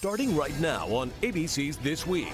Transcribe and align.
Starting 0.00 0.34
right 0.34 0.58
now 0.58 0.86
on 0.88 1.10
ABC's 1.20 1.76
This 1.76 2.06
Week. 2.06 2.32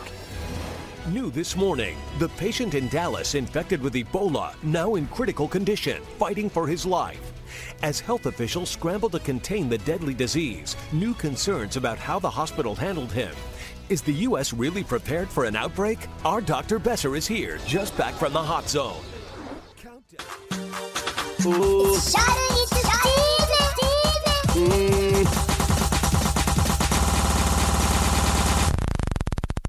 New 1.09 1.32
this 1.32 1.56
morning, 1.56 1.96
the 2.20 2.28
patient 2.28 2.74
in 2.74 2.86
Dallas 2.90 3.35
infected 3.35 3.82
with 3.82 3.94
Ebola 3.94 4.54
now 4.62 4.95
in 4.95 5.09
critical 5.09 5.49
condition, 5.49 6.01
fighting 6.17 6.49
for 6.49 6.69
his 6.69 6.87
life. 6.87 7.33
As 7.83 7.99
health 7.99 8.27
officials 8.27 8.71
scramble 8.71 9.11
to 9.11 9.19
contain 9.19 9.69
the 9.69 9.79
deadly 9.79 10.15
disease, 10.15 10.77
new 10.93 11.13
concerns 11.13 11.77
about 11.77 11.99
how 11.99 12.21
the 12.21 12.31
hospital 12.31 12.77
handled 12.77 13.11
him. 13.11 13.34
Is 13.89 14.01
the 14.01 14.14
U.S. 14.14 14.53
really 14.53 14.85
prepared 14.85 15.29
for 15.29 15.45
an 15.45 15.57
outbreak? 15.57 15.98
Our 16.25 16.41
Dr. 16.41 16.79
Besser 16.79 17.17
is 17.17 17.27
here, 17.27 17.59
just 17.67 17.98
back 17.98 18.14
from 18.14 18.33
the 18.33 18.41
hot 18.41 18.69
zone. 18.69 19.03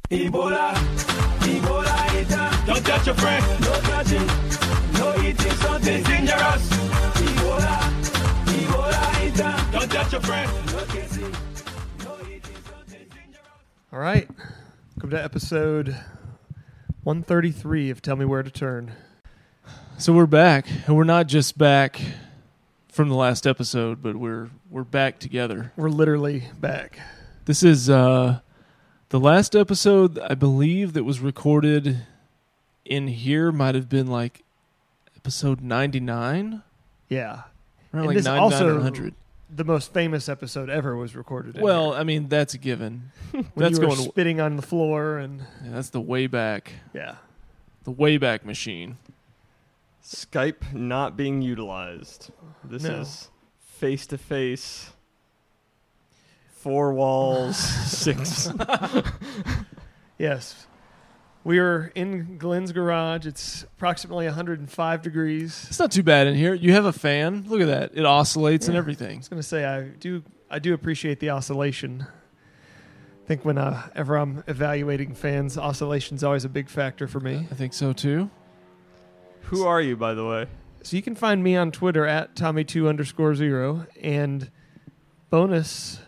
Ebola, 0.10 0.74
Ebola 1.42 2.22
eater. 2.22 2.66
Don't 2.66 2.86
touch 2.86 3.06
your 3.08 3.16
friend, 3.16 3.44
no 3.60 3.74
touching, 3.82 4.26
no 4.94 5.14
eating 5.22 5.52
something 5.52 6.04
dangerous. 6.04 6.70
Ebola, 6.70 7.78
Ebola 8.46 9.28
eater. 9.28 9.72
Don't 9.74 9.92
touch 9.92 10.12
your 10.14 10.22
friend, 10.22 10.50
no 10.68 10.86
kissing, 10.86 11.36
no 12.06 12.18
eating 12.22 12.56
something 12.70 13.06
dangerous. 13.10 13.48
All 13.92 14.00
right. 14.00 14.30
Welcome 14.96 15.10
to 15.10 15.22
episode 15.22 15.90
133 17.04 17.90
of 17.90 18.02
Tell 18.02 18.16
Me 18.16 18.24
Where 18.24 18.44
to 18.44 18.50
Turn. 18.50 18.94
So 19.98 20.14
we're 20.14 20.26
back, 20.26 20.68
and 20.86 20.96
we're 20.96 21.04
not 21.04 21.28
just 21.28 21.58
back 21.58 22.00
from 22.88 23.10
the 23.10 23.16
last 23.16 23.46
episode, 23.46 24.02
but 24.02 24.16
we're 24.16 24.52
we're 24.70 24.86
back 24.86 25.20
together. 25.20 25.74
We're 25.76 25.90
literally 25.90 26.46
back. 26.58 26.98
This 27.44 27.62
is 27.62 27.90
uh 27.90 28.40
the 29.10 29.20
last 29.20 29.56
episode 29.56 30.20
I 30.20 30.36
believe 30.36 30.94
that 30.94 31.04
was 31.04 31.20
recorded 31.20 32.02
in 32.86 33.08
here 33.08 33.52
might 33.52 33.76
have 33.76 33.90
been 33.90 34.08
like 34.08 34.44
episode 35.16 35.62
99, 35.62 36.62
Yeah. 37.10 37.26
around 37.32 37.44
And 37.94 38.06
like 38.08 38.16
this 38.18 38.26
99 38.26 38.42
also- 38.44 38.68
or 38.70 38.74
100. 38.76 39.14
The 39.50 39.64
most 39.64 39.94
famous 39.94 40.28
episode 40.28 40.70
ever 40.70 40.98
was 40.98 41.16
recorded. 41.16 41.56
in 41.56 41.62
Well, 41.62 41.92
here. 41.92 42.02
I 42.02 42.04
mean 42.04 42.28
that's 42.28 42.54
a 42.54 42.58
given. 42.58 43.12
when 43.32 43.46
that's 43.56 43.76
you 43.80 43.88
were 43.88 43.96
going 43.96 44.10
spitting 44.10 44.42
on 44.42 44.58
the 44.58 44.62
floor 44.62 45.18
and 45.18 45.40
yeah, 45.64 45.72
that's 45.72 45.90
the 45.90 46.02
way 46.02 46.28
back, 46.28 46.74
yeah. 46.94 47.16
the 47.86 47.92
way 47.92 48.18
back 48.18 48.46
machine. 48.46 48.98
Skype 50.04 50.74
not 50.74 51.16
being 51.16 51.42
utilized. 51.42 52.30
This 52.64 52.84
No. 52.84 53.00
is 53.02 53.30
face 53.78 54.06
to 54.08 54.18
face, 54.18 54.92
four 56.58 56.94
walls, 56.94 57.58
six. 57.88 58.50
Yes. 60.18 60.68
We 61.44 61.60
are 61.60 61.92
in 61.96 62.38
Glenn's 62.38 62.72
garage. 62.74 63.26
It's 63.26 63.64
approximately 63.64 64.26
105 64.26 65.02
degrees. 65.02 65.66
It's 65.70 65.80
not 65.80 65.92
too 65.92 66.04
bad 66.04 66.28
in 66.28 66.36
here. 66.36 66.54
You 66.54 66.74
have 66.74 66.86
a 66.86 66.92
fan. 66.92 67.46
Look 67.48 67.62
at 67.62 67.68
that. 67.68 67.92
It 67.94 68.06
oscillates 68.06 68.68
and 68.68 68.76
everything. 68.76 69.16
I 69.16 69.18
was 69.18 69.30
going 69.30 69.42
to 69.42 69.48
say 69.48 69.64
I 69.64 69.84
do 69.84 70.24
I 70.50 70.60
do 70.60 70.74
appreciate 70.74 71.20
the 71.20 71.30
oscillation. 71.30 72.06
I 72.06 73.28
think 73.28 73.46
whenever 73.46 74.18
uh, 74.18 74.22
I'm 74.22 74.44
evaluating 74.48 75.14
fans, 75.14 75.58
oscillation's 75.58 76.24
always 76.24 76.46
a 76.46 76.50
big 76.50 76.70
factor 76.70 77.08
for 77.08 77.20
me. 77.20 77.48
I 77.52 77.56
think 77.56 77.74
so 77.74 77.94
too. 77.94 78.30
Who 79.44 79.66
are 79.66 79.82
you, 79.82 79.96
by 79.96 80.14
the 80.14 80.26
way? 80.26 80.48
So 80.84 80.96
you 80.96 81.02
can 81.02 81.16
find 81.16 81.44
me 81.44 81.56
on 81.56 81.72
Twitter 81.72 82.06
at 82.06 82.36
Tommy2 82.36 82.88
underscore 82.88 83.36
zero. 83.36 83.88
And 84.02 84.52
bonus, 85.30 86.00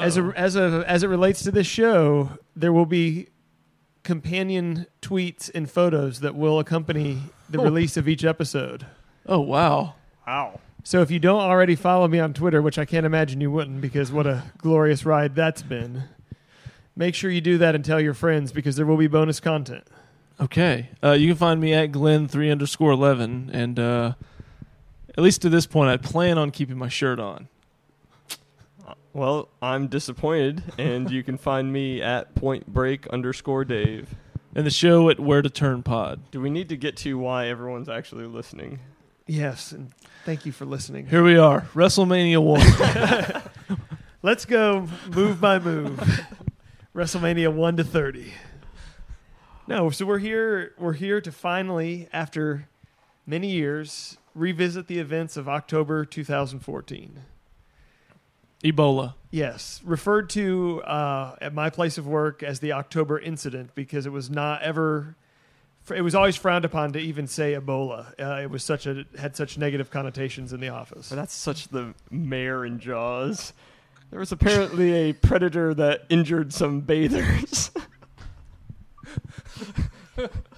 as 0.00 0.16
a, 0.16 0.32
as 0.36 0.56
a 0.56 0.84
as 0.86 1.02
it 1.02 1.08
relates 1.08 1.42
to 1.44 1.50
this 1.50 1.66
show, 1.66 2.30
there 2.56 2.72
will 2.72 2.86
be 2.86 3.28
companion 4.02 4.86
tweets 5.02 5.50
and 5.54 5.70
photos 5.70 6.20
that 6.20 6.34
will 6.34 6.58
accompany 6.58 7.18
the 7.48 7.58
Oh. 7.60 7.64
release 7.64 7.96
of 7.96 8.08
each 8.08 8.24
episode. 8.24 8.86
Oh 9.26 9.40
wow. 9.40 9.94
Wow. 10.26 10.60
So 10.82 11.02
if 11.02 11.10
you 11.10 11.18
don't 11.18 11.40
already 11.42 11.74
follow 11.74 12.08
me 12.08 12.18
on 12.20 12.32
Twitter, 12.32 12.62
which 12.62 12.78
I 12.78 12.84
can't 12.86 13.04
imagine 13.04 13.40
you 13.40 13.50
wouldn't, 13.50 13.80
because 13.82 14.10
what 14.10 14.26
a 14.26 14.44
glorious 14.58 15.04
ride 15.04 15.34
that's 15.34 15.62
been, 15.62 16.04
make 16.96 17.14
sure 17.14 17.30
you 17.30 17.42
do 17.42 17.58
that 17.58 17.74
and 17.74 17.84
tell 17.84 18.00
your 18.00 18.14
friends 18.14 18.50
because 18.52 18.76
there 18.76 18.86
will 18.86 18.96
be 18.96 19.06
bonus 19.06 19.40
content. 19.40 19.84
Okay. 20.40 20.88
Uh, 21.04 21.12
you 21.12 21.28
can 21.28 21.36
find 21.36 21.60
me 21.60 21.74
at 21.74 21.92
Glenn 21.92 22.26
three 22.28 22.50
underscore 22.50 22.92
eleven, 22.92 23.50
and 23.52 23.78
uh, 23.78 24.12
at 25.16 25.22
least 25.22 25.42
to 25.42 25.50
this 25.50 25.66
point, 25.66 25.90
I 25.90 25.98
plan 25.98 26.38
on 26.38 26.50
keeping 26.50 26.78
my 26.78 26.88
shirt 26.88 27.20
on. 27.20 27.48
Well, 29.12 29.48
I'm 29.60 29.88
disappointed, 29.88 30.62
and 30.78 31.10
you 31.10 31.22
can 31.22 31.36
find 31.36 31.72
me 31.72 32.00
at 32.00 32.34
point 32.34 32.66
break 32.66 33.06
underscore 33.08 33.64
Dave. 33.64 34.14
And 34.54 34.66
the 34.66 34.70
show 34.70 35.08
at 35.10 35.18
Where 35.18 35.42
to 35.42 35.50
Turn 35.50 35.82
Pod. 35.82 36.30
Do 36.30 36.40
we 36.40 36.50
need 36.50 36.68
to 36.68 36.76
get 36.76 36.96
to 36.98 37.18
why 37.18 37.48
everyone's 37.48 37.88
actually 37.88 38.26
listening? 38.26 38.80
Yes, 39.26 39.72
and 39.72 39.92
thank 40.24 40.44
you 40.44 40.52
for 40.52 40.64
listening. 40.64 41.06
Here 41.06 41.22
we 41.22 41.38
are, 41.38 41.62
WrestleMania 41.74 42.42
one. 42.42 43.80
Let's 44.22 44.44
go 44.44 44.88
move 45.14 45.40
by 45.40 45.58
move. 45.58 45.98
WrestleMania 46.94 47.54
1 47.54 47.76
to 47.76 47.84
30. 47.84 48.32
No, 49.68 49.90
so 49.90 50.04
we're 50.04 50.18
here 50.18 50.74
we're 50.76 50.94
here 50.94 51.20
to 51.20 51.30
finally 51.30 52.08
after 52.12 52.68
many 53.24 53.50
years 53.52 54.18
revisit 54.34 54.88
the 54.88 54.98
events 54.98 55.36
of 55.36 55.48
October 55.48 56.04
2014. 56.04 57.20
Ebola. 58.64 59.14
Yes, 59.30 59.80
referred 59.84 60.30
to 60.30 60.82
uh, 60.82 61.36
at 61.40 61.54
my 61.54 61.70
place 61.70 61.98
of 61.98 62.06
work 62.06 62.42
as 62.42 62.60
the 62.60 62.72
October 62.72 63.18
incident 63.18 63.74
because 63.74 64.06
it 64.06 64.12
was 64.12 64.28
not 64.28 64.62
ever. 64.62 65.16
It 65.94 66.02
was 66.02 66.14
always 66.14 66.36
frowned 66.36 66.64
upon 66.64 66.92
to 66.92 66.98
even 66.98 67.26
say 67.26 67.54
Ebola. 67.54 68.12
Uh, 68.20 68.42
it 68.42 68.50
was 68.50 68.62
such 68.62 68.86
a 68.86 69.04
had 69.18 69.34
such 69.34 69.56
negative 69.56 69.90
connotations 69.90 70.52
in 70.52 70.60
the 70.60 70.68
office. 70.68 71.08
But 71.08 71.16
that's 71.16 71.34
such 71.34 71.68
the 71.68 71.94
mayor 72.10 72.64
in 72.64 72.80
Jaws. 72.80 73.52
There 74.10 74.18
was 74.20 74.32
apparently 74.32 74.92
a 74.92 75.12
predator 75.12 75.72
that 75.74 76.04
injured 76.08 76.52
some 76.52 76.80
bathers. 76.80 77.70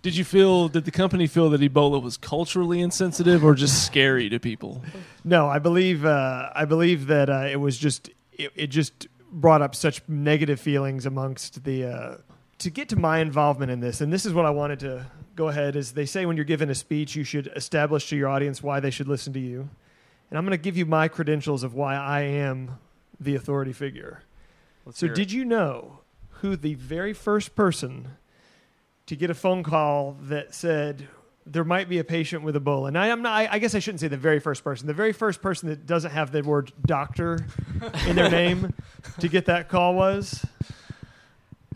Did 0.00 0.16
you 0.16 0.24
feel? 0.24 0.68
Did 0.68 0.84
the 0.84 0.90
company 0.92 1.26
feel 1.26 1.50
that 1.50 1.60
Ebola 1.60 2.00
was 2.00 2.16
culturally 2.16 2.80
insensitive 2.80 3.44
or 3.44 3.54
just 3.54 3.84
scary 3.84 4.28
to 4.28 4.38
people? 4.38 4.82
No, 5.24 5.48
I 5.48 5.58
believe 5.58 6.04
uh, 6.04 6.50
I 6.54 6.64
believe 6.66 7.08
that 7.08 7.28
uh, 7.28 7.48
it 7.50 7.56
was 7.56 7.76
just 7.76 8.10
it, 8.32 8.52
it 8.54 8.66
just 8.68 9.08
brought 9.32 9.60
up 9.60 9.74
such 9.74 10.00
negative 10.08 10.60
feelings 10.60 11.04
amongst 11.06 11.64
the. 11.64 11.84
Uh, 11.84 12.16
to 12.58 12.70
get 12.70 12.88
to 12.88 12.96
my 12.96 13.18
involvement 13.20 13.70
in 13.70 13.78
this, 13.80 14.00
and 14.00 14.12
this 14.12 14.26
is 14.26 14.32
what 14.32 14.44
I 14.44 14.50
wanted 14.50 14.80
to 14.80 15.06
go 15.36 15.48
ahead. 15.48 15.74
Is 15.76 15.92
they 15.92 16.06
say 16.06 16.26
when 16.26 16.36
you're 16.36 16.44
given 16.44 16.70
a 16.70 16.74
speech, 16.74 17.16
you 17.16 17.24
should 17.24 17.50
establish 17.56 18.08
to 18.10 18.16
your 18.16 18.28
audience 18.28 18.62
why 18.62 18.78
they 18.80 18.90
should 18.90 19.08
listen 19.08 19.32
to 19.32 19.40
you, 19.40 19.68
and 20.30 20.38
I'm 20.38 20.44
going 20.44 20.56
to 20.56 20.62
give 20.62 20.76
you 20.76 20.86
my 20.86 21.08
credentials 21.08 21.62
of 21.64 21.74
why 21.74 21.94
I 21.96 22.20
am 22.22 22.78
the 23.20 23.34
authority 23.34 23.72
figure. 23.72 24.22
Let's 24.86 24.98
So, 25.00 25.06
hear 25.06 25.12
it. 25.12 25.16
did 25.16 25.32
you 25.32 25.44
know 25.44 26.00
who 26.40 26.54
the 26.56 26.74
very 26.74 27.12
first 27.12 27.54
person 27.56 28.10
to 29.08 29.16
get 29.16 29.28
a 29.28 29.34
phone 29.34 29.62
call 29.62 30.16
that 30.22 30.54
said 30.54 31.06
there 31.44 31.64
might 31.64 31.88
be 31.88 31.98
a 31.98 32.04
patient 32.04 32.42
with 32.42 32.54
Ebola? 32.54 32.88
And 32.88 32.96
I 32.98 33.08
am 33.08 33.22
not. 33.22 33.32
I, 33.32 33.48
I 33.52 33.58
guess 33.58 33.74
I 33.74 33.78
shouldn't 33.80 34.00
say 34.00 34.08
the 34.08 34.16
very 34.16 34.40
first 34.40 34.64
person. 34.64 34.86
The 34.86 34.94
very 34.94 35.12
first 35.12 35.42
person 35.42 35.68
that 35.68 35.86
doesn't 35.86 36.12
have 36.12 36.30
the 36.32 36.42
word 36.42 36.72
doctor 36.86 37.38
in 38.06 38.16
their 38.16 38.30
name 38.30 38.72
to 39.20 39.28
get 39.28 39.46
that 39.46 39.68
call 39.68 39.94
was. 39.94 40.44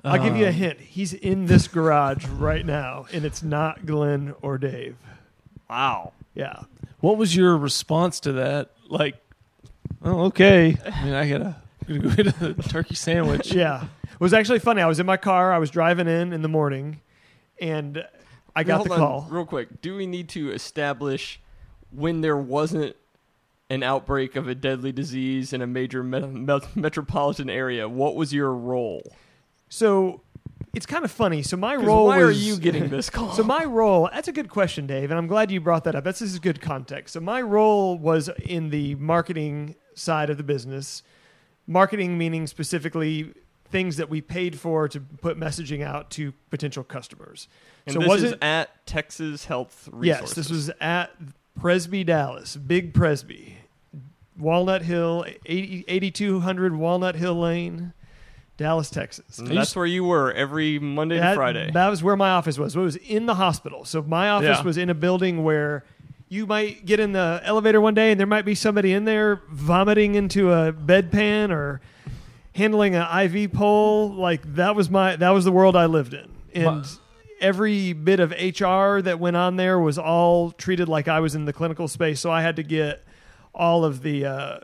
I'll 0.04 0.22
give 0.22 0.36
you 0.36 0.46
a 0.46 0.48
Um, 0.48 0.54
hint. 0.54 0.80
He's 0.80 1.12
in 1.12 1.46
this 1.46 1.68
garage 1.68 2.26
right 2.26 2.66
now, 2.66 3.06
and 3.12 3.24
it's 3.24 3.42
not 3.42 3.86
Glenn 3.86 4.34
or 4.42 4.58
Dave. 4.58 4.96
Wow. 5.70 6.12
Yeah. 6.34 6.62
What 6.98 7.18
was 7.18 7.36
your 7.36 7.56
response 7.56 8.18
to 8.20 8.32
that? 8.32 8.70
Like, 8.88 9.14
oh, 10.04 10.24
okay. 10.24 10.76
I 10.84 11.04
mean, 11.04 11.14
I 11.14 11.28
gotta, 11.28 11.56
gotta 11.86 11.98
go 12.00 12.10
get 12.10 12.42
a 12.42 12.68
turkey 12.68 12.96
sandwich. 12.96 13.52
Yeah. 13.52 13.84
It 14.12 14.20
was 14.20 14.34
actually 14.34 14.58
funny. 14.58 14.82
I 14.82 14.86
was 14.86 14.98
in 14.98 15.06
my 15.06 15.16
car. 15.16 15.52
I 15.52 15.58
was 15.58 15.70
driving 15.70 16.08
in 16.08 16.32
in 16.32 16.42
the 16.42 16.48
morning, 16.48 17.00
and 17.62 18.04
I 18.54 18.64
got 18.64 18.78
Hold 18.78 18.90
the 18.90 18.96
call. 18.96 19.26
real 19.30 19.46
quick. 19.46 19.80
Do 19.80 19.96
we 19.96 20.06
need 20.06 20.28
to 20.30 20.50
establish 20.52 21.40
when 21.90 22.20
there 22.20 22.36
wasn't 22.36 22.96
an 23.70 23.82
outbreak 23.82 24.36
of 24.36 24.48
a 24.48 24.54
deadly 24.54 24.92
disease 24.92 25.52
in 25.52 25.62
a 25.62 25.66
major 25.66 26.02
me- 26.02 26.20
me- 26.26 26.60
metropolitan 26.74 27.48
area? 27.48 27.88
What 27.88 28.16
was 28.16 28.34
your 28.34 28.52
role? 28.52 29.02
So 29.68 30.20
it's 30.74 30.84
kind 30.86 31.04
of 31.04 31.10
funny. 31.10 31.42
So 31.42 31.56
my 31.56 31.76
'Cause 31.76 31.84
role 31.86 32.06
why 32.08 32.20
are 32.20 32.30
you 32.30 32.56
getting 32.58 32.88
this 32.88 33.08
call? 33.16 33.32
So 33.32 33.42
my 33.42 33.64
role, 33.64 34.10
that's 34.12 34.28
a 34.28 34.32
good 34.32 34.50
question, 34.50 34.86
Dave, 34.86 35.10
and 35.10 35.16
I'm 35.18 35.26
glad 35.28 35.50
you 35.50 35.60
brought 35.60 35.84
that 35.84 35.94
up. 35.94 36.04
That's 36.04 36.18
this 36.18 36.32
is 36.32 36.38
good 36.38 36.60
context. 36.60 37.14
So 37.14 37.20
my 37.20 37.40
role 37.40 37.96
was 37.96 38.28
in 38.44 38.68
the 38.70 38.96
marketing 38.96 39.76
side 39.94 40.28
of 40.30 40.36
the 40.36 40.42
business. 40.42 41.02
Marketing 41.66 42.18
meaning 42.18 42.46
specifically 42.46 43.32
things 43.72 43.96
that 43.96 44.08
we 44.08 44.20
paid 44.20 44.58
for 44.58 44.86
to 44.88 45.00
put 45.00 45.38
messaging 45.38 45.82
out 45.82 46.10
to 46.10 46.32
potential 46.50 46.84
customers. 46.84 47.48
and 47.86 47.94
so 47.94 48.00
this 48.00 48.08
was 48.08 48.22
is 48.22 48.32
it 48.32 48.38
at 48.42 48.86
Texas 48.86 49.46
Health 49.46 49.88
Resources. 49.90 50.28
Yes, 50.28 50.34
this 50.36 50.50
was 50.50 50.70
at 50.80 51.10
Presby 51.58 52.04
Dallas, 52.04 52.56
Big 52.56 52.94
Presby. 52.94 53.58
Walnut 54.38 54.82
Hill, 54.82 55.26
80, 55.44 55.84
8200 55.88 56.74
Walnut 56.74 57.16
Hill 57.16 57.34
Lane, 57.38 57.92
Dallas, 58.56 58.88
Texas. 58.90 59.38
And 59.38 59.48
that's 59.48 59.76
where 59.76 59.86
you 59.86 60.04
were 60.04 60.32
every 60.32 60.78
Monday 60.78 61.18
that, 61.18 61.30
to 61.30 61.36
Friday. 61.36 61.70
That 61.70 61.88
was 61.88 62.02
where 62.02 62.16
my 62.16 62.30
office 62.30 62.58
was. 62.58 62.74
It 62.74 62.80
was 62.80 62.96
in 62.96 63.26
the 63.26 63.34
hospital. 63.34 63.84
So 63.84 64.02
my 64.02 64.30
office 64.30 64.58
Yeah. 64.58 64.62
was 64.62 64.78
in 64.78 64.88
a 64.88 64.94
building 64.94 65.44
where 65.44 65.84
you 66.28 66.46
might 66.46 66.86
get 66.86 66.98
in 66.98 67.12
the 67.12 67.42
elevator 67.44 67.80
one 67.80 67.92
day 67.94 68.10
and 68.10 68.18
there 68.18 68.26
might 68.26 68.46
be 68.46 68.54
somebody 68.54 68.92
in 68.94 69.04
there 69.04 69.42
vomiting 69.50 70.14
into 70.14 70.50
a 70.50 70.72
bedpan 70.72 71.50
or 71.50 71.82
handling 72.54 72.94
an 72.94 73.34
IV 73.34 73.52
pole. 73.52 74.10
Like 74.10 74.54
that 74.54 74.76
was 74.76 74.90
my 74.90 75.16
that 75.16 75.30
was 75.30 75.44
the 75.44 75.52
world 75.52 75.76
I 75.76 75.86
lived 75.86 76.14
in. 76.14 76.30
And 76.54 76.66
every 77.40 77.92
bit 77.92 78.20
of 78.20 78.30
HR 78.30 79.00
that 79.00 79.18
went 79.18 79.36
on 79.36 79.56
there 79.56 79.78
was 79.78 79.98
all 79.98 80.52
treated 80.52 80.88
like 80.88 81.08
I 81.08 81.20
was 81.20 81.34
in 81.34 81.44
the 81.44 81.52
clinical 81.52 81.88
space. 81.88 82.20
So 82.20 82.30
I 82.30 82.42
had 82.42 82.56
to 82.56 82.62
get 82.62 83.04
all 83.54 83.84
of 83.84 84.02
the 84.02 84.24
uh, 84.24 84.60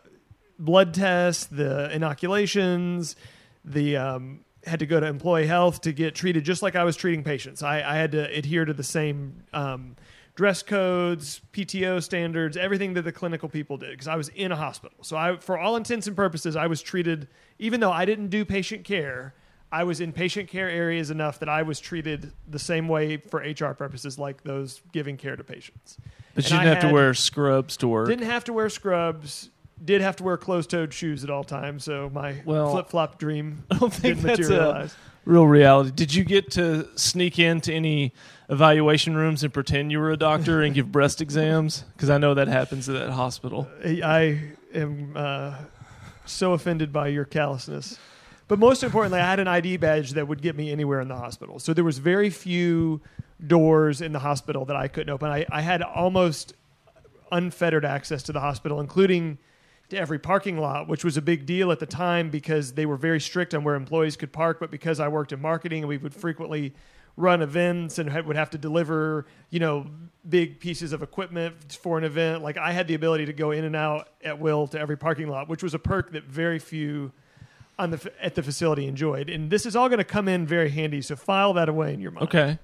blood 0.58 0.94
tests, 0.94 1.46
the 1.46 1.93
inoculations, 1.93 3.17
the 3.64 3.96
um, 3.96 4.44
had 4.64 4.79
to 4.81 4.87
go 4.87 5.00
to 5.00 5.06
employee 5.06 5.46
health 5.46 5.81
to 5.82 5.93
get 5.93 6.14
treated 6.14 6.44
just 6.44 6.62
like 6.62 6.76
I 6.76 6.85
was 6.85 6.96
treating 6.96 7.25
patients. 7.25 7.62
I, 7.62 7.82
I 7.82 7.96
had 7.96 8.12
to 8.12 8.31
adhere 8.31 8.64
to 8.64 8.73
the 8.73 8.85
same 8.85 9.44
um, 9.52 9.96
dress 10.38 10.62
codes, 10.62 11.40
PTO 11.52 12.00
standards, 12.00 12.56
everything 12.56 12.94
that 12.94 13.02
the 13.02 13.11
clinical 13.11 13.49
people 13.49 13.76
did 13.76 13.90
because 13.90 14.06
I 14.06 14.14
was 14.14 14.29
in 14.29 14.52
a 14.52 14.56
hospital. 14.56 14.96
So 15.02 15.17
I, 15.17 15.37
for 15.37 15.58
all 15.58 15.75
intents 15.75 16.06
and 16.06 16.14
purposes, 16.14 16.55
I 16.55 16.69
was 16.69 16.81
treated, 16.81 17.26
even 17.58 17.81
though 17.81 17.90
I 17.90 18.05
didn't 18.05 18.29
do 18.29 18.44
patient 18.44 18.85
care. 18.85 19.35
I 19.73 19.82
was 19.82 20.00
in 20.00 20.12
patient 20.12 20.49
care 20.49 20.70
areas 20.70 21.11
enough 21.11 21.40
that 21.40 21.49
I 21.49 21.62
was 21.62 21.81
treated 21.81 22.31
the 22.49 22.61
same 22.61 22.87
way 22.87 23.17
for 23.17 23.40
HR 23.40 23.75
purposes, 23.75 24.17
like 24.17 24.44
those 24.44 24.81
giving 24.93 25.17
care 25.17 25.35
to 25.35 25.43
patients. 25.43 25.99
But 26.37 26.44
And 26.44 26.52
you 26.52 26.58
didn't 26.61 26.82
have 26.82 26.88
to 26.88 26.94
wear 26.94 27.14
scrubs 27.14 27.76
to 27.79 27.88
work. 27.88 28.06
Didn't 28.06 28.31
have 28.31 28.44
to 28.44 28.52
wear 28.52 28.70
scrubs. 28.70 29.50
Did 29.84 30.00
have 30.00 30.16
to 30.16 30.25
wear 30.25 30.36
closed-toed 30.36 30.92
shoes 30.92 31.25
at 31.25 31.30
all 31.30 31.44
times. 31.44 31.84
So 31.84 32.10
my 32.12 32.36
Well, 32.44 32.72
flip-flop 32.72 33.19
dream 33.19 33.64
I 33.70 33.78
don't 33.78 33.92
think 33.92 34.16
didn't 34.16 34.26
that's 34.26 34.38
a 34.40 34.42
materialize. 34.52 34.96
real 35.25 35.46
reality. 35.46 35.90
Did 35.92 36.14
you 36.14 36.25
get 36.25 36.50
to 36.52 36.88
sneak 36.96 37.38
into 37.38 37.72
any 37.72 38.12
evaluation 38.50 39.16
rooms 39.16 39.44
and 39.44 39.52
pretend 39.52 39.92
you 39.92 39.98
were 40.00 40.10
a 40.10 40.16
doctor 40.16 40.62
and 40.62 40.75
give 40.75 40.90
breast 40.90 41.20
exams? 41.20 41.84
Because 41.94 42.10
I 42.10 42.19
know 42.19 42.34
that 42.34 42.48
happens 42.48 42.88
at 42.88 42.94
that 42.94 43.10
hospital. 43.10 43.69
I 43.84 44.40
am 44.75 45.12
uh, 45.16 45.54
so 46.26 46.52
offended 46.54 46.92
by 46.92 47.08
your 47.08 47.25
callousness. 47.25 47.98
But 48.48 48.58
most 48.58 48.82
importantly, 48.82 49.20
I 49.20 49.26
had 49.28 49.40
an 49.40 49.48
ID 49.48 49.76
badge 49.76 50.12
that 50.12 50.26
would 50.26 50.40
get 50.40 50.56
me 50.56 50.72
anywhere 50.72 51.00
in 51.00 51.08
the 51.08 51.16
hospital. 51.16 51.58
So 51.58 51.75
there 51.75 51.84
was 51.84 51.98
very 51.98 52.30
few 52.30 53.02
doors 53.46 54.00
in 54.00 54.12
the 54.12 54.19
hospital 54.20 54.64
that 54.64 54.75
I 54.76 54.88
couldn't 54.88 55.10
open. 55.10 55.28
I, 55.30 55.44
I 55.50 55.60
had 55.60 55.82
almost 55.82 56.54
unfettered 57.30 57.84
access 57.84 58.22
to 58.25 58.32
the 58.32 58.40
hospital, 58.40 58.80
including 58.80 59.38
to 59.90 59.99
every 59.99 60.19
parking 60.19 60.58
lot, 60.58 60.88
which 60.88 61.05
was 61.05 61.17
a 61.17 61.23
big 61.23 61.46
deal 61.46 61.73
at 61.73 61.79
the 61.79 61.87
time 61.87 62.31
because 62.31 62.73
they 62.73 62.87
were 62.87 62.96
very 62.96 63.20
strict 63.20 63.55
on 63.55 63.64
where 63.64 63.75
employees 63.75 64.17
could 64.17 64.32
park. 64.32 64.58
But 64.61 64.70
because 64.70 65.00
I 65.00 65.08
worked 65.08 65.32
in 65.32 65.40
marketing 65.40 65.82
and 65.82 65.88
we 65.88 65.96
would 65.96 66.14
frequently 66.14 66.75
run 67.17 67.43
events 67.43 67.99
and 67.99 68.12
would 68.26 68.37
have 68.37 68.50
to 68.50 68.58
deliver, 68.58 69.26
you 69.50 69.58
know, 69.58 69.87
big 70.29 70.61
pieces 70.61 70.93
of 70.93 71.02
equipment 71.02 71.73
for 71.73 71.99
an 71.99 72.05
event, 72.05 72.43
like 72.43 72.56
I 72.56 72.73
had 72.73 72.87
the 72.87 72.94
ability 72.94 73.26
to 73.26 73.32
go 73.32 73.50
in 73.50 73.64
and 73.64 73.75
out 73.75 74.08
at 74.23 74.38
will 74.38 74.67
to 74.69 74.79
every 74.79 74.96
parking 74.96 75.29
lot, 75.29 75.49
which 75.49 75.62
was 75.62 75.75
a 75.75 75.79
perk 75.79 76.12
that 76.12 76.25
very 76.25 76.58
few 76.58 77.12
on 77.79 77.90
the 77.90 78.12
at 78.20 78.35
the 78.35 78.43
facility 78.43 78.87
enjoyed. 78.87 79.31
And 79.31 79.50
this 79.50 79.64
is 79.64 79.75
all 79.75 79.88
going 79.88 79.99
to 79.99 80.05
come 80.05 80.29
in 80.29 80.46
very 80.46 80.69
handy. 80.69 81.00
So 81.00 81.17
file 81.17 81.55
that 81.55 81.69
away 81.69 81.94
in 81.94 82.00
your 82.00 82.11
mind. 82.11 82.29
Okay. 82.29 82.58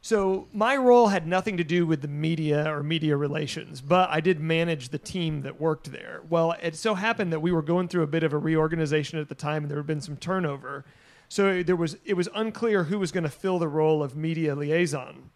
So 0.00 0.46
my 0.52 0.76
role 0.76 1.08
had 1.08 1.26
nothing 1.26 1.56
to 1.56 1.64
do 1.64 1.86
with 1.86 2.02
the 2.02 2.08
media 2.08 2.72
or 2.72 2.82
media 2.82 3.16
relations, 3.16 3.80
but 3.80 4.08
I 4.10 4.20
did 4.20 4.40
manage 4.40 4.90
the 4.90 4.98
team 4.98 5.42
that 5.42 5.60
worked 5.60 5.90
there. 5.90 6.22
Well, 6.30 6.54
it 6.62 6.76
so 6.76 6.94
happened 6.94 7.32
that 7.32 7.40
we 7.40 7.50
were 7.50 7.62
going 7.62 7.88
through 7.88 8.04
a 8.04 8.08
bit 8.08 8.22
of 8.22 8.32
a 8.32 8.38
reorganization 8.38 9.18
at 9.18 9.28
the 9.28 9.34
time, 9.34 9.64
and 9.64 9.70
there 9.70 9.78
had 9.78 9.86
been 9.86 10.00
some 10.00 10.16
turnover. 10.16 10.84
So 11.28 11.62
there 11.62 11.76
was 11.76 11.96
it 12.04 12.14
was 12.14 12.28
unclear 12.34 12.84
who 12.84 12.98
was 12.98 13.12
going 13.12 13.24
to 13.24 13.30
fill 13.30 13.58
the 13.58 13.68
role 13.68 14.02
of 14.02 14.16
media 14.16 14.54
liaison. 14.54 15.30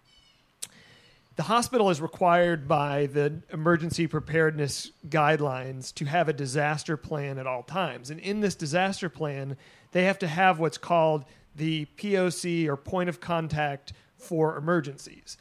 The 1.35 1.45
hospital 1.45 1.89
is 1.89 2.01
required 2.01 2.69
by 2.69 3.07
the 3.07 3.41
emergency 3.53 4.07
preparedness 4.07 4.91
guidelines 5.09 5.93
to 5.95 6.05
have 6.05 6.29
a 6.29 6.33
disaster 6.33 6.99
plan 6.99 7.39
at 7.39 7.47
all 7.47 7.63
times. 7.63 8.11
And 8.11 8.21
in 8.21 8.41
this 8.41 8.55
disaster 8.55 9.09
plan, 9.09 9.57
they 9.93 10.05
have 10.05 10.19
to 10.21 10.29
have 10.29 10.59
what's 10.59 10.77
called 10.77 11.25
the 11.57 11.87
POC 11.97 12.69
or 12.69 12.77
point 12.77 13.09
of 13.09 13.21
contact 13.21 13.95
for 14.23 14.57
emergencies. 14.57 15.37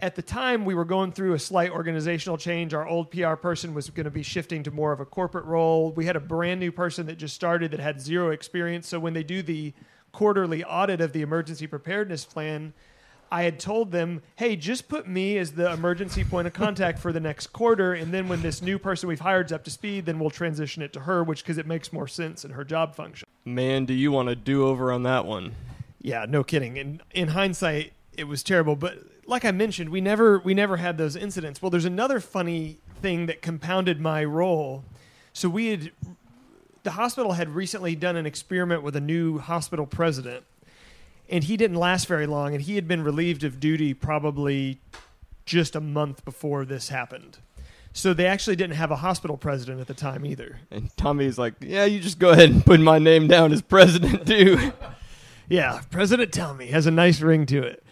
At 0.00 0.14
the 0.14 0.22
time, 0.22 0.64
we 0.64 0.74
were 0.74 0.84
going 0.84 1.10
through 1.10 1.32
a 1.32 1.38
slight 1.40 1.72
organizational 1.72 2.38
change. 2.38 2.72
Our 2.72 2.86
old 2.86 3.10
PR 3.10 3.34
person 3.34 3.74
was 3.74 3.90
going 3.90 4.04
to 4.04 4.10
be 4.10 4.22
shifting 4.22 4.62
to 4.62 4.70
more 4.70 4.92
of 4.92 5.00
a 5.00 5.04
corporate 5.04 5.44
role. 5.44 5.90
We 5.90 6.06
had 6.06 6.14
a 6.14 6.20
brand 6.20 6.60
new 6.60 6.70
person 6.70 7.06
that 7.06 7.16
just 7.16 7.34
started 7.34 7.72
that 7.72 7.80
had 7.80 8.00
zero 8.00 8.30
experience. 8.30 8.86
So 8.86 9.00
when 9.00 9.14
they 9.14 9.24
do 9.24 9.42
the 9.42 9.74
quarterly 10.12 10.62
audit 10.62 11.00
of 11.00 11.12
the 11.12 11.22
emergency 11.22 11.66
preparedness 11.66 12.24
plan, 12.24 12.74
I 13.30 13.42
had 13.42 13.60
told 13.60 13.90
them, 13.90 14.22
hey, 14.36 14.56
just 14.56 14.88
put 14.88 15.06
me 15.06 15.36
as 15.36 15.52
the 15.52 15.72
emergency 15.72 16.24
point 16.24 16.46
of 16.46 16.52
contact 16.52 16.98
for 16.98 17.12
the 17.12 17.20
next 17.20 17.48
quarter. 17.48 17.92
And 17.92 18.12
then 18.12 18.28
when 18.28 18.40
this 18.40 18.62
new 18.62 18.78
person 18.78 19.08
we've 19.08 19.20
hired 19.20 19.46
is 19.46 19.52
up 19.52 19.64
to 19.64 19.70
speed, 19.70 20.06
then 20.06 20.18
we'll 20.18 20.30
transition 20.30 20.82
it 20.82 20.92
to 20.94 21.00
her, 21.00 21.22
which 21.22 21.42
because 21.42 21.58
it 21.58 21.66
makes 21.66 21.92
more 21.92 22.08
sense 22.08 22.44
in 22.44 22.52
her 22.52 22.64
job 22.64 22.94
function. 22.94 23.28
Man, 23.44 23.84
do 23.84 23.94
you 23.94 24.12
want 24.12 24.28
to 24.28 24.36
do 24.36 24.66
over 24.66 24.92
on 24.92 25.02
that 25.02 25.26
one? 25.26 25.54
Yeah, 26.00 26.24
no 26.28 26.42
kidding. 26.44 26.78
And 26.78 27.02
in 27.10 27.28
hindsight, 27.28 27.92
it 28.18 28.26
was 28.26 28.42
terrible. 28.42 28.76
But 28.76 28.98
like 29.26 29.44
I 29.44 29.52
mentioned, 29.52 29.90
we 29.90 30.00
never 30.00 30.38
we 30.40 30.52
never 30.54 30.76
had 30.76 30.98
those 30.98 31.16
incidents. 31.16 31.62
Well, 31.62 31.70
there's 31.70 31.84
another 31.84 32.20
funny 32.20 32.78
thing 33.00 33.26
that 33.26 33.40
compounded 33.40 34.00
my 34.00 34.24
role. 34.24 34.84
So 35.32 35.48
we 35.48 35.68
had 35.68 35.92
the 36.82 36.92
hospital 36.92 37.32
had 37.32 37.50
recently 37.50 37.94
done 37.94 38.16
an 38.16 38.26
experiment 38.26 38.82
with 38.82 38.96
a 38.96 39.00
new 39.00 39.38
hospital 39.38 39.86
president, 39.86 40.44
and 41.28 41.44
he 41.44 41.56
didn't 41.56 41.76
last 41.76 42.06
very 42.06 42.26
long. 42.26 42.54
And 42.54 42.62
he 42.62 42.74
had 42.74 42.88
been 42.88 43.02
relieved 43.02 43.44
of 43.44 43.60
duty 43.60 43.94
probably 43.94 44.80
just 45.46 45.76
a 45.76 45.80
month 45.80 46.24
before 46.24 46.64
this 46.64 46.88
happened. 46.88 47.38
So 47.92 48.14
they 48.14 48.26
actually 48.26 48.56
didn't 48.56 48.76
have 48.76 48.90
a 48.90 48.96
hospital 48.96 49.36
president 49.36 49.80
at 49.80 49.86
the 49.86 49.94
time 49.94 50.26
either. 50.26 50.60
And 50.70 50.94
Tommy's 50.96 51.38
like, 51.38 51.54
yeah, 51.60 51.84
you 51.84 52.00
just 52.00 52.18
go 52.18 52.30
ahead 52.30 52.50
and 52.50 52.64
put 52.64 52.78
my 52.80 52.98
name 52.98 53.26
down 53.26 53.50
as 53.52 53.62
president, 53.62 54.26
too. 54.26 54.72
Yeah, 55.50 55.80
President 55.90 56.30
Tell 56.30 56.52
Me 56.52 56.66
has 56.66 56.84
a 56.86 56.90
nice 56.90 57.22
ring 57.22 57.46
to 57.46 57.62
it. 57.62 57.82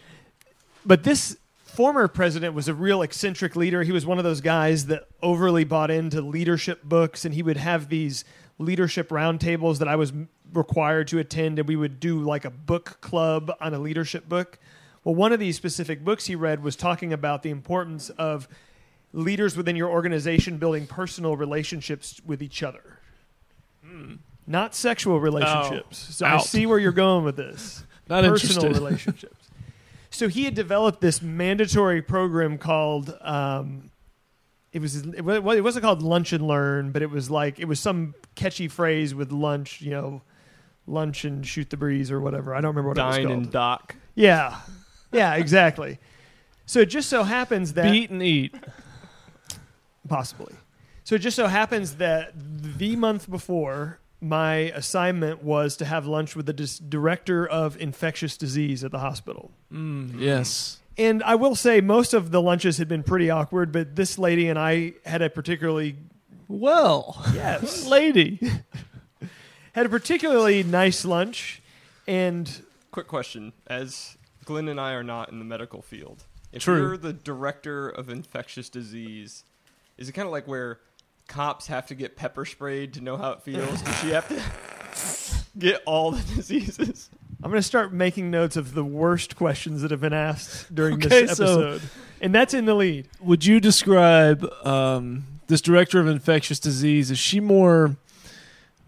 But 0.86 1.02
this 1.02 1.36
former 1.64 2.08
president 2.08 2.54
was 2.54 2.68
a 2.68 2.74
real 2.74 3.02
eccentric 3.02 3.56
leader. 3.56 3.82
He 3.82 3.92
was 3.92 4.06
one 4.06 4.18
of 4.18 4.24
those 4.24 4.40
guys 4.40 4.86
that 4.86 5.08
overly 5.22 5.64
bought 5.64 5.90
into 5.90 6.22
leadership 6.22 6.84
books, 6.84 7.24
and 7.24 7.34
he 7.34 7.42
would 7.42 7.56
have 7.56 7.88
these 7.88 8.24
leadership 8.58 9.10
roundtables 9.10 9.78
that 9.78 9.88
I 9.88 9.96
was 9.96 10.12
required 10.54 11.08
to 11.08 11.18
attend, 11.18 11.58
and 11.58 11.68
we 11.68 11.76
would 11.76 12.00
do 12.00 12.20
like 12.20 12.44
a 12.44 12.50
book 12.50 12.98
club 13.00 13.52
on 13.60 13.74
a 13.74 13.78
leadership 13.78 14.28
book. 14.28 14.58
Well, 15.04 15.14
one 15.14 15.32
of 15.32 15.40
these 15.40 15.56
specific 15.56 16.04
books 16.04 16.26
he 16.26 16.34
read 16.34 16.62
was 16.62 16.76
talking 16.76 17.12
about 17.12 17.42
the 17.42 17.50
importance 17.50 18.10
of 18.10 18.48
leaders 19.12 19.56
within 19.56 19.76
your 19.76 19.88
organization 19.90 20.58
building 20.58 20.86
personal 20.86 21.36
relationships 21.36 22.20
with 22.24 22.42
each 22.42 22.62
other. 22.62 23.00
Hmm. 23.84 24.14
Not 24.46 24.74
sexual 24.74 25.20
relationships. 25.20 26.06
Oh, 26.08 26.12
so 26.12 26.26
I 26.26 26.38
see 26.38 26.66
where 26.66 26.78
you're 26.78 26.92
going 26.92 27.24
with 27.24 27.36
this 27.36 27.84
Not 28.08 28.24
personal 28.24 28.72
relationships. 28.72 29.45
So 30.16 30.28
he 30.28 30.44
had 30.44 30.54
developed 30.54 31.02
this 31.02 31.20
mandatory 31.20 32.00
program 32.00 32.56
called 32.56 33.14
um, 33.20 33.90
it 34.72 34.80
was 34.80 34.96
it 34.96 35.22
wasn't 35.22 35.82
called 35.82 36.02
Lunch 36.02 36.32
and 36.32 36.46
Learn, 36.46 36.90
but 36.90 37.02
it 37.02 37.10
was 37.10 37.30
like 37.30 37.58
it 37.58 37.66
was 37.66 37.80
some 37.80 38.14
catchy 38.34 38.68
phrase 38.68 39.14
with 39.14 39.30
lunch, 39.30 39.80
you 39.82 39.90
know, 39.90 40.22
lunch 40.86 41.24
and 41.24 41.46
shoot 41.46 41.70
the 41.70 41.76
breeze 41.76 42.10
or 42.10 42.20
whatever. 42.20 42.54
I 42.54 42.60
don't 42.60 42.74
remember 42.74 42.88
what 42.90 42.98
it 42.98 43.04
was 43.04 43.16
called. 43.16 43.30
and 43.30 43.50
dock. 43.50 43.96
yeah, 44.14 44.60
yeah, 45.12 45.34
exactly. 45.34 45.98
So 46.64 46.80
it 46.80 46.86
just 46.86 47.08
so 47.08 47.22
happens 47.22 47.74
that 47.74 47.90
Beat 47.90 48.10
and 48.10 48.22
eat. 48.22 48.54
Possibly. 50.08 50.54
So 51.04 51.14
it 51.14 51.18
just 51.18 51.36
so 51.36 51.46
happens 51.46 51.96
that 51.96 52.32
the 52.34 52.96
month 52.96 53.30
before, 53.30 53.98
my 54.20 54.54
assignment 54.74 55.42
was 55.42 55.76
to 55.76 55.84
have 55.84 56.06
lunch 56.06 56.34
with 56.34 56.46
the 56.46 56.52
dis- 56.52 56.78
director 56.78 57.46
of 57.46 57.76
infectious 57.80 58.36
disease 58.36 58.82
at 58.84 58.90
the 58.90 58.98
hospital. 59.00 59.50
Mm, 59.72 60.18
yes. 60.20 60.78
And 60.98 61.22
I 61.22 61.34
will 61.34 61.54
say, 61.54 61.80
most 61.82 62.14
of 62.14 62.30
the 62.30 62.40
lunches 62.40 62.78
had 62.78 62.88
been 62.88 63.02
pretty 63.02 63.28
awkward, 63.28 63.70
but 63.72 63.96
this 63.96 64.18
lady 64.18 64.48
and 64.48 64.58
I 64.58 64.94
had 65.04 65.20
a 65.20 65.28
particularly 65.28 65.96
Well, 66.48 67.22
yes 67.34 67.84
lady. 67.88 68.40
had 69.72 69.84
a 69.86 69.88
particularly 69.90 70.62
nice 70.62 71.04
lunch, 71.04 71.60
and 72.06 72.62
Quick 72.92 73.08
question. 73.08 73.52
As 73.66 74.16
Glenn 74.46 74.68
and 74.68 74.80
I 74.80 74.92
are 74.92 75.02
not 75.02 75.28
in 75.30 75.38
the 75.38 75.44
medical 75.44 75.82
field, 75.82 76.24
if 76.50 76.62
True. 76.62 76.78
you're 76.78 76.96
the 76.96 77.12
director 77.12 77.90
of 77.90 78.08
infectious 78.08 78.70
disease, 78.70 79.44
is 79.98 80.08
it 80.08 80.12
kind 80.12 80.24
of 80.24 80.32
like 80.32 80.48
where 80.48 80.78
cops 81.28 81.66
have 81.68 81.86
to 81.86 81.94
get 81.94 82.16
pepper 82.16 82.44
sprayed 82.44 82.94
to 82.94 83.00
know 83.00 83.16
how 83.16 83.32
it 83.32 83.42
feels? 83.42 83.82
Does 83.82 83.98
she 84.00 84.10
have 84.10 84.28
to 84.28 85.44
get 85.58 85.82
all 85.86 86.10
the 86.12 86.22
diseases? 86.34 87.10
I'm 87.42 87.50
going 87.50 87.60
to 87.60 87.66
start 87.66 87.92
making 87.92 88.30
notes 88.30 88.56
of 88.56 88.74
the 88.74 88.84
worst 88.84 89.36
questions 89.36 89.82
that 89.82 89.90
have 89.90 90.00
been 90.00 90.12
asked 90.14 90.74
during 90.74 90.94
Okay, 90.94 91.26
this 91.26 91.36
so- 91.36 91.44
episode, 91.44 91.82
and 92.20 92.34
that's 92.34 92.54
in 92.54 92.64
the 92.64 92.74
lead. 92.74 93.08
Would 93.20 93.44
you 93.44 93.60
describe 93.60 94.44
um, 94.64 95.24
this 95.46 95.60
director 95.60 96.00
of 96.00 96.06
infectious 96.08 96.58
disease 96.58 97.10
is 97.10 97.18
she 97.18 97.40
more 97.40 97.96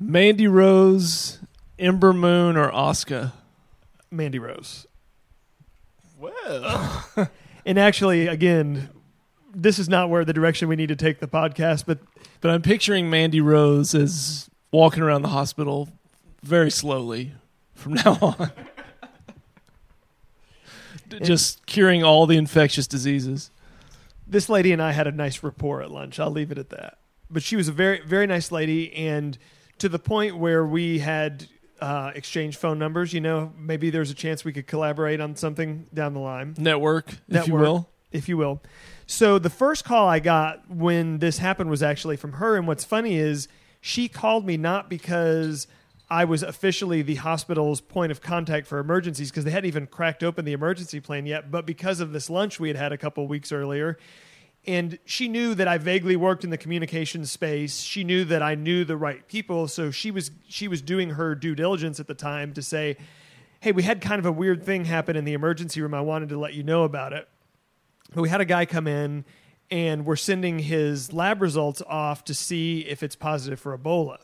Mandy 0.00 0.47
Rose, 0.49 1.38
Ember 1.78 2.12
Moon, 2.12 2.57
or 2.57 2.73
Oscar? 2.73 3.33
Mandy 4.11 4.38
Rose. 4.38 4.87
Well, 6.18 7.04
And 7.66 7.78
actually, 7.78 8.26
again, 8.28 8.88
this 9.55 9.78
is 9.78 9.88
not 9.88 10.11
where 10.11 10.25
the 10.25 10.33
direction 10.33 10.69
we 10.69 10.76
need 10.76 10.88
to 10.88 10.97
take 10.97 11.21
the 11.21 11.28
podcast, 11.28 11.85
but 11.87 11.99
But 12.40 12.50
I'm 12.50 12.62
picturing 12.62 13.11
Mandy 13.11 13.40
Rose 13.40 13.95
as 13.95 14.49
walking 14.71 15.02
around 15.02 15.23
the 15.23 15.28
hospital 15.28 15.88
very 16.43 16.71
slowly 16.71 17.33
from 17.75 17.95
now 17.95 18.19
on. 18.38 18.50
Just 21.23 21.64
curing 21.67 22.05
all 22.05 22.26
the 22.26 22.37
infectious 22.37 22.87
diseases. 22.87 23.50
this 24.26 24.49
lady 24.50 24.73
and 24.73 24.83
I 24.83 24.93
had 24.93 25.07
a 25.07 25.12
nice 25.12 25.43
rapport 25.43 25.81
at 25.83 25.90
lunch. 25.90 26.21
I'll 26.21 26.31
leave 26.31 26.52
it 26.52 26.59
at 26.59 26.69
that. 26.71 26.99
But 27.31 27.43
she 27.43 27.57
was 27.57 27.69
a 27.69 27.73
very, 27.73 28.00
very 28.02 28.26
nice 28.26 28.52
lady, 28.52 28.93
and 28.95 29.38
to 29.78 29.88
the 29.88 29.99
point 29.99 30.37
where 30.37 30.64
we 30.67 30.99
had 30.99 31.47
uh, 31.81 32.12
exchanged 32.14 32.59
phone 32.59 32.78
numbers. 32.78 33.12
You 33.12 33.21
know, 33.21 33.52
maybe 33.57 33.90
there's 33.90 34.11
a 34.11 34.14
chance 34.14 34.45
we 34.45 34.52
could 34.52 34.67
collaborate 34.67 35.21
on 35.21 35.37
something 35.37 35.87
down 35.95 36.14
the 36.14 36.21
line. 36.21 36.55
Network, 36.59 37.14
if 37.28 37.47
you 37.47 37.55
will. 37.55 37.88
if 38.12 38.28
you 38.28 38.37
will. 38.37 38.62
So 39.11 39.38
the 39.38 39.49
first 39.49 39.87
call 39.87 40.07
I 40.07 40.21
got 40.21 40.71
when 40.71 41.19
this 41.19 41.38
happened 41.38 41.71
was 41.71 41.83
actually 41.83 42.19
from 42.19 42.35
her. 42.35 42.57
And 42.57 42.67
what's 42.69 42.85
funny 42.85 43.17
is 43.17 43.49
she 43.81 44.07
called 44.07 44.45
me 44.45 44.59
not 44.59 44.91
because 44.91 45.67
I 46.11 46.27
was 46.27 46.43
officially 46.43 47.00
the 47.00 47.15
hospital's 47.15 47.81
point 47.81 48.12
of 48.12 48.21
contact 48.21 48.67
for 48.67 48.79
emergencies 48.79 49.31
because 49.31 49.45
they 49.45 49.50
hadn't 49.50 49.67
even 49.67 49.87
cracked 49.87 50.23
open 50.23 50.45
the 50.45 50.53
emergency 50.53 51.00
plan 51.00 51.25
yet, 51.25 51.50
but 51.50 51.65
because 51.65 52.00
of 52.00 52.12
this 52.12 52.29
lunch 52.29 52.61
we 52.61 52.69
had 52.69 52.77
had 52.77 52.93
a 52.93 52.99
couple 52.99 53.27
weeks 53.27 53.50
earlier. 53.50 53.99
And 54.67 54.99
she 55.07 55.27
knew 55.27 55.55
that 55.55 55.67
I 55.67 55.79
vaguely 55.79 56.15
worked 56.15 56.45
in 56.45 56.50
the 56.50 56.59
communications 56.59 57.33
space. 57.33 57.81
She 57.81 58.05
knew 58.05 58.27
that 58.27 58.43
I 58.43 58.57
knew 58.57 58.85
the 58.85 58.99
right 58.99 59.27
people, 59.27 59.69
so 59.69 59.91
she 59.91 60.11
was 60.11 60.33
she 60.49 60.69
was 60.69 60.83
doing 60.83 61.11
her 61.11 61.35
due 61.35 61.55
diligence 61.55 61.99
at 61.99 62.09
the 62.09 62.15
time 62.15 62.53
to 62.53 62.61
say, 62.61 62.99
"Hey, 63.61 63.73
we 63.73 63.85
had 63.85 64.03
kind 64.03 64.19
of 64.19 64.27
a 64.27 64.33
weird 64.33 64.65
thing 64.65 64.85
happen 64.85 65.17
in 65.17 65.25
the 65.25 65.33
emergency 65.33 65.81
room. 65.81 65.95
I 65.95 66.03
wanted 66.03 66.29
to 66.29 66.38
let 66.38 66.53
you 66.53 66.62
know 66.62 66.85
about 66.85 67.15
it." 67.15 67.27
But 68.15 68.23
we 68.23 68.29
had 68.29 68.41
a 68.41 68.45
guy 68.45 68.67
come 68.67 68.87
in 68.87 69.25
and 69.71 70.07
we're 70.07 70.17
sending 70.17 70.59
his 70.59 71.12
lab 71.12 71.43
results 71.43 71.83
off 71.87 72.25
to 72.25 72.35
see 72.35 72.81
if 72.81 73.03
it's 73.03 73.17
positive 73.17 73.61
for 73.61 73.77
Ebola. 73.77 74.19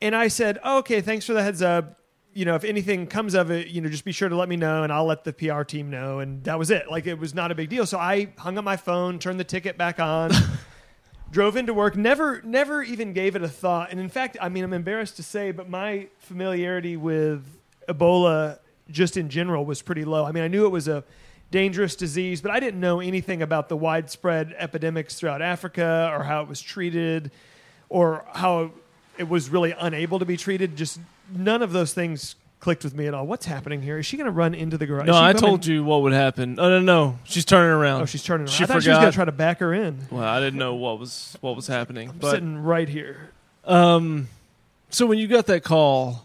And 0.00 0.16
I 0.16 0.28
said, 0.28 0.58
oh, 0.64 0.78
okay, 0.78 1.00
thanks 1.00 1.24
for 1.24 1.32
the 1.32 1.42
heads 1.42 1.62
up. 1.62 2.00
You 2.34 2.44
know, 2.44 2.54
if 2.54 2.64
anything 2.64 3.06
comes 3.06 3.34
of 3.34 3.50
it, 3.50 3.68
you 3.68 3.80
know, 3.80 3.88
just 3.88 4.04
be 4.04 4.10
sure 4.10 4.28
to 4.28 4.34
let 4.34 4.48
me 4.48 4.56
know 4.56 4.82
and 4.82 4.92
I'll 4.92 5.04
let 5.04 5.22
the 5.22 5.32
PR 5.32 5.62
team 5.62 5.90
know. 5.90 6.18
And 6.18 6.42
that 6.44 6.58
was 6.58 6.70
it. 6.70 6.90
Like, 6.90 7.06
it 7.06 7.18
was 7.18 7.34
not 7.34 7.52
a 7.52 7.54
big 7.54 7.68
deal. 7.68 7.86
So 7.86 7.98
I 7.98 8.32
hung 8.38 8.58
up 8.58 8.64
my 8.64 8.76
phone, 8.76 9.18
turned 9.18 9.38
the 9.38 9.44
ticket 9.44 9.78
back 9.78 10.00
on, 10.00 10.32
drove 11.30 11.56
into 11.56 11.72
work, 11.72 11.94
never, 11.94 12.42
never 12.42 12.82
even 12.82 13.12
gave 13.12 13.36
it 13.36 13.42
a 13.42 13.48
thought. 13.48 13.92
And 13.92 14.00
in 14.00 14.08
fact, 14.08 14.36
I 14.40 14.48
mean, 14.48 14.64
I'm 14.64 14.72
embarrassed 14.72 15.16
to 15.16 15.22
say, 15.22 15.52
but 15.52 15.68
my 15.68 16.08
familiarity 16.18 16.96
with 16.96 17.44
Ebola 17.88 18.58
just 18.90 19.16
in 19.16 19.28
general 19.28 19.64
was 19.64 19.82
pretty 19.82 20.04
low. 20.04 20.24
I 20.24 20.32
mean, 20.32 20.42
I 20.42 20.48
knew 20.48 20.66
it 20.66 20.70
was 20.70 20.88
a 20.88 21.04
dangerous 21.52 21.94
disease, 21.94 22.40
but 22.40 22.50
I 22.50 22.58
didn't 22.58 22.80
know 22.80 22.98
anything 22.98 23.42
about 23.42 23.68
the 23.68 23.76
widespread 23.76 24.56
epidemics 24.58 25.14
throughout 25.14 25.40
Africa 25.40 26.10
or 26.12 26.24
how 26.24 26.42
it 26.42 26.48
was 26.48 26.60
treated 26.60 27.30
or 27.88 28.24
how 28.32 28.72
it 29.18 29.28
was 29.28 29.50
really 29.50 29.72
unable 29.78 30.18
to 30.18 30.24
be 30.24 30.36
treated. 30.36 30.76
Just 30.76 30.98
none 31.32 31.62
of 31.62 31.72
those 31.72 31.92
things 31.94 32.34
clicked 32.58 32.82
with 32.84 32.94
me 32.94 33.06
at 33.06 33.14
all. 33.14 33.26
What's 33.26 33.46
happening 33.46 33.82
here? 33.82 33.98
Is 33.98 34.06
she 34.06 34.16
going 34.16 34.24
to 34.24 34.30
run 34.32 34.54
into 34.54 34.78
the 34.78 34.86
garage? 34.86 35.06
No, 35.06 35.20
I 35.20 35.32
told 35.34 35.66
you 35.66 35.84
what 35.84 36.02
would 36.02 36.12
happen. 36.12 36.58
Oh 36.58 36.68
no, 36.68 36.80
no, 36.80 37.18
she's 37.24 37.44
turning 37.44 37.70
around. 37.72 38.02
Oh, 38.02 38.06
she's 38.06 38.22
turning 38.24 38.46
around. 38.46 38.54
She 38.54 38.64
I 38.64 38.66
thought 38.66 38.82
she 38.82 38.88
was 38.88 38.98
going 38.98 39.10
to 39.10 39.14
try 39.14 39.24
to 39.24 39.32
back 39.32 39.58
her 39.60 39.74
in. 39.74 39.98
Well, 40.10 40.24
I 40.24 40.40
didn't 40.40 40.58
know 40.58 40.74
what 40.74 40.98
was 40.98 41.36
what 41.40 41.54
was 41.54 41.66
happening. 41.66 42.08
I'm 42.08 42.18
But 42.18 42.30
sitting 42.30 42.62
right 42.62 42.88
here. 42.88 43.30
um, 43.64 44.28
so 44.90 45.06
when 45.06 45.18
you 45.18 45.26
got 45.26 45.46
that 45.46 45.64
call, 45.64 46.24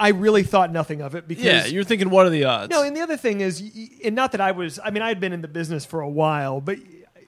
I 0.00 0.10
really 0.10 0.42
thought 0.42 0.70
nothing 0.72 1.00
of 1.00 1.14
it 1.14 1.26
because 1.26 1.44
yeah, 1.44 1.66
you're 1.66 1.84
thinking, 1.84 2.10
what 2.10 2.24
are 2.26 2.30
the 2.30 2.44
odds? 2.44 2.70
No, 2.70 2.82
and 2.82 2.96
the 2.96 3.00
other 3.00 3.16
thing 3.16 3.40
is, 3.40 3.60
y- 3.62 3.88
and 4.04 4.14
not 4.14 4.32
that 4.32 4.40
I 4.40 4.52
was, 4.52 4.78
I 4.82 4.90
mean, 4.90 5.02
I 5.02 5.08
had 5.08 5.20
been 5.20 5.32
in 5.32 5.42
the 5.42 5.48
business 5.48 5.84
for 5.84 6.00
a 6.00 6.08
while, 6.08 6.60
but 6.60 6.78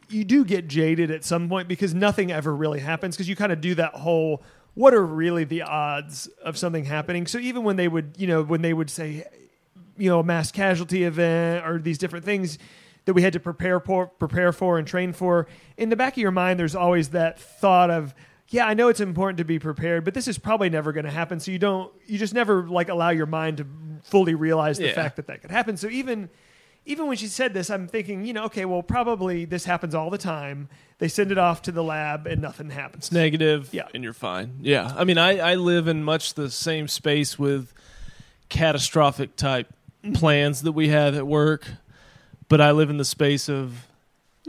you 0.09 0.25
do 0.25 0.45
get 0.45 0.69
jaded 0.69 1.11
at 1.11 1.25
some 1.25 1.49
point 1.49 1.69
because 1.69 1.95
nothing 1.95 2.31
ever 2.33 2.55
really 2.55 2.81
happens 2.81 3.17
because 3.17 3.29
you 3.29 3.37
kind 3.37 3.53
of 3.53 3.61
do 3.61 3.75
that 3.77 3.95
whole, 3.95 4.43
what 4.75 4.95
are 4.95 5.05
really 5.05 5.45
the 5.45 5.63
odds 5.63 6.29
of 6.45 6.57
something 6.57 6.85
happening? 6.85 7.27
So 7.27 7.39
even 7.39 7.65
when 7.65 7.77
they 7.77 7.89
would, 7.89 8.15
you 8.19 8.27
know, 8.27 8.43
when 8.43 8.63
they 8.63 8.73
would 8.73 8.91
say, 8.91 9.25
you 9.97 10.09
know, 10.09 10.21
a 10.21 10.25
mass 10.25 10.51
casualty 10.53 11.05
event 11.05 11.67
or 11.67 11.79
these 11.79 11.99
different 11.99 12.25
things 12.25 12.59
that 13.05 13.15
we 13.15 13.23
had 13.23 13.33
to 13.33 13.41
prepare 13.41 13.81
for, 13.81 14.07
prepare 14.07 14.53
for 14.53 14.79
and 14.79 14.87
train 14.87 15.13
for, 15.13 15.47
in 15.77 15.89
the 15.91 15.97
back 15.97 16.15
of 16.15 16.19
your 16.19 16.31
mind, 16.31 16.59
there's 16.61 16.75
always 16.77 17.11
that 17.11 17.39
thought 17.41 17.91
of, 17.91 18.15
yeah, 18.51 18.67
I 18.67 18.75
know 18.75 18.89
it's 18.89 19.01
important 19.01 19.39
to 19.39 19.45
be 19.45 19.59
prepared, 19.59 20.05
but 20.05 20.13
this 20.13 20.27
is 20.29 20.37
probably 20.37 20.69
never 20.71 20.93
going 20.93 21.05
to 21.07 21.11
happen. 21.11 21.39
So 21.41 21.51
you 21.53 21.59
don't, 21.59 21.93
you 22.07 22.19
just 22.19 22.35
never 22.35 22.69
like 22.69 22.89
allow 22.89 23.11
your 23.11 23.27
mind 23.27 23.59
to 23.59 23.67
fully 24.05 24.35
realize 24.35 24.79
the 24.79 24.87
Yeah. 24.89 24.95
fact 24.95 25.17
that 25.17 25.27
that 25.29 25.41
could 25.41 25.51
happen. 25.53 25.77
So 25.77 25.89
even, 25.89 26.29
even 26.85 27.07
when 27.07 27.17
she 27.17 27.29
said 27.29 27.55
this, 27.55 27.71
I'm 27.71 27.87
thinking, 27.87 28.25
you 28.25 28.33
know, 28.33 28.45
okay, 28.45 28.65
well, 28.65 28.83
probably 28.83 29.45
this 29.45 29.65
happens 29.65 29.95
all 29.95 30.11
the 30.11 30.19
time. 30.19 30.69
They 30.99 31.07
send 31.09 31.31
it 31.31 31.39
off 31.39 31.63
to 31.63 31.73
the 31.73 31.83
lab 31.85 32.27
and 32.27 32.43
nothing 32.43 32.71
happens. 32.71 33.05
it's 33.05 33.13
negative, 33.13 33.69
Yeah. 33.73 33.87
and 33.95 34.03
you're 34.03 34.13
fine. 34.13 34.59
Yeah, 34.61 34.93
I 34.97 35.05
mean, 35.05 35.17
I 35.17 35.39
I 35.39 35.55
live 35.55 35.87
in 35.89 36.03
much 36.03 36.35
the 36.35 36.51
same 36.51 36.89
space 36.89 37.39
with 37.39 37.73
catastrophic 38.49 39.37
type 39.37 39.69
mm-hmm. 40.05 40.15
plans 40.15 40.63
that 40.63 40.73
we 40.73 40.89
have 40.89 41.15
at 41.15 41.27
work, 41.27 41.69
but 42.49 42.61
I 42.61 42.73
live 42.73 42.91
in 42.91 42.97
the 42.97 43.05
space 43.05 43.49
of 43.49 43.87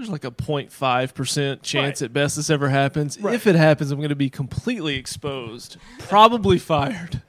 there's 0.01 0.09
like 0.11 0.25
a 0.25 0.31
0.5 0.31 1.13
percent 1.13 1.61
chance 1.61 2.01
Right. 2.01 2.05
at 2.07 2.13
best 2.13 2.35
this 2.35 2.49
ever 2.49 2.69
happens. 2.69 3.19
Right. 3.19 3.35
If 3.35 3.45
it 3.45 3.55
happens, 3.55 3.91
I'm 3.91 3.99
going 3.99 4.09
to 4.09 4.15
be 4.15 4.29
completely 4.31 4.95
exposed, 4.95 5.77
probably 5.99 6.57
fired, 6.57 7.21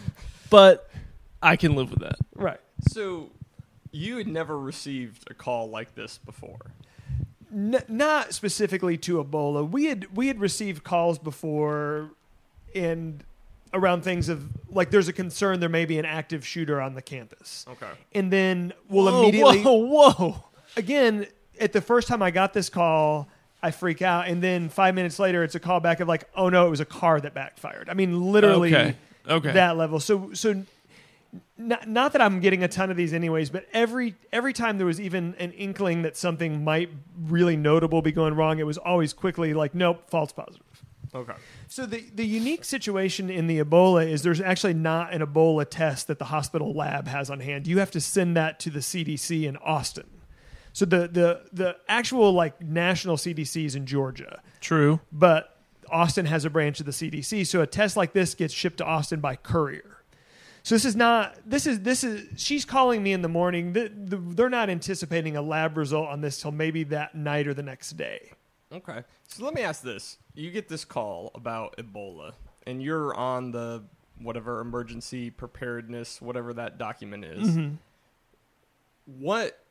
but 0.50 0.90
I 1.42 1.56
can 1.56 1.74
live 1.74 1.90
with 1.90 2.00
that. 2.00 2.16
Right. 2.34 2.60
so 2.88 3.30
you 3.90 4.18
had 4.18 4.26
never 4.28 4.58
received 4.58 5.30
a 5.30 5.34
call 5.34 5.70
like 5.70 5.94
this 5.94 6.18
before. 6.18 6.72
N- 7.50 7.82
not 7.88 8.34
specifically 8.34 8.98
to 8.98 9.24
Ebola. 9.24 9.68
We 9.68 9.86
had 9.86 10.14
we 10.14 10.28
had 10.28 10.38
received 10.38 10.84
calls 10.84 11.18
before, 11.18 12.10
and 12.74 13.24
around 13.72 14.02
things 14.02 14.28
of 14.28 14.46
like 14.68 14.90
there's 14.90 15.08
a 15.08 15.12
concern 15.14 15.60
there 15.60 15.70
may 15.70 15.86
be 15.86 15.98
an 15.98 16.04
active 16.04 16.46
shooter 16.46 16.78
on 16.82 16.94
the 16.94 17.00
campus, 17.02 17.64
Okay. 17.70 17.88
and 18.14 18.30
then 18.30 18.74
we'll 18.90 19.06
Whoa, 19.06 19.20
immediately 19.22 19.62
whoa, 19.62 19.72
whoa. 20.12 20.44
again 20.76 21.26
at 21.60 21.72
the 21.72 21.80
first 21.80 22.08
time 22.08 22.22
I 22.22 22.30
got 22.30 22.52
this 22.52 22.68
call. 22.68 23.28
I 23.60 23.72
freak 23.72 24.02
out, 24.02 24.28
and 24.28 24.40
then 24.40 24.68
five 24.68 24.94
minutes 24.94 25.18
later, 25.18 25.42
it's 25.42 25.56
a 25.56 25.60
call 25.60 25.80
back 25.80 25.98
of 25.98 26.06
like, 26.06 26.28
"Oh 26.36 26.48
no, 26.48 26.68
it 26.68 26.70
was 26.70 26.78
a 26.78 26.84
car 26.84 27.20
that 27.20 27.34
backfired." 27.34 27.88
I 27.90 27.94
mean, 27.94 28.30
literally 28.30 28.72
Okay. 28.72 28.94
Okay. 29.28 29.52
that 29.52 29.76
level. 29.76 29.98
So, 29.98 30.32
so 30.32 30.62
not, 31.56 31.88
not 31.88 32.12
that 32.12 32.22
I'm 32.22 32.40
getting 32.40 32.62
a 32.62 32.68
ton 32.68 32.90
of 32.90 32.96
these 32.96 33.12
anyways, 33.12 33.50
but 33.50 33.66
every 33.72 34.14
every 34.32 34.52
time 34.52 34.78
there 34.78 34.86
was 34.86 35.00
even 35.00 35.34
an 35.38 35.52
inkling 35.52 36.02
that 36.02 36.16
something 36.16 36.62
might 36.64 36.90
really 37.20 37.56
notable 37.56 38.00
be 38.00 38.12
going 38.12 38.34
wrong, 38.34 38.58
it 38.58 38.66
was 38.66 38.78
always 38.78 39.12
quickly 39.12 39.54
like, 39.54 39.74
"Nope, 39.74 40.08
false 40.08 40.32
positive." 40.32 40.62
Okay. 41.14 41.34
So 41.66 41.84
the 41.84 42.04
the 42.14 42.26
unique 42.26 42.64
situation 42.64 43.28
in 43.28 43.46
the 43.46 43.58
Ebola 43.60 44.08
is 44.08 44.22
there's 44.22 44.40
actually 44.40 44.74
not 44.74 45.12
an 45.12 45.20
Ebola 45.20 45.68
test 45.68 46.06
that 46.06 46.18
the 46.18 46.26
hospital 46.26 46.72
lab 46.74 47.08
has 47.08 47.28
on 47.28 47.40
hand. 47.40 47.66
You 47.66 47.78
have 47.78 47.90
to 47.92 48.00
send 48.00 48.36
that 48.36 48.60
to 48.60 48.70
the 48.70 48.80
CDC 48.80 49.44
in 49.44 49.56
Austin. 49.58 50.06
So 50.78 50.84
the 50.84 51.08
the 51.08 51.40
the 51.52 51.76
actual 51.88 52.30
like 52.30 52.62
national 52.62 53.16
CDC 53.16 53.64
is 53.64 53.74
in 53.74 53.84
Georgia, 53.84 54.40
True. 54.60 55.00
but 55.10 55.58
Austin 55.90 56.24
has 56.26 56.44
a 56.44 56.50
branch 56.50 56.78
of 56.78 56.86
the 56.86 56.92
CDC. 56.92 57.48
So 57.48 57.62
a 57.62 57.66
test 57.66 57.96
like 57.96 58.12
this 58.12 58.36
gets 58.36 58.54
shipped 58.54 58.78
to 58.78 58.84
Austin 58.84 59.18
by 59.18 59.34
courier. 59.34 60.04
So 60.62 60.76
this 60.76 60.84
is 60.84 60.94
not 60.94 61.34
this 61.44 61.66
is 61.66 61.80
this 61.80 62.04
is 62.04 62.40
she's 62.40 62.64
calling 62.64 63.02
me 63.02 63.12
in 63.12 63.22
the 63.22 63.28
morning. 63.28 63.72
The, 63.72 63.88
the, 63.92 64.18
they're 64.18 64.48
not 64.48 64.70
anticipating 64.70 65.36
a 65.36 65.42
lab 65.42 65.76
result 65.76 66.10
on 66.10 66.20
this 66.20 66.40
till 66.40 66.52
maybe 66.52 66.84
that 66.84 67.12
night 67.12 67.48
or 67.48 67.54
the 67.54 67.62
next 67.64 67.96
day. 67.96 68.30
Okay. 68.70 69.02
So 69.26 69.44
let 69.44 69.54
me 69.54 69.62
ask 69.62 69.82
this. 69.82 70.18
You 70.34 70.52
get 70.52 70.68
this 70.68 70.84
call 70.84 71.32
about 71.34 71.76
Ebola, 71.78 72.34
and 72.68 72.80
you're 72.80 73.16
on 73.16 73.50
the 73.50 73.82
whatever 74.20 74.60
emergency 74.60 75.28
preparedness, 75.28 76.22
whatever 76.22 76.54
that 76.54 76.78
document 76.78 77.24
is. 77.24 77.48
Mm-hmm. 77.48 77.74
What 79.06 79.58
n- 79.58 79.67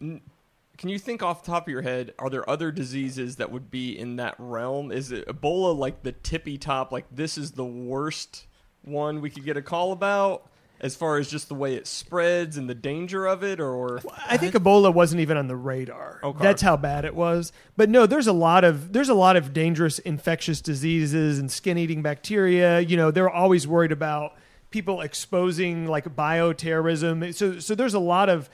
can 0.00 0.88
you 0.88 0.98
think 0.98 1.22
off 1.22 1.42
the 1.42 1.50
top 1.50 1.66
of 1.66 1.72
your 1.72 1.82
head? 1.82 2.14
Are 2.18 2.30
there 2.30 2.48
other 2.48 2.70
diseases 2.70 3.36
that 3.36 3.50
would 3.50 3.70
be 3.70 3.98
in 3.98 4.16
that 4.16 4.36
realm? 4.38 4.92
Is 4.92 5.10
it 5.12 5.26
Ebola 5.26 5.76
like 5.76 6.02
the 6.02 6.12
tippy 6.12 6.56
top? 6.56 6.92
Like 6.92 7.06
this 7.10 7.36
is 7.36 7.52
the 7.52 7.64
worst 7.64 8.46
one 8.82 9.20
we 9.20 9.28
could 9.28 9.44
get 9.44 9.56
a 9.56 9.62
call 9.62 9.92
about, 9.92 10.48
as 10.80 10.94
far 10.94 11.18
as 11.18 11.28
just 11.28 11.48
the 11.48 11.54
way 11.54 11.74
it 11.74 11.88
spreads 11.88 12.56
and 12.56 12.70
the 12.70 12.74
danger 12.74 13.26
of 13.26 13.42
it, 13.42 13.58
or 13.58 14.00
I 14.28 14.36
think 14.36 14.54
Ebola 14.54 14.94
wasn't 14.94 15.20
even 15.20 15.36
on 15.36 15.48
the 15.48 15.56
radar. 15.56 16.20
Okay. 16.22 16.42
That's 16.42 16.62
how 16.62 16.76
bad 16.76 17.04
it 17.04 17.16
was. 17.16 17.52
But 17.76 17.90
no, 17.90 18.06
there's 18.06 18.28
a 18.28 18.32
lot 18.32 18.62
of 18.62 18.92
there's 18.92 19.08
a 19.08 19.14
lot 19.14 19.36
of 19.36 19.52
dangerous 19.52 19.98
infectious 19.98 20.60
diseases 20.60 21.40
and 21.40 21.50
skin-eating 21.50 22.02
bacteria. 22.02 22.78
You 22.80 22.96
know, 22.96 23.10
they're 23.10 23.28
always 23.28 23.66
worried 23.66 23.92
about 23.92 24.36
people 24.70 25.00
exposing 25.00 25.88
like 25.88 26.04
bioterrorism. 26.14 27.34
So 27.34 27.58
so 27.58 27.74
there's 27.74 27.94
a 27.94 27.98
lot 27.98 28.28
of 28.28 28.48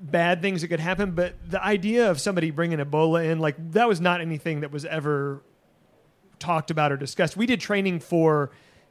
bad 0.00 0.42
things 0.42 0.60
that 0.62 0.68
could 0.68 0.80
happen, 0.80 1.12
but 1.12 1.34
the 1.48 1.62
idea 1.64 2.10
of 2.10 2.20
somebody 2.20 2.50
bringing 2.50 2.78
Ebola 2.78 3.30
in, 3.30 3.38
like 3.38 3.56
that 3.72 3.88
was 3.88 4.00
not 4.00 4.20
anything 4.20 4.60
that 4.60 4.70
was 4.70 4.84
ever 4.84 5.42
talked 6.38 6.70
about 6.70 6.92
or 6.92 6.96
discussed. 6.96 7.36
We 7.36 7.46
did 7.46 7.60
training 7.60 8.00
for 8.00 8.50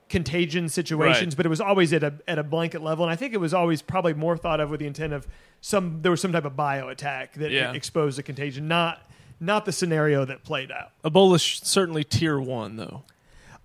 contagion 0.09 0.69
situations, 0.69 1.33
Right. 1.33 1.37
but 1.37 1.45
it 1.45 1.49
was 1.49 1.61
always 1.61 1.91
at 1.93 2.03
a 2.03 2.13
at 2.27 2.37
a 2.39 2.43
blanket 2.43 2.81
level, 2.83 3.05
and 3.05 3.11
I 3.11 3.15
think 3.15 3.33
it 3.33 3.39
was 3.39 3.53
always 3.53 3.81
probably 3.81 4.13
more 4.13 4.37
thought 4.37 4.59
of 4.59 4.69
with 4.69 4.79
the 4.79 4.87
intent 4.87 5.13
of 5.13 5.27
some 5.61 6.01
there 6.01 6.11
was 6.11 6.21
some 6.21 6.31
type 6.31 6.45
of 6.45 6.55
bio 6.55 6.89
attack 6.89 7.33
that 7.35 7.51
Yeah. 7.51 7.71
exposed 7.73 8.17
the 8.17 8.23
contagion, 8.23 8.67
not 8.67 9.01
not 9.39 9.65
the 9.65 9.71
scenario 9.71 10.23
that 10.25 10.43
played 10.43 10.71
out. 10.71 10.91
Ebola 11.03 11.39
sh- 11.39 11.59
certainly 11.63 12.03
tier 12.03 12.39
one 12.39 12.75
though. 12.77 13.03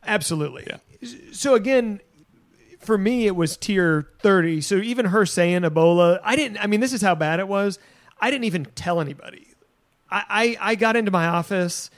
Absolutely. 0.07 0.67
Yeah. 0.67 0.79
So 1.33 1.55
again, 1.55 2.01
for 2.81 2.99
me, 2.99 3.27
it 3.27 3.37
was 3.37 3.57
tier 3.57 4.09
30. 4.21 4.61
So 4.63 4.77
even 4.77 5.07
her 5.07 5.27
saying 5.27 5.63
Ebola, 5.63 6.19
I 6.25 6.35
didn't, 6.37 6.59
I 6.59 6.67
mean, 6.67 6.81
this 6.81 6.93
is 6.93 7.03
how 7.03 7.15
bad 7.15 7.39
it 7.39 7.49
was. 7.49 7.79
I 8.21 8.31
didn't 8.31 8.45
even 8.45 8.65
tell 8.75 9.01
anybody. 9.01 9.47
I, 10.11 10.57
I, 10.61 10.71
I 10.71 10.75
got 10.75 10.97
into 10.97 11.11
my 11.11 11.27
office. 11.27 11.91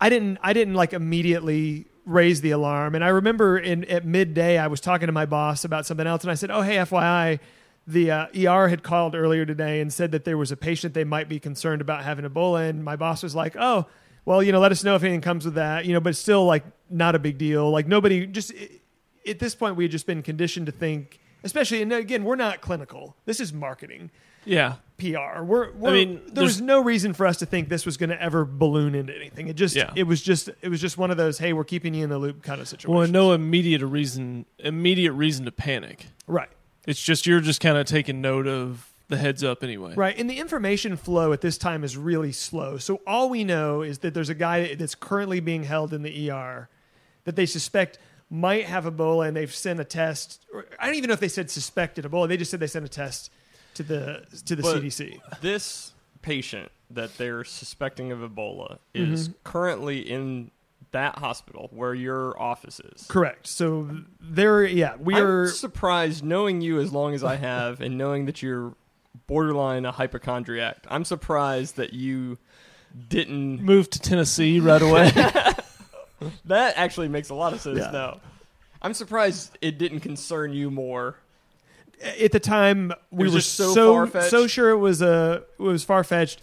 I 0.00 0.08
didn't, 0.10 0.38
I 0.42 0.52
didn't 0.52 0.74
like 0.74 0.92
immediately 0.92 1.86
raise 2.04 2.40
the 2.40 2.50
alarm. 2.50 2.94
And 2.94 3.04
I 3.04 3.08
remember 3.08 3.58
in 3.58 3.84
at 3.84 4.04
midday, 4.04 4.58
I 4.58 4.66
was 4.66 4.80
talking 4.80 5.06
to 5.06 5.12
my 5.12 5.26
boss 5.26 5.64
about 5.64 5.86
something 5.86 6.06
else. 6.06 6.22
And 6.22 6.30
I 6.30 6.34
said, 6.34 6.50
Oh, 6.50 6.62
hey, 6.62 6.76
FYI, 6.76 7.40
the 7.86 8.10
uh, 8.10 8.26
ER 8.36 8.68
had 8.68 8.82
called 8.82 9.14
earlier 9.14 9.44
today 9.46 9.80
and 9.80 9.92
said 9.92 10.12
that 10.12 10.24
there 10.24 10.38
was 10.38 10.52
a 10.52 10.56
patient 10.56 10.94
they 10.94 11.04
might 11.04 11.28
be 11.28 11.38
concerned 11.38 11.80
about 11.80 12.04
having 12.04 12.24
Ebola. 12.24 12.68
And 12.68 12.84
my 12.84 12.96
boss 12.96 13.22
was 13.22 13.34
like, 13.34 13.56
Oh, 13.58 13.86
well, 14.24 14.42
you 14.42 14.52
know, 14.52 14.60
let 14.60 14.72
us 14.72 14.84
know 14.84 14.94
if 14.94 15.02
anything 15.02 15.20
comes 15.20 15.44
with 15.44 15.54
that, 15.54 15.86
you 15.86 15.94
know, 15.94 16.00
but 16.00 16.10
it's 16.10 16.18
still 16.18 16.44
like 16.44 16.64
not 16.90 17.14
a 17.14 17.18
big 17.18 17.38
deal. 17.38 17.70
Like 17.70 17.86
nobody 17.86 18.26
just 18.26 18.52
at 19.28 19.38
this 19.38 19.54
point 19.54 19.76
we 19.76 19.84
had 19.84 19.90
just 19.90 20.06
been 20.06 20.22
conditioned 20.22 20.66
to 20.66 20.72
think, 20.72 21.18
especially 21.44 21.82
and 21.82 21.92
again, 21.92 22.24
we're 22.24 22.36
not 22.36 22.60
clinical. 22.60 23.16
This 23.24 23.40
is 23.40 23.52
marketing, 23.52 24.10
Yeah. 24.44 24.74
PR. 24.98 25.42
We're, 25.42 25.70
we're 25.72 25.92
mean, 25.92 26.20
there 26.32 26.42
was 26.42 26.56
there's- 26.56 26.60
no 26.60 26.82
reason 26.82 27.12
for 27.14 27.26
us 27.26 27.36
to 27.38 27.46
think 27.46 27.68
this 27.68 27.86
was 27.86 27.96
going 27.96 28.10
to 28.10 28.20
ever 28.20 28.44
balloon 28.44 28.94
into 28.94 29.14
anything. 29.14 29.48
It 29.48 29.54
just 29.56 29.76
Yeah. 29.76 29.92
it 29.94 30.04
was 30.04 30.22
just 30.22 30.50
it 30.62 30.68
was 30.68 30.80
just 30.80 30.98
one 30.98 31.10
of 31.10 31.16
those 31.16 31.38
hey, 31.38 31.52
we're 31.52 31.64
keeping 31.64 31.94
you 31.94 32.04
in 32.04 32.10
the 32.10 32.18
loop 32.18 32.42
kind 32.42 32.60
of 32.60 32.66
situation. 32.68 32.94
Well, 32.94 33.06
no 33.08 33.32
immediate 33.32 33.84
reason 33.86 34.46
immediate 34.58 35.12
reason 35.12 35.44
to 35.44 35.52
panic. 35.52 36.06
right. 36.26 36.48
It's 36.86 37.02
just 37.02 37.26
you're 37.26 37.40
just 37.40 37.60
kind 37.60 37.76
of 37.76 37.86
taking 37.86 38.22
note 38.22 38.46
of 38.46 38.90
the 39.08 39.18
heads 39.18 39.44
up 39.44 39.62
anyway. 39.62 39.94
Right. 39.94 40.18
And 40.18 40.28
the 40.28 40.38
information 40.38 40.96
flow 40.96 41.32
at 41.32 41.42
this 41.42 41.58
time 41.58 41.84
is 41.84 41.96
really 41.98 42.32
slow. 42.32 42.76
So 42.78 43.00
all 43.06 43.28
we 43.28 43.44
know 43.44 43.82
is 43.82 43.98
that 43.98 44.14
there's 44.14 44.28
a 44.30 44.34
guy 44.34 44.74
that's 44.74 44.94
currently 44.94 45.40
being 45.40 45.64
held 45.64 45.92
in 45.92 46.02
the 46.02 46.30
ER 46.30 46.68
that 47.24 47.36
they 47.36 47.44
suspect 47.46 47.98
might 48.30 48.64
have 48.66 48.84
Ebola 48.84 49.26
and 49.28 49.36
they've 49.36 49.54
sent 49.54 49.80
a 49.80 49.84
test. 49.84 50.44
Or, 50.52 50.66
I 50.78 50.86
don't 50.86 50.96
even 50.96 51.08
know 51.08 51.14
if 51.14 51.20
they 51.20 51.28
said 51.28 51.50
suspected 51.50 52.04
Ebola. 52.04 52.28
They 52.28 52.36
just 52.36 52.50
said 52.50 52.60
they 52.60 52.66
sent 52.66 52.84
a 52.84 52.88
test 52.88 53.30
to 53.74 53.82
the 53.82 54.24
to 54.46 54.56
the 54.56 54.62
But 54.62 54.82
CDC. 54.82 55.18
This 55.40 55.92
patient 56.22 56.70
that 56.90 57.16
they're 57.18 57.44
suspecting 57.44 58.12
of 58.12 58.18
Ebola 58.20 58.78
is 58.94 59.28
Mm-hmm. 59.28 59.38
currently 59.44 59.98
in 60.00 60.50
that 60.90 61.18
hospital 61.18 61.68
where 61.72 61.94
your 61.94 62.40
office 62.40 62.80
is. 62.80 63.06
Correct. 63.08 63.46
So 63.46 63.88
there 64.20 64.64
yeah, 64.64 64.96
we 64.96 65.14
I'm 65.14 65.24
are 65.26 65.48
surprised, 65.48 66.24
knowing 66.24 66.60
you 66.62 66.80
as 66.80 66.92
long 66.92 67.14
as 67.14 67.22
I 67.22 67.36
have, 67.36 67.80
and 67.82 67.98
knowing 67.98 68.24
that 68.26 68.42
you're 68.42 68.74
borderline 69.26 69.84
a 69.84 69.92
hypochondriac. 69.92 70.86
I'm 70.88 71.04
surprised 71.04 71.76
that 71.76 71.92
you 71.92 72.38
didn't. 73.08 73.62
move 73.62 73.90
to 73.90 74.00
Tennessee 74.00 74.60
right 74.60 74.80
away. 74.80 75.10
That 76.46 76.74
actually 76.76 77.08
makes 77.08 77.28
a 77.30 77.34
lot 77.34 77.52
of 77.52 77.60
sense 77.60 77.78
Yeah. 77.78 77.90
now. 77.90 78.20
I'm 78.82 78.94
surprised 78.94 79.56
it 79.60 79.78
didn't 79.78 80.00
concern 80.00 80.52
you 80.52 80.70
more. 80.70 81.16
at 82.20 82.30
the 82.32 82.38
time 82.40 82.92
we 83.10 83.28
were 83.28 83.40
so 83.40 83.74
so 83.74 84.06
so 84.20 84.46
sure 84.46 84.70
it 84.70 84.76
was 84.78 85.02
a 85.02 85.42
it 85.58 85.62
was 85.62 85.82
far 85.84 86.04
fetched. 86.04 86.40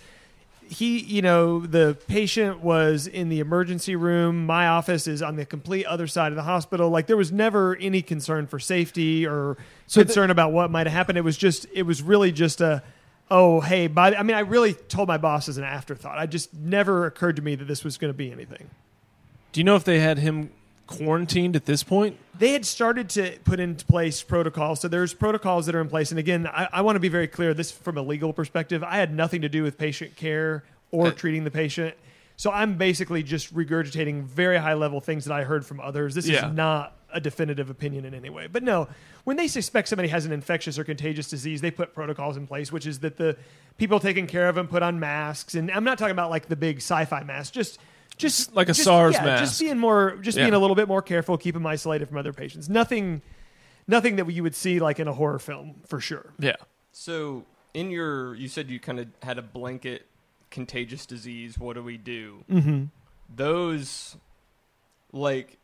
He, 0.67 0.97
you 0.99 1.21
know, 1.21 1.59
the 1.59 1.95
patient 2.07 2.61
was 2.61 3.05
in 3.05 3.29
the 3.29 3.39
emergency 3.39 3.95
room. 3.95 4.47
My 4.47 4.67
office 4.67 5.05
is 5.05 5.21
on 5.21 5.35
the 5.35 5.45
complete 5.45 5.85
other 5.85 6.07
side 6.07 6.31
of 6.31 6.35
the 6.35 6.41
hospital. 6.41 6.89
Like 6.89 7.05
there 7.05 7.15
was 7.15 7.31
never 7.31 7.75
any 7.75 8.01
concern 8.01 8.47
for 8.47 8.57
safety 8.59 9.27
or 9.27 9.57
concern 9.93 10.31
about 10.31 10.53
what 10.53 10.71
might 10.71 10.87
have 10.87 10.93
happened. 10.93 11.19
It 11.19 11.23
was 11.23 11.37
just, 11.37 11.67
it 11.71 11.83
was 11.83 12.01
really 12.01 12.31
just 12.31 12.61
a, 12.61 12.81
oh, 13.29 13.61
hey, 13.61 13.85
by 13.85 14.09
the, 14.09 14.19
I 14.19 14.23
mean, 14.23 14.35
I 14.35 14.39
really 14.39 14.73
told 14.73 15.07
my 15.07 15.19
boss 15.19 15.47
as 15.47 15.59
an 15.59 15.63
afterthought. 15.63 16.17
I 16.17 16.25
just 16.25 16.51
never 16.55 17.05
occurred 17.05 17.35
to 17.35 17.43
me 17.43 17.53
that 17.53 17.65
this 17.65 17.83
was 17.83 17.99
going 17.99 18.11
to 18.11 18.17
be 18.17 18.31
anything. 18.31 18.67
Do 19.55 19.61
you 19.61 19.63
know 19.63 19.77
if 19.77 19.85
they 19.85 20.01
had 20.01 20.17
him 20.17 20.49
quarantined 20.85 21.55
at 21.55 21.63
this 21.63 21.81
point? 21.81 22.17
they 22.37 22.51
had 22.51 22.65
started 22.65 23.07
to 23.11 23.37
put 23.45 23.61
into 23.61 23.85
place 23.85 24.21
protocols. 24.21 24.81
So 24.81 24.89
there's 24.89 25.13
protocols 25.13 25.65
that 25.67 25.75
are 25.75 25.79
in 25.79 25.87
place. 25.87 26.11
And 26.11 26.19
again, 26.19 26.45
I, 26.45 26.67
I 26.73 26.81
want 26.81 26.97
to 26.97 26.99
be 26.99 27.07
very 27.07 27.29
clear. 27.29 27.53
This 27.53 27.71
from 27.71 27.97
a 27.97 28.01
legal 28.01 28.33
perspective, 28.33 28.83
I 28.83 28.97
had 28.97 29.13
nothing 29.15 29.43
to 29.43 29.47
do 29.47 29.63
with 29.63 29.77
patient 29.77 30.17
care 30.17 30.65
or 30.91 31.07
Okay. 31.07 31.15
treating 31.15 31.45
the 31.45 31.51
patient. 31.51 31.95
So 32.35 32.51
I'm 32.51 32.75
basically 32.75 33.23
just 33.23 33.55
regurgitating 33.55 34.23
very 34.25 34.57
high 34.57 34.73
level 34.73 34.99
things 34.99 35.23
that 35.23 35.33
I 35.33 35.45
heard 35.45 35.65
from 35.65 35.79
others. 35.79 36.15
This 36.15 36.27
Yeah. 36.27 36.49
is 36.49 36.53
not 36.53 36.91
a 37.13 37.21
definitive 37.21 37.69
opinion 37.69 38.03
in 38.03 38.13
any 38.13 38.29
way. 38.29 38.47
But 38.47 38.61
no, 38.63 38.89
when 39.23 39.37
they 39.37 39.47
suspect 39.47 39.87
somebody 39.87 40.09
has 40.09 40.25
an 40.25 40.33
infectious 40.33 40.77
or 40.77 40.83
contagious 40.83 41.29
disease, 41.29 41.61
they 41.61 41.71
put 41.71 41.93
protocols 41.93 42.35
in 42.35 42.45
place, 42.45 42.73
which 42.73 42.85
is 42.85 42.99
that 42.99 43.15
the 43.15 43.37
people 43.77 44.01
taking 44.01 44.27
care 44.27 44.49
of 44.49 44.55
them 44.55 44.67
put 44.67 44.83
on 44.83 44.99
masks. 44.99 45.55
And 45.55 45.71
I'm 45.71 45.85
not 45.85 45.97
talking 45.97 46.11
about 46.11 46.29
like 46.29 46.49
the 46.49 46.57
big 46.57 46.79
sci-fi 46.79 47.23
mask, 47.23 47.53
just 47.53 47.79
just 48.17 48.55
Like 48.55 48.67
a 48.69 48.73
just- 48.73 48.83
SARS 48.83 49.13
yeah, 49.15 49.23
mask. 49.25 49.43
Just 49.43 49.59
being 49.59 49.77
more, 49.77 50.17
just 50.21 50.37
Yeah. 50.37 50.45
being 50.45 50.53
a 50.53 50.59
little 50.59 50.75
bit 50.75 50.87
more 50.87 51.01
careful, 51.01 51.37
keep 51.37 51.53
them 51.53 51.65
isolated 51.65 52.07
from 52.07 52.17
other 52.17 52.33
patients. 52.33 52.69
Nothing, 52.69 53.21
nothing 53.87 54.15
that 54.17 54.29
you 54.31 54.43
would 54.43 54.55
see 54.55 54.79
like 54.79 54.99
in 54.99 55.07
a 55.07 55.13
horror 55.13 55.39
film 55.39 55.81
for 55.87 55.99
sure. 55.99 56.33
Yeah. 56.39 56.55
So, 56.91 57.45
in 57.73 57.91
your, 57.91 58.35
you 58.35 58.47
said 58.47 58.69
you 58.69 58.79
kind 58.79 58.99
of 58.99 59.07
had 59.21 59.37
a 59.37 59.41
blanket 59.41 60.05
contagious 60.49 61.05
disease. 61.05 61.59
What 61.59 61.73
do 61.73 61.83
we 61.83 61.97
do? 61.97 62.45
Mm-hmm. 62.49 62.83
Those, 63.35 64.15
like, 65.11 65.57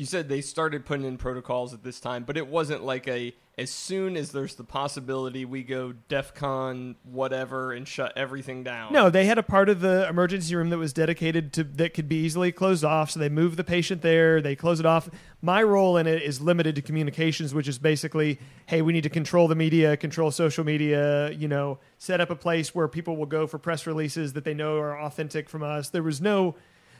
you 0.00 0.06
said 0.06 0.30
they 0.30 0.40
started 0.40 0.86
putting 0.86 1.04
in 1.04 1.18
protocols 1.18 1.74
at 1.74 1.84
this 1.84 2.00
time, 2.00 2.24
but 2.24 2.38
it 2.38 2.46
wasn't 2.46 2.82
like 2.82 3.06
a 3.06 3.34
as 3.58 3.70
soon 3.70 4.16
as 4.16 4.32
there's 4.32 4.54
the 4.54 4.64
possibility 4.64 5.44
we 5.44 5.62
go 5.62 5.92
DEFCON 6.08 6.94
whatever 7.02 7.74
and 7.74 7.86
shut 7.86 8.10
everything 8.16 8.64
down. 8.64 8.94
No, 8.94 9.10
they 9.10 9.26
had 9.26 9.36
a 9.36 9.42
part 9.42 9.68
of 9.68 9.82
the 9.82 10.08
emergency 10.08 10.56
room 10.56 10.70
that 10.70 10.78
was 10.78 10.94
dedicated 10.94 11.52
to 11.52 11.64
that 11.64 11.92
could 11.92 12.08
be 12.08 12.16
easily 12.16 12.50
closed 12.50 12.82
off. 12.82 13.10
So 13.10 13.20
they 13.20 13.28
moved 13.28 13.58
the 13.58 13.64
patient 13.64 14.00
there. 14.00 14.40
They 14.40 14.56
close 14.56 14.80
it 14.80 14.86
off. 14.86 15.10
My 15.42 15.62
role 15.62 15.98
in 15.98 16.06
it 16.06 16.22
is 16.22 16.40
limited 16.40 16.76
to 16.76 16.82
communications, 16.82 17.52
which 17.52 17.68
is 17.68 17.78
basically, 17.78 18.38
hey, 18.64 18.80
we 18.80 18.94
need 18.94 19.02
to 19.02 19.10
control 19.10 19.48
the 19.48 19.54
media, 19.54 19.98
control 19.98 20.30
social 20.30 20.64
media. 20.64 21.30
You 21.32 21.48
know, 21.48 21.78
set 21.98 22.22
up 22.22 22.30
a 22.30 22.36
place 22.36 22.74
where 22.74 22.88
people 22.88 23.18
will 23.18 23.26
go 23.26 23.46
for 23.46 23.58
press 23.58 23.86
releases 23.86 24.32
that 24.32 24.44
they 24.44 24.54
know 24.54 24.78
are 24.78 24.98
authentic 24.98 25.50
from 25.50 25.62
us. 25.62 25.90
There 25.90 26.02
was 26.02 26.22
no, 26.22 26.54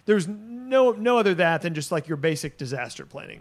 there 0.06 0.14
was 0.14 0.28
no 0.28 0.92
no 0.92 1.18
other 1.18 1.34
that 1.34 1.62
than 1.62 1.74
just 1.74 1.90
like 1.92 2.08
your 2.08 2.16
basic 2.16 2.56
disaster 2.58 3.04
planning. 3.06 3.40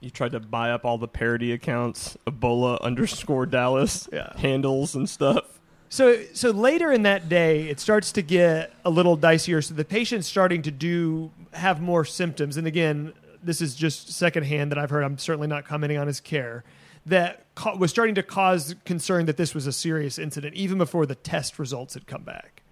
You 0.00 0.08
tried 0.10 0.32
to 0.32 0.40
buy 0.40 0.70
up 0.70 0.84
all 0.86 0.96
the 0.96 1.08
parody 1.08 1.52
accounts, 1.52 2.16
Ebola 2.26 2.80
underscore 2.80 3.44
Dallas 3.46 4.08
Yeah. 4.12 4.32
handles 4.38 4.94
and 4.94 5.08
stuff. 5.08 5.44
So 5.88 6.22
so 6.32 6.50
later 6.50 6.90
in 6.92 7.02
that 7.02 7.28
day, 7.28 7.68
it 7.68 7.80
starts 7.80 8.12
to 8.12 8.22
get 8.22 8.72
a 8.84 8.90
little 8.90 9.16
dicier. 9.18 9.62
So 9.62 9.74
the 9.74 9.84
patient's 9.84 10.26
starting 10.26 10.62
to 10.62 10.70
do 10.70 11.30
have 11.52 11.80
more 11.82 12.04
symptoms. 12.04 12.56
And 12.56 12.66
again, 12.66 13.12
this 13.42 13.60
is 13.60 13.74
just 13.74 14.10
secondhand 14.12 14.70
that 14.70 14.78
I've 14.78 14.90
heard. 14.90 15.02
I'm 15.02 15.18
certainly 15.18 15.48
not 15.48 15.64
commenting 15.64 15.98
on 15.98 16.06
his 16.06 16.20
care. 16.20 16.62
That 17.06 17.44
ca- 17.54 17.74
was 17.76 17.90
starting 17.90 18.14
to 18.16 18.22
cause 18.22 18.74
concern 18.84 19.26
that 19.26 19.36
this 19.38 19.54
was 19.54 19.66
a 19.66 19.72
serious 19.72 20.18
incident, 20.18 20.54
even 20.54 20.78
before 20.78 21.06
the 21.06 21.14
test 21.14 21.58
results 21.58 21.94
had 21.94 22.06
come 22.06 22.22
back. 22.22 22.62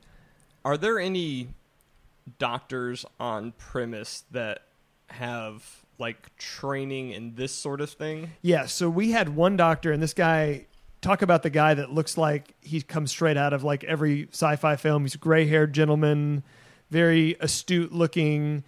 Are 0.65 0.77
there 0.77 0.99
any 1.01 1.49
doctors 2.39 3.05
on 3.19 3.53
premise 3.53 4.25
that 4.31 4.63
have 5.09 5.85
like 5.99 6.37
training 6.37 7.11
in 7.11 7.35
this 7.35 7.53
sort 7.53 7.81
of 7.81 7.91
thing? 7.91 8.31
Yeah. 8.43 8.67
So 8.67 8.89
we 8.89 9.11
had 9.11 9.31
one 9.31 9.57
doctor, 9.57 9.93
and 9.93 10.03
this 10.03 10.15
guy 10.15 10.67
talk 11.01 11.23
about 11.23 11.43
the 11.43 11.51
guy 11.51 11.75
that 11.75 11.93
looks 11.93 12.17
like 12.19 12.55
he 12.61 12.81
comes 12.83 13.11
straight 13.11 13.37
out 13.37 13.53
of 13.53 13.65
like 13.65 13.85
every 13.85 14.29
sci-fi 14.33 14.77
film. 14.77 15.03
He's 15.03 15.15
a 15.15 15.19
gray-haired 15.19 15.73
gentleman, 15.73 16.43
very 16.91 17.37
astute 17.41 17.93
looking, 17.93 18.65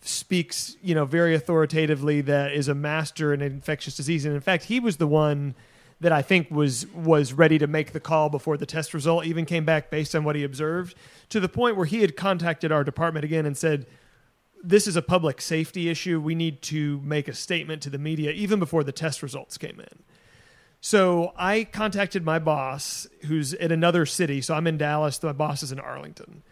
speaks 0.00 0.76
you 0.82 0.94
know 0.94 1.04
very 1.04 1.34
authoritatively. 1.34 2.20
That 2.20 2.52
is 2.52 2.68
a 2.68 2.74
master 2.74 3.32
in 3.32 3.42
infectious 3.42 3.96
disease, 3.96 4.24
and 4.24 4.34
in 4.34 4.40
fact, 4.40 4.64
he 4.64 4.80
was 4.80 4.98
the 4.98 5.06
one 5.06 5.54
that 6.00 6.12
I 6.12 6.22
think 6.22 6.50
was 6.50 6.86
was 6.88 7.32
ready 7.32 7.58
to 7.58 7.66
make 7.66 7.92
the 7.92 8.00
call 8.00 8.28
before 8.28 8.56
the 8.56 8.66
test 8.66 8.94
result 8.94 9.26
even 9.26 9.44
came 9.44 9.64
back 9.64 9.90
based 9.90 10.14
on 10.14 10.24
what 10.24 10.36
he 10.36 10.44
observed. 10.44 10.94
To 11.30 11.40
the 11.40 11.48
point 11.48 11.76
where 11.76 11.86
he 11.86 12.00
had 12.00 12.16
contacted 12.16 12.70
our 12.70 12.84
department 12.84 13.24
again 13.24 13.46
and 13.46 13.56
said 13.56 13.86
this 14.62 14.86
is 14.86 14.96
a 14.96 15.02
public 15.02 15.40
safety 15.40 15.88
issue. 15.88 16.20
We 16.20 16.34
need 16.34 16.62
to 16.62 17.00
make 17.04 17.28
a 17.28 17.32
statement 17.32 17.82
to 17.82 17.90
the 17.90 17.98
media 17.98 18.32
even 18.32 18.58
before 18.58 18.84
the 18.84 18.92
test 18.92 19.22
results 19.22 19.56
came 19.58 19.80
in. 19.80 20.02
So 20.80 21.32
I 21.36 21.64
contacted 21.64 22.24
my 22.24 22.38
boss, 22.38 23.08
who's 23.26 23.52
in 23.52 23.72
another 23.72 24.06
city. 24.06 24.40
So 24.40 24.54
I'm 24.54 24.66
in 24.66 24.78
Dallas. 24.78 25.20
My 25.22 25.32
boss 25.32 25.62
is 25.62 25.72
in 25.72 25.80
Arlington, 25.80 26.42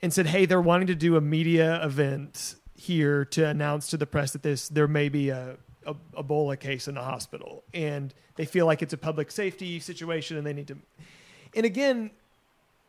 and 0.00 0.12
said, 0.12 0.26
"Hey, 0.26 0.46
they're 0.46 0.60
wanting 0.60 0.86
to 0.88 0.94
do 0.94 1.16
a 1.16 1.20
media 1.20 1.84
event 1.84 2.54
here 2.76 3.24
to 3.24 3.46
announce 3.46 3.88
to 3.88 3.96
the 3.96 4.06
press 4.06 4.32
that 4.32 4.42
this 4.42 4.68
there 4.68 4.86
may 4.86 5.08
be 5.08 5.30
a, 5.30 5.56
a 5.86 5.94
Ebola 6.16 6.58
case 6.58 6.88
in 6.88 6.94
the 6.94 7.02
hospital, 7.02 7.64
and 7.72 8.12
they 8.36 8.44
feel 8.44 8.66
like 8.66 8.82
it's 8.82 8.92
a 8.92 8.98
public 8.98 9.30
safety 9.30 9.80
situation, 9.80 10.36
and 10.36 10.46
they 10.46 10.52
need 10.52 10.68
to." 10.68 10.78
And 11.54 11.64
again, 11.64 12.10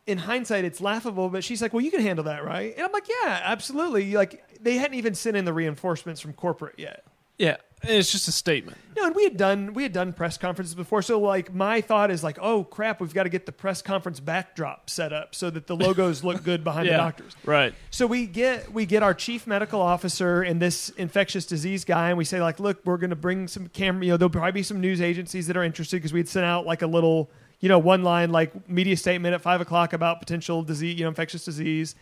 in 0.08 0.18
hindsight, 0.20 0.66
it's 0.66 0.82
laughable, 0.82 1.30
but 1.30 1.44
she's 1.44 1.62
like, 1.62 1.74
"Well, 1.74 1.82
you 1.84 1.92
can 1.92 2.02
handle 2.02 2.26
that, 2.26 2.44
right?" 2.44 2.74
And 2.76 2.86
I'm 2.86 2.92
like, 2.92 3.08
"Yeah, 3.08 3.42
absolutely." 3.44 4.14
Like 4.14 4.44
they 4.62 4.76
hadn't 4.78 4.98
even 4.98 5.16
sent 5.16 5.38
in 5.38 5.46
the 5.46 5.54
reinforcements 5.54 6.22
from 6.22 6.34
corporate 6.34 6.76
yet. 6.78 7.04
Yeah, 7.38 7.58
it's 7.88 8.12
just 8.12 8.28
a 8.28 8.32
statement. 8.32 8.78
No, 8.96 9.08
and 9.08 9.16
we 9.16 9.24
had 9.24 9.36
done 9.36 9.74
we 9.74 9.84
had 9.84 9.92
done 9.92 10.14
press 10.14 10.38
conferences 10.38 10.74
before, 10.74 11.02
so 11.02 11.20
like 11.20 11.54
my 11.54 11.82
thought 11.82 12.12
is 12.12 12.24
like, 12.24 12.38
"Oh 12.42 12.64
crap, 12.64 13.02
we've 13.02 13.14
got 13.14 13.24
to 13.24 13.30
get 13.30 13.46
the 13.46 13.52
press 13.52 13.82
conference 13.82 14.20
backdrop 14.20 14.90
set 14.90 15.12
up 15.12 15.36
so 15.36 15.50
that 15.50 15.68
the 15.68 15.76
logos 15.76 16.24
look 16.24 16.44
good 16.44 16.64
behind 16.64 16.88
the 16.88 16.94
doctors." 16.98 17.36
right. 17.46 17.74
So 17.92 18.08
we 18.08 18.26
get 18.26 18.72
we 18.72 18.86
get 18.86 19.04
our 19.04 19.14
chief 19.14 19.48
medical 19.48 19.82
officer 19.82 20.42
and 20.42 20.62
this 20.62 20.90
infectious 20.90 21.46
disease 21.46 21.84
guy, 21.84 22.10
and 22.10 22.18
we 22.18 22.26
say 22.26 22.42
like, 22.42 22.60
look, 22.60 22.80
we're 22.86 22.98
going 22.98 23.10
to 23.10 23.16
bring 23.16 23.48
some 23.48 23.68
camera. 23.68 24.06
You 24.06 24.12
know, 24.12 24.18
there'll 24.18 24.30
probably 24.30 24.54
be 24.54 24.64
some 24.64 24.80
news 24.80 25.02
agencies 25.02 25.48
that 25.48 25.58
are 25.58 25.64
interested 25.64 25.98
because 25.98 26.14
we'd 26.14 26.30
sent 26.30 26.46
out 26.46 26.66
like 26.66 26.82
a 26.82 26.88
little, 26.88 27.30
you 27.60 27.70
know, 27.70 27.80
one 27.80 28.04
line 28.04 28.32
like 28.32 28.70
media 28.70 28.96
statement 28.96 29.34
at 29.34 29.42
five 29.42 29.62
o'clock 29.62 29.94
about 29.94 30.20
potential 30.20 30.64
disease, 30.64 30.98
you 30.98 31.04
know, 31.04 31.10
infectious 31.10 31.44
disease, 31.44 31.96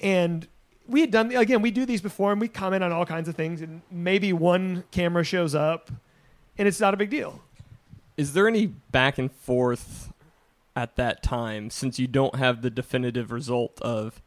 and 0.00 0.46
we 0.86 1.00
had 1.00 1.10
done 1.10 1.34
again. 1.34 1.62
We 1.62 1.70
do 1.70 1.86
these 1.86 2.00
before, 2.00 2.32
and 2.32 2.40
we 2.40 2.48
comment 2.48 2.84
on 2.84 2.92
all 2.92 3.06
kinds 3.06 3.28
of 3.28 3.34
things, 3.34 3.62
and 3.62 3.82
maybe 3.90 4.32
one 4.32 4.84
camera 4.90 5.24
shows 5.24 5.54
up, 5.54 5.90
and 6.58 6.68
it's 6.68 6.80
not 6.80 6.94
a 6.94 6.96
big 6.96 7.10
deal. 7.10 7.40
Is 8.16 8.32
there 8.32 8.46
any 8.46 8.66
back 8.66 9.18
and 9.18 9.32
forth 9.32 10.12
at 10.76 10.96
that 10.96 11.22
time 11.22 11.70
since 11.70 11.98
you 11.98 12.06
don't 12.06 12.36
have 12.36 12.62
the 12.62 12.70
definitive 12.70 13.32
result 13.32 13.80
of 13.82 14.20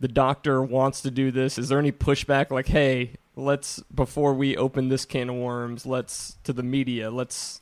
the 0.00 0.08
doctor 0.08 0.62
wants 0.62 1.00
to 1.02 1.10
do 1.10 1.30
this? 1.30 1.58
Is 1.58 1.68
there 1.68 1.78
any 1.78 1.92
pushback 1.92 2.50
like, 2.50 2.68
hey, 2.68 3.12
let's 3.36 3.80
before 3.94 4.34
we 4.34 4.56
open 4.56 4.88
this 4.88 5.04
can 5.04 5.30
of 5.30 5.36
worms, 5.36 5.86
let's 5.86 6.36
to 6.44 6.52
the 6.52 6.62
media, 6.62 7.10
let's 7.10 7.60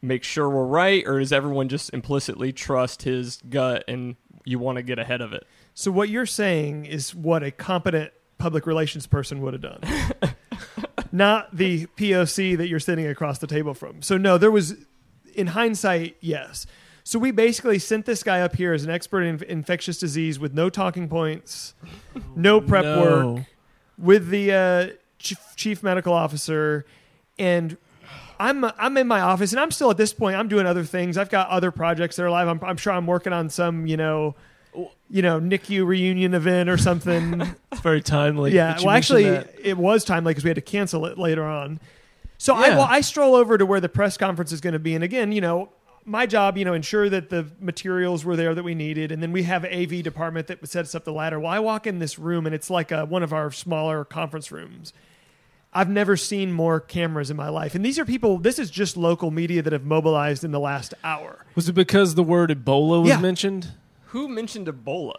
make 0.00 0.24
sure 0.24 0.48
we're 0.50 0.64
right, 0.64 1.04
or 1.06 1.18
does 1.18 1.32
everyone 1.32 1.68
just 1.68 1.92
implicitly 1.92 2.52
trust 2.52 3.02
his 3.02 3.40
gut 3.48 3.84
and 3.86 4.16
you 4.44 4.58
want 4.58 4.76
to 4.76 4.82
get 4.82 4.98
ahead 4.98 5.20
of 5.20 5.32
it? 5.32 5.46
So 5.74 5.90
what 5.90 6.08
you're 6.08 6.26
saying 6.26 6.86
is 6.86 7.14
what 7.14 7.42
a 7.42 7.50
competent 7.50 8.12
public 8.38 8.66
relations 8.66 9.06
person 9.06 9.40
would 9.42 9.54
have 9.54 9.62
done. 9.62 9.80
Not 11.12 11.54
the 11.56 11.86
POC 11.96 12.56
that 12.58 12.68
you're 12.68 12.80
sitting 12.80 13.06
across 13.06 13.38
the 13.38 13.46
table 13.46 13.74
from. 13.74 14.02
So 14.02 14.16
no, 14.16 14.38
there 14.38 14.50
was 14.50 14.74
in 15.34 15.48
hindsight, 15.48 16.16
yes. 16.20 16.66
So 17.04 17.18
we 17.18 17.30
basically 17.30 17.78
sent 17.78 18.06
this 18.06 18.22
guy 18.22 18.40
up 18.40 18.54
here 18.56 18.72
as 18.72 18.84
an 18.84 18.90
expert 18.90 19.22
in 19.22 19.42
infectious 19.44 19.98
disease 19.98 20.38
with 20.38 20.54
no 20.54 20.70
talking 20.70 21.08
points, 21.08 21.74
no 22.36 22.60
prep 22.60 22.84
No. 22.84 23.00
work, 23.00 23.46
with 23.98 24.28
the 24.30 24.52
uh, 24.52 24.86
chief, 25.18 25.38
chief 25.56 25.82
medical 25.82 26.12
officer, 26.12 26.86
and 27.38 27.76
I'm 28.38 28.64
I'm 28.64 28.96
in 28.96 29.06
my 29.06 29.20
office, 29.20 29.52
and 29.52 29.60
I'm 29.60 29.70
still 29.70 29.90
at 29.90 29.96
this 29.96 30.12
point. 30.12 30.36
I'm 30.36 30.48
doing 30.48 30.66
other 30.66 30.84
things. 30.84 31.18
I've 31.18 31.30
got 31.30 31.48
other 31.48 31.70
projects 31.70 32.16
that 32.16 32.24
are 32.24 32.30
live. 32.30 32.48
I'm, 32.48 32.60
I'm 32.62 32.76
sure 32.76 32.92
I'm 32.92 33.06
working 33.06 33.32
on 33.32 33.50
some, 33.50 33.86
you 33.86 33.96
know, 33.96 34.34
you 35.10 35.22
know, 35.22 35.40
NICU 35.40 35.86
reunion 35.86 36.34
event 36.34 36.68
or 36.70 36.76
something. 36.78 37.42
It's 37.72 37.80
very 37.80 38.02
timely. 38.02 38.52
yeah. 38.54 38.76
Well, 38.78 38.90
actually, 38.90 39.24
that. 39.24 39.54
it 39.62 39.76
was 39.78 40.04
timely 40.04 40.30
because 40.32 40.44
we 40.44 40.48
had 40.50 40.56
to 40.56 40.60
cancel 40.60 41.06
it 41.06 41.18
later 41.18 41.44
on. 41.44 41.80
So 42.38 42.54
I 42.54 42.68
well, 42.70 42.86
I 42.88 43.00
stroll 43.00 43.34
over 43.34 43.56
to 43.56 43.64
where 43.64 43.80
the 43.80 43.88
press 43.88 44.16
conference 44.16 44.52
is 44.52 44.60
going 44.60 44.72
to 44.74 44.78
be, 44.78 44.94
and 44.94 45.02
again, 45.04 45.32
you 45.32 45.40
know. 45.40 45.70
My 46.04 46.26
job, 46.26 46.58
you 46.58 46.64
know, 46.64 46.74
ensure 46.74 47.08
that 47.08 47.30
the 47.30 47.46
materials 47.60 48.24
were 48.24 48.34
there 48.34 48.56
that 48.56 48.64
we 48.64 48.74
needed, 48.74 49.12
and 49.12 49.22
then 49.22 49.30
we 49.30 49.44
have 49.44 49.64
AV 49.64 50.02
department 50.02 50.48
that 50.48 50.66
sets 50.68 50.96
up 50.96 51.04
the 51.04 51.12
ladder. 51.12 51.38
Well, 51.38 51.52
I 51.52 51.60
walk 51.60 51.86
in 51.86 52.00
this 52.00 52.18
room, 52.18 52.44
and 52.44 52.52
it's 52.52 52.68
like 52.68 52.90
a, 52.90 53.04
one 53.04 53.22
of 53.22 53.32
our 53.32 53.52
smaller 53.52 54.04
conference 54.04 54.50
rooms. 54.50 54.92
I've 55.72 55.88
never 55.88 56.16
seen 56.16 56.50
more 56.50 56.80
cameras 56.80 57.30
in 57.30 57.36
my 57.36 57.48
life. 57.50 57.76
And 57.76 57.84
these 57.84 58.00
are 58.00 58.04
people, 58.04 58.38
this 58.38 58.58
is 58.58 58.68
just 58.68 58.96
local 58.96 59.30
media 59.30 59.62
that 59.62 59.72
have 59.72 59.84
mobilized 59.84 60.42
in 60.42 60.50
the 60.50 60.58
last 60.58 60.92
hour. 61.04 61.46
was 61.54 61.68
it 61.68 61.72
because 61.74 62.16
the 62.16 62.24
word 62.24 62.50
Ebola 62.50 63.00
was 63.02 63.08
Yeah. 63.08 63.20
mentioned? 63.20 63.68
Who 64.12 64.28
mentioned 64.28 64.66
Ebola? 64.68 65.14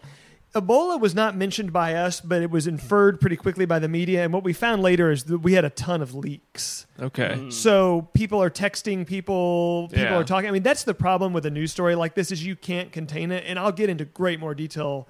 Ebola 0.55 0.99
was 0.99 1.15
not 1.15 1.35
mentioned 1.35 1.73
by 1.73 1.95
us, 1.95 2.21
but 2.21 2.43
it 2.43 2.51
was 2.51 2.67
inferred 2.67 3.19
pretty 3.19 3.35
quickly 3.35 3.65
by 3.65 3.79
the 3.79 3.87
media. 3.87 4.23
And 4.23 4.31
what 4.31 4.43
we 4.43 4.53
found 4.53 4.83
later 4.83 5.09
is 5.09 5.23
that 5.23 5.39
we 5.39 5.53
had 5.53 5.65
a 5.65 5.71
ton 5.71 5.99
of 6.03 6.13
leaks. 6.13 6.85
Okay. 6.99 7.35
Hmm. 7.35 7.49
So 7.49 8.07
people 8.13 8.41
are 8.41 8.51
texting 8.51 9.05
people, 9.07 9.87
people 9.89 10.03
Yeah. 10.03 10.15
are 10.17 10.23
talking. 10.23 10.47
I 10.47 10.51
mean, 10.51 10.61
that's 10.61 10.83
the 10.83 10.93
problem 10.93 11.33
with 11.33 11.45
a 11.47 11.49
news 11.49 11.71
story 11.71 11.95
like 11.95 12.13
this 12.13 12.31
is 12.31 12.45
you 12.45 12.55
can't 12.55 12.91
contain 12.91 13.31
it. 13.31 13.43
And 13.47 13.57
I'll 13.57 13.71
get 13.71 13.89
into 13.89 14.05
great 14.05 14.39
more 14.39 14.53
detail, 14.53 15.07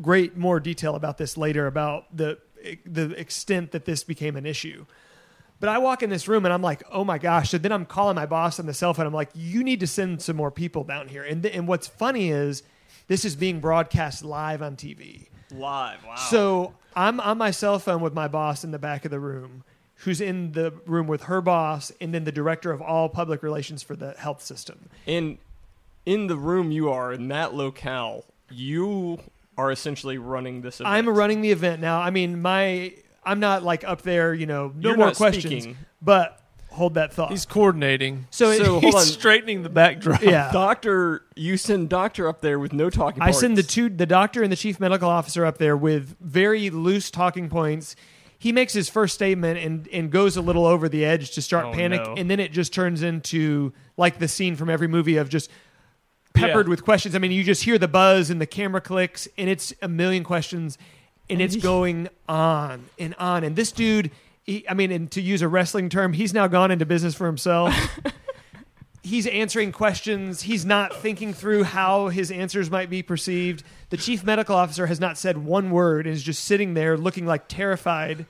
great 0.00 0.36
more 0.36 0.60
detail 0.60 0.94
about 0.94 1.18
this 1.18 1.36
later 1.36 1.66
about 1.66 2.16
the 2.16 2.38
the 2.86 3.18
extent 3.18 3.72
that 3.72 3.86
this 3.86 4.04
became 4.04 4.36
an 4.36 4.46
issue. 4.46 4.84
But 5.60 5.68
I 5.70 5.78
walk 5.78 6.02
in 6.04 6.10
this 6.10 6.28
room 6.28 6.44
and 6.44 6.54
I'm 6.54 6.62
like, 6.62 6.82
oh 6.92 7.04
my 7.04 7.18
gosh. 7.18 7.50
So 7.50 7.58
then 7.58 7.72
I'm 7.72 7.86
calling 7.86 8.14
my 8.14 8.26
boss 8.26 8.60
on 8.60 8.66
the 8.66 8.74
cell 8.74 8.94
phone. 8.94 9.06
I'm 9.06 9.12
like, 9.14 9.30
you 9.34 9.64
need 9.64 9.80
to 9.80 9.86
send 9.86 10.22
some 10.22 10.36
more 10.36 10.50
people 10.50 10.84
down 10.84 11.08
here. 11.08 11.24
And 11.24 11.42
th- 11.42 11.56
and 11.56 11.66
what's 11.66 11.86
funny 11.88 12.30
is 12.30 12.62
this 13.10 13.24
is 13.24 13.34
being 13.34 13.58
broadcast 13.58 14.24
live 14.24 14.62
on 14.62 14.76
TV. 14.76 15.26
Live. 15.50 16.04
Wow. 16.04 16.14
So 16.14 16.74
I'm 16.94 17.18
on 17.18 17.38
my 17.38 17.50
cell 17.50 17.80
phone 17.80 18.02
with 18.02 18.14
my 18.14 18.28
boss 18.28 18.62
in 18.62 18.70
the 18.70 18.78
back 18.78 19.04
of 19.04 19.10
the 19.10 19.18
room, 19.18 19.64
who's 19.96 20.20
in 20.20 20.52
the 20.52 20.72
room 20.86 21.08
with 21.08 21.24
her 21.24 21.40
boss, 21.40 21.90
and 22.00 22.14
then 22.14 22.22
the 22.22 22.30
director 22.30 22.70
of 22.70 22.80
all 22.80 23.08
public 23.08 23.42
relations 23.42 23.82
for 23.82 23.96
the 23.96 24.12
health 24.12 24.42
system. 24.42 24.88
And 25.08 25.38
in 26.06 26.28
the 26.28 26.36
room 26.36 26.70
you 26.70 26.88
are 26.88 27.12
in 27.12 27.26
that 27.28 27.52
locale, 27.52 28.26
you 28.48 29.18
are 29.58 29.72
essentially 29.72 30.18
running 30.18 30.62
this 30.62 30.78
event. 30.78 30.94
I'm 30.94 31.08
running 31.08 31.40
the 31.40 31.50
event 31.50 31.80
now. 31.80 32.00
I 32.00 32.10
mean, 32.10 32.40
my 32.40 32.94
I'm 33.24 33.40
not 33.40 33.64
like 33.64 33.82
up 33.82 34.02
there, 34.02 34.32
you 34.32 34.46
know, 34.46 34.72
no 34.76 34.90
You're 34.90 34.96
more 34.96 35.10
questions. 35.10 35.64
speaking. 35.64 35.76
But 36.00 36.39
hold 36.72 36.94
that 36.94 37.12
thought. 37.12 37.30
He's 37.30 37.46
coordinating. 37.46 38.26
so, 38.30 38.50
it- 38.50 38.58
So, 38.64 38.64
hold 38.72 38.84
He's 38.84 38.94
on. 38.94 39.02
straightening 39.02 39.62
the 39.62 39.68
backdrop. 39.68 40.22
yeah. 40.22 40.50
Doctor, 40.52 41.22
you 41.36 41.56
send 41.56 41.88
doctor 41.88 42.28
up 42.28 42.40
there 42.40 42.58
with 42.58 42.72
no 42.72 42.90
talking. 42.90 43.22
I 43.22 43.30
send 43.32 43.56
the 43.56 43.62
parts. 43.62 43.74
two, 43.74 43.88
the 43.88 44.06
doctor 44.06 44.42
and 44.42 44.50
the 44.52 44.56
chief 44.56 44.78
medical 44.80 45.08
officer 45.08 45.44
up 45.44 45.58
there 45.58 45.76
with 45.76 46.16
very 46.20 46.70
loose 46.70 47.10
talking 47.10 47.48
points. 47.48 47.96
He 48.38 48.52
makes 48.52 48.72
his 48.72 48.88
first 48.88 49.14
statement 49.14 49.58
and, 49.58 49.86
and 49.92 50.10
goes 50.10 50.36
a 50.36 50.40
little 50.40 50.64
over 50.64 50.88
the 50.88 51.04
edge 51.04 51.32
to 51.32 51.42
start 51.42 51.66
Oh, 51.66 51.72
panic, 51.72 52.02
no. 52.02 52.14
and 52.16 52.30
then 52.30 52.40
it 52.40 52.52
just 52.52 52.72
turns 52.72 53.02
into 53.02 53.72
like 53.98 54.18
the 54.18 54.28
scene 54.28 54.56
from 54.56 54.70
every 54.70 54.88
movie 54.88 55.18
of 55.18 55.28
just 55.28 55.50
peppered 56.32 56.66
Yeah. 56.66 56.70
with 56.70 56.82
questions. 56.84 57.14
I 57.14 57.18
mean, 57.18 57.32
you 57.32 57.44
just 57.44 57.64
hear 57.64 57.76
the 57.76 57.88
buzz 57.88 58.30
and 58.30 58.40
the 58.40 58.46
camera 58.46 58.80
clicks, 58.80 59.28
and 59.36 59.50
it's 59.50 59.74
a 59.82 59.88
million 59.88 60.24
questions, 60.24 60.78
and 61.28 61.42
it's 61.42 61.56
going 61.56 62.08
on 62.28 62.86
and 62.98 63.14
on. 63.18 63.44
And 63.44 63.56
this 63.56 63.72
dude, 63.72 64.10
he, 64.44 64.68
I 64.68 64.74
mean, 64.74 64.90
and 64.90 65.10
to 65.12 65.20
use 65.20 65.42
a 65.42 65.48
wrestling 65.48 65.88
term, 65.88 66.12
he's 66.12 66.34
now 66.34 66.46
gone 66.46 66.70
into 66.70 66.86
business 66.86 67.14
for 67.14 67.26
himself. 67.26 67.74
he's 69.02 69.26
answering 69.26 69.72
questions. 69.72 70.42
He's 70.42 70.64
not 70.64 70.94
thinking 70.96 71.32
through 71.32 71.64
how 71.64 72.08
his 72.08 72.30
answers 72.30 72.70
might 72.70 72.90
be 72.90 73.02
perceived. 73.02 73.62
The 73.90 73.96
chief 73.96 74.24
medical 74.24 74.56
officer 74.56 74.86
has 74.86 75.00
not 75.00 75.18
said 75.18 75.38
one 75.38 75.70
word 75.70 76.06
and 76.06 76.14
is 76.14 76.22
just 76.22 76.44
sitting 76.44 76.74
there 76.74 76.96
looking 76.96 77.26
like 77.26 77.48
terrified. 77.48 78.26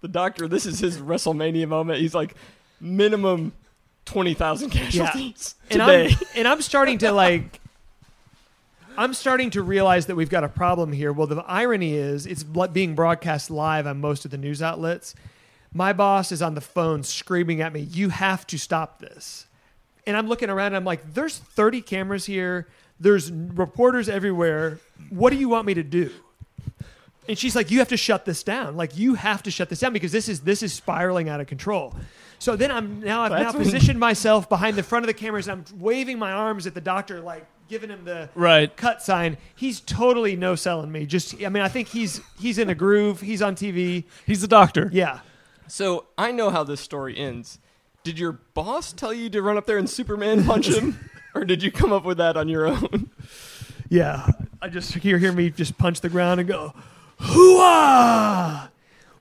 The 0.00 0.08
doctor, 0.08 0.48
this 0.48 0.66
is 0.66 0.80
his 0.80 0.98
WrestleMania 0.98 1.68
moment. 1.68 2.00
He's 2.00 2.14
like, 2.14 2.34
minimum 2.80 3.52
twenty 4.04 4.34
thousand 4.34 4.70
casualties 4.70 5.54
And 5.70 5.80
today. 5.80 6.08
I'm, 6.08 6.26
and 6.34 6.48
I'm 6.48 6.60
starting 6.60 6.98
to 6.98 7.12
like 7.12 7.60
I'm 8.96 9.14
starting 9.14 9.50
to 9.50 9.62
realize 9.62 10.06
that 10.06 10.16
we've 10.16 10.28
got 10.28 10.44
a 10.44 10.48
problem 10.48 10.92
here. 10.92 11.12
Well, 11.12 11.26
the 11.26 11.42
irony 11.46 11.94
is 11.94 12.26
it's 12.26 12.42
being 12.42 12.94
broadcast 12.94 13.50
live 13.50 13.86
on 13.86 14.00
most 14.00 14.24
of 14.24 14.30
the 14.30 14.38
news 14.38 14.60
outlets. 14.60 15.14
My 15.72 15.92
boss 15.92 16.30
is 16.30 16.42
on 16.42 16.54
the 16.54 16.60
phone 16.60 17.02
screaming 17.02 17.62
at 17.62 17.72
me, 17.72 17.80
"You 17.80 18.10
have 18.10 18.46
to 18.48 18.58
stop 18.58 18.98
this." 18.98 19.46
And 20.06 20.16
I'm 20.16 20.28
looking 20.28 20.50
around 20.50 20.68
and 20.68 20.76
I'm 20.76 20.84
like, 20.84 21.14
"There's 21.14 21.38
30 21.38 21.80
cameras 21.80 22.26
here. 22.26 22.68
There's 23.00 23.30
reporters 23.30 24.08
everywhere. 24.08 24.78
What 25.08 25.30
do 25.30 25.36
you 25.36 25.48
want 25.48 25.66
me 25.66 25.74
to 25.74 25.82
do?" 25.82 26.10
And 27.28 27.38
she's 27.38 27.56
like, 27.56 27.70
"You 27.70 27.78
have 27.78 27.88
to 27.88 27.96
shut 27.96 28.26
this 28.26 28.42
down. 28.42 28.76
Like 28.76 28.96
you 28.98 29.14
have 29.14 29.42
to 29.44 29.50
shut 29.50 29.70
this 29.70 29.80
down 29.80 29.94
because 29.94 30.12
this 30.12 30.28
is 30.28 30.40
this 30.40 30.62
is 30.62 30.72
spiraling 30.74 31.30
out 31.30 31.40
of 31.40 31.46
control." 31.46 31.94
So 32.38 32.56
then 32.56 32.70
I'm 32.70 33.00
now 33.00 33.22
I've 33.22 33.30
That's 33.30 33.54
now 33.54 33.58
positioned 33.58 33.98
myself 33.98 34.48
behind 34.48 34.76
the 34.76 34.82
front 34.82 35.04
of 35.04 35.06
the 35.06 35.14
cameras 35.14 35.48
and 35.48 35.66
I'm 35.70 35.80
waving 35.80 36.18
my 36.18 36.32
arms 36.32 36.66
at 36.66 36.74
the 36.74 36.80
doctor, 36.80 37.20
like 37.20 37.46
giving 37.72 37.88
him 37.88 38.04
the 38.04 38.28
Right. 38.34 38.76
cut 38.76 39.00
sign. 39.00 39.38
He's 39.54 39.80
totally 39.80 40.36
no 40.36 40.54
selling 40.54 40.92
me. 40.92 41.06
Just 41.06 41.42
I 41.42 41.48
mean, 41.48 41.62
I 41.62 41.68
think 41.68 41.88
he's 41.88 42.20
he's 42.38 42.58
in 42.58 42.68
a 42.68 42.74
groove. 42.74 43.22
He's 43.22 43.40
on 43.40 43.54
TV. 43.56 44.04
He's 44.26 44.42
the 44.42 44.46
doctor. 44.48 44.90
Yeah. 44.92 45.20
so 45.68 46.04
I 46.18 46.32
know 46.32 46.50
how 46.50 46.64
this 46.64 46.82
story 46.82 47.16
ends. 47.16 47.58
Did 48.04 48.18
your 48.18 48.32
boss 48.32 48.92
tell 48.92 49.14
you 49.14 49.30
to 49.30 49.40
run 49.40 49.56
up 49.56 49.64
there 49.64 49.78
and 49.78 49.88
Superman 49.88 50.44
punch 50.44 50.66
him, 50.66 50.98
or 51.34 51.44
did 51.46 51.62
you 51.62 51.70
come 51.72 51.92
up 51.94 52.04
with 52.04 52.18
that 52.18 52.36
on 52.36 52.46
your 52.48 52.66
own? 52.66 53.10
Yeah. 53.88 54.26
I 54.60 54.68
just 54.68 54.92
hear 54.94 55.16
hear 55.16 55.32
me 55.32 55.48
just 55.48 55.78
punch 55.78 56.02
the 56.02 56.10
ground 56.10 56.40
and 56.40 56.48
go, 56.48 56.74
hooah! 57.20 58.68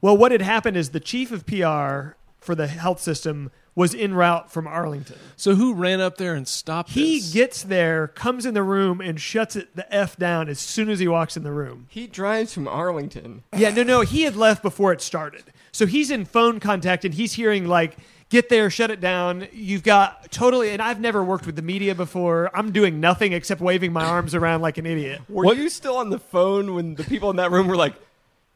Well, 0.01 0.17
what 0.17 0.31
had 0.33 0.41
happened 0.41 0.75
is 0.75 0.89
the 0.89 0.99
chief 0.99 1.31
of 1.31 1.45
PR 1.45 2.17
for 2.39 2.53
the 2.55 2.67
health 2.67 2.99
system 2.99 3.49
was 3.75 3.95
en 3.95 4.13
route 4.13 4.51
from 4.51 4.67
Arlington. 4.67 5.17
So 5.35 5.55
who 5.55 5.73
ran 5.73 6.01
up 6.01 6.17
there 6.17 6.33
and 6.35 6.47
stopped 6.47 6.89
He 6.91 7.19
this? 7.19 7.33
gets 7.33 7.63
there, 7.63 8.07
comes 8.07 8.45
in 8.45 8.53
the 8.53 8.63
room, 8.63 8.99
and 8.99 9.19
shuts 9.19 9.55
it 9.55 9.75
the 9.75 9.93
f 9.93 10.17
down 10.17 10.49
as 10.49 10.59
soon 10.59 10.89
as 10.89 10.99
he 10.99 11.07
walks 11.07 11.37
in 11.37 11.43
the 11.43 11.53
room. 11.53 11.87
He 11.89 12.07
drives 12.07 12.53
from 12.53 12.67
Arlington. 12.67 13.43
Yeah, 13.55 13.69
no, 13.69 13.83
no, 13.83 14.01
he 14.01 14.23
had 14.23 14.35
left 14.35 14.61
before 14.61 14.91
it 14.91 15.01
started. 15.01 15.43
So 15.71 15.85
he's 15.85 16.11
in 16.11 16.25
phone 16.25 16.59
contact 16.59 17.05
and 17.05 17.13
he's 17.13 17.33
hearing 17.33 17.65
like 17.65 17.95
get 18.29 18.49
there, 18.49 18.69
shut 18.69 18.91
it 18.91 18.99
down. 18.99 19.47
You've 19.53 19.83
got 19.83 20.31
totally, 20.31 20.71
and 20.71 20.81
I've 20.81 20.99
never 20.99 21.23
worked 21.23 21.45
with 21.45 21.55
the 21.55 21.61
media 21.61 21.95
before. 21.95 22.49
I'm 22.53 22.71
doing 22.71 22.99
nothing 22.99 23.33
except 23.33 23.61
waving 23.61 23.93
my 23.93 24.03
arms 24.05 24.35
around 24.35 24.61
like 24.61 24.77
an 24.77 24.85
idiot. 24.85 25.21
Were 25.29 25.53
you 25.53 25.69
still 25.69 25.97
on 25.97 26.09
the 26.09 26.19
phone 26.19 26.73
when 26.73 26.95
the 26.95 27.03
people 27.03 27.29
in 27.29 27.35
that 27.37 27.51
room 27.51 27.67
were 27.67 27.75
like, 27.75 27.93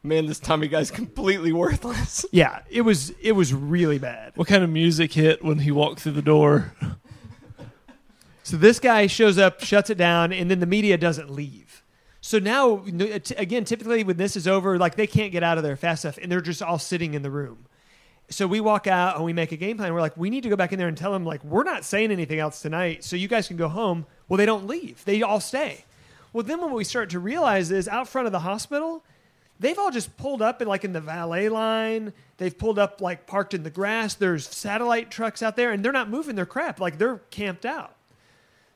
"Man, 0.06 0.26
this 0.26 0.38
Tommy 0.38 0.68
guy's 0.68 0.90
completely 0.90 1.52
worthless"? 1.52 2.24
Yeah, 2.32 2.60
it 2.70 2.82
was 2.82 3.10
it 3.22 3.32
was 3.32 3.52
really 3.52 3.98
bad. 3.98 4.32
What 4.36 4.48
kind 4.48 4.62
of 4.62 4.70
music 4.70 5.12
hit 5.12 5.44
when 5.44 5.60
he 5.60 5.70
walked 5.70 6.00
through 6.00 6.12
the 6.12 6.22
door? 6.22 6.74
So 8.42 8.56
this 8.56 8.78
guy 8.78 9.08
shows 9.08 9.38
up, 9.38 9.60
shuts 9.64 9.90
it 9.90 9.98
down, 9.98 10.32
and 10.32 10.48
then 10.48 10.60
the 10.60 10.66
media 10.66 10.96
doesn't 10.96 11.30
leave. 11.30 11.82
So 12.20 12.38
now, 12.38 12.78
uh, 12.78 13.18
again, 13.36 13.64
typically 13.64 14.04
when 14.04 14.16
this 14.16 14.36
is 14.36 14.46
over, 14.46 14.78
like 14.78 14.94
they 14.94 15.06
can't 15.06 15.32
get 15.32 15.42
out 15.42 15.58
of 15.58 15.64
there 15.64 15.76
fast 15.76 16.04
enough, 16.04 16.18
and 16.18 16.30
they're 16.30 16.40
just 16.40 16.62
all 16.62 16.78
sitting 16.78 17.14
in 17.14 17.22
the 17.22 17.30
room. 17.30 17.66
So 18.28 18.46
we 18.46 18.60
walk 18.60 18.86
out 18.86 19.16
and 19.16 19.24
we 19.24 19.32
make 19.32 19.52
a 19.52 19.56
game 19.56 19.76
plan. 19.76 19.92
We're 19.94 20.00
like, 20.00 20.16
we 20.16 20.30
need 20.30 20.42
to 20.42 20.48
go 20.48 20.56
back 20.56 20.72
in 20.72 20.78
there 20.78 20.88
and 20.88 20.96
tell 20.96 21.12
them 21.12 21.24
like 21.24 21.42
we're 21.44 21.64
not 21.64 21.84
saying 21.84 22.10
anything 22.10 22.38
else 22.38 22.60
tonight, 22.62 23.04
so 23.04 23.16
you 23.16 23.28
guys 23.28 23.48
can 23.48 23.56
go 23.56 23.68
home. 23.68 24.06
Well, 24.28 24.36
they 24.36 24.46
don't 24.46 24.66
leave; 24.66 25.04
they 25.04 25.22
all 25.22 25.40
stay. 25.40 25.84
Well, 26.32 26.42
then 26.42 26.60
what 26.60 26.72
we 26.72 26.84
start 26.84 27.10
to 27.10 27.18
realize 27.18 27.70
is 27.70 27.88
out 27.88 28.08
front 28.08 28.26
of 28.26 28.32
the 28.32 28.40
hospital, 28.40 29.04
they've 29.60 29.78
all 29.78 29.90
just 29.90 30.16
pulled 30.16 30.42
up 30.42 30.60
in 30.62 30.68
like 30.68 30.84
in 30.84 30.92
the 30.92 31.00
valet 31.00 31.48
line. 31.48 32.12
They've 32.38 32.56
pulled 32.56 32.78
up 32.78 33.00
like 33.00 33.26
parked 33.26 33.54
in 33.54 33.62
the 33.62 33.70
grass. 33.70 34.14
There's 34.14 34.46
satellite 34.48 35.10
trucks 35.10 35.42
out 35.42 35.56
there, 35.56 35.70
and 35.72 35.84
they're 35.84 35.92
not 35.92 36.10
moving 36.10 36.36
their 36.36 36.46
crap. 36.46 36.80
Like 36.80 36.98
they're 36.98 37.18
camped 37.30 37.64
out. 37.66 37.94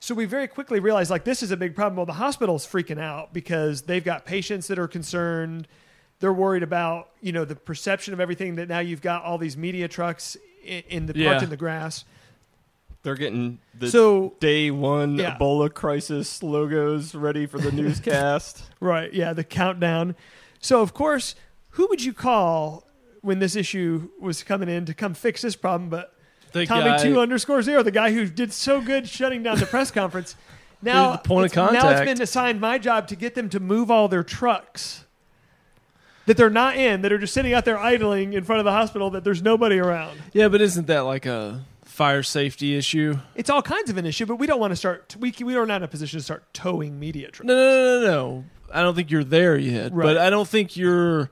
So 0.02 0.14
we 0.14 0.24
very 0.24 0.48
quickly 0.48 0.80
realized 0.80 1.10
like 1.10 1.24
this 1.24 1.42
is 1.42 1.50
a 1.50 1.56
big 1.56 1.74
problem. 1.76 1.96
Well, 1.96 2.06
the 2.06 2.14
hospital's 2.14 2.66
freaking 2.66 2.98
out 3.00 3.34
because 3.34 3.82
they've 3.82 4.04
got 4.04 4.24
patients 4.24 4.66
that 4.68 4.78
are 4.78 4.88
concerned. 4.88 5.68
They're 6.20 6.32
worried 6.32 6.62
about 6.62 7.10
you 7.20 7.32
know 7.32 7.44
the 7.44 7.56
perception 7.56 8.14
of 8.14 8.20
everything 8.20 8.54
that 8.56 8.68
now 8.68 8.78
you've 8.80 9.02
got 9.02 9.24
all 9.24 9.36
these 9.38 9.56
media 9.56 9.88
trucks 9.88 10.36
in, 10.64 10.82
in 10.88 11.06
the 11.06 11.12
parked 11.14 11.40
Yeah. 11.40 11.42
in 11.44 11.50
the 11.50 11.56
grass. 11.56 12.04
They're 13.02 13.14
getting 13.14 13.58
the 13.78 13.90
So 13.90 14.34
day 14.40 14.70
one 14.70 15.16
Yeah. 15.16 15.36
Ebola 15.38 15.72
crisis 15.72 16.42
logos 16.42 17.14
ready 17.14 17.46
for 17.46 17.58
the 17.58 17.72
newscast. 17.72 18.62
right, 18.80 19.12
yeah, 19.12 19.32
the 19.32 19.44
countdown. 19.44 20.16
So 20.60 20.80
of 20.82 20.94
course, 20.94 21.34
who 21.70 21.86
would 21.88 22.02
you 22.04 22.12
call 22.12 22.86
when 23.22 23.38
this 23.38 23.56
issue 23.56 24.08
was 24.20 24.42
coming 24.42 24.68
in 24.68 24.84
to 24.86 24.94
come 24.94 25.14
fix 25.14 25.42
this 25.42 25.56
problem? 25.56 25.90
But 25.90 26.14
The 26.52 26.66
Tommy 26.66 26.84
guy- 26.84 27.02
two 27.02 27.18
underscore 27.20 27.62
zero, 27.62 27.82
the 27.82 27.90
guy 27.90 28.12
who 28.12 28.26
did 28.26 28.52
so 28.52 28.80
good 28.80 29.08
shutting 29.08 29.42
down 29.42 29.58
the 29.58 29.66
press 29.66 29.90
conference. 29.90 30.36
Now, 30.82 31.12
the 31.12 31.18
point 31.18 31.44
of 31.44 31.52
it's- 31.52 31.72
now 31.74 31.90
it's 31.90 31.98
contact. 31.98 32.06
been 32.06 32.22
assigned 32.22 32.58
my 32.58 32.78
job 32.78 33.08
to 33.08 33.16
get 33.16 33.34
them 33.34 33.50
to 33.50 33.60
move 33.60 33.90
all 33.90 34.08
their 34.08 34.22
trucks 34.24 35.04
that 36.24 36.38
they're 36.38 36.48
not 36.48 36.74
in, 36.76 37.02
that 37.02 37.12
are 37.12 37.18
just 37.18 37.34
sitting 37.34 37.52
out 37.52 37.66
there 37.66 37.76
idling 37.76 38.32
in 38.32 38.44
front 38.44 38.60
of 38.60 38.64
the 38.64 38.72
hospital, 38.72 39.10
that 39.10 39.22
there's 39.22 39.42
nobody 39.42 39.78
around. 39.78 40.18
Yeah, 40.32 40.48
but 40.48 40.62
isn't 40.62 40.86
that 40.86 41.00
like 41.00 41.26
a 41.26 41.66
fire 41.84 42.22
safety 42.22 42.76
issue? 42.76 43.18
It's 43.34 43.50
all 43.50 43.60
kinds 43.60 43.90
of 43.90 43.98
an 43.98 44.06
issue, 44.06 44.24
but 44.24 44.36
we 44.36 44.46
don't 44.46 44.58
want 44.58 44.70
to 44.70 44.76
start. 44.76 45.14
We 45.20 45.34
we 45.42 45.54
are 45.54 45.66
not 45.66 45.76
in 45.76 45.82
a 45.82 45.88
position 45.88 46.18
to 46.18 46.24
start 46.24 46.44
towing 46.54 46.98
media 46.98 47.30
trucks. 47.30 47.46
No, 47.46 47.54
no, 47.54 47.60
no, 47.60 48.00
no, 48.00 48.06
no. 48.06 48.44
I 48.72 48.82
don't 48.82 48.94
think 48.94 49.10
you're 49.10 49.24
there 49.24 49.56
yet, 49.58 49.92
Right. 49.92 50.04
but 50.04 50.18
I 50.18 50.30
don't 50.30 50.48
think 50.48 50.76
you're 50.76 51.30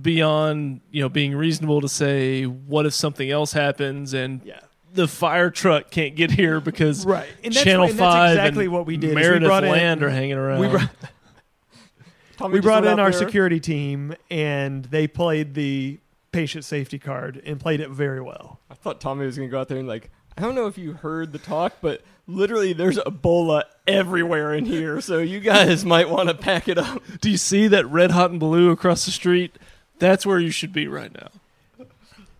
beyond 0.00 0.80
you 0.90 1.02
know 1.02 1.08
being 1.08 1.34
reasonable 1.34 1.80
to 1.82 1.88
say 1.88 2.44
what 2.44 2.86
if 2.86 2.94
something 2.94 3.30
else 3.30 3.52
happens 3.52 4.14
and 4.14 4.40
Yeah. 4.42 4.60
the 4.94 5.06
fire 5.06 5.50
truck 5.50 5.90
can't 5.90 6.14
get 6.16 6.30
here 6.30 6.60
because 6.60 7.04
Right. 7.06 7.28
And 7.44 7.52
that's 7.52 7.62
Channel 7.64 7.82
what- 7.82 7.90
and 7.90 7.98
that's 7.98 8.14
Five 8.14 8.30
exactly 8.30 8.64
and 8.64 8.72
what 8.72 8.86
we 8.86 8.96
did, 8.96 9.10
is 9.10 9.16
we 9.16 9.22
Meredith 9.22 9.46
brought 9.48 9.64
in- 9.64 9.70
Land 9.70 10.02
are 10.02 10.10
hanging 10.10 10.36
around. 10.38 10.60
We 10.60 10.68
brought, 10.68 12.52
we 12.52 12.60
brought 12.60 12.84
in 12.86 12.98
our 12.98 13.10
there. 13.10 13.18
security 13.20 13.60
team, 13.60 14.14
and 14.30 14.84
they 14.86 15.06
played 15.06 15.54
the 15.54 15.98
patient 16.32 16.64
safety 16.64 16.98
card 16.98 17.40
and 17.44 17.60
played 17.60 17.80
it 17.80 17.90
very 17.90 18.20
well. 18.20 18.58
I 18.70 18.74
thought 18.74 19.00
Tommy 19.00 19.26
was 19.26 19.36
going 19.36 19.48
to 19.48 19.52
go 19.52 19.60
out 19.60 19.68
there 19.68 19.78
and 19.78 19.86
like, 19.86 20.10
I 20.36 20.40
don't 20.40 20.54
know 20.56 20.66
if 20.66 20.76
you 20.78 20.94
heard 20.94 21.32
the 21.32 21.38
talk, 21.38 21.74
but 21.80 22.00
literally 22.32 22.72
there's 22.72 22.98
Ebola 22.98 23.64
everywhere 23.86 24.54
in 24.54 24.64
here, 24.64 25.00
so 25.00 25.18
you 25.18 25.40
guys 25.40 25.84
might 25.84 26.08
want 26.08 26.28
to 26.28 26.34
pack 26.34 26.68
it 26.68 26.78
up. 26.78 27.02
Do 27.20 27.30
you 27.30 27.36
see 27.36 27.68
that 27.68 27.86
red 27.86 28.10
hot 28.10 28.30
and 28.30 28.40
blue 28.40 28.70
across 28.70 29.04
the 29.04 29.10
street? 29.10 29.56
That's 29.98 30.26
where 30.26 30.38
you 30.38 30.50
should 30.50 30.72
be 30.72 30.88
right 30.88 31.12
now. 31.12 31.28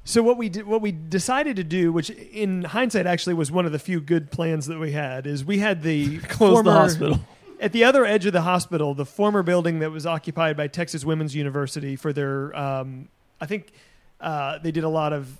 So 0.04 0.22
what 0.22 0.36
we 0.36 0.48
did, 0.48 0.66
what 0.66 0.80
we 0.82 0.90
decided 0.90 1.56
to 1.56 1.64
do, 1.64 1.92
which 1.92 2.10
in 2.10 2.64
hindsight 2.64 3.06
actually 3.06 3.34
was 3.34 3.52
one 3.52 3.66
of 3.66 3.72
the 3.72 3.78
few 3.78 4.00
good 4.00 4.32
plans 4.32 4.66
that 4.66 4.80
we 4.80 4.92
had, 4.92 5.26
is 5.26 5.44
we 5.44 5.58
had 5.58 5.82
the 5.82 6.18
Close 6.28 6.54
former, 6.54 6.72
the 6.72 6.76
hospital. 6.76 7.20
at 7.60 7.70
the 7.70 7.84
other 7.84 8.04
edge 8.04 8.26
of 8.26 8.32
the 8.32 8.42
hospital, 8.42 8.94
the 8.94 9.06
former 9.06 9.44
building 9.44 9.78
that 9.78 9.92
was 9.92 10.04
occupied 10.04 10.56
by 10.56 10.66
Texas 10.66 11.04
Women's 11.04 11.36
University 11.36 11.94
for 11.94 12.12
their, 12.12 12.54
um, 12.56 13.08
I 13.40 13.46
think 13.46 13.72
uh, 14.20 14.58
they 14.58 14.72
did 14.72 14.82
a 14.82 14.88
lot 14.88 15.12
of 15.12 15.38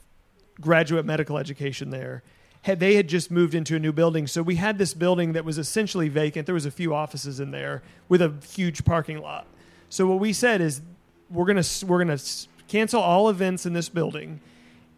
graduate 0.61 1.05
medical 1.05 1.38
education 1.38 1.91
there. 1.91 2.23
Had 2.62 2.79
they 2.79 2.94
had 2.94 3.09
just 3.09 3.31
moved 3.31 3.55
into 3.55 3.75
a 3.75 3.79
new 3.79 3.92
building, 3.92 4.27
so 4.27 4.42
we 4.42 4.57
had 4.57 4.79
this 4.79 4.94
building 4.94 5.33
that 5.33 5.44
was 5.44 5.59
essentially 5.59 6.09
vacant. 6.09 6.46
There 6.46 6.55
was 6.55 6.66
a 6.66 6.70
few 6.70 6.94
offices 6.94 7.40
in 7.40 7.51
there 7.51 7.83
with 8.09 8.22
a 8.22 8.33
huge 8.53 8.85
parking 8.85 9.20
lot. 9.20 9.46
So 9.88 10.07
what 10.07 10.20
we 10.20 10.33
said 10.33 10.61
is, 10.61 10.81
we're 11.29 11.46
gonna 11.46 11.64
we're 11.87 11.98
gonna 11.98 12.18
cancel 12.68 13.03
all 13.03 13.29
events 13.29 13.66
in 13.66 13.72
this 13.72 13.88
building, 13.88 14.40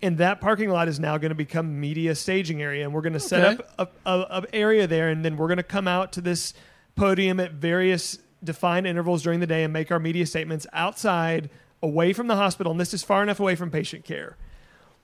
and 0.02 0.18
that 0.18 0.40
parking 0.40 0.68
lot 0.68 0.88
is 0.88 1.00
now 1.00 1.16
going 1.16 1.30
to 1.30 1.34
become 1.34 1.80
media 1.80 2.14
staging 2.14 2.60
area, 2.60 2.84
and 2.84 2.92
we're 2.92 3.00
going 3.00 3.14
to 3.14 3.20
set 3.20 3.42
up 3.42 3.70
a, 3.78 4.10
a, 4.10 4.42
a 4.42 4.54
area 4.54 4.86
there, 4.86 5.08
and 5.08 5.24
then 5.24 5.36
we're 5.36 5.48
going 5.48 5.56
to 5.56 5.62
come 5.62 5.88
out 5.88 6.12
to 6.12 6.20
this 6.20 6.52
podium 6.94 7.40
at 7.40 7.52
various 7.52 8.18
defined 8.42 8.86
intervals 8.86 9.22
during 9.22 9.40
the 9.40 9.46
day 9.46 9.64
and 9.64 9.72
make 9.72 9.90
our 9.90 9.98
media 9.98 10.26
statements 10.26 10.66
outside, 10.74 11.48
away 11.82 12.12
from 12.12 12.26
the 12.26 12.36
hospital, 12.36 12.70
and 12.70 12.80
this 12.80 12.92
is 12.94 13.02
far 13.02 13.22
enough 13.22 13.40
away 13.40 13.54
from 13.54 13.70
patient 13.70 14.04
care. 14.04 14.36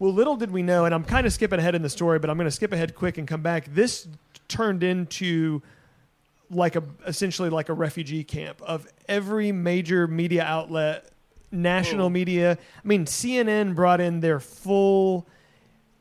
Well, 0.00 0.14
little 0.14 0.34
did 0.36 0.50
we 0.50 0.62
know, 0.62 0.86
and 0.86 0.94
I'm 0.94 1.04
kind 1.04 1.26
of 1.26 1.32
skipping 1.32 1.58
ahead 1.58 1.74
in 1.74 1.82
the 1.82 1.90
story, 1.90 2.18
but 2.18 2.30
I'm 2.30 2.38
going 2.38 2.46
to 2.46 2.50
skip 2.50 2.72
ahead 2.72 2.94
quick 2.94 3.18
and 3.18 3.28
come 3.28 3.42
back. 3.42 3.66
This 3.72 4.08
turned 4.48 4.82
into 4.82 5.60
like 6.50 6.74
a 6.74 6.82
essentially 7.06 7.50
like 7.50 7.68
a 7.68 7.74
refugee 7.74 8.24
camp 8.24 8.60
of 8.62 8.88
every 9.08 9.52
major 9.52 10.08
media 10.08 10.42
outlet, 10.42 11.10
national 11.52 12.08
media. 12.08 12.56
I 12.82 12.88
mean, 12.88 13.04
CNN 13.04 13.74
brought 13.74 14.00
in 14.00 14.20
their 14.20 14.40
full, 14.40 15.26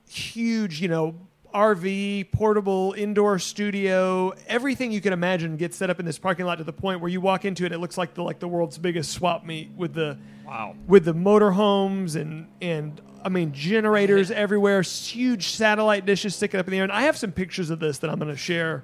huge, 0.08 0.82
you 0.82 0.88
know, 0.88 1.14
RV, 1.54 2.32
portable 2.32 2.94
indoor 2.94 3.38
studio, 3.38 4.32
everything 4.48 4.92
you 4.94 5.02
can 5.02 5.12
imagine 5.14 5.58
gets 5.58 5.76
set 5.76 5.90
up 5.90 6.00
in 6.00 6.06
this 6.06 6.18
parking 6.20 6.46
lot 6.46 6.60
to 6.60 6.64
the 6.64 6.72
point 6.72 7.02
where 7.02 7.10
you 7.10 7.20
walk 7.20 7.44
into 7.44 7.66
it, 7.66 7.72
it 7.74 7.80
looks 7.80 7.98
like 7.98 8.14
the 8.14 8.24
like 8.24 8.40
the 8.40 8.48
world's 8.48 8.78
biggest 8.78 9.12
swap 9.12 9.46
meet 9.46 9.72
with 9.76 9.94
the 9.94 10.18
Wow. 10.46 10.76
with 10.88 11.06
the 11.06 11.14
motorhomes 11.14 12.16
and 12.16 12.48
and 12.62 13.02
I 13.24 13.30
mean 13.30 13.52
generators 13.54 14.32
everywhere, 14.46 14.82
huge 14.82 15.50
satellite 15.50 16.06
dishes 16.06 16.36
sticking 16.36 16.60
up 16.60 16.68
in 16.68 16.72
the 16.72 16.78
air. 16.78 16.84
And 16.84 16.92
I 16.92 17.02
have 17.04 17.18
some 17.18 17.32
pictures 17.32 17.70
of 17.70 17.80
this 17.80 18.00
that 18.00 18.10
I'm 18.10 18.20
going 18.20 18.32
to 18.32 18.38
share 18.38 18.84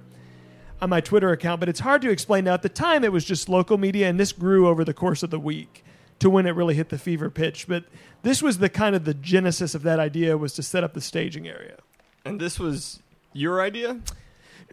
on 0.81 0.89
my 0.89 1.01
Twitter 1.01 1.31
account, 1.31 1.59
but 1.59 1.69
it's 1.69 1.79
hard 1.79 2.01
to 2.01 2.09
explain 2.09 2.43
now. 2.45 2.53
At 2.53 2.61
the 2.61 2.69
time, 2.69 3.03
it 3.03 3.11
was 3.11 3.23
just 3.23 3.47
local 3.47 3.77
media, 3.77 4.09
and 4.09 4.19
this 4.19 4.31
grew 4.31 4.67
over 4.67 4.83
the 4.83 4.93
course 4.93 5.23
of 5.23 5.29
the 5.29 5.39
week 5.39 5.83
to 6.19 6.29
when 6.29 6.45
it 6.45 6.51
really 6.51 6.75
hit 6.75 6.89
the 6.89 6.97
fever 6.97 7.29
pitch. 7.29 7.67
But 7.67 7.85
this 8.23 8.41
was 8.41 8.57
the 8.57 8.69
kind 8.69 8.95
of 8.95 9.05
the 9.05 9.13
genesis 9.13 9.75
of 9.75 9.83
that 9.83 9.99
idea 9.99 10.37
was 10.37 10.53
to 10.53 10.63
set 10.63 10.83
up 10.83 10.93
the 10.93 11.01
staging 11.01 11.47
area. 11.47 11.77
And 12.25 12.39
this 12.39 12.59
was 12.59 12.99
your 13.33 13.61
idea? 13.61 13.99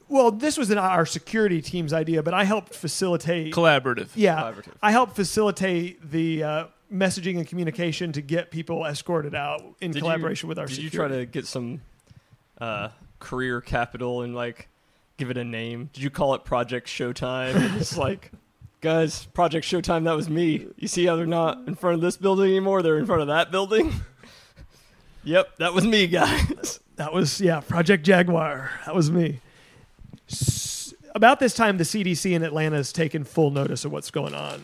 Well, 0.09 0.31
this 0.31 0.59
was 0.59 0.71
an, 0.71 0.79
our 0.79 1.07
security 1.07 1.63
team's 1.63 1.93
idea, 1.93 2.23
but 2.23 2.35
I 2.35 2.45
helped 2.45 2.75
facilitate. 2.75 3.55
Collaborative. 3.55 4.09
yeah, 4.15 4.43
Collaborative. 4.43 4.73
I 4.83 4.91
helped 4.93 5.17
facilitate 5.17 6.11
the 6.11 6.43
uh, 6.43 6.65
messaging 6.93 7.39
and 7.39 7.47
communication 7.47 8.13
to 8.13 8.21
get 8.21 8.51
people 8.51 8.85
escorted 8.85 9.35
out 9.35 9.61
in 9.81 9.91
Did 9.91 9.97
you- 9.97 10.03
collaboration 10.03 10.49
with 10.49 10.59
our. 10.59 10.67
Did 10.67 10.75
security. 10.77 10.97
you 10.97 11.01
try 11.09 11.19
to 11.19 11.27
get 11.27 11.47
some 11.47 11.81
uh, 12.61 12.89
career 13.19 13.61
capital 13.61 14.23
and 14.23 14.35
like 14.35 14.69
give 15.17 15.31
it 15.31 15.37
a 15.37 15.45
name? 15.45 15.91
Did 15.93 16.03
you 16.03 16.11
call 16.11 16.35
it 16.35 16.45
Project 16.45 16.87
Showtime? 16.89 17.81
it's 17.81 17.97
like, 18.07 18.31
guys, 18.81 19.25
Project 19.27 19.67
Showtime. 19.67 20.05
That 20.05 20.17
was 20.17 20.29
me. 20.29 20.67
You 20.77 20.89
see 20.89 21.07
how 21.07 21.17
they're 21.17 21.27
not 21.27 21.67
in 21.67 21.75
front 21.75 21.95
of 21.95 22.01
this 22.01 22.17
building 22.17 22.47
anymore? 22.51 22.83
They're 22.83 22.99
in 22.99 23.07
front 23.07 23.23
of 23.23 23.29
that 23.29 23.51
building. 23.51 23.93
yep, 25.25 25.57
that 25.59 25.73
was 25.75 25.87
me, 25.87 26.07
guys. 26.07 26.81
That 26.97 27.13
was 27.13 27.41
yeah, 27.41 27.61
Project 27.61 28.05
Jaguar. 28.05 28.71
That 28.87 28.95
was 28.95 29.11
me. 29.11 29.41
S- 30.31 30.95
about 31.15 31.41
this 31.41 31.55
time, 31.55 31.77
the 31.79 31.85
CDC 31.85 32.33
in 32.33 32.43
Atlanta 32.43 32.77
has 32.77 32.93
taken 32.93 33.25
full 33.25 33.51
notice 33.51 33.85
of 33.85 33.93
what's 33.93 34.11
going 34.11 34.35
on, 34.35 34.63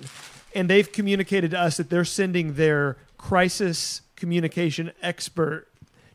and 0.55 0.69
they've 0.69 0.91
communicated 0.91 1.51
to 1.53 1.59
us 1.59 1.77
that 1.77 1.91
they're 1.91 2.05
sending 2.05 2.55
their 2.55 2.97
crisis 3.17 4.03
communication 4.17 4.93
expert 5.03 5.67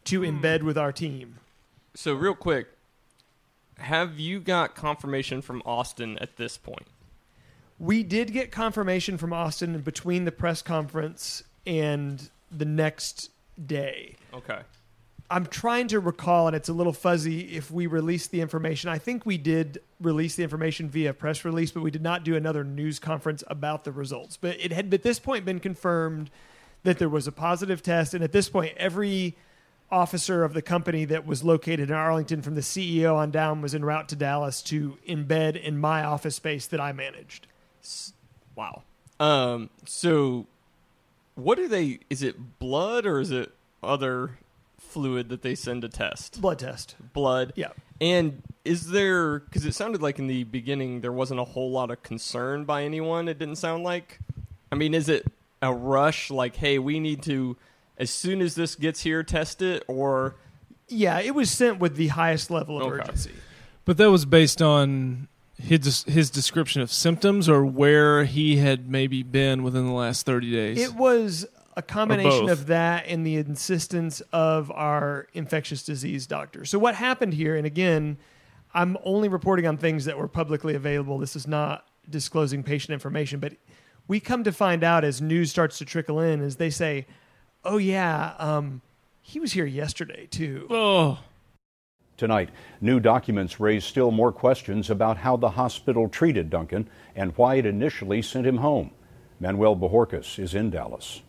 to 0.06 0.22
hmm. 0.22 0.38
embed 0.40 0.64
with 0.64 0.78
our 0.78 0.92
team. 0.92 1.38
So 1.96 2.14
real 2.14 2.36
quick, 2.36 2.68
have 3.78 4.20
you 4.20 4.40
got 4.40 4.76
confirmation 4.76 5.42
from 5.42 5.62
Austin 5.66 6.18
at 6.20 6.38
this 6.38 6.58
point? 6.58 6.88
We 7.80 8.04
did 8.04 8.32
get 8.32 8.52
confirmation 8.52 9.18
from 9.18 9.34
Austin 9.34 9.82
between 9.82 10.26
the 10.26 10.32
press 10.32 10.62
conference 10.62 11.44
and 11.66 12.30
the 12.52 12.66
next 12.66 13.32
day. 13.66 14.16
Okay. 14.34 14.60
I'm 15.30 15.46
trying 15.46 15.88
to 15.88 16.00
recall, 16.00 16.48
and 16.48 16.56
it's 16.56 16.70
a 16.70 16.74
little 16.74 16.94
fuzzy 16.94 17.56
if 17.56 17.72
we 17.72 17.88
released 17.88 18.32
the 18.32 18.42
information. 18.42 18.90
I 18.90 18.98
think 18.98 19.26
we 19.26 19.38
did 19.38 19.82
release 20.00 20.36
the 20.36 20.44
information 20.44 20.90
via 20.90 21.14
press 21.14 21.44
release, 21.44 21.72
but 21.72 21.82
we 21.82 21.92
did 21.92 22.04
not 22.04 22.24
do 22.24 22.36
another 22.36 22.64
news 22.64 23.00
conference 23.00 23.44
about 23.48 23.84
the 23.84 23.92
results. 23.92 24.38
But 24.38 24.60
it 24.60 24.72
had 24.72 24.94
at 24.94 25.04
this 25.04 25.20
point 25.20 25.46
been 25.46 25.60
confirmed 25.60 26.30
that 26.84 27.00
there 27.00 27.10
was 27.10 27.28
a 27.28 27.32
positive 27.32 27.82
test, 27.82 28.14
and 28.14 28.24
at 28.24 28.32
this 28.32 28.50
point, 28.50 28.74
every 28.78 29.36
officer 29.90 30.44
of 30.44 30.54
the 30.54 30.62
company 30.62 31.06
that 31.06 31.26
was 31.26 31.44
located 31.44 31.90
in 31.90 31.96
Arlington 31.96 32.42
from 32.42 32.56
the 32.56 32.62
CEO 32.62 33.16
on 33.16 33.32
down 33.32 33.62
was 33.62 33.74
en 33.74 33.86
route 33.86 34.10
to 34.10 34.16
Dallas 34.16 34.62
to 34.64 34.98
embed 35.08 35.62
in 35.62 35.78
my 35.78 36.04
office 36.04 36.36
space 36.36 36.68
that 36.68 36.82
I 36.82 36.92
managed. 36.92 37.48
Wow. 38.56 38.84
Um. 39.20 39.70
So, 39.86 40.48
what 41.36 41.56
do 41.56 41.68
they? 41.68 42.00
Is 42.10 42.22
it 42.24 42.60
blood 42.60 43.06
or 43.06 43.20
is 43.20 43.32
it 43.32 43.52
other 43.82 44.38
fluid 44.94 45.30
that 45.30 45.42
they 45.42 45.56
send 45.56 45.82
to 45.82 45.90
test? 45.90 46.42
Blood 46.42 46.60
test. 46.60 46.96
Blood. 47.14 47.54
Yeah. 47.56 47.70
And 48.00 48.42
is 48.66 48.90
there? 48.92 49.40
Because 49.40 49.66
it 49.66 49.74
sounded 49.74 50.02
like 50.02 50.20
in 50.20 50.28
the 50.28 50.44
beginning 50.44 51.02
there 51.02 51.12
wasn't 51.12 51.40
a 51.40 51.44
whole 51.44 51.72
lot 51.72 51.92
of 51.92 52.04
concern 52.04 52.66
by 52.66 52.84
anyone. 52.84 53.28
It 53.28 53.40
didn't 53.40 53.56
sound 53.58 53.84
like. 53.84 54.20
I 54.72 54.76
mean, 54.76 54.94
is 54.94 55.10
it 55.10 55.26
a 55.62 55.74
rush? 55.74 56.30
Like, 56.32 56.56
hey, 56.56 56.80
we 56.80 57.00
need 57.00 57.22
to 57.24 57.58
as 57.98 58.10
soon 58.10 58.42
as 58.42 58.56
this 58.56 58.76
gets 58.76 59.02
here, 59.02 59.22
test 59.24 59.62
it, 59.62 59.84
or 59.88 60.36
Yeah, 60.88 61.20
it 61.20 61.36
was 61.36 61.50
sent 61.52 61.80
with 61.80 61.96
the 61.96 62.08
highest 62.10 62.50
level 62.52 62.78
of 62.78 62.88
Okay. 62.88 63.02
urgency. 63.02 63.32
But 63.86 63.98
that 63.98 64.10
was 64.12 64.26
based 64.26 64.62
on 64.62 65.28
his 65.62 66.04
his 66.04 66.30
description 66.30 66.82
of 66.82 66.92
symptoms 66.92 67.48
or 67.48 67.66
where 67.66 68.26
he 68.26 68.58
had 68.58 68.90
maybe 68.90 69.24
been 69.24 69.64
within 69.64 69.86
the 69.86 69.94
last 69.94 70.26
30 70.26 70.52
days. 70.52 70.80
It 70.82 70.96
was 70.96 71.46
a 71.76 71.82
combination 71.82 72.50
of 72.50 72.68
that 72.68 73.06
and 73.08 73.26
the 73.26 73.38
insistence 73.38 74.22
of 74.32 74.72
our 74.72 75.28
infectious 75.34 75.84
disease 75.84 76.28
doctor. 76.28 76.66
So 76.66 76.78
what 76.80 76.96
happened 76.96 77.34
here, 77.34 77.56
and 77.56 77.66
again, 77.66 78.18
I'm 78.74 78.98
only 79.04 79.28
reporting 79.28 79.68
on 79.68 79.78
things 79.78 80.06
that 80.06 80.18
were 80.18 80.28
publicly 80.28 80.76
available. 80.76 81.18
This 81.18 81.36
is 81.36 81.48
not 81.48 81.86
disclosing 82.10 82.64
patient 82.64 82.94
information, 82.94 83.40
but 83.40 83.54
we 84.08 84.20
come 84.20 84.44
to 84.44 84.52
find 84.52 84.84
out 84.84 85.04
as 85.04 85.22
news 85.22 85.50
starts 85.50 85.78
to 85.78 85.86
trickle 85.86 86.20
in, 86.20 86.42
as 86.42 86.58
they 86.58 86.70
say, 86.70 87.06
"Oh 87.64 87.78
yeah, 87.78 88.34
um, 88.38 88.82
he 89.22 89.40
was 89.40 89.54
here 89.54 89.66
yesterday 89.66 90.28
too." 90.28 90.68
oh, 90.70 91.20
Tonight, 92.16 92.50
new 92.80 93.00
documents 93.00 93.60
raise 93.60 93.84
still 93.84 94.12
more 94.12 94.32
questions 94.32 94.92
about 94.92 95.18
how 95.18 95.36
the 95.36 95.50
hospital 95.50 96.08
treated 96.08 96.50
Duncan 96.50 96.88
and 97.16 97.36
why 97.36 97.56
it 97.56 97.66
initially 97.66 98.22
sent 98.22 98.46
him 98.46 98.58
home. 98.58 98.92
Manuel 99.40 99.76
Bojorquez 99.76 100.38
is 100.38 100.54
in 100.54 100.70
Dallas. 100.70 101.23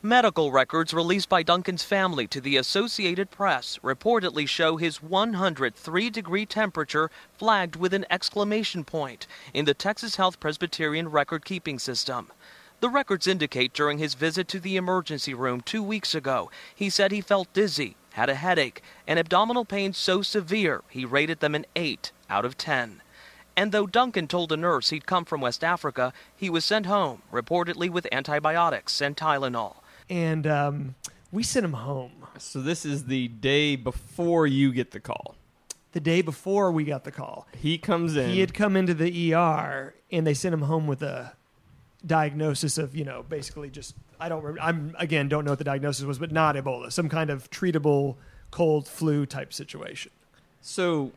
Medical 0.00 0.50
records 0.50 0.94
released 0.94 1.28
by 1.28 1.42
Duncan's 1.42 1.84
family 1.84 2.26
to 2.28 2.40
the 2.40 2.56
Associated 2.56 3.30
Press 3.30 3.78
reportedly 3.84 4.48
show 4.48 4.76
his 4.76 5.02
103 5.02 6.08
degree 6.10 6.46
temperature 6.46 7.10
flagged 7.36 7.76
with 7.76 7.92
an 7.92 8.06
exclamation 8.08 8.84
point 8.84 9.26
in 9.52 9.66
the 9.66 9.74
Texas 9.74 10.16
Health 10.16 10.40
Presbyterian 10.40 11.08
record 11.08 11.44
keeping 11.44 11.78
system. 11.78 12.32
The 12.80 12.88
records 12.88 13.26
indicate 13.26 13.74
during 13.74 13.98
his 13.98 14.14
visit 14.14 14.48
to 14.48 14.60
the 14.60 14.76
emergency 14.76 15.34
room 15.34 15.60
two 15.60 15.82
weeks 15.82 16.14
ago, 16.14 16.50
he 16.74 16.88
said 16.88 17.12
he 17.12 17.20
felt 17.20 17.52
dizzy, 17.52 17.96
had 18.14 18.30
a 18.30 18.34
headache, 18.34 18.82
and 19.06 19.18
abdominal 19.18 19.64
pain 19.64 19.92
so 19.92 20.22
severe 20.22 20.82
he 20.88 21.04
rated 21.04 21.40
them 21.40 21.54
an 21.54 21.66
8 21.76 22.12
out 22.30 22.44
of 22.44 22.56
10. 22.56 23.02
And 23.56 23.70
though 23.70 23.86
Duncan 23.86 24.26
told 24.26 24.50
a 24.50 24.56
nurse 24.56 24.88
he'd 24.90 25.06
come 25.06 25.26
from 25.26 25.42
West 25.42 25.62
Africa, 25.62 26.12
he 26.34 26.48
was 26.48 26.64
sent 26.64 26.86
home, 26.86 27.22
reportedly 27.30 27.90
with 27.90 28.08
antibiotics 28.10 29.00
and 29.02 29.16
Tylenol. 29.16 29.81
And 30.12 30.46
um, 30.46 30.94
we 31.32 31.42
sent 31.42 31.64
him 31.64 31.72
home 31.72 32.12
so 32.38 32.60
this 32.60 32.84
is 32.84 33.06
the 33.06 33.28
day 33.28 33.76
before 33.76 34.46
you 34.46 34.72
get 34.72 34.90
the 34.90 35.00
call. 35.00 35.36
the 35.92 36.00
day 36.00 36.22
before 36.22 36.70
we 36.72 36.84
got 36.84 37.04
the 37.04 37.10
call. 37.10 37.46
He 37.56 37.78
comes 37.78 38.16
in. 38.16 38.30
he 38.30 38.40
had 38.40 38.52
come 38.54 38.76
into 38.76 38.94
the 38.94 39.34
ER 39.34 39.94
and 40.10 40.26
they 40.26 40.34
sent 40.34 40.52
him 40.52 40.62
home 40.62 40.86
with 40.86 41.02
a 41.02 41.32
diagnosis 42.04 42.78
of 42.78 42.96
you 42.96 43.04
know 43.04 43.22
basically 43.22 43.70
just 43.70 43.94
I 44.18 44.28
don't 44.28 44.42
remember 44.42 44.60
I'm 44.60 44.94
again 44.98 45.28
don't 45.28 45.44
know 45.44 45.52
what 45.52 45.58
the 45.58 45.64
diagnosis 45.64 46.04
was 46.04 46.18
but 46.18 46.32
not 46.32 46.56
Ebola 46.56 46.90
some 46.92 47.08
kind 47.08 47.30
of 47.30 47.48
treatable 47.50 48.16
cold 48.50 48.88
flu 48.88 49.24
type 49.24 49.52
situation 49.52 50.10
so 50.60 51.12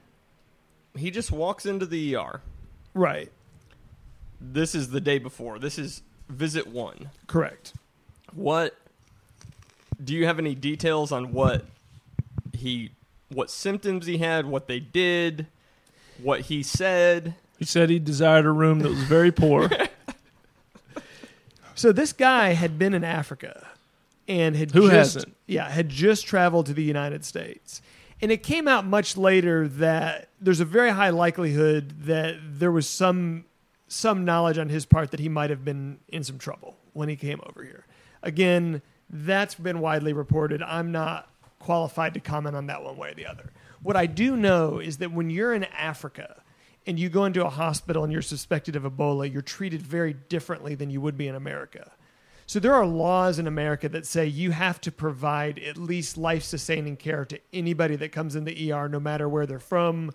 he 0.95 1.09
just 1.11 1.31
walks 1.31 1.65
into 1.65 1.85
the 1.85 2.15
ER. 2.15 2.41
right 2.93 3.31
This 4.39 4.75
is 4.75 4.91
the 4.91 5.01
day 5.01 5.17
before. 5.17 5.59
This 5.59 5.77
is 5.79 6.01
visit 6.29 6.67
one. 6.67 7.09
correct 7.27 7.73
What 8.33 8.75
do 10.03 10.13
you 10.13 10.25
have 10.25 10.39
any 10.39 10.55
details 10.55 11.11
on 11.11 11.31
what 11.31 11.65
he 12.53 12.91
what 13.29 13.49
symptoms 13.49 14.05
he 14.05 14.17
had, 14.19 14.45
what 14.45 14.67
they 14.67 14.79
did, 14.79 15.47
what 16.21 16.41
he 16.41 16.63
said? 16.63 17.35
he 17.57 17.65
said 17.65 17.89
he 17.89 17.99
desired 17.99 18.45
a 18.45 18.51
room 18.51 18.79
that 18.79 18.89
was 18.89 19.03
very 19.03 19.31
poor. 19.31 19.69
so 21.75 21.91
this 21.91 22.13
guy 22.13 22.53
had 22.53 22.77
been 22.77 22.93
in 22.93 23.03
Africa 23.03 23.67
and 24.27 24.55
had 24.55 24.71
Who 24.71 24.89
just 24.89 25.15
hasn't? 25.15 25.35
yeah 25.47 25.69
had 25.69 25.89
just 25.89 26.25
traveled 26.25 26.65
to 26.65 26.73
the 26.73 26.83
United 26.83 27.23
States 27.23 27.81
and 28.21 28.31
it 28.31 28.43
came 28.43 28.67
out 28.67 28.85
much 28.85 29.17
later 29.17 29.67
that 29.67 30.29
there's 30.41 30.59
a 30.59 30.65
very 30.65 30.89
high 30.89 31.09
likelihood 31.11 31.93
that 32.05 32.35
there 32.41 32.71
was 32.71 32.87
some 32.87 33.45
some 33.87 34.25
knowledge 34.25 34.57
on 34.57 34.69
his 34.69 34.85
part 34.85 35.11
that 35.11 35.19
he 35.19 35.29
might 35.29 35.49
have 35.49 35.63
been 35.63 35.99
in 36.07 36.23
some 36.23 36.37
trouble 36.37 36.75
when 36.93 37.07
he 37.07 37.15
came 37.15 37.39
over 37.45 37.63
here. 37.63 37.85
Again, 38.23 38.81
that's 39.09 39.55
been 39.55 39.79
widely 39.79 40.13
reported. 40.13 40.61
I'm 40.61 40.91
not 40.91 41.29
qualified 41.59 42.13
to 42.13 42.19
comment 42.19 42.55
on 42.55 42.67
that 42.67 42.83
one 42.83 42.97
way 42.97 43.11
or 43.11 43.15
the 43.15 43.25
other. 43.25 43.51
What 43.81 43.95
I 43.95 44.05
do 44.05 44.35
know 44.35 44.79
is 44.79 44.97
that 44.97 45.11
when 45.11 45.29
you're 45.29 45.53
in 45.53 45.63
Africa 45.65 46.41
and 46.87 46.99
you 46.99 47.09
go 47.09 47.25
into 47.25 47.45
a 47.45 47.49
hospital 47.49 48.03
and 48.03 48.13
you're 48.13 48.21
suspected 48.21 48.75
of 48.75 48.83
Ebola, 48.83 49.31
you're 49.31 49.41
treated 49.41 49.81
very 49.81 50.13
differently 50.13 50.75
than 50.75 50.89
you 50.89 51.01
would 51.01 51.17
be 51.17 51.27
in 51.27 51.35
America. 51.35 51.91
So 52.47 52.59
there 52.59 52.75
are 52.75 52.85
laws 52.85 53.39
in 53.39 53.47
America 53.47 53.89
that 53.89 54.05
say 54.05 54.27
you 54.27 54.51
have 54.51 54.79
to 54.81 54.91
provide 54.91 55.57
at 55.59 55.77
least 55.77 56.17
life-sustaining 56.17 56.97
care 56.97 57.25
to 57.25 57.39
anybody 57.51 57.95
that 57.95 58.11
comes 58.11 58.35
in 58.35 58.43
the 58.43 58.71
ER, 58.71 58.87
no 58.87 58.99
matter 58.99 59.27
where 59.27 59.47
they're 59.47 59.59
from, 59.59 60.11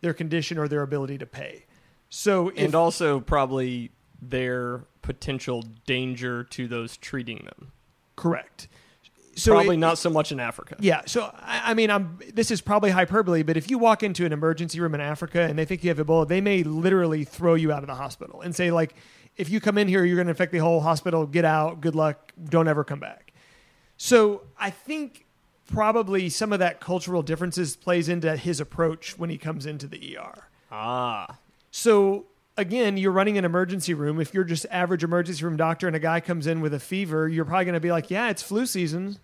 their 0.00 0.14
condition, 0.14 0.58
or 0.58 0.68
their 0.68 0.82
ability 0.82 1.18
to 1.18 1.26
pay. 1.26 1.64
So, 2.08 2.50
if, 2.50 2.58
and 2.58 2.74
also 2.74 3.18
probably 3.18 3.90
their 4.20 4.84
potential 5.00 5.64
danger 5.86 6.44
to 6.44 6.68
those 6.68 6.96
treating 6.96 7.44
them. 7.44 7.72
Correct. 8.16 8.68
So 9.34 9.52
probably 9.52 9.76
it- 9.76 9.78
not 9.78 9.96
so 9.98 10.10
much 10.10 10.30
in 10.32 10.40
Africa. 10.40 10.76
Yeah. 10.78 11.02
So 11.06 11.22
I, 11.40 11.70
I 11.70 11.74
mean, 11.74 11.90
I'm. 11.90 12.18
This 12.34 12.50
is 12.50 12.60
probably 12.60 12.90
hyperbole, 12.90 13.42
but 13.42 13.56
if 13.56 13.70
you 13.70 13.78
walk 13.78 14.02
into 14.02 14.26
an 14.26 14.32
emergency 14.32 14.78
room 14.80 14.94
in 14.94 15.00
Africa 15.00 15.40
and 15.42 15.58
they 15.58 15.64
think 15.64 15.82
you 15.82 15.88
have 15.88 15.98
Ebola, 15.98 16.28
they 16.28 16.40
may 16.42 16.62
literally 16.62 17.24
throw 17.24 17.54
you 17.54 17.72
out 17.72 17.82
of 17.82 17.86
the 17.86 17.94
hospital 17.94 18.42
and 18.42 18.54
say 18.54 18.70
like, 18.70 18.94
if 19.38 19.48
you 19.48 19.58
come 19.60 19.78
in 19.78 19.88
here, 19.88 20.04
you're 20.04 20.16
going 20.16 20.26
to 20.26 20.32
infect 20.32 20.52
the 20.52 20.58
whole 20.58 20.80
hospital. 20.80 21.26
Get 21.26 21.46
out. 21.46 21.80
Good 21.80 21.94
luck. 21.94 22.32
Don't 22.50 22.68
ever 22.68 22.84
come 22.84 23.00
back. 23.00 23.32
So 23.96 24.42
I 24.58 24.68
think 24.68 25.24
probably 25.66 26.28
some 26.28 26.52
of 26.52 26.58
that 26.58 26.80
cultural 26.80 27.22
differences 27.22 27.76
plays 27.76 28.10
into 28.10 28.36
his 28.36 28.60
approach 28.60 29.16
when 29.18 29.30
he 29.30 29.38
comes 29.38 29.64
into 29.64 29.86
the 29.86 30.18
ER. 30.18 30.44
Ah, 30.70 31.38
So 31.70 32.26
again, 32.56 32.96
you're 32.96 33.12
running 33.12 33.38
an 33.38 33.44
emergency 33.44 33.94
room. 33.94 34.20
If 34.20 34.34
you're 34.34 34.44
just 34.44 34.66
average 34.70 35.04
emergency 35.04 35.44
room 35.44 35.56
doctor 35.56 35.86
and 35.86 35.96
a 35.96 36.00
guy 36.00 36.20
comes 36.20 36.46
in 36.46 36.60
with 36.60 36.74
a 36.74 36.80
fever, 36.80 37.28
you're 37.28 37.44
probably 37.44 37.64
going 37.64 37.74
to 37.74 37.80
be 37.80 37.92
like, 37.92 38.10
"Yeah, 38.10 38.30
it's 38.30 38.42
flu 38.42 38.66
season. 38.66 39.18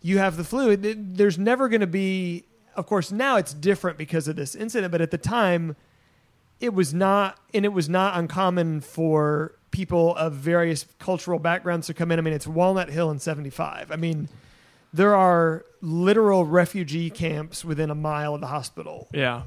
You 0.00 0.18
have 0.18 0.36
the 0.36 0.44
flu." 0.44 0.76
There's 0.76 1.38
never 1.38 1.68
going 1.68 1.80
to 1.80 1.86
be. 1.86 2.44
Of 2.74 2.86
course, 2.86 3.10
now 3.10 3.36
it's 3.36 3.54
different 3.54 3.96
because 3.96 4.28
of 4.28 4.36
this 4.36 4.54
incident, 4.54 4.92
but 4.92 5.00
at 5.00 5.10
the 5.10 5.18
time, 5.18 5.76
it 6.60 6.74
was 6.74 6.92
not, 6.92 7.38
and 7.54 7.64
it 7.64 7.72
was 7.72 7.88
not 7.88 8.18
uncommon 8.18 8.82
for 8.82 9.54
people 9.70 10.14
of 10.16 10.34
various 10.34 10.86
cultural 10.98 11.38
backgrounds 11.38 11.86
to 11.86 11.94
come 11.94 12.10
in. 12.10 12.18
I 12.18 12.22
mean, 12.22 12.34
it's 12.34 12.46
Walnut 12.46 12.90
Hill 12.90 13.10
in 13.10 13.18
'75. 13.18 13.90
I 13.90 13.96
mean, 13.96 14.28
there 14.92 15.14
are 15.14 15.64
literal 15.80 16.44
refugee 16.44 17.10
camps 17.10 17.64
within 17.64 17.90
a 17.90 17.94
mile 17.94 18.34
of 18.34 18.40
the 18.40 18.46
hospital 18.46 19.08
yeah. 19.12 19.42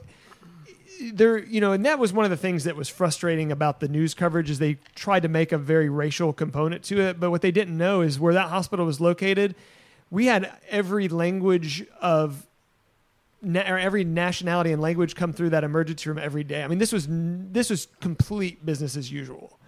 There 1.13 1.37
you 1.37 1.61
know 1.61 1.71
and 1.71 1.85
that 1.85 1.97
was 1.99 2.11
one 2.11 2.25
of 2.25 2.31
the 2.31 2.37
things 2.37 2.65
that 2.65 2.75
was 2.75 2.89
frustrating 2.89 3.51
about 3.51 3.79
the 3.79 3.87
news 3.87 4.13
coverage 4.13 4.49
is 4.49 4.59
they 4.59 4.77
tried 4.95 5.21
to 5.21 5.29
make 5.29 5.51
a 5.51 5.57
very 5.57 5.89
racial 5.89 6.33
component 6.33 6.83
to 6.83 6.99
it. 6.99 7.19
But 7.19 7.31
what 7.31 7.41
they 7.41 7.51
didn't 7.51 7.77
know 7.77 8.01
is 8.01 8.19
where 8.19 8.33
that 8.33 8.49
hospital 8.49 8.85
was 8.85 8.99
located 8.99 9.55
we 10.11 10.25
had 10.25 10.51
every 10.69 11.07
language 11.07 11.85
of 12.01 12.47
na- 13.41 13.61
or 13.67 13.77
every 13.77 14.03
nationality 14.03 14.71
and 14.71 14.81
language 14.81 15.15
come 15.15 15.33
through 15.33 15.51
that 15.51 15.63
emergency 15.63 16.09
room 16.09 16.19
every 16.19 16.43
day. 16.43 16.63
I 16.63 16.67
mean 16.67 16.79
this 16.79 16.91
was 16.91 17.07
this 17.09 17.69
was 17.69 17.87
complete 17.99 18.65
business 18.65 18.95
as 18.95 19.11
usual. 19.11 19.59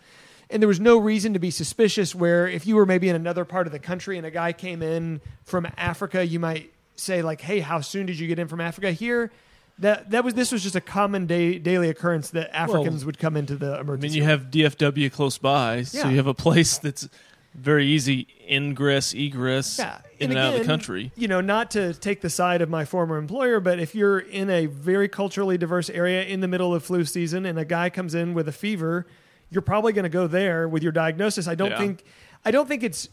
And 0.50 0.62
there 0.62 0.68
was 0.68 0.82
no 0.82 0.98
reason 0.98 1.32
to 1.34 1.40
be 1.40 1.50
suspicious 1.50 2.14
where 2.14 2.46
if 2.46 2.68
you 2.68 2.76
were 2.76 2.86
maybe 2.86 3.08
in 3.08 3.16
another 3.16 3.46
part 3.46 3.68
of 3.68 3.74
the 3.74 3.80
country 3.80 4.18
and 4.18 4.26
a 4.26 4.32
guy 4.32 4.52
came 4.52 4.82
in 4.82 5.22
from 5.46 5.66
africa 5.78 6.26
you 6.26 6.40
might 6.40 6.74
say 6.96 7.22
like 7.22 7.42
hey 7.42 7.60
how 7.60 7.80
soon 7.80 8.06
did 8.06 8.20
you 8.20 8.28
get 8.28 8.40
in 8.40 8.48
from 8.48 8.62
africa? 8.62 8.92
Here 8.92 9.32
that 9.80 10.12
that 10.12 10.24
was 10.24 10.34
this 10.34 10.52
was 10.52 10.64
just 10.64 10.76
a 10.76 10.82
common 10.82 11.26
day, 11.26 11.58
daily 11.58 11.90
occurrence 11.90 12.30
that 12.32 12.56
Africans 12.56 13.04
would 13.06 13.18
come 13.18 13.36
into 13.36 13.56
the 13.56 13.80
emergency. 13.80 14.08
I 14.08 14.10
mean, 14.10 14.18
you 14.18 14.24
have 14.24 14.52
DFW 14.52 15.12
close 15.12 15.38
by, 15.38 15.84
so 15.84 16.00
Yeah. 16.00 16.10
you 16.10 16.18
have 16.18 16.28
a 16.28 16.34
place 16.34 16.78
that's 16.78 17.10
very 17.54 17.86
easy 17.86 18.28
ingress, 18.50 19.14
egress 19.14 19.78
yeah. 19.78 20.00
in 20.20 20.30
and, 20.32 20.40
out 20.40 20.54
of 20.54 20.60
the 20.62 20.66
country. 20.66 21.12
You 21.16 21.28
know, 21.28 21.42
not 21.42 21.72
to 21.72 21.94
take 21.94 22.22
the 22.22 22.30
side 22.30 22.62
of 22.62 22.70
my 22.70 22.86
former 22.86 23.18
employer, 23.18 23.60
but 23.60 23.80
if 23.80 23.94
you're 23.94 24.20
in 24.20 24.50
a 24.50 24.68
very 24.68 25.10
culturally 25.10 25.58
diverse 25.58 25.90
area 25.90 26.24
in 26.24 26.40
the 26.40 26.48
middle 26.48 26.74
of 26.74 26.84
flu 26.84 27.04
season 27.04 27.46
and 27.46 27.60
a 27.60 27.66
guy 27.66 27.90
comes 27.90 28.16
in 28.16 28.34
with 28.34 28.48
a 28.48 28.54
fever, 28.54 29.06
you're 29.50 29.62
probably 29.62 29.92
going 29.92 30.04
to 30.04 30.10
go 30.10 30.28
there 30.28 30.68
with 30.68 30.82
your 30.82 30.94
diagnosis. 30.94 31.48
I 31.48 31.56
don't 31.56 31.72
Yeah. 31.72 31.78
think 31.80 32.04
I 32.46 32.52
don't 32.52 32.68
think 32.68 32.84
it's 32.84 33.10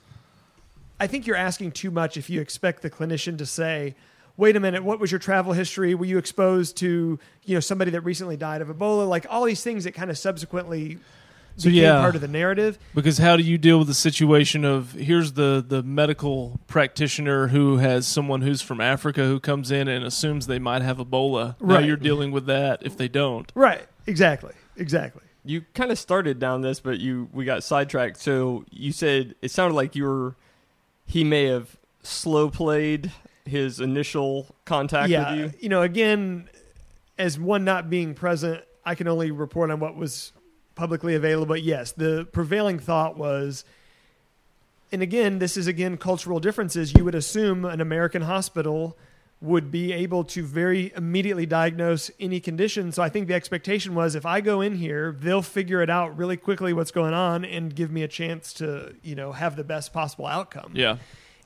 I 1.01 1.07
think 1.07 1.27
you're 1.27 1.37
asking 1.37 1.73
too 1.73 1.91
much 1.91 2.17
if 2.17 2.29
you 2.31 2.41
expect 2.41 2.83
the 2.83 2.91
clinician 2.91 3.39
to 3.39 3.47
say, 3.47 3.95
"Wait 4.39 4.57
a 4.57 4.61
minute, 4.61 4.83
what 4.83 4.99
was 4.99 5.13
your 5.13 5.19
travel 5.19 5.53
history? 5.53 5.95
Were 5.95 6.07
you 6.07 6.17
exposed 6.17 6.79
to 6.79 7.19
you 7.45 7.55
know 7.55 7.61
somebody 7.61 7.91
that 7.91 8.01
recently 8.01 8.39
died 8.39 8.63
of 8.63 8.69
Ebola?" 8.69 9.07
Like 9.07 9.27
all 9.29 9.45
these 9.45 9.63
things 9.63 9.85
that 9.85 9.93
kind 9.93 10.11
of 10.11 10.17
subsequently 10.17 10.97
So, 11.57 11.69
became 11.69 11.83
yeah. 11.83 12.01
part 12.01 12.15
of 12.15 12.21
the 12.21 12.29
narrative. 12.29 12.79
Because 12.95 13.19
how 13.19 13.37
do 13.37 13.43
you 13.43 13.59
deal 13.59 13.79
with 13.81 13.89
the 13.89 13.95
situation 13.95 14.65
of 14.65 14.93
here's 14.93 15.33
the 15.33 15.63
the 15.67 15.83
medical 15.83 16.59
practitioner 16.69 17.49
who 17.49 17.77
has 17.79 18.07
someone 18.07 18.41
who's 18.43 18.63
from 18.63 18.81
Africa 18.81 19.25
who 19.27 19.39
comes 19.41 19.71
in 19.71 19.89
and 19.89 20.05
assumes 20.05 20.47
they 20.47 20.59
might 20.61 20.83
have 20.83 20.99
Ebola. 20.99 21.57
Now 21.61 21.75
Right. 21.75 21.85
you're 21.85 21.97
dealing 21.97 22.31
with 22.31 22.47
that 22.47 22.83
if 22.83 22.97
they 22.97 23.09
don't. 23.09 23.51
Right. 23.55 23.87
Exactly. 24.07 24.53
Exactly. 24.77 25.23
You 25.45 25.63
kind 25.75 25.91
of 25.91 25.99
started 25.99 26.39
down 26.39 26.61
this, 26.61 26.79
but 26.79 27.01
you 27.01 27.29
we 27.33 27.45
got 27.45 27.65
sidetracked. 27.65 28.19
So 28.19 28.65
you 28.71 28.93
said 28.93 29.35
it 29.43 29.51
sounded 29.51 29.75
like 29.75 29.97
you 29.97 30.05
were 30.05 30.37
he 31.07 31.25
may 31.25 31.47
have 31.47 31.77
slow 32.03 32.51
played 32.51 33.11
his 33.49 33.81
initial 33.81 34.55
contact 34.65 35.11
yeah. 35.11 35.31
with 35.31 35.41
you. 35.41 35.53
You 35.61 35.69
know, 35.69 35.83
again, 35.83 36.49
as 37.19 37.39
one 37.39 37.65
not 37.65 37.91
being 37.91 38.15
present, 38.15 38.63
I 38.85 38.95
can 38.95 39.09
only 39.09 39.31
report 39.31 39.71
on 39.71 39.81
what 39.81 39.97
was 39.97 40.33
publicly 40.75 41.15
available. 41.15 41.47
But 41.47 41.63
yes, 41.63 41.93
the 41.93 42.27
prevailing 42.33 42.79
thought 42.79 43.19
was, 43.19 43.65
and 44.93 45.03
again, 45.03 45.39
this 45.39 45.57
is 45.57 45.67
again 45.67 45.97
cultural 45.97 46.41
differences. 46.41 46.95
You 46.95 47.05
would 47.05 47.15
assume 47.15 47.65
an 47.65 47.81
American 47.81 48.23
hospital 48.23 48.97
would 49.41 49.71
be 49.71 49.93
able 49.93 50.25
to 50.25 50.43
very 50.43 50.93
immediately 50.97 51.47
diagnose 51.47 52.11
any 52.19 52.41
condition. 52.41 52.91
So 52.91 53.03
I 53.03 53.09
think 53.09 53.29
the 53.29 53.35
expectation 53.35 53.95
was 53.95 54.15
if 54.15 54.27
I 54.27 54.41
go 54.41 54.61
in 54.61 54.75
here, 54.75 55.15
they'll 55.19 55.43
figure 55.43 55.81
it 55.81 55.89
out 55.89 56.17
really 56.17 56.37
quickly 56.37 56.73
what's 56.73 56.91
going 56.91 57.15
on 57.15 57.45
and 57.45 57.75
give 57.75 57.93
me 57.93 58.03
a 58.03 58.09
chance 58.09 58.53
to, 58.55 58.95
you 59.03 59.15
know, 59.15 59.33
have 59.33 59.55
the 59.55 59.63
best 59.63 59.93
possible 59.93 60.27
outcome. 60.27 60.73
Yeah. 60.75 60.97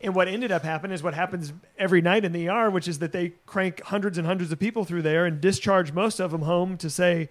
And 0.02 0.14
what 0.14 0.26
ended 0.26 0.50
up 0.50 0.62
happening 0.62 0.94
is 0.94 1.02
what 1.02 1.14
happens 1.14 1.52
every 1.78 2.02
night 2.02 2.24
in 2.24 2.32
the 2.32 2.48
ER, 2.48 2.70
which 2.70 2.88
is 2.88 2.98
that 2.98 3.12
they 3.12 3.30
crank 3.46 3.82
hundreds 3.82 4.18
and 4.18 4.26
hundreds 4.26 4.50
of 4.50 4.58
people 4.58 4.84
through 4.84 5.02
there 5.02 5.26
and 5.26 5.40
discharge 5.40 5.92
most 5.92 6.18
of 6.18 6.32
them 6.32 6.42
home 6.42 6.76
to 6.78 6.90
say, 6.90 7.28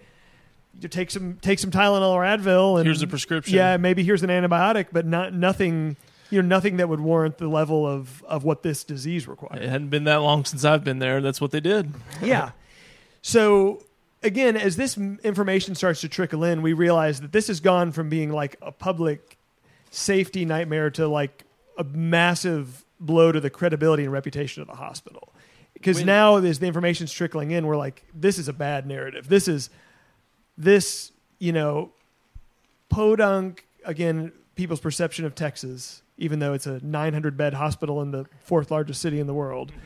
you 0.80 0.88
take 0.88 1.10
some 1.10 1.38
take 1.42 1.58
some 1.58 1.70
Tylenol 1.70 2.12
or 2.12 2.22
Advil 2.22 2.78
and 2.78 2.86
Here's 2.86 3.02
a 3.02 3.06
prescription. 3.06 3.54
Yeah, 3.54 3.76
maybe 3.76 4.02
here's 4.02 4.22
an 4.22 4.30
antibiotic, 4.30 4.86
but 4.90 5.06
not 5.06 5.34
nothing 5.34 5.96
you 6.30 6.40
know 6.40 6.48
nothing 6.48 6.78
that 6.78 6.88
would 6.88 7.00
warrant 7.00 7.36
the 7.36 7.48
level 7.48 7.86
of 7.86 8.24
of 8.24 8.42
what 8.42 8.62
this 8.62 8.84
disease 8.84 9.28
requires. 9.28 9.62
It 9.62 9.68
hadn't 9.68 9.90
been 9.90 10.04
that 10.04 10.16
long 10.16 10.46
since 10.46 10.64
I've 10.64 10.82
been 10.82 10.98
there. 10.98 11.20
That's 11.20 11.40
what 11.40 11.50
they 11.50 11.60
did. 11.60 11.92
yeah. 12.22 12.52
So 13.20 13.82
again, 14.22 14.56
as 14.56 14.76
this 14.76 14.96
information 14.96 15.74
starts 15.74 16.00
to 16.00 16.08
trickle 16.08 16.42
in, 16.42 16.62
we 16.62 16.72
realize 16.72 17.20
that 17.20 17.32
this 17.32 17.48
has 17.48 17.60
gone 17.60 17.92
from 17.92 18.08
being 18.08 18.32
like 18.32 18.56
a 18.62 18.72
public 18.72 19.36
safety 19.90 20.46
nightmare 20.46 20.90
to 20.92 21.06
like 21.06 21.44
a 21.78 21.84
massive 21.84 22.84
blow 23.00 23.32
to 23.32 23.40
the 23.40 23.50
credibility 23.50 24.04
and 24.04 24.12
reputation 24.12 24.62
of 24.62 24.68
the 24.68 24.76
hospital. 24.76 25.32
Because 25.74 26.04
now, 26.04 26.36
as 26.36 26.60
the 26.60 26.66
information's 26.66 27.12
trickling 27.12 27.50
in, 27.50 27.66
we're 27.66 27.76
like, 27.76 28.04
this 28.14 28.38
is 28.38 28.46
a 28.46 28.52
bad 28.52 28.86
narrative. 28.86 29.28
This 29.28 29.48
is 29.48 29.68
this, 30.56 31.10
you 31.38 31.52
know, 31.52 31.90
podunk 32.88 33.66
again. 33.84 34.32
People's 34.54 34.80
perception 34.80 35.24
of 35.24 35.34
Texas, 35.34 36.02
even 36.18 36.38
though 36.38 36.52
it's 36.52 36.66
a 36.66 36.78
900 36.84 37.36
bed 37.36 37.54
hospital 37.54 38.02
in 38.02 38.10
the 38.10 38.26
fourth 38.40 38.70
largest 38.70 39.00
city 39.00 39.18
in 39.18 39.26
the 39.26 39.34
world, 39.34 39.72
mm-hmm. 39.72 39.80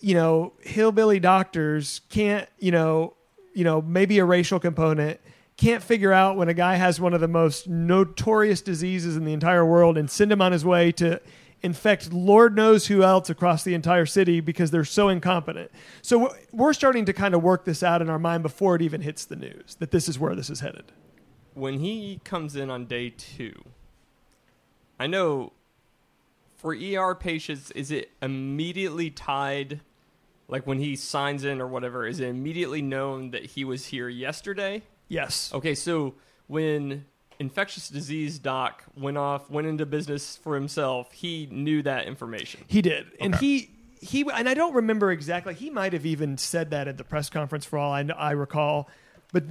you 0.00 0.14
know, 0.14 0.54
hillbilly 0.60 1.20
doctors 1.20 2.00
can't, 2.08 2.48
you 2.58 2.72
know, 2.72 3.14
you 3.54 3.62
know, 3.62 3.82
maybe 3.82 4.18
a 4.18 4.24
racial 4.24 4.58
component 4.58 5.20
can't 5.62 5.82
figure 5.84 6.12
out 6.12 6.36
when 6.36 6.48
a 6.48 6.54
guy 6.54 6.74
has 6.74 7.00
one 7.00 7.14
of 7.14 7.20
the 7.20 7.28
most 7.28 7.68
notorious 7.68 8.60
diseases 8.60 9.16
in 9.16 9.24
the 9.24 9.32
entire 9.32 9.64
world 9.64 9.96
and 9.96 10.10
send 10.10 10.32
him 10.32 10.42
on 10.42 10.50
his 10.50 10.64
way 10.64 10.90
to 10.90 11.20
infect 11.62 12.12
Lord 12.12 12.56
knows 12.56 12.88
who 12.88 13.04
else 13.04 13.30
across 13.30 13.62
the 13.62 13.72
entire 13.72 14.04
city 14.04 14.40
because 14.40 14.72
they're 14.72 14.84
so 14.84 15.08
incompetent. 15.08 15.70
So 16.02 16.34
we're- 16.52 16.74
starting 16.74 17.04
to 17.04 17.12
kind 17.12 17.32
of 17.32 17.44
work 17.44 17.64
this 17.64 17.84
out 17.84 18.02
in 18.02 18.10
our 18.10 18.18
mind 18.18 18.42
before 18.42 18.74
it 18.74 18.82
even 18.82 19.02
hits 19.02 19.24
the 19.24 19.36
news 19.36 19.76
that 19.78 19.92
this 19.92 20.08
is 20.08 20.18
where 20.18 20.34
this 20.34 20.50
is 20.50 20.60
headed. 20.60 20.90
when 21.54 21.78
he 21.78 22.18
comes 22.24 22.56
in 22.56 22.70
on 22.70 22.86
day 22.86 23.10
two, 23.10 23.54
I 24.98 25.06
know 25.06 25.52
for 26.56 26.74
ER 26.74 27.14
patients, 27.14 27.70
is 27.72 27.90
it 27.90 28.10
immediately 28.20 29.10
tied? 29.10 29.80
Like 30.48 30.66
when 30.66 30.78
he 30.78 30.96
signs 30.96 31.44
in 31.44 31.60
or 31.60 31.68
whatever, 31.68 32.06
is 32.06 32.20
it 32.20 32.28
immediately 32.28 32.80
known 32.82 33.30
that 33.32 33.44
he 33.44 33.64
was 33.64 33.86
here 33.86 34.08
yesterday? 34.08 34.82
Yes. 35.12 35.50
Okay, 35.52 35.74
so 35.74 36.14
when 36.46 37.04
infectious 37.38 37.88
disease 37.90 38.38
doc 38.38 38.82
went 38.96 39.18
off, 39.18 39.50
went 39.50 39.66
into 39.66 39.84
business 39.84 40.36
for 40.38 40.54
himself, 40.54 41.12
he 41.12 41.48
knew 41.50 41.82
that 41.82 42.06
information. 42.06 42.64
He 42.66 42.80
did, 42.80 43.06
and 43.20 43.34
Okay. 43.34 43.46
he 43.46 43.70
he 44.00 44.24
and 44.34 44.48
I 44.48 44.54
don't 44.54 44.74
remember 44.74 45.12
exactly. 45.12 45.54
He 45.54 45.70
might 45.70 45.92
have 45.92 46.06
even 46.06 46.38
said 46.38 46.70
that 46.70 46.88
at 46.88 46.96
the 46.98 47.04
press 47.04 47.28
conference, 47.30 47.64
for 47.66 47.78
all 47.78 47.92
I, 47.92 48.00
I 48.16 48.30
recall. 48.32 48.88
But 49.32 49.44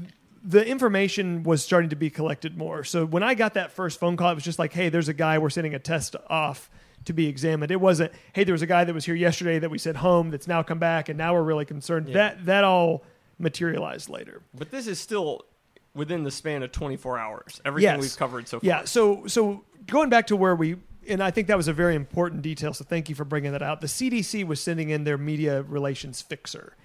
the 0.43 0.65
information 0.65 1.43
was 1.43 1.63
starting 1.63 1.91
to 1.91 1.95
be 1.95 2.09
collected 2.09 2.57
more. 2.57 2.83
So 2.83 3.05
when 3.05 3.21
I 3.23 3.35
got 3.35 3.53
that 3.53 3.71
first 3.71 3.99
phone 3.99 4.17
call, 4.17 4.31
it 4.31 4.35
was 4.35 4.43
just 4.43 4.57
like, 4.59 4.73
"Hey, 4.73 4.89
there's 4.89 5.07
a 5.07 5.13
guy. 5.13 5.37
We're 5.37 5.51
sending 5.51 5.75
a 5.75 5.79
test 5.79 6.15
off 6.27 6.69
to 7.05 7.13
be 7.13 7.27
examined." 7.27 7.71
It 7.71 7.79
wasn't, 7.79 8.11
"Hey, 8.33 8.43
there 8.43 8.53
was 8.53 8.63
a 8.63 8.67
guy 8.67 8.83
that 8.83 8.93
was 8.93 9.05
here 9.05 9.15
yesterday 9.15 9.59
that 9.59 9.69
we 9.69 9.77
sent 9.77 9.97
home 9.97 10.31
that's 10.31 10.47
now 10.47 10.63
come 10.63 10.79
back, 10.79 11.07
and 11.07 11.17
now 11.19 11.33
we're 11.33 11.43
really 11.43 11.65
concerned." 11.65 12.07
That 12.07 12.45
that 12.45 12.63
all 12.63 13.03
materialized 13.39 14.09
later. 14.09 14.41
But 14.53 14.69
this 14.71 14.85
is 14.87 14.99
still 14.99 15.45
within 15.93 16.23
the 16.23 16.31
span 16.31 16.63
of 16.63 16.71
24 16.71 17.19
hours. 17.19 17.61
Everything 17.65 17.93
Yes. 17.95 18.01
we've 18.01 18.17
covered 18.17 18.47
so 18.47 18.59
far. 18.59 18.67
Yeah. 18.67 18.85
So 18.85 19.27
so 19.27 19.63
going 19.87 20.09
back 20.09 20.27
to 20.27 20.35
where 20.35 20.55
we 20.55 20.77
and 21.07 21.21
I 21.21 21.31
think 21.31 21.47
that 21.47 21.57
was 21.57 21.67
a 21.67 21.73
very 21.73 21.95
important 21.95 22.41
detail. 22.43 22.73
So 22.73 22.83
thank 22.83 23.09
you 23.09 23.15
for 23.15 23.25
bringing 23.25 23.51
that 23.53 23.63
out. 23.63 23.81
The 23.81 23.87
CDC 23.87 24.45
was 24.45 24.61
sending 24.61 24.89
in 24.89 25.03
their 25.03 25.17
media 25.17 25.63
relations 25.63 26.21
fixer, 26.21 26.75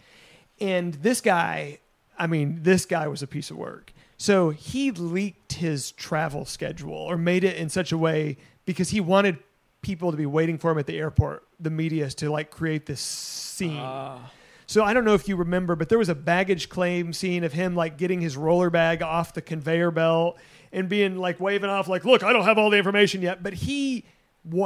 and 0.60 0.94
this 0.94 1.20
guy, 1.20 1.78
I 2.18 2.26
mean, 2.26 2.60
this 2.62 2.86
guy 2.86 3.08
was 3.08 3.22
a 3.22 3.26
piece 3.26 3.50
of 3.50 3.56
work. 3.58 3.92
So 4.16 4.50
he 4.50 4.90
leaked 4.90 5.52
his 5.54 5.92
travel 5.92 6.46
schedule 6.46 6.94
or 6.94 7.18
made 7.18 7.44
it 7.44 7.56
in 7.56 7.68
such 7.68 7.92
a 7.92 7.98
way 7.98 8.38
because 8.64 8.88
he 8.88 9.00
wanted 9.00 9.38
people 9.82 10.10
to 10.10 10.16
be 10.16 10.24
waiting 10.26 10.56
for 10.56 10.70
him 10.70 10.78
at 10.78 10.86
the 10.86 10.98
airport, 10.98 11.46
the 11.60 11.70
media, 11.70 12.08
to 12.08 12.30
like 12.30 12.50
create 12.50 12.86
this 12.86 13.00
scene. 13.00 13.76
Ah. 13.78 14.30
So 14.68 14.82
I 14.82 14.92
don't 14.94 15.04
know 15.04 15.14
if 15.14 15.28
you 15.28 15.36
remember, 15.36 15.76
but 15.76 15.88
there 15.88 15.98
was 15.98 16.08
a 16.08 16.14
baggage 16.14 16.68
claim 16.68 17.12
scene 17.12 17.44
of 17.44 17.52
him 17.52 17.76
like 17.76 17.96
getting 17.96 18.20
his 18.20 18.36
roller 18.36 18.68
bag 18.68 19.00
off 19.00 19.32
the 19.32 19.42
conveyor 19.42 19.92
belt 19.92 20.38
and 20.72 20.88
being 20.88 21.16
like 21.18 21.38
waving 21.38 21.70
off, 21.70 21.86
like, 21.88 22.04
"Look, 22.04 22.22
I 22.24 22.32
don't 22.32 22.44
have 22.44 22.58
all 22.58 22.70
the 22.70 22.76
information 22.76 23.22
yet." 23.22 23.42
But 23.44 23.52
he, 23.54 24.04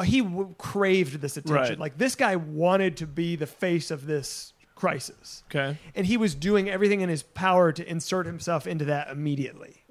he 0.04 0.46
craved 0.56 1.20
this 1.20 1.36
attention. 1.36 1.54
Right. 1.54 1.78
Like 1.78 1.98
this 1.98 2.14
guy 2.14 2.36
wanted 2.36 2.96
to 2.98 3.06
be 3.06 3.36
the 3.36 3.46
face 3.46 3.90
of 3.90 4.06
this 4.06 4.54
crisis, 4.74 5.42
Okay. 5.50 5.76
and 5.94 6.06
he 6.06 6.16
was 6.16 6.34
doing 6.34 6.70
everything 6.70 7.02
in 7.02 7.10
his 7.10 7.22
power 7.22 7.70
to 7.70 7.86
insert 7.86 8.24
himself 8.24 8.66
into 8.66 8.86
that 8.86 9.10
immediately. 9.10 9.82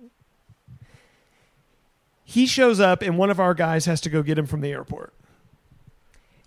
He 2.24 2.48
shows 2.48 2.80
up, 2.80 3.04
and 3.04 3.16
one 3.18 3.30
of 3.30 3.40
our 3.40 3.54
guys 3.54 3.86
has 3.86 4.02
to 4.02 4.10
go 4.10 4.24
get 4.24 4.38
him 4.40 4.48
from 4.48 4.62
the 4.62 4.72
airport 4.72 5.14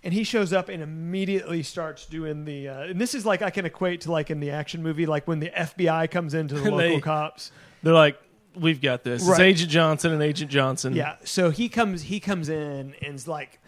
and 0.03 0.13
he 0.13 0.23
shows 0.23 0.51
up 0.53 0.69
and 0.69 0.83
immediately 0.83 1.63
starts 1.63 2.05
doing 2.05 2.45
the 2.45 2.67
uh, 2.69 2.81
and 2.83 2.99
this 2.99 3.13
is 3.15 3.25
like 3.25 3.41
i 3.41 3.49
can 3.49 3.65
equate 3.65 4.01
to 4.01 4.11
like 4.11 4.29
in 4.29 4.39
the 4.39 4.51
action 4.51 4.83
movie 4.83 5.05
like 5.05 5.27
when 5.27 5.39
the 5.39 5.49
fbi 5.49 6.09
comes 6.11 6.33
into 6.33 6.55
the 6.55 6.61
local 6.71 6.77
they- 6.77 6.99
cops 7.01 7.51
They're 7.83 7.93
like, 7.93 8.17
we've 8.55 8.81
got 8.81 9.03
this. 9.03 9.27
It's 9.27 9.39
Agent 9.39 9.71
Johnson 9.71 10.11
and 10.13 10.21
Agent 10.21 10.51
Johnson. 10.51 10.93
yeah 10.95 11.15
so 11.23 11.49
he 11.49 11.69
comes 11.69 12.03
he 12.03 12.19
comes 12.19 12.49
in 12.49 12.95
and 13.01 13.15
is 13.15 13.27
like 13.27 13.59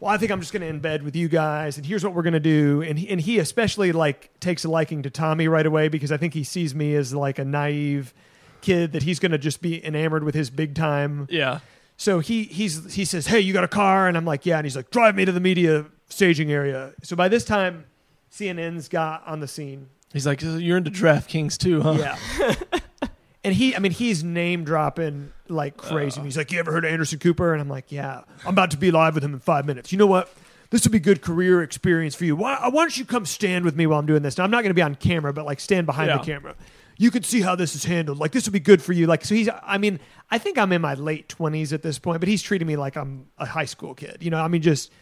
well 0.00 0.12
i 0.12 0.18
think 0.18 0.30
i'm 0.32 0.40
just 0.40 0.52
going 0.52 0.60
to 0.62 0.88
embed 0.88 1.02
with 1.02 1.16
you 1.16 1.28
guys 1.28 1.76
and 1.76 1.86
here's 1.86 2.04
what 2.04 2.12
we're 2.14 2.22
going 2.22 2.34
to 2.34 2.40
do 2.40 2.82
and 2.82 2.98
he, 2.98 3.08
and 3.08 3.20
he 3.20 3.38
especially 3.38 3.92
like 3.92 4.30
takes 4.40 4.64
a 4.64 4.68
liking 4.68 5.02
to 5.02 5.10
tommy 5.10 5.48
right 5.48 5.64
away 5.66 5.88
because 5.88 6.10
i 6.12 6.16
think 6.16 6.34
he 6.34 6.44
sees 6.44 6.74
me 6.74 6.94
as 6.94 7.14
like 7.14 7.38
a 7.38 7.44
naive 7.44 8.12
kid 8.60 8.92
that 8.92 9.02
he's 9.04 9.18
going 9.18 9.32
to 9.32 9.38
just 9.38 9.60
be 9.62 9.84
enamored 9.84 10.24
with 10.24 10.34
his 10.34 10.50
big 10.50 10.74
time 10.74 11.26
Yeah. 11.30 11.60
So 11.96 12.18
he 12.18 12.44
he's 12.44 12.94
he 12.94 13.04
says, 13.04 13.26
"Hey, 13.26 13.40
you 13.40 13.52
got 13.52 13.64
a 13.64 13.68
car?" 13.68 14.08
And 14.08 14.16
I'm 14.16 14.24
like, 14.24 14.44
"Yeah." 14.46 14.56
And 14.58 14.66
he's 14.66 14.76
like, 14.76 14.90
"Drive 14.90 15.14
me 15.14 15.24
to 15.24 15.32
the 15.32 15.40
media 15.40 15.86
staging 16.08 16.50
area." 16.50 16.92
So 17.02 17.14
by 17.16 17.28
this 17.28 17.44
time, 17.44 17.84
CNN's 18.32 18.88
got 18.88 19.26
on 19.26 19.40
the 19.40 19.48
scene. 19.48 19.88
He's 20.12 20.26
like, 20.26 20.42
you're 20.42 20.76
into 20.76 20.90
DraftKings 20.92 21.58
too, 21.58 21.82
huh? 21.82 21.96
Yeah. 21.98 22.54
and 23.44 23.52
he, 23.52 23.74
I 23.74 23.80
mean, 23.80 23.90
he's 23.90 24.22
name 24.22 24.62
dropping 24.62 25.32
like 25.48 25.76
crazy. 25.76 26.18
And 26.20 26.26
he's 26.26 26.36
like, 26.36 26.52
"You 26.52 26.58
ever 26.60 26.70
heard 26.72 26.84
of 26.84 26.90
Anderson 26.92 27.18
Cooper?" 27.18 27.52
And 27.52 27.60
I'm 27.60 27.68
like, 27.68 27.90
"Yeah." 27.90 28.22
I'm 28.44 28.50
about 28.50 28.70
to 28.72 28.76
be 28.76 28.90
live 28.90 29.14
with 29.14 29.24
him 29.24 29.32
in 29.34 29.40
five 29.40 29.66
minutes. 29.66 29.92
You 29.92 29.98
know 29.98 30.06
what? 30.06 30.32
This 30.70 30.84
would 30.84 30.92
be 30.92 30.98
good 30.98 31.22
career 31.22 31.62
experience 31.62 32.14
for 32.16 32.24
you. 32.24 32.34
Why, 32.34 32.58
why 32.68 32.82
don't 32.82 32.96
you 32.96 33.04
come 33.04 33.26
stand 33.26 33.64
with 33.64 33.76
me 33.76 33.86
while 33.86 34.00
I'm 34.00 34.06
doing 34.06 34.22
this? 34.22 34.38
Now 34.38 34.44
I'm 34.44 34.50
not 34.50 34.62
going 34.62 34.70
to 34.70 34.74
be 34.74 34.82
on 34.82 34.96
camera, 34.96 35.32
but 35.32 35.44
like 35.44 35.60
stand 35.60 35.86
behind 35.86 36.08
Yeah. 36.08 36.18
the 36.18 36.24
camera. 36.24 36.54
You 36.96 37.10
could 37.10 37.24
see 37.24 37.40
how 37.40 37.54
this 37.56 37.74
is 37.74 37.84
handled. 37.84 38.18
Like 38.18 38.32
this 38.32 38.46
would 38.46 38.52
be 38.52 38.60
good 38.60 38.80
for 38.82 38.92
you. 38.92 39.06
Like 39.06 39.24
so, 39.24 39.34
he's. 39.34 39.48
I 39.62 39.78
mean, 39.78 39.98
I 40.30 40.38
think 40.38 40.58
I'm 40.58 40.72
in 40.72 40.80
my 40.80 40.94
late 40.94 41.28
twenties 41.28 41.72
at 41.72 41.82
this 41.82 41.98
point, 41.98 42.20
but 42.20 42.28
he's 42.28 42.42
treating 42.42 42.68
me 42.68 42.76
like 42.76 42.96
I'm 42.96 43.26
a 43.38 43.46
high 43.46 43.64
school 43.64 43.94
kid. 43.94 44.18
You 44.20 44.30
know, 44.30 44.38
I 44.40 44.48
mean, 44.48 44.62
just 44.62 44.92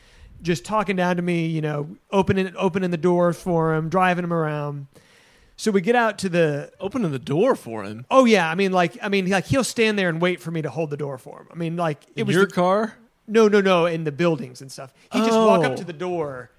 just 0.41 0.65
talking 0.65 0.97
down 0.97 1.17
to 1.17 1.23
me. 1.23 1.47
You 1.47 1.61
know, 1.61 1.89
opening 2.11 2.53
opening 2.57 2.91
the 2.91 2.97
door 2.97 3.33
for 3.33 3.75
him, 3.75 3.89
driving 3.89 4.25
him 4.25 4.33
around. 4.33 4.87
So 5.57 5.71
we 5.71 5.81
get 5.83 5.95
out 5.95 6.19
to 6.21 6.29
the 6.31 6.73
Opening 6.81 7.13
the 7.13 7.19
door 7.19 7.55
for 7.55 7.85
him. 7.85 8.07
Oh 8.11 8.25
yeah, 8.25 8.51
I 8.51 8.55
mean, 8.55 8.73
like, 8.73 8.97
I 9.03 9.09
mean, 9.11 9.29
like 9.29 9.45
he'll 9.45 9.63
stand 9.63 9.99
there 9.99 10.09
and 10.09 10.21
wait 10.21 10.41
for 10.41 10.51
me 10.51 10.63
to 10.63 10.71
hold 10.71 10.89
the 10.91 10.97
door 10.97 11.19
for 11.19 11.41
him. 11.41 11.49
I 11.53 11.55
mean, 11.57 11.77
like, 11.77 12.03
it 12.17 12.23
In 12.23 12.27
was 12.27 12.35
your 12.35 12.47
the- 12.47 12.53
car? 12.53 12.95
No, 13.29 13.47
no, 13.49 13.61
no, 13.61 13.87
in 13.87 14.03
the 14.05 14.11
buildings 14.11 14.61
and 14.63 14.73
stuff. 14.73 14.93
He'd 15.13 15.21
just 15.21 15.31
walk 15.39 15.63
up 15.65 15.73
Oh. 15.73 15.77
to 15.77 15.85
the 15.85 15.93
door, 15.93 16.51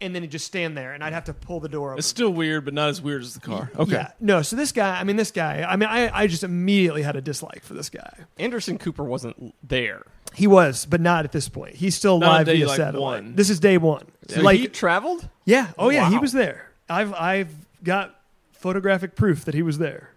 and 0.00 0.14
then 0.14 0.22
he'd 0.22 0.30
just 0.30 0.46
stand 0.46 0.76
there, 0.76 0.92
and 0.92 1.02
I'd 1.04 1.12
have 1.12 1.24
to 1.24 1.34
pull 1.34 1.60
the 1.60 1.68
door 1.68 1.90
open. 1.90 1.98
It's 1.98 2.06
still 2.08 2.30
weird, 2.30 2.64
but 2.64 2.74
not 2.74 2.88
as 2.88 3.00
weird 3.02 3.22
as 3.22 3.34
the 3.34 3.40
car. 3.40 3.70
Okay. 3.76 3.92
Yeah. 3.92 4.12
No, 4.20 4.42
so 4.42 4.56
this 4.56 4.72
guy, 4.72 4.98
I 4.98 5.04
mean, 5.04 5.16
this 5.16 5.30
guy, 5.30 5.62
I 5.62 5.76
mean, 5.76 5.88
I, 5.88 6.10
I 6.22 6.26
just 6.26 6.42
immediately 6.44 7.02
had 7.02 7.16
a 7.16 7.20
dislike 7.20 7.62
for 7.62 7.74
this 7.74 7.90
guy. 7.90 8.12
Anderson 8.38 8.78
Cooper 8.78 9.04
wasn't 9.04 9.54
there. 9.62 10.02
He 10.34 10.46
was, 10.46 10.86
but 10.86 11.00
not 11.00 11.24
at 11.24 11.32
this 11.32 11.48
point. 11.48 11.74
He's 11.74 11.94
still 11.96 12.18
Not 12.20 12.28
on 12.28 12.34
live 12.36 12.46
day, 12.46 12.56
via 12.58 12.66
like, 12.68 12.76
satellite. 12.76 13.24
one. 13.24 13.34
This 13.34 13.50
is 13.50 13.58
day 13.60 13.78
one. 13.78 14.06
So 14.28 14.42
like, 14.42 14.60
he 14.60 14.68
traveled. 14.68 15.28
yeah. 15.44 15.72
Oh, 15.78 15.90
yeah. 15.90 16.08
He 16.08 16.14
Wow. 16.16 16.20
was 16.20 16.32
there. 16.32 16.70
I've, 16.88 17.12
I've 17.14 17.52
got 17.82 18.14
photographic 18.52 19.16
proof 19.16 19.44
that 19.44 19.54
he 19.54 19.62
was 19.62 19.78
there. 19.78 20.10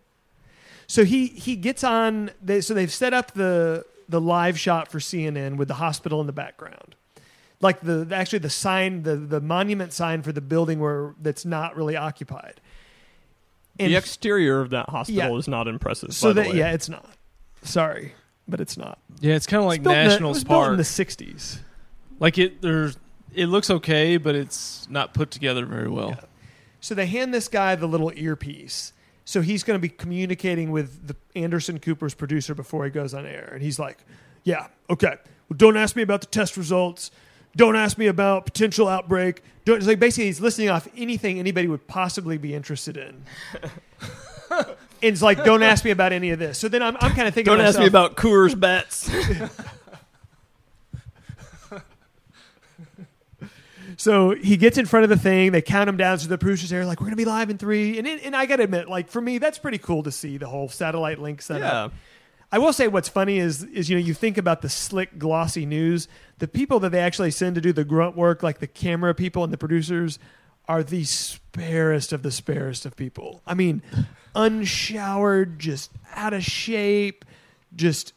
So 0.85 1.03
he, 1.03 1.27
he 1.27 1.55
gets 1.55 1.83
on. 1.83 2.29
They, 2.43 2.61
so 2.61 2.73
they've 2.75 2.91
set 2.91 3.13
up 3.13 3.33
the, 3.33 3.85
the 4.07 4.21
live 4.21 4.59
shot 4.59 4.91
for 4.91 4.99
CNN 4.99 5.55
with 5.57 5.67
the 5.67 5.75
hospital 5.75 6.21
in 6.21 6.27
the 6.27 6.33
background. 6.33 6.95
Like 7.63 7.79
the 7.81 8.07
actually 8.13 8.39
the 8.39 8.49
sign, 8.49 9.03
the, 9.03 9.15
the 9.15 9.39
monument 9.41 9.93
sign 9.93 10.21
for 10.21 10.31
the 10.31 10.41
building 10.41 10.79
where 10.79 11.15
that's 11.21 11.45
not 11.45 11.75
really 11.75 11.95
occupied. 11.95 12.59
the 13.77 13.95
exterior 13.95 14.59
of 14.61 14.69
that 14.71 14.89
hospital 14.89 15.31
Yeah. 15.31 15.37
is 15.37 15.47
not 15.47 15.67
impressive. 15.67 16.13
So 16.13 16.29
by 16.29 16.33
the 16.33 16.41
that 16.41 16.51
way. 16.51 16.57
yeah, 16.59 16.73
it's 16.73 16.89
not. 16.89 17.09
Sorry, 17.63 18.13
but 18.47 18.59
it's 18.59 18.77
not. 18.77 18.99
Yeah, 19.21 19.35
it's 19.35 19.47
kind 19.47 19.61
of 19.63 19.67
like 19.67 19.81
National 19.81 19.93
built 19.93 19.95
in 19.95 20.03
the- 20.03 20.09
Nationals 20.13 20.37
it 20.37 20.39
was 20.39 20.43
built 20.43 20.69
in 20.71 20.77
the 20.77 20.83
'60s. 20.83 21.59
like 22.19 22.37
it, 22.37 22.61
there's, 22.61 22.97
it 23.33 23.45
looks 23.47 23.69
okay, 23.69 24.17
but 24.17 24.35
it's 24.35 24.87
not 24.89 25.13
put 25.13 25.31
together 25.31 25.65
very 25.65 25.89
well. 25.89 26.19
So 26.81 26.93
they 26.93 27.05
hand 27.05 27.33
this 27.33 27.47
guy 27.47 27.75
the 27.75 27.87
little 27.87 28.11
earpiece. 28.13 28.91
So 29.25 29.39
he's 29.39 29.63
going 29.63 29.79
to 29.79 29.81
be 29.81 29.87
communicating 29.87 30.69
with 30.71 31.07
the 31.07 31.15
Anderson 31.33 31.79
Cooper's 31.79 32.13
producer 32.13 32.53
before 32.53 32.83
he 32.83 32.91
goes 32.91 33.13
on 33.13 33.25
air, 33.25 33.49
and 33.53 33.63
he's 33.63 33.79
like, 33.79 33.99
"Yeah, 34.43 34.67
okay. 34.89 35.15
Well, 35.47 35.55
don't 35.55 35.77
ask 35.77 35.95
me 35.95 36.01
about 36.01 36.19
the 36.19 36.27
test 36.27 36.57
results. 36.57 37.09
Don't 37.55 37.75
ask 37.75 37.97
me 37.97 38.07
about 38.07 38.45
potential 38.45 38.87
outbreak. 38.87 39.41
Don't." 39.65 39.77
It's 39.77 39.87
like 39.87 39.99
basically, 39.99 40.25
he's 40.25 40.41
listening 40.41 40.69
off 40.69 40.87
anything 40.95 41.39
anybody 41.39 41.67
would 41.67 41.87
possibly 41.87 42.37
be 42.37 42.53
interested 42.53 42.97
in. 42.97 43.23
and 44.51 44.75
it's 45.01 45.21
like, 45.21 45.43
"Don't 45.43 45.63
ask 45.63 45.85
me 45.85 45.91
about 45.91 46.13
any 46.13 46.31
of 46.31 46.39
this." 46.39 46.57
So 46.57 46.67
then 46.67 46.81
I'm, 46.81 46.95
I'm 46.99 47.13
kind 47.13 47.27
of 47.27 47.33
thinking, 47.33 47.51
Don't 47.51 47.61
ask 47.65 47.79
me 47.79 47.87
about 47.87 48.15
Coors 48.15 48.59
bets. 48.59 49.09
So 53.97 54.31
he 54.35 54.57
gets 54.57 54.77
in 54.77 54.85
front 54.85 55.03
of 55.03 55.09
the 55.09 55.17
thing. 55.17 55.51
They 55.51 55.61
count 55.61 55.89
him 55.89 55.97
down. 55.97 56.19
So 56.19 56.27
the 56.27 56.37
producers 56.37 56.69
there, 56.69 56.85
like, 56.85 56.99
we're 56.99 57.05
going 57.05 57.13
to 57.13 57.17
be 57.17 57.25
live 57.25 57.49
in 57.49 57.57
three. 57.57 57.97
And, 57.97 58.07
it, 58.07 58.23
and 58.23 58.35
I 58.35 58.45
got 58.45 58.57
to 58.57 58.63
admit, 58.63 58.89
like, 58.89 59.09
for 59.09 59.21
me, 59.21 59.37
that's 59.37 59.57
pretty 59.57 59.77
cool 59.77 60.03
to 60.03 60.11
see 60.11 60.37
the 60.37 60.47
whole 60.47 60.69
satellite 60.69 61.19
link 61.19 61.41
setup. 61.41 61.91
yeah. 61.91 61.97
I 62.53 62.59
will 62.59 62.71
say 62.71 62.87
what's 62.87 63.09
funny 63.09 63.39
is, 63.39 63.63
is, 63.63 63.89
you 63.89 63.97
know, 63.97 64.05
you 64.05 64.13
think 64.13 64.37
about 64.37 64.61
the 64.61 64.69
slick, 64.69 65.17
glossy 65.17 65.65
news. 65.65 66.07
The 66.37 66.47
people 66.47 66.79
that 66.81 66.91
they 66.91 66.99
actually 66.99 67.31
send 67.31 67.55
to 67.55 67.61
do 67.61 67.73
the 67.73 67.83
grunt 67.83 68.15
work, 68.15 68.43
like 68.43 68.59
the 68.59 68.67
camera 68.67 69.15
people 69.15 69.43
and 69.43 69.51
the 69.51 69.57
producers, 69.57 70.19
are 70.67 70.83
the 70.83 71.03
sparest 71.03 72.13
of 72.13 72.21
the 72.21 72.29
sparest 72.29 72.85
of 72.85 72.95
people. 72.95 73.41
I 73.47 73.55
mean, 73.55 73.81
unshowered, 74.35 75.57
just 75.57 75.91
out 76.13 76.33
of 76.33 76.43
shape, 76.43 77.25
just 77.75 78.13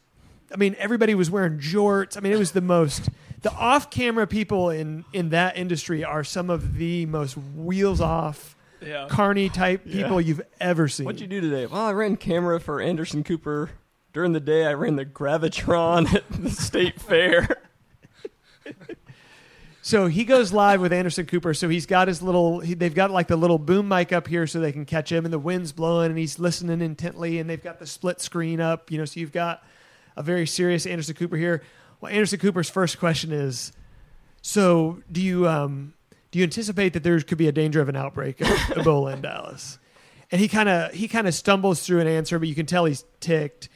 I 0.53 0.55
mean, 0.55 0.75
everybody 0.77 1.15
was 1.15 1.31
wearing 1.31 1.57
jorts. 1.57 2.15
I 2.15 2.19
mean, 2.19 2.31
it 2.31 2.37
was 2.37 2.51
the 2.51 2.61
most. 2.61 3.09
The 3.41 3.51
off-camera 3.51 4.27
people 4.27 4.69
in 4.69 5.03
in 5.13 5.29
that 5.29 5.57
industry 5.57 6.03
are 6.03 6.23
some 6.23 6.51
of 6.51 6.75
the 6.75 7.07
most 7.07 7.37
wheels 7.37 8.01
off, 8.01 8.55
Yeah. 8.81 9.07
carny 9.09 9.49
type 9.49 9.83
people 9.83 10.21
you've 10.21 10.41
ever 10.61 10.87
seen. 10.87 11.05
What'd 11.07 11.21
you 11.21 11.27
do 11.27 11.41
today? 11.41 11.65
Well, 11.65 11.81
I 11.81 11.91
ran 11.93 12.17
camera 12.17 12.59
for 12.59 12.79
Anderson 12.79 13.23
Cooper. 13.23 13.71
During 14.13 14.33
the 14.33 14.39
day, 14.39 14.65
I 14.65 14.73
ran 14.73 14.95
the 14.95 15.05
Gravitron 15.05 16.13
at 16.13 16.23
the 16.29 16.49
state 16.49 16.99
fair. 16.99 17.61
So 19.87 20.07
he 20.07 20.25
goes 20.25 20.51
live 20.51 20.81
with 20.81 20.91
Anderson 20.91 21.25
Cooper. 21.27 21.53
So 21.53 21.69
he's 21.69 21.85
got 21.85 22.09
his 22.09 22.21
little. 22.21 22.59
He, 22.59 22.73
they've 22.73 22.93
got 22.93 23.09
like 23.09 23.29
the 23.29 23.37
little 23.37 23.57
boom 23.57 23.87
mic 23.87 24.11
up 24.11 24.27
here 24.27 24.45
so 24.45 24.59
they 24.59 24.73
can 24.73 24.83
catch 24.83 25.09
him, 25.09 25.23
and 25.23 25.33
the 25.33 25.39
wind's 25.39 25.71
blowing, 25.71 26.09
and 26.09 26.17
he's 26.17 26.39
listening 26.39 26.81
intently, 26.81 27.39
and 27.39 27.49
they've 27.49 27.63
got 27.63 27.79
the 27.79 27.87
split 27.87 28.19
screen 28.19 28.59
up. 28.59 28.91
You 28.91 28.97
know, 28.97 29.05
so 29.05 29.21
you've 29.21 29.31
got 29.31 29.63
a 30.17 30.23
very 30.23 30.45
serious 30.45 30.85
Anderson 30.85 31.15
Cooper 31.15 31.37
here. 31.37 31.63
Well, 32.01 32.11
Anderson 32.11 32.37
Cooper's 32.39 32.69
first 32.69 32.99
question 32.99 33.31
is, 33.31 33.71
so 34.41 35.01
do 35.09 35.21
you 35.21 35.47
um, 35.47 35.93
do 36.31 36.39
you 36.39 36.43
anticipate 36.43 36.91
that 36.91 37.03
there 37.03 37.17
could 37.21 37.37
be 37.37 37.47
a 37.47 37.53
danger 37.53 37.79
of 37.79 37.87
an 37.87 37.95
outbreak 37.95 38.41
of 38.41 38.47
Ebola 38.75 39.13
in 39.13 39.21
Dallas? 39.21 39.79
And 40.31 40.41
he 40.41 40.49
kind 40.49 40.67
of 40.67 40.91
he 40.91 41.07
kind 41.07 41.29
of 41.29 41.33
stumbles 41.33 41.85
through 41.85 42.01
an 42.01 42.07
answer, 42.07 42.37
but 42.39 42.49
you 42.49 42.55
can 42.55 42.65
tell 42.65 42.83
he's 42.83 43.05
ticked. 43.21 43.69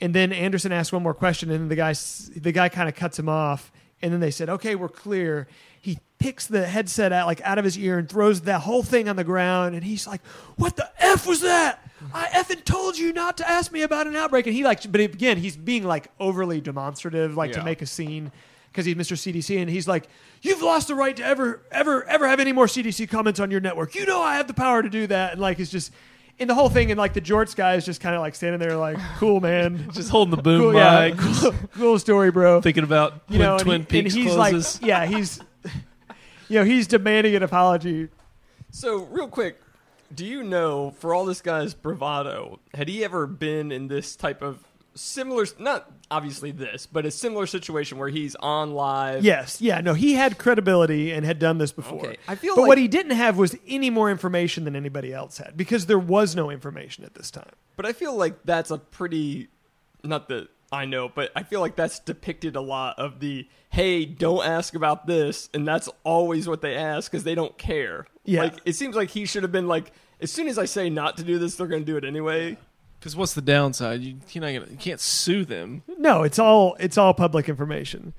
And 0.00 0.14
then 0.14 0.32
Anderson 0.32 0.72
asks 0.72 0.92
one 0.92 1.02
more 1.02 1.14
question, 1.14 1.50
and 1.50 1.70
the 1.70 1.76
guy 1.76 1.94
the 2.36 2.52
guy 2.52 2.68
kind 2.68 2.88
of 2.88 2.94
cuts 2.94 3.18
him 3.18 3.28
off. 3.28 3.72
And 4.00 4.12
then 4.12 4.20
they 4.20 4.30
said, 4.30 4.48
"Okay, 4.48 4.74
we're 4.74 4.88
clear." 4.88 5.48
He 5.80 5.98
picks 6.18 6.46
the 6.46 6.66
headset 6.66 7.12
out 7.12 7.26
like 7.26 7.40
out 7.42 7.58
of 7.58 7.64
his 7.64 7.76
ear 7.78 7.98
and 7.98 8.08
throws 8.08 8.42
that 8.42 8.60
whole 8.60 8.82
thing 8.82 9.08
on 9.08 9.16
the 9.16 9.24
ground. 9.24 9.74
And 9.74 9.82
he's 9.84 10.06
like, 10.06 10.24
"What 10.56 10.76
the 10.76 10.88
f 10.98 11.26
was 11.26 11.40
that? 11.40 11.82
I 12.14 12.26
effing 12.26 12.64
told 12.64 12.96
you 12.96 13.12
not 13.12 13.36
to 13.38 13.48
ask 13.48 13.72
me 13.72 13.82
about 13.82 14.06
an 14.06 14.14
outbreak." 14.14 14.46
And 14.46 14.54
he 14.54 14.62
like, 14.62 14.90
but 14.90 15.00
again, 15.00 15.36
he's 15.36 15.56
being 15.56 15.84
like 15.84 16.12
overly 16.20 16.60
demonstrative, 16.60 17.36
like 17.36 17.52
to 17.52 17.64
make 17.64 17.82
a 17.82 17.86
scene 17.86 18.30
because 18.70 18.86
he's 18.86 18.94
Mr. 18.94 19.16
CDC, 19.16 19.60
and 19.60 19.68
he's 19.68 19.88
like, 19.88 20.08
"You've 20.42 20.62
lost 20.62 20.86
the 20.86 20.94
right 20.94 21.16
to 21.16 21.24
ever, 21.24 21.62
ever, 21.72 22.04
ever 22.04 22.28
have 22.28 22.38
any 22.38 22.52
more 22.52 22.66
CDC 22.66 23.08
comments 23.08 23.40
on 23.40 23.50
your 23.50 23.60
network. 23.60 23.96
You 23.96 24.06
know 24.06 24.22
I 24.22 24.36
have 24.36 24.46
the 24.46 24.54
power 24.54 24.80
to 24.80 24.88
do 24.88 25.08
that." 25.08 25.32
And 25.32 25.40
like, 25.40 25.58
it's 25.58 25.72
just. 25.72 25.90
And 26.40 26.48
the 26.48 26.54
whole 26.54 26.68
thing, 26.68 26.90
and 26.92 26.98
like 26.98 27.14
the 27.14 27.20
Jorts 27.20 27.56
guy 27.56 27.74
is 27.74 27.84
just 27.84 28.00
kind 28.00 28.14
of 28.14 28.20
like 28.20 28.34
standing 28.36 28.60
there, 28.60 28.76
like, 28.76 28.96
"Cool, 29.18 29.40
man, 29.40 29.90
Just 29.92 30.08
holding 30.10 30.34
the 30.36 30.40
boom 30.42 30.60
cool, 30.60 30.74
yeah, 30.74 31.08
mic, 31.08 31.18
cool, 31.18 31.54
cool 31.74 31.98
story, 31.98 32.30
bro." 32.30 32.60
thinking 32.60 32.84
about 32.84 33.14
you 33.28 33.38
when 33.38 33.40
know, 33.40 33.54
and 33.56 33.62
Twin 33.64 33.80
he- 33.80 33.86
Peaks 34.02 34.14
and 34.14 34.24
he's 34.24 34.34
closes. 34.34 34.80
like, 34.80 34.88
yeah, 34.88 35.06
he's, 35.06 35.40
you 36.48 36.58
know, 36.60 36.64
he's 36.64 36.86
demanding 36.86 37.34
an 37.34 37.42
apology. 37.42 38.08
So, 38.70 38.98
real 39.06 39.26
quick, 39.28 39.60
do 40.14 40.24
you 40.24 40.44
know, 40.44 40.92
for 40.98 41.12
all 41.12 41.24
this 41.24 41.40
guy's 41.40 41.74
bravado, 41.74 42.60
had 42.72 42.88
he 42.88 43.04
ever 43.04 43.26
been 43.26 43.72
in 43.72 43.88
this 43.88 44.14
type 44.14 44.40
of 44.40 44.62
similar, 44.98 45.46
not 45.58 45.90
obviously 46.10 46.50
this, 46.50 46.86
but 46.86 47.06
a 47.06 47.10
similar 47.10 47.46
situation 47.46 47.98
where 47.98 48.08
he's 48.08 48.34
on 48.36 48.74
live? 48.74 49.24
Yes, 49.24 49.60
yeah, 49.60 49.80
no, 49.80 49.94
he 49.94 50.14
had 50.14 50.38
credibility 50.38 51.12
and 51.12 51.24
had 51.24 51.38
done 51.38 51.58
this 51.58 51.72
before. 51.72 52.06
Okay, 52.06 52.16
I 52.26 52.34
feel 52.34 52.54
but 52.54 52.62
like- 52.62 52.68
what 52.68 52.78
he 52.78 52.88
didn't 52.88 53.12
have 53.16 53.38
was 53.38 53.56
any 53.66 53.90
more 53.90 54.10
information 54.10 54.64
than 54.64 54.74
anybody 54.76 55.12
else 55.12 55.38
had 55.38 55.56
because 55.56 55.86
there 55.86 55.98
was 55.98 56.34
no 56.36 56.50
information 56.50 57.04
at 57.04 57.14
this 57.14 57.30
time. 57.30 57.50
But 57.76 57.86
I 57.86 57.92
feel 57.92 58.14
like 58.16 58.42
that's 58.44 58.70
a 58.70 58.78
pretty, 58.78 59.48
not 60.02 60.28
that 60.28 60.48
I 60.70 60.84
know, 60.84 61.08
but 61.08 61.30
I 61.34 61.44
feel 61.44 61.60
like 61.60 61.76
that's 61.76 61.98
depicted 61.98 62.54
a 62.56 62.60
lot 62.60 62.98
of 62.98 63.20
the, 63.20 63.48
hey, 63.70 64.04
don't 64.04 64.44
ask 64.44 64.74
about 64.74 65.06
this. 65.06 65.48
And 65.54 65.66
that's 65.66 65.88
always 66.04 66.46
what 66.48 66.60
they 66.60 66.76
ask 66.76 67.10
because 67.10 67.24
they 67.24 67.34
don't 67.34 67.56
care. 67.56 68.06
Yeah. 68.24 68.42
Like, 68.42 68.54
it 68.66 68.74
seems 68.74 68.94
like 68.94 69.08
he 69.10 69.24
should 69.24 69.44
have 69.44 69.52
been 69.52 69.66
like, 69.68 69.92
as 70.20 70.30
soon 70.30 70.46
as 70.48 70.58
I 70.58 70.66
say 70.66 70.90
not 70.90 71.16
to 71.18 71.22
do 71.22 71.38
this, 71.38 71.54
they're 71.54 71.68
going 71.68 71.82
to 71.84 71.86
do 71.90 71.96
it 71.96 72.04
anyway. 72.04 72.58
Because 72.98 73.14
what's 73.14 73.34
the 73.34 73.42
downside? 73.42 74.00
You, 74.00 74.16
you're 74.30 74.42
not 74.42 74.52
gonna, 74.52 74.72
you 74.72 74.76
can't 74.76 75.00
sue 75.00 75.44
them. 75.44 75.82
No, 75.98 76.22
it's 76.22 76.38
all 76.38 76.76
it's 76.80 76.98
all 76.98 77.14
public 77.14 77.48
information. 77.48 78.12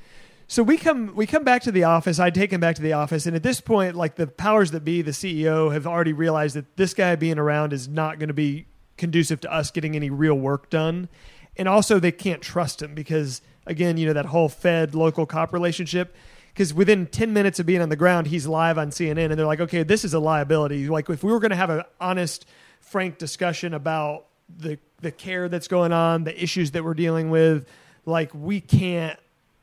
So 0.47 0.63
we 0.63 0.77
come 0.77 1.13
we 1.15 1.27
come 1.27 1.43
back 1.43 1.61
to 1.63 1.71
the 1.71 1.83
office. 1.83 2.19
I 2.19 2.29
take 2.29 2.51
him 2.51 2.59
back 2.61 2.75
to 2.77 2.81
the 2.81 2.93
office, 2.93 3.25
and 3.25 3.35
at 3.35 3.43
this 3.43 3.61
point, 3.61 3.95
like 3.95 4.15
the 4.15 4.27
powers 4.27 4.71
that 4.71 4.85
be, 4.85 5.01
the 5.01 5.11
CEO 5.11 5.71
have 5.71 5.85
already 5.85 6.13
realized 6.13 6.55
that 6.55 6.77
this 6.77 6.93
guy 6.93 7.15
being 7.15 7.37
around 7.37 7.73
is 7.73 7.87
not 7.87 8.19
going 8.19 8.29
to 8.29 8.33
be 8.33 8.65
conducive 8.97 9.39
to 9.41 9.53
us 9.53 9.69
getting 9.71 9.95
any 9.95 10.09
real 10.09 10.35
work 10.35 10.69
done, 10.69 11.09
and 11.57 11.67
also 11.67 11.99
they 11.99 12.11
can't 12.11 12.41
trust 12.41 12.81
him 12.81 12.95
because 12.95 13.41
again, 13.65 13.97
you 13.97 14.07
know 14.07 14.13
that 14.13 14.27
whole 14.27 14.49
Fed 14.49 14.95
local 14.95 15.25
cop 15.25 15.53
relationship. 15.53 16.15
Because 16.51 16.73
within 16.73 17.05
ten 17.05 17.31
minutes 17.31 17.59
of 17.59 17.67
being 17.67 17.79
on 17.79 17.89
the 17.89 17.95
ground, 17.95 18.27
he's 18.27 18.47
live 18.47 18.77
on 18.77 18.89
CNN, 18.89 19.29
and 19.29 19.37
they're 19.37 19.45
like, 19.45 19.61
"Okay, 19.61 19.83
this 19.83 20.03
is 20.03 20.13
a 20.13 20.19
liability. 20.19 20.89
Like 20.89 21.09
if 21.09 21.23
we 21.23 21.31
were 21.31 21.39
going 21.39 21.51
to 21.51 21.55
have 21.55 21.69
an 21.69 21.83
honest, 22.01 22.45
frank 22.79 23.17
discussion 23.17 23.73
about 23.73 24.25
the 24.57 24.79
the 25.01 25.11
care 25.11 25.47
that's 25.47 25.67
going 25.67 25.93
on, 25.93 26.23
the 26.23 26.43
issues 26.43 26.71
that 26.71 26.83
we're 26.83 26.93
dealing 26.93 27.29
with, 27.29 27.67
like 28.05 28.31
we 28.33 28.59
can't 28.59 29.17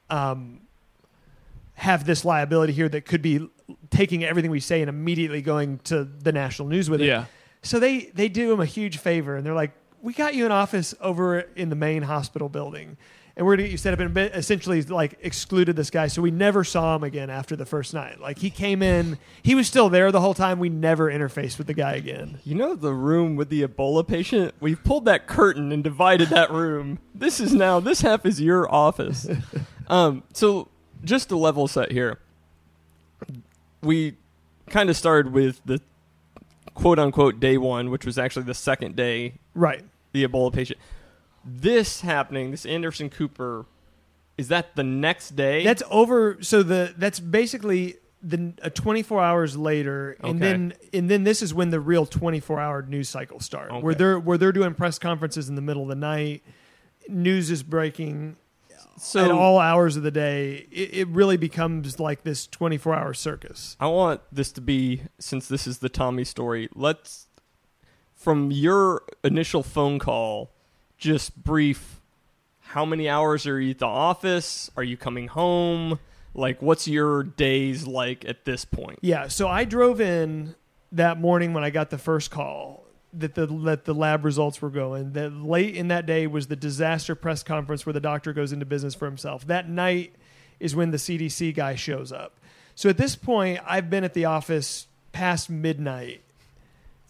um, 0.08 0.60
have 1.74 2.04
this 2.06 2.24
liability 2.24 2.72
here 2.72 2.88
that 2.88 3.04
could 3.04 3.22
be 3.22 3.48
taking 3.90 4.24
everything 4.24 4.50
we 4.50 4.60
say 4.60 4.80
and 4.80 4.88
immediately 4.88 5.42
going 5.42 5.78
to 5.84 6.04
the 6.04 6.32
national 6.32 6.68
news 6.68 6.88
with 6.88 7.00
it. 7.00 7.06
Yeah. 7.06 7.26
So 7.62 7.78
they 7.78 8.06
they 8.14 8.28
do 8.28 8.52
him 8.52 8.60
a 8.60 8.66
huge 8.66 8.98
favor 8.98 9.36
and 9.36 9.44
they're 9.44 9.54
like, 9.54 9.72
"We 10.00 10.12
got 10.12 10.34
you 10.34 10.46
an 10.46 10.52
office 10.52 10.94
over 11.00 11.40
in 11.40 11.68
the 11.68 11.76
main 11.76 12.02
hospital 12.02 12.48
building." 12.48 12.96
And 13.36 13.44
we're 13.44 13.54
gonna 13.56 13.64
get 13.64 13.72
you 13.72 13.76
set 13.76 13.92
up 13.92 14.00
and 14.00 14.16
essentially 14.16 14.80
like 14.82 15.18
excluded 15.20 15.76
this 15.76 15.90
guy, 15.90 16.06
so 16.06 16.22
we 16.22 16.30
never 16.30 16.64
saw 16.64 16.96
him 16.96 17.04
again 17.04 17.28
after 17.28 17.54
the 17.54 17.66
first 17.66 17.92
night. 17.92 18.18
Like 18.18 18.38
he 18.38 18.48
came 18.48 18.82
in, 18.82 19.18
he 19.42 19.54
was 19.54 19.66
still 19.66 19.90
there 19.90 20.10
the 20.10 20.22
whole 20.22 20.32
time. 20.32 20.58
We 20.58 20.70
never 20.70 21.10
interfaced 21.12 21.58
with 21.58 21.66
the 21.66 21.74
guy 21.74 21.96
again. 21.96 22.38
You 22.44 22.54
know 22.54 22.74
the 22.74 22.94
room 22.94 23.36
with 23.36 23.50
the 23.50 23.62
Ebola 23.62 24.08
patient? 24.08 24.54
We've 24.58 24.82
pulled 24.82 25.04
that 25.04 25.26
curtain 25.26 25.70
and 25.70 25.84
divided 25.84 26.28
that 26.30 26.50
room. 26.50 26.98
This 27.14 27.38
is 27.38 27.52
now, 27.52 27.78
this 27.78 28.00
half 28.00 28.24
is 28.24 28.40
your 28.40 28.72
office. 28.72 29.28
um, 29.88 30.22
so, 30.32 30.68
just 31.04 31.28
to 31.28 31.36
level 31.36 31.68
set 31.68 31.92
here, 31.92 32.18
we 33.82 34.16
kind 34.70 34.88
of 34.88 34.96
started 34.96 35.32
with 35.34 35.60
the 35.66 35.80
quote 36.72 36.98
unquote 36.98 37.38
day 37.38 37.58
one, 37.58 37.90
which 37.90 38.06
was 38.06 38.18
actually 38.18 38.44
the 38.44 38.54
second 38.54 38.96
day 38.96 39.34
Right. 39.54 39.82
the 40.12 40.26
Ebola 40.26 40.52
patient. 40.54 40.80
This 41.46 42.00
happening, 42.00 42.50
this 42.50 42.66
Anderson 42.66 43.08
Cooper 43.08 43.66
is 44.36 44.48
that 44.48 44.76
the 44.76 44.82
next 44.82 45.36
day? 45.36 45.64
That's 45.64 45.82
over. 45.90 46.38
So 46.42 46.62
the 46.62 46.92
that's 46.98 47.20
basically 47.20 47.96
the 48.22 48.52
uh, 48.62 48.68
24 48.70 49.22
hours 49.22 49.56
later, 49.56 50.16
and 50.20 50.30
Okay. 50.30 50.38
then 50.38 50.74
and 50.92 51.08
then 51.08 51.24
this 51.24 51.40
is 51.40 51.54
when 51.54 51.70
the 51.70 51.80
real 51.80 52.04
24 52.04 52.60
hour 52.60 52.82
news 52.82 53.08
cycle 53.08 53.40
start, 53.40 53.70
where 53.70 53.92
Okay. 53.92 53.98
they're 53.98 54.18
where 54.18 54.36
they're 54.36 54.52
doing 54.52 54.74
press 54.74 54.98
conferences 54.98 55.48
in 55.48 55.54
the 55.54 55.62
middle 55.62 55.82
of 55.84 55.88
the 55.88 55.94
night. 55.94 56.42
News 57.08 57.50
is 57.50 57.62
breaking 57.62 58.36
so 58.98 59.24
at 59.24 59.30
all 59.30 59.58
hours 59.58 59.96
of 59.96 60.02
the 60.02 60.10
day. 60.10 60.66
It, 60.72 60.94
it 60.94 61.08
really 61.08 61.36
becomes 61.36 62.00
like 62.00 62.24
this 62.24 62.46
24 62.46 62.94
hour 62.94 63.14
circus. 63.14 63.76
I 63.78 63.86
want 63.86 64.20
this 64.32 64.50
to 64.52 64.60
be 64.60 65.02
since 65.20 65.46
this 65.48 65.66
is 65.66 65.78
the 65.78 65.88
Tommy 65.88 66.24
story. 66.24 66.68
Let's 66.74 67.26
from 68.14 68.50
your 68.50 69.02
initial 69.22 69.62
phone 69.62 69.98
call, 69.98 70.50
just 70.96 71.42
brief. 71.42 72.00
How 72.60 72.84
many 72.84 73.08
hours 73.08 73.46
are 73.46 73.60
you 73.60 73.70
at 73.70 73.78
the 73.78 73.86
office? 73.86 74.70
Are 74.76 74.82
you 74.82 74.96
coming 74.96 75.28
home? 75.28 75.98
Like, 76.34 76.60
what's 76.60 76.86
your 76.86 77.22
days 77.22 77.86
like 77.86 78.24
at 78.24 78.44
this 78.44 78.64
point? 78.64 78.98
Yeah, 79.02 79.28
so 79.28 79.48
I 79.48 79.64
drove 79.64 80.00
in 80.00 80.54
that 80.92 81.18
morning 81.18 81.54
when 81.54 81.64
I 81.64 81.70
got 81.70 81.90
the 81.90 81.98
first 81.98 82.30
call 82.30 82.84
that 83.12 83.34
the 83.34 83.46
that 83.46 83.84
the 83.84 83.94
lab 83.94 84.24
results 84.24 84.60
were 84.60 84.70
going. 84.70 85.12
That 85.12 85.32
late 85.32 85.74
in 85.74 85.88
that 85.88 86.06
day 86.06 86.26
was 86.26 86.48
the 86.48 86.56
disaster 86.56 87.14
press 87.14 87.42
conference 87.42 87.86
where 87.86 87.92
the 87.92 88.00
doctor 88.00 88.32
goes 88.32 88.52
into 88.52 88.66
business 88.66 88.94
for 88.94 89.06
himself. 89.06 89.46
That 89.46 89.68
night 89.68 90.14
is 90.60 90.76
when 90.76 90.90
the 90.90 90.98
CDC 90.98 91.54
guy 91.54 91.74
shows 91.74 92.12
up. 92.12 92.38
So 92.74 92.90
at 92.90 92.98
this 92.98 93.16
point, 93.16 93.60
I've 93.66 93.88
been 93.88 94.04
at 94.04 94.12
the 94.12 94.26
office 94.26 94.86
past 95.12 95.48
midnight 95.48 96.22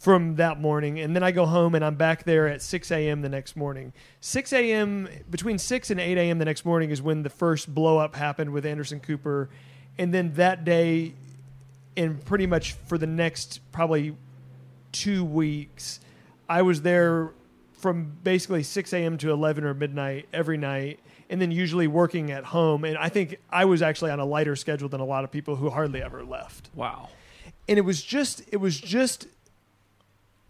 from 0.07 0.37
that 0.37 0.61
morning, 0.61 1.01
and 1.01 1.17
then 1.17 1.25
I 1.25 1.33
go 1.33 1.47
home 1.47 1.75
and 1.75 1.85
I'm 1.85 1.97
back 1.97 2.23
there 2.23 2.47
at 2.47 2.63
6 2.63 2.93
a.m. 2.93 3.23
the 3.23 3.29
next 3.29 3.57
morning. 3.57 3.93
6 4.21 4.53
a.m. 4.53 5.09
between 5.29 5.59
6 5.59 5.91
and 5.91 5.99
8 5.99 6.17
a.m. 6.17 6.39
the 6.39 6.45
next 6.45 6.65
morning 6.65 6.91
is 6.91 7.03
when 7.03 7.25
the 7.25 7.29
first 7.29 7.75
blow 7.75 7.99
up 7.99 8.15
happened 8.15 8.53
with 8.53 8.65
Anderson 8.65 9.01
Cooper, 9.01 9.51
and 9.99 10.15
then 10.15 10.33
that 10.35 10.65
day 10.65 11.15
and 11.97 12.25
pretty 12.25 12.47
much 12.47 12.75
for 12.75 12.99
the 12.99 13.07
next 13.09 13.59
probably 13.73 14.15
two 14.93 15.25
weeks, 15.25 15.99
I 16.49 16.63
was 16.63 16.83
there 16.83 17.33
from 17.73 18.13
basically 18.23 18.63
6 18.63 18.93
a.m. 18.93 19.19
to 19.19 19.33
11 19.33 19.65
or 19.65 19.75
midnight 19.75 20.29
every 20.33 20.57
night, 20.57 21.01
and 21.29 21.43
then 21.43 21.51
usually 21.51 21.89
working 21.89 22.31
at 22.31 22.45
home. 22.45 22.85
And 22.85 22.97
I 22.97 23.09
think 23.09 23.41
I 23.51 23.65
was 23.65 23.83
actually 23.83 24.13
on 24.13 24.21
a 24.21 24.25
lighter 24.25 24.55
schedule 24.55 24.89
than 24.89 25.01
a 25.01 25.05
lot 25.05 25.25
of 25.25 25.33
people 25.33 25.57
who 25.57 25.69
hardly 25.69 26.01
ever 26.01 26.23
left. 26.23 26.71
Wow. 26.77 27.09
And 27.69 27.77
it 27.77 27.83
was 27.83 28.01
just, 28.01 28.45
it 28.53 28.59
was 28.59 28.79
just 28.79 29.27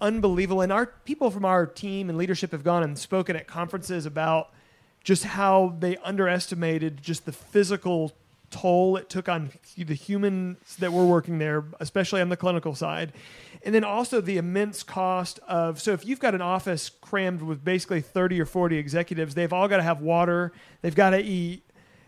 unbelievable. 0.00 0.60
And 0.60 0.72
our 0.72 0.86
people 0.86 1.30
from 1.30 1.44
our 1.44 1.66
team 1.66 2.08
and 2.08 2.18
leadership 2.18 2.52
have 2.52 2.64
gone 2.64 2.82
and 2.82 2.98
spoken 2.98 3.36
at 3.36 3.46
conferences 3.46 4.06
about 4.06 4.50
just 5.02 5.24
how 5.24 5.76
they 5.78 5.96
underestimated 5.98 7.02
just 7.02 7.26
the 7.26 7.32
physical 7.32 8.12
toll 8.50 8.96
it 8.96 9.08
took 9.08 9.28
on 9.28 9.50
the 9.76 9.94
humans 9.94 10.76
that 10.78 10.92
were 10.92 11.04
working 11.04 11.38
there, 11.38 11.64
especially 11.80 12.20
on 12.20 12.28
the 12.28 12.36
clinical 12.36 12.74
side. 12.74 13.12
And 13.64 13.74
then 13.74 13.84
also 13.84 14.20
the 14.20 14.36
immense 14.36 14.82
cost 14.82 15.38
of 15.48 15.80
so 15.80 15.92
if 15.92 16.06
you've 16.06 16.20
got 16.20 16.34
an 16.34 16.42
office 16.42 16.88
crammed 16.88 17.42
with 17.42 17.64
basically 17.64 18.00
30 18.00 18.40
or 18.40 18.46
40 18.46 18.76
executives, 18.76 19.34
they've 19.34 19.52
all 19.52 19.68
got 19.68 19.78
to 19.78 19.82
have 19.82 20.00
water, 20.00 20.52
they've 20.82 20.94
got 20.94 21.10
to 21.10 21.20
eat. 21.20 21.62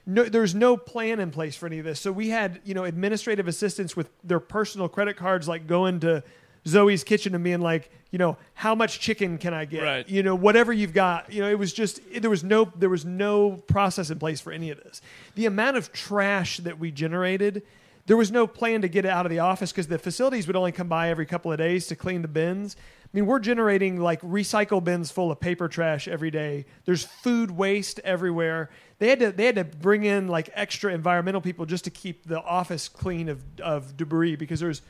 No, 0.06 0.24
there's 0.24 0.54
no 0.54 0.76
plan 0.76 1.20
in 1.20 1.30
place 1.30 1.54
for 1.54 1.66
any 1.66 1.80
of 1.80 1.84
this. 1.84 2.00
So 2.00 2.10
we 2.10 2.30
had, 2.30 2.60
you 2.64 2.72
know, 2.72 2.84
administrative 2.84 3.46
assistants 3.46 3.94
with 3.94 4.08
their 4.24 4.40
personal 4.40 4.88
credit 4.88 5.16
cards, 5.16 5.46
like 5.46 5.66
going 5.66 6.00
to 6.00 6.22
Zoe's 6.68 7.02
kitchen 7.04 7.34
and 7.34 7.42
being 7.42 7.60
like, 7.60 7.90
you 8.10 8.18
know, 8.18 8.36
how 8.54 8.74
much 8.74 9.00
chicken 9.00 9.38
can 9.38 9.52
I 9.52 9.64
get? 9.64 9.82
Right. 9.82 10.08
You 10.08 10.22
know, 10.22 10.34
whatever 10.34 10.72
you've 10.72 10.92
got. 10.94 11.32
You 11.32 11.42
know, 11.42 11.48
it 11.50 11.58
was 11.58 11.72
just 11.72 12.00
it- 12.12 12.20
there 12.20 12.30
was 12.30 12.44
no 12.44 12.70
there 12.76 12.88
was 12.88 13.04
no 13.04 13.52
process 13.66 14.10
in 14.10 14.18
place 14.18 14.40
for 14.40 14.52
any 14.52 14.70
of 14.70 14.78
this. 14.82 15.00
The 15.34 15.46
amount 15.46 15.76
of 15.76 15.92
trash 15.92 16.58
that 16.58 16.78
we 16.78 16.90
generated, 16.90 17.62
there 18.06 18.16
was 18.16 18.30
no 18.30 18.46
plan 18.46 18.82
to 18.82 18.88
get 18.88 19.04
it 19.04 19.10
out 19.10 19.26
of 19.26 19.30
the 19.30 19.40
office 19.40 19.72
because 19.72 19.88
the 19.88 19.98
facilities 19.98 20.46
would 20.46 20.56
only 20.56 20.72
come 20.72 20.88
by 20.88 21.10
every 21.10 21.26
couple 21.26 21.50
of 21.52 21.58
days 21.58 21.86
to 21.88 21.96
clean 21.96 22.22
the 22.22 22.28
bins. 22.28 22.76
I 22.78 23.08
mean, 23.16 23.24
we're 23.26 23.38
generating 23.38 23.98
like 24.00 24.20
recycle 24.20 24.84
bins 24.84 25.10
full 25.10 25.30
of 25.32 25.40
paper 25.40 25.66
trash 25.68 26.06
every 26.08 26.30
day. 26.30 26.66
There's 26.84 27.04
food 27.04 27.50
waste 27.50 28.00
everywhere. 28.04 28.68
They 28.98 29.08
had 29.08 29.20
to 29.20 29.32
they 29.32 29.46
had 29.46 29.54
to 29.56 29.64
bring 29.64 30.04
in 30.04 30.28
like 30.28 30.50
extra 30.54 30.92
environmental 30.92 31.40
people 31.40 31.64
just 31.66 31.84
to 31.84 31.90
keep 31.90 32.24
the 32.26 32.40
office 32.42 32.88
clean 32.88 33.28
of 33.28 33.42
of 33.60 33.96
debris 33.96 34.36
because 34.36 34.60
there's 34.60 34.82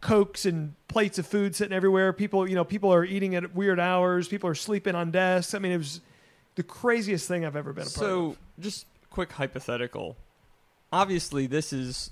cokes 0.00 0.46
and 0.46 0.74
plates 0.88 1.18
of 1.18 1.26
food 1.26 1.54
sitting 1.56 1.74
everywhere. 1.74 2.12
People, 2.12 2.48
you 2.48 2.54
know, 2.54 2.64
people 2.64 2.92
are 2.92 3.04
eating 3.04 3.34
at 3.34 3.54
weird 3.54 3.80
hours. 3.80 4.28
People 4.28 4.48
are 4.48 4.54
sleeping 4.54 4.94
on 4.94 5.10
desks. 5.10 5.54
I 5.54 5.58
mean, 5.58 5.72
it 5.72 5.78
was 5.78 6.00
the 6.54 6.62
craziest 6.62 7.26
thing 7.28 7.44
I've 7.44 7.56
ever 7.56 7.72
been 7.72 7.82
a 7.82 7.86
part 7.86 7.94
So, 7.94 8.26
of. 8.26 8.32
So, 8.34 8.38
just 8.60 8.86
quick 9.10 9.32
hypothetical. 9.32 10.16
Obviously, 10.92 11.46
this 11.46 11.72
is 11.72 12.10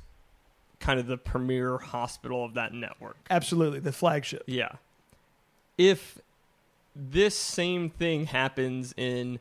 kind 0.81 1.01
of 1.01 1.07
the 1.07 1.17
premier 1.17 1.79
hospital 1.79 2.45
of 2.45 2.55
that 2.55 2.75
network. 2.75 3.17
Absolutely, 3.31 3.81
the 3.81 3.93
flagship. 3.93 4.43
Yeah. 4.47 4.73
If 5.79 6.19
this 6.95 7.37
same 7.37 7.91
thing 7.91 8.27
happens 8.27 8.95
in 8.97 9.39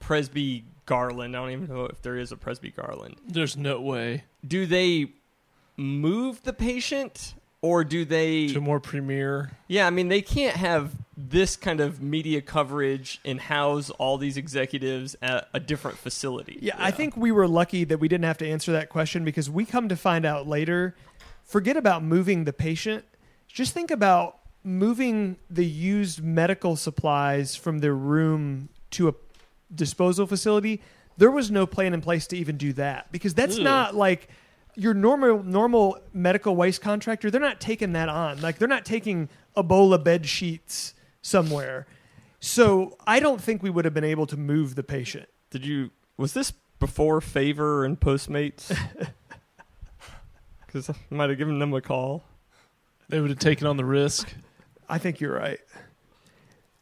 Presby 0.00 0.64
Garland, 0.86 1.36
I 1.36 1.40
don't 1.40 1.50
even 1.50 1.68
know 1.68 1.84
if 1.86 2.02
there 2.02 2.16
is 2.16 2.32
a 2.32 2.36
Presby 2.36 2.70
Garland. 2.70 3.16
There's 3.26 3.56
no 3.56 3.80
way 3.80 4.24
Do 4.46 4.66
they 4.66 5.12
move 5.76 6.42
the 6.42 6.52
patient 6.52 7.34
or 7.64 7.82
do 7.82 8.04
they 8.04 8.48
to 8.48 8.60
more 8.60 8.78
premier. 8.78 9.50
Yeah, 9.68 9.86
I 9.86 9.90
mean 9.90 10.08
they 10.08 10.20
can't 10.20 10.54
have 10.54 10.92
this 11.16 11.56
kind 11.56 11.80
of 11.80 12.02
media 12.02 12.42
coverage 12.42 13.20
and 13.24 13.40
house 13.40 13.88
all 13.88 14.18
these 14.18 14.36
executives 14.36 15.16
at 15.22 15.48
a 15.54 15.60
different 15.60 15.96
facility. 15.96 16.58
Yeah, 16.60 16.74
I 16.78 16.90
think 16.90 17.16
we 17.16 17.32
were 17.32 17.48
lucky 17.48 17.84
that 17.84 17.98
we 17.98 18.06
didn't 18.06 18.26
have 18.26 18.36
to 18.38 18.46
answer 18.46 18.72
that 18.72 18.90
question 18.90 19.24
because 19.24 19.48
we 19.48 19.64
come 19.64 19.88
to 19.88 19.96
find 19.96 20.26
out 20.26 20.46
later. 20.46 20.94
Forget 21.42 21.78
about 21.78 22.04
moving 22.04 22.44
the 22.44 22.52
patient. 22.52 23.06
Just 23.48 23.72
think 23.72 23.90
about 23.90 24.40
moving 24.62 25.38
the 25.48 25.64
used 25.64 26.22
medical 26.22 26.76
supplies 26.76 27.56
from 27.56 27.78
their 27.78 27.94
room 27.94 28.68
to 28.90 29.08
a 29.08 29.14
disposal 29.74 30.26
facility. 30.26 30.82
There 31.16 31.30
was 31.30 31.50
no 31.50 31.64
plan 31.64 31.94
in 31.94 32.02
place 32.02 32.26
to 32.26 32.36
even 32.36 32.58
do 32.58 32.74
that 32.74 33.10
because 33.10 33.32
that's 33.32 33.56
Ugh. 33.56 33.62
not 33.62 33.94
like 33.94 34.28
your 34.76 34.94
normal 34.94 35.42
normal 35.42 35.98
medical 36.12 36.56
waste 36.56 36.80
contractor. 36.80 37.30
They're 37.30 37.40
not 37.40 37.60
taking 37.60 37.92
that 37.92 38.08
on. 38.08 38.40
Like 38.40 38.58
they're 38.58 38.68
not 38.68 38.84
taking 38.84 39.28
Ebola 39.56 40.02
bed 40.02 40.26
sheets 40.26 40.94
somewhere. 41.22 41.86
So 42.40 42.96
I 43.06 43.20
don't 43.20 43.40
think 43.40 43.62
we 43.62 43.70
would 43.70 43.84
have 43.84 43.94
been 43.94 44.04
able 44.04 44.26
to 44.26 44.36
move 44.36 44.74
the 44.74 44.82
patient. 44.82 45.28
Did 45.50 45.64
you 45.64 45.90
was 46.16 46.34
this 46.34 46.52
before 46.78 47.20
Favor 47.20 47.84
and 47.84 47.98
Postmates? 47.98 48.76
Cuz 50.68 50.90
I 50.90 50.94
might 51.10 51.30
have 51.30 51.38
given 51.38 51.58
them 51.58 51.72
a 51.72 51.80
call. 51.80 52.24
They 53.08 53.20
would 53.20 53.30
have 53.30 53.38
taken 53.38 53.66
on 53.66 53.76
the 53.76 53.84
risk. 53.84 54.34
I 54.88 54.98
think 54.98 55.20
you're 55.20 55.34
right. 55.34 55.60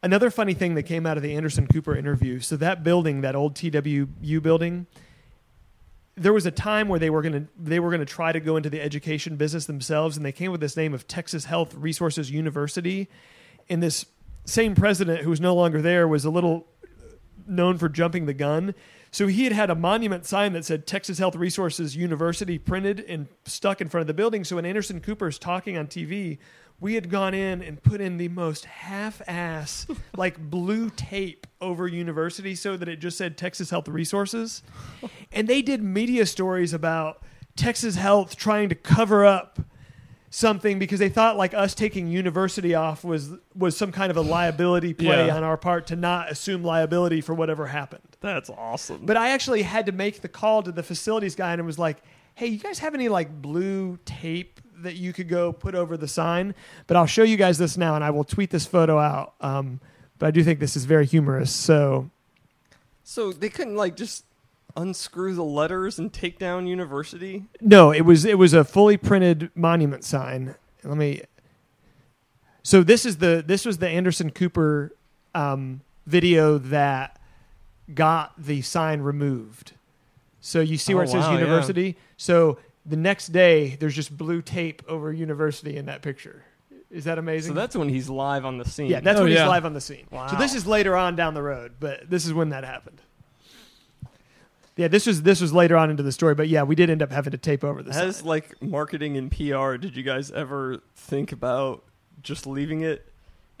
Another 0.01 0.29
funny 0.29 0.53
thing 0.53 0.75
that 0.75 0.83
came 0.83 1.05
out 1.05 1.15
of 1.15 1.23
the 1.23 1.33
Anderson 1.33 1.67
Cooper 1.67 1.95
interview. 1.95 2.41
So 2.41 2.57
that 2.57 2.83
building, 2.83 3.21
that 3.21 3.35
old 3.35 3.55
TWU 3.55 4.41
building, 4.41 4.85
there 6.15 6.33
was 6.33 6.45
a 6.45 6.51
time 6.51 6.89
where 6.89 6.99
they 6.99 7.09
were 7.09 7.21
going 7.21 7.33
to 7.33 7.47
they 7.59 7.79
were 7.79 7.89
going 7.89 7.99
to 7.99 8.05
try 8.05 8.31
to 8.31 8.39
go 8.39 8.57
into 8.57 8.69
the 8.69 8.81
education 8.81 9.35
business 9.35 9.65
themselves, 9.65 10.15
and 10.15 10.25
they 10.25 10.31
came 10.31 10.51
with 10.51 10.61
this 10.61 10.77
name 10.77 10.93
of 10.93 11.07
Texas 11.07 11.45
Health 11.45 11.73
Resources 11.73 12.29
University. 12.29 13.09
And 13.69 13.81
this 13.81 14.05
same 14.45 14.75
president, 14.75 15.21
who 15.21 15.29
was 15.29 15.41
no 15.41 15.55
longer 15.55 15.81
there, 15.81 16.07
was 16.07 16.25
a 16.25 16.29
little 16.29 16.67
uh, 16.83 17.15
known 17.47 17.77
for 17.77 17.89
jumping 17.89 18.25
the 18.25 18.33
gun. 18.33 18.75
So 19.11 19.27
he 19.27 19.43
had 19.43 19.53
had 19.53 19.69
a 19.69 19.75
monument 19.75 20.25
sign 20.25 20.53
that 20.53 20.65
said 20.65 20.85
Texas 20.87 21.19
Health 21.19 21.35
Resources 21.35 21.95
University 21.95 22.57
printed 22.57 22.99
and 23.01 23.27
stuck 23.45 23.79
in 23.79 23.87
front 23.87 24.01
of 24.01 24.07
the 24.07 24.13
building. 24.13 24.43
So 24.43 24.55
when 24.55 24.65
Anderson 24.65 24.99
Cooper 25.01 25.27
is 25.27 25.37
talking 25.37 25.77
on 25.77 25.87
TV, 25.87 26.39
we 26.83 26.95
had 26.95 27.09
gone 27.09 27.33
in 27.33 27.61
and 27.61 27.81
put 27.81 28.01
in 28.01 28.17
the 28.17 28.27
most 28.27 28.65
half-ass 28.65 29.87
like 30.17 30.37
blue 30.37 30.89
tape 30.89 31.47
over 31.61 31.87
university 31.87 32.55
so 32.55 32.75
that 32.75 32.89
it 32.89 32.97
just 32.97 33.17
said 33.17 33.37
Texas 33.37 33.69
Health 33.69 33.87
Resources. 33.87 34.61
And 35.31 35.47
they 35.47 35.61
did 35.63 35.81
media 35.81 36.25
stories 36.27 36.73
about 36.73 37.23
Texas 37.55 37.95
Health 37.95 38.35
trying 38.35 38.69
to 38.69 38.75
cover 38.75 39.25
up 39.25 39.59
something 40.29 40.77
because 40.77 40.99
they 40.99 41.09
thought 41.09 41.37
like 41.37 41.53
us 41.53 41.73
taking 41.73 42.07
university 42.07 42.75
off 42.75 43.03
was 43.03 43.31
was 43.55 43.75
some 43.77 43.91
kind 43.91 44.11
of 44.11 44.17
a 44.17 44.21
liability 44.21 44.93
play 45.05 45.27
Yeah. 45.27 45.35
on 45.35 45.43
our 45.43 45.57
part 45.57 45.87
to 45.87 45.95
not 45.95 46.29
assume 46.31 46.63
liability 46.63 47.21
for 47.21 47.33
whatever 47.33 47.67
happened. 47.67 48.03
That's 48.19 48.49
awesome. 48.49 49.05
But 49.05 49.17
I 49.17 49.29
actually 49.29 49.61
had 49.63 49.85
to 49.87 49.91
make 49.91 50.21
the 50.21 50.29
call 50.29 50.61
to 50.63 50.71
the 50.71 50.83
facilities 50.83 51.35
guy 51.35 51.51
and 51.53 51.59
it 51.61 51.65
was 51.65 51.79
like, 51.79 51.97
"Hey, 52.35 52.47
you 52.47 52.59
guys 52.59 52.79
have 52.79 52.93
any 52.93 53.09
like 53.09 53.41
blue 53.41 53.97
tape 54.05 54.59
that 54.83 54.95
you 54.95 55.11
could 55.13 55.27
go 55.27 55.51
put 55.51 55.75
over 55.75 55.97
the 55.97 56.07
sign?" 56.07 56.53
But 56.87 56.97
I'll 56.97 57.05
show 57.07 57.23
you 57.23 57.37
guys 57.37 57.57
this 57.57 57.77
now 57.77 57.95
and 57.95 58.03
I 58.03 58.09
will 58.11 58.23
tweet 58.23 58.49
this 58.51 58.65
photo 58.65 58.99
out. 58.99 59.33
Um, 59.41 59.79
but 60.19 60.27
I 60.27 60.31
do 60.31 60.43
think 60.43 60.59
this 60.59 60.75
is 60.75 60.85
very 60.85 61.05
humorous. 61.05 61.51
So 61.51 62.09
So 63.03 63.33
they 63.33 63.49
couldn't 63.49 63.75
like 63.75 63.95
just 63.95 64.25
unscrew 64.75 65.35
the 65.35 65.43
letters 65.43 65.99
and 65.99 66.11
take 66.11 66.39
down 66.39 66.65
university? 66.65 67.43
No, 67.61 67.91
it 67.91 68.01
was 68.01 68.25
it 68.25 68.37
was 68.37 68.53
a 68.53 68.63
fully 68.63 68.97
printed 68.97 69.51
monument 69.55 70.03
sign. 70.03 70.55
Let 70.83 70.97
me. 70.97 71.21
So 72.63 72.81
this 72.83 73.05
is 73.05 73.17
the 73.17 73.43
this 73.45 73.65
was 73.65 73.77
the 73.79 73.89
Anderson 73.89 74.29
Cooper 74.31 74.91
um, 75.35 75.81
video 76.07 76.57
that 76.57 77.19
got 77.93 78.33
the 78.37 78.61
sign 78.61 79.01
removed. 79.01 79.73
So 80.41 80.59
you 80.59 80.77
see 80.77 80.93
where 80.93 81.03
Oh, 81.03 81.05
it 81.05 81.09
says 81.09 81.23
wow, 81.25 81.31
yeah. 81.33 81.39
university. 81.39 81.97
So 82.17 82.57
the 82.85 82.97
next 82.97 83.27
day, 83.27 83.75
there's 83.79 83.95
just 83.95 84.15
blue 84.15 84.41
tape 84.41 84.81
over 84.87 85.11
university 85.13 85.77
in 85.77 85.85
that 85.85 86.01
picture. 86.01 86.43
Is 86.91 87.05
that 87.05 87.17
amazing? 87.17 87.51
So 87.53 87.59
that's 87.59 87.75
when 87.75 87.89
he's 87.89 88.09
live 88.09 88.45
on 88.45 88.57
the 88.57 88.65
scene. 88.65 88.87
yeah, 88.87 88.99
that's 88.99 89.19
Oh, 89.19 89.23
when 89.23 89.31
he's 89.31 89.39
live 89.41 89.65
on 89.65 89.73
the 89.73 89.81
scene. 89.81 90.05
Wow. 90.11 90.27
So 90.27 90.35
this 90.35 90.53
is 90.53 90.67
later 90.67 90.95
on 90.95 91.15
down 91.15 91.33
the 91.33 91.41
road, 91.41 91.73
but 91.79 92.09
this 92.09 92.25
is 92.25 92.33
when 92.33 92.49
that 92.49 92.63
happened. 92.63 93.01
Yeah, 94.75 94.87
this 94.87 95.05
was 95.05 95.21
this 95.21 95.39
was 95.39 95.53
later 95.53 95.77
on 95.77 95.91
into 95.91 96.01
the 96.03 96.11
story, 96.11 96.33
but 96.33 96.49
yeah, 96.49 96.63
we 96.63 96.73
did 96.75 96.89
end 96.89 97.01
up 97.03 97.11
having 97.11 97.31
to 97.31 97.37
tape 97.37 97.63
over 97.63 97.83
this. 97.83 97.95
As 97.95 98.17
side. 98.17 98.25
like 98.25 98.59
marketing 98.61 99.17
and 99.17 99.31
PR, 99.31 99.75
did 99.77 99.95
you 99.95 100.01
guys 100.03 100.31
ever 100.31 100.81
think 100.95 101.31
about 101.31 101.83
just 102.23 102.47
leaving 102.47 102.81
it 102.81 103.12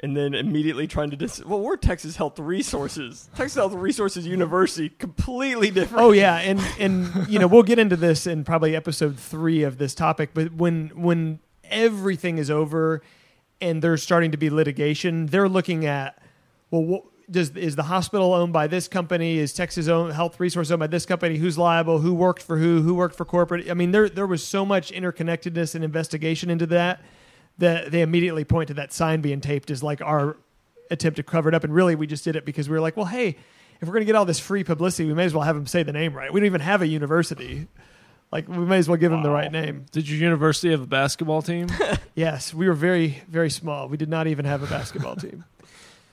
and 0.03 0.17
then 0.17 0.33
immediately 0.33 0.85
trying 0.85 1.09
to 1.11 1.15
dis- 1.15 1.43
well, 1.45 1.61
we're 1.61 1.77
Texas 1.77 2.17
Health 2.17 2.37
Resources, 2.37 3.29
Texas 3.35 3.55
Health 3.55 3.73
Resources 3.73 4.27
University, 4.27 4.89
completely 4.89 5.71
different. 5.71 6.03
Oh 6.03 6.11
yeah, 6.11 6.35
and 6.35 6.59
and 6.77 7.27
you 7.29 7.39
know 7.39 7.47
we'll 7.47 7.63
get 7.63 7.79
into 7.79 7.95
this 7.95 8.27
in 8.27 8.43
probably 8.43 8.75
episode 8.75 9.17
three 9.17 9.63
of 9.63 9.77
this 9.77 9.95
topic. 9.95 10.31
But 10.33 10.53
when 10.53 10.89
when 10.89 11.39
everything 11.63 12.37
is 12.37 12.51
over 12.51 13.01
and 13.61 13.81
there's 13.81 14.03
starting 14.03 14.31
to 14.31 14.37
be 14.37 14.49
litigation, 14.49 15.27
they're 15.27 15.49
looking 15.49 15.85
at 15.85 16.21
well, 16.69 16.83
what, 16.83 17.03
does 17.31 17.51
is 17.51 17.77
the 17.77 17.83
hospital 17.83 18.33
owned 18.33 18.51
by 18.51 18.67
this 18.67 18.89
company? 18.89 19.37
Is 19.37 19.53
Texas 19.53 19.87
own 19.87 20.11
Health 20.11 20.37
Resource 20.37 20.69
owned 20.69 20.81
by 20.81 20.87
this 20.87 21.05
company? 21.05 21.37
Who's 21.37 21.57
liable? 21.57 21.99
Who 21.99 22.13
worked 22.13 22.41
for 22.41 22.57
who? 22.57 22.81
Who 22.81 22.93
worked 22.93 23.15
for 23.15 23.23
corporate? 23.23 23.69
I 23.71 23.73
mean, 23.73 23.91
there 23.91 24.09
there 24.09 24.27
was 24.27 24.45
so 24.45 24.65
much 24.65 24.91
interconnectedness 24.91 25.75
and 25.75 25.83
investigation 25.83 26.49
into 26.49 26.65
that 26.67 27.01
that 27.57 27.91
they 27.91 28.01
immediately 28.01 28.43
point 28.43 28.69
to 28.69 28.73
that 28.75 28.93
sign 28.93 29.21
being 29.21 29.41
taped 29.41 29.69
as 29.71 29.83
like 29.83 30.01
our 30.01 30.37
attempt 30.89 31.17
to 31.17 31.23
cover 31.23 31.49
it 31.49 31.55
up. 31.55 31.63
And 31.63 31.73
really, 31.73 31.95
we 31.95 32.07
just 32.07 32.23
did 32.23 32.35
it 32.35 32.45
because 32.45 32.69
we 32.69 32.73
were 32.73 32.81
like, 32.81 32.97
well, 32.97 33.05
hey, 33.05 33.37
if 33.79 33.87
we're 33.87 33.93
going 33.93 34.01
to 34.01 34.05
get 34.05 34.15
all 34.15 34.25
this 34.25 34.39
free 34.39 34.63
publicity, 34.63 35.07
we 35.07 35.13
may 35.13 35.25
as 35.25 35.33
well 35.33 35.43
have 35.43 35.55
them 35.55 35.67
say 35.67 35.83
the 35.83 35.93
name 35.93 36.13
right. 36.13 36.31
We 36.31 36.39
don't 36.39 36.47
even 36.47 36.61
have 36.61 36.81
a 36.81 36.87
university. 36.87 37.67
Like, 38.31 38.47
we 38.47 38.57
may 38.59 38.77
as 38.77 38.87
well 38.87 38.97
give 38.97 39.11
them 39.11 39.21
the 39.21 39.29
right 39.29 39.51
name. 39.51 39.85
Did 39.91 40.09
your 40.09 40.17
university 40.19 40.71
have 40.71 40.81
a 40.81 40.87
basketball 40.87 41.41
team? 41.41 41.67
Yes, 42.15 42.53
we 42.53 42.67
were 42.67 42.75
very, 42.75 43.23
very 43.27 43.49
small. 43.49 43.89
We 43.89 43.97
did 43.97 44.07
not 44.07 44.27
even 44.27 44.45
have 44.45 44.61
a 44.61 44.67
basketball 44.67 45.15
team. 45.15 45.45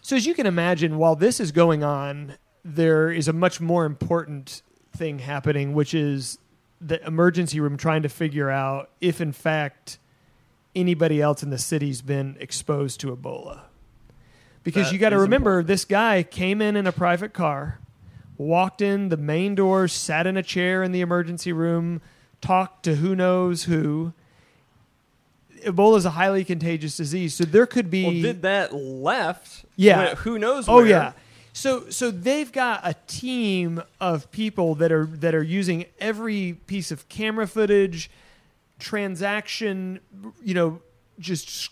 So, 0.01 0.17
as 0.17 0.25
you 0.25 0.33
can 0.33 0.47
imagine, 0.47 0.97
while 0.97 1.15
this 1.15 1.41
is 1.41 1.53
going 1.53 1.85
on, 1.85 2.39
there 2.65 3.11
is 3.11 3.29
a 3.29 3.35
much 3.35 3.61
more 3.61 3.85
important 3.85 4.63
thing 4.97 5.19
happening, 5.19 5.75
which 5.75 5.93
is 5.93 6.39
the 6.81 7.05
emergency 7.07 7.61
room 7.61 7.77
trying 7.77 8.03
to 8.03 8.09
figure 8.09 8.49
out 8.49 8.89
if, 9.03 9.21
in 9.21 9.33
fact, 9.33 9.99
anybody 10.81 11.21
else 11.21 11.43
in 11.43 11.51
the 11.51 11.59
city's 11.59 12.03
been 12.03 12.37
exposed 12.41 13.01
to 13.01 13.15
Ebola. 13.15 13.61
Because 14.63 14.87
That 14.89 14.93
you 14.93 14.99
got 14.99 15.11
to 15.11 15.19
remember, 15.19 15.63
this 15.63 15.85
guy 15.85 16.23
came 16.23 16.61
in 16.61 16.77
in 16.77 16.87
a 16.87 16.93
private 16.93 17.33
car, 17.33 17.81
walked 18.37 18.83
in 18.83 19.09
the 19.09 19.17
main 19.17 19.55
door, 19.55 19.89
sat 19.89 20.27
in 20.27 20.37
a 20.37 20.43
chair 20.43 20.83
in 20.83 20.93
the 20.93 21.01
emergency 21.01 21.53
room, 21.53 22.03
talked 22.41 22.85
to 22.85 22.97
who 22.97 23.15
knows 23.15 23.65
who. 23.65 24.13
Ebola 25.65 25.99
is 25.99 26.05
a 26.07 26.11
highly 26.11 26.45
contagious 26.45 26.97
disease, 26.97 27.35
so 27.35 27.45
there 27.45 27.67
could 27.67 27.91
be. 27.91 28.05
Well, 28.05 28.13
did 28.13 28.43
that 28.43 28.75
left? 28.75 29.65
Yeah. 29.77 30.15
who 30.17 30.39
knows? 30.39 30.69
Oh 30.69 30.77
where. 30.77 30.87
yeah. 30.87 31.13
So 31.53 31.91
so 31.91 32.11
they've 32.11 32.51
got 32.51 32.81
a 32.85 32.95
team 33.07 33.83
of 34.01 34.31
people 34.31 34.75
that 34.77 34.93
are 34.93 35.07
that 35.07 35.35
are 35.35 35.43
using 35.43 35.87
every 35.99 36.59
piece 36.67 36.91
of 36.91 37.09
camera 37.09 37.47
footage, 37.47 38.11
transaction, 38.81 40.01
you 40.43 40.55
know, 40.55 40.81
just 41.19 41.71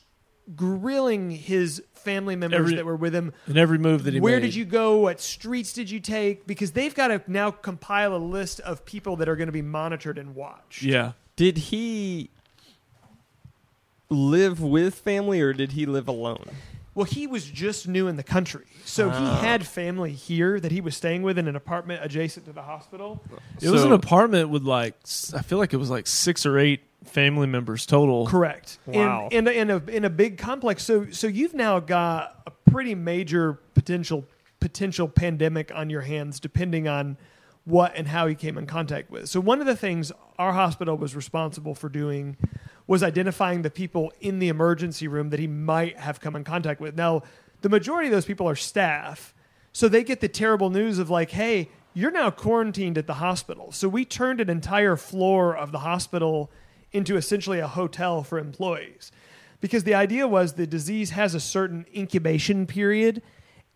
grilling 0.55 1.31
his 1.31 1.83
family 1.95 2.37
members 2.37 2.61
Every- 2.61 2.77
that 2.77 2.87
were 2.87 2.97
with 2.97 3.15
him. 3.15 3.33
In 3.47 3.59
every 3.59 3.79
move 3.79 4.05
that 4.05 4.15
he 4.15 4.21
made. 4.21 4.25
Where 4.25 4.37
made. 4.37 4.47
did 4.47 4.55
you 4.55 4.65
go? 4.65 4.99
What 4.99 5.21
streets 5.21 5.73
did 5.73 5.91
you 5.91 6.01
take? 6.01 6.47
Because 6.47 6.73
they've 6.73 6.95
got 6.95 7.09
to 7.09 7.23
now 7.27 7.51
compile 7.51 8.15
a 8.15 8.19
list 8.19 8.61
of 8.61 8.85
people 8.85 9.17
that 9.17 9.29
are 9.29 9.37
going 9.37 9.49
to 9.49 9.53
be 9.53 9.63
monitored 9.63 10.17
and 10.19 10.35
watched. 10.35 10.83
Yeah. 10.83 11.13
Did 11.37 11.59
he 11.59 12.31
live 14.11 14.61
with 14.63 14.95
family 14.95 15.41
or 15.41 15.53
did 15.53 15.73
he 15.73 15.87
live 15.87 16.09
alone? 16.09 16.49
Well, 16.95 17.05
he 17.05 17.29
was 17.29 17.45
just 17.45 17.87
new 17.87 18.09
in 18.09 18.17
the 18.17 18.25
country, 18.25 18.65
so 18.85 19.09
he 19.11 19.17
ah. 19.25 19.39
had 19.41 19.65
family 19.65 20.11
here 20.13 20.59
that 20.59 20.73
he 20.73 20.81
was 20.81 20.97
staying 20.97 21.23
with 21.23 21.39
in 21.39 21.47
an 21.47 21.55
apartment 21.55 22.05
adjacent 22.05 22.47
to 22.47 22.53
the 22.53 22.63
hospital. 22.63 23.23
It 23.61 23.69
was 23.71 23.83
So- 23.83 23.87
an 23.87 23.93
apartment 23.93 24.49
with 24.49 24.65
like 24.65 24.97
s- 25.05 25.33
I 25.33 25.43
feel 25.43 25.59
like 25.59 25.73
it 25.73 25.77
was 25.77 25.91
like 25.91 26.09
six 26.09 26.45
or 26.45 26.59
eight 26.59 26.81
family 27.05 27.47
members 27.47 27.87
total. 27.87 28.27
Correct. 28.27 28.79
Wow. 28.87 29.29
And 29.33 29.49
in 29.49 29.71
a, 29.71 29.77
in 29.77 30.05
a 30.05 30.11
big 30.11 30.39
complex. 30.39 30.85
So 30.85 31.11
so 31.11 31.27
you've 31.27 31.55
now 31.55 31.81
got 31.81 32.43
a 32.47 32.51
pretty 32.71 32.95
major 32.95 33.61
potential 33.75 34.25
potential 34.61 35.09
pandemic 35.09 35.73
on 35.75 35.89
your 35.91 36.03
hands, 36.03 36.41
depending 36.41 36.89
on 36.89 37.17
what 37.65 37.95
and 37.95 38.09
how 38.09 38.27
he 38.27 38.35
came 38.35 38.57
in 38.59 38.67
contact 38.67 39.11
with. 39.11 39.29
So 39.29 39.41
one 39.41 39.61
of 39.61 39.67
the 39.67 39.77
things 39.77 40.11
our 40.39 40.53
hospital 40.53 40.97
was 40.97 41.15
responsible 41.15 41.75
for 41.75 41.89
doing 41.89 42.37
was 42.87 43.03
identifying 43.03 43.63
the 43.63 43.71
people 43.71 44.13
in 44.21 44.39
the 44.39 44.49
emergency 44.49 45.07
room 45.07 45.29
that 45.31 45.39
he 45.39 45.47
might 45.47 45.99
have 45.99 46.21
come 46.21 46.35
in 46.35 46.45
contact 46.45 46.81
with. 46.81 46.97
Now, 46.97 47.23
the 47.61 47.69
majority 47.69 48.09
of 48.09 48.13
those 48.13 48.25
people 48.25 48.49
are 48.49 48.57
staff, 48.57 49.35
so 49.73 49.89
they 49.89 50.03
get 50.03 50.21
the 50.21 50.29
terrible 50.29 50.71
news 50.71 50.99
of 50.99 51.11
like, 51.11 51.31
hey, 51.31 51.69
you're 51.93 52.11
now 52.11 52.31
quarantined 52.31 52.97
at 52.97 53.07
the 53.07 53.15
hospital. 53.15 53.73
So 53.73 53.89
we 53.89 54.05
turned 54.05 54.41
an 54.41 54.49
entire 54.49 54.97
floor 54.97 55.55
of 55.55 55.71
the 55.73 55.81
hospital 55.81 56.51
into 56.93 57.17
essentially 57.17 57.59
a 57.59 57.69
hotel 57.69 58.23
for 58.23 58.39
employees. 58.39 59.13
Because 59.61 59.85
the 59.85 59.95
idea 59.95 60.27
was 60.29 60.53
the 60.53 60.67
disease 60.67 61.11
has 61.11 61.35
a 61.35 61.41
certain 61.41 61.85
incubation 61.95 62.67
period 62.67 63.23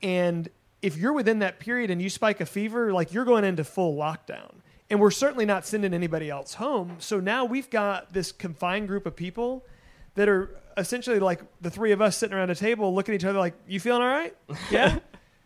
and 0.02 0.48
if 0.82 0.96
you're 0.96 1.12
within 1.12 1.38
that 1.38 1.60
period 1.60 1.90
and 1.90 2.02
you 2.02 2.10
spike 2.10 2.40
a 2.40 2.46
fever, 2.46 2.92
like 2.92 3.12
you're 3.12 3.24
going 3.24 3.44
into 3.44 3.62
full 3.64 3.96
lockdown. 3.96 4.56
And 4.90 5.00
we're 5.00 5.12
certainly 5.12 5.46
not 5.46 5.64
sending 5.64 5.94
anybody 5.94 6.28
else 6.28 6.54
home. 6.54 6.96
So 6.98 7.20
now 7.20 7.44
we've 7.44 7.70
got 7.70 8.12
this 8.12 8.32
confined 8.32 8.88
group 8.88 9.06
of 9.06 9.16
people 9.16 9.64
that 10.16 10.28
are 10.28 10.50
essentially 10.76 11.18
like 11.18 11.40
the 11.60 11.70
three 11.70 11.92
of 11.92 12.02
us 12.02 12.16
sitting 12.16 12.36
around 12.36 12.50
a 12.50 12.54
table 12.54 12.94
looking 12.94 13.14
at 13.14 13.20
each 13.20 13.24
other 13.24 13.38
like, 13.38 13.54
You 13.66 13.80
feeling 13.80 14.02
all 14.02 14.08
right? 14.08 14.36
Yeah? 14.70 14.98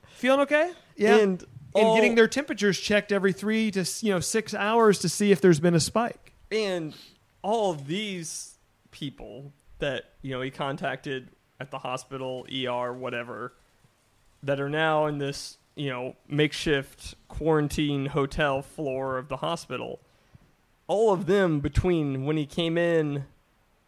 feeling 0.08 0.40
okay? 0.40 0.72
Yeah. 0.96 1.16
And 1.16 1.44
and 1.74 1.94
getting 1.94 2.14
their 2.14 2.26
temperatures 2.26 2.80
checked 2.80 3.12
every 3.12 3.34
three 3.34 3.70
to 3.72 3.84
you 4.00 4.10
know 4.10 4.20
six 4.20 4.54
hours 4.54 5.00
to 5.00 5.10
see 5.10 5.30
if 5.30 5.42
there's 5.42 5.60
been 5.60 5.74
a 5.74 5.80
spike. 5.80 6.32
And 6.50 6.94
all 7.42 7.70
of 7.70 7.86
these 7.86 8.58
people 8.90 9.52
that 9.78 10.14
you 10.22 10.32
know 10.32 10.40
he 10.40 10.50
contacted 10.50 11.30
at 11.60 11.70
the 11.70 11.78
hospital, 11.78 12.46
ER, 12.52 12.92
whatever, 12.92 13.54
that 14.42 14.60
are 14.60 14.68
now 14.68 15.06
in 15.06 15.18
this 15.18 15.58
you 15.74 15.90
know 15.90 16.16
makeshift 16.28 17.14
quarantine 17.28 18.06
hotel 18.06 18.62
floor 18.62 19.18
of 19.18 19.28
the 19.28 19.38
hospital. 19.38 20.00
All 20.88 21.12
of 21.12 21.26
them 21.26 21.60
between 21.60 22.24
when 22.24 22.36
he 22.36 22.46
came 22.46 22.78
in 22.78 23.24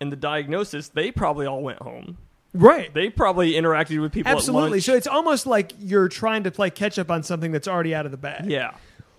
and 0.00 0.10
the 0.12 0.16
diagnosis, 0.16 0.88
they 0.88 1.10
probably 1.12 1.46
all 1.46 1.62
went 1.62 1.80
home. 1.80 2.18
Right. 2.54 2.92
They 2.92 3.10
probably 3.10 3.52
interacted 3.52 4.00
with 4.00 4.12
people. 4.12 4.32
Absolutely. 4.32 4.80
So 4.80 4.94
it's 4.94 5.06
almost 5.06 5.46
like 5.46 5.72
you're 5.78 6.08
trying 6.08 6.44
to 6.44 6.50
play 6.50 6.70
catch 6.70 6.98
up 6.98 7.10
on 7.10 7.22
something 7.22 7.52
that's 7.52 7.68
already 7.68 7.94
out 7.94 8.04
of 8.04 8.10
the 8.10 8.16
bag. 8.16 8.46
yeah. 8.46 8.72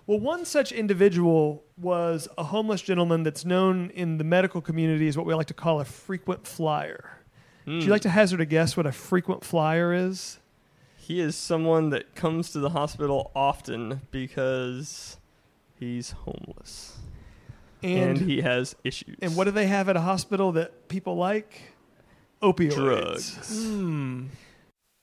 Well, 0.06 0.18
one 0.18 0.44
such 0.44 0.72
individual 0.72 1.62
was 1.80 2.28
a 2.36 2.44
homeless 2.44 2.82
gentleman 2.82 3.22
that's 3.22 3.44
known 3.44 3.90
in 3.90 4.18
the 4.18 4.24
medical 4.24 4.60
community 4.60 5.08
as 5.08 5.16
what 5.16 5.26
we 5.26 5.34
like 5.34 5.46
to 5.46 5.54
call 5.54 5.80
a 5.80 5.84
frequent 5.84 6.46
flyer. 6.46 7.18
Would 7.66 7.74
you 7.74 7.82
hmm. 7.84 7.90
like 7.90 8.02
to 8.02 8.10
hazard 8.10 8.40
a 8.40 8.46
guess 8.46 8.76
what 8.76 8.86
a 8.86 8.92
frequent 8.92 9.44
flyer 9.44 9.92
is? 9.92 10.38
He 10.96 11.20
is 11.20 11.36
someone 11.36 11.90
that 11.90 12.14
comes 12.14 12.50
to 12.52 12.60
the 12.60 12.70
hospital 12.70 13.30
often 13.34 14.02
because 14.10 15.18
he's 15.78 16.12
homeless 16.12 16.98
and, 17.82 18.18
And 18.18 18.18
he 18.18 18.40
has 18.42 18.76
issues. 18.84 19.16
and 19.22 19.36
what 19.36 19.44
do 19.44 19.50
they 19.50 19.66
have 19.66 19.88
at 19.88 19.96
a 19.96 20.00
hospital 20.00 20.52
that 20.52 20.88
people 20.88 21.16
like? 21.16 21.72
Opioids. 22.42 22.74
Drugs. 22.74 23.52
Hmm. 23.52 24.26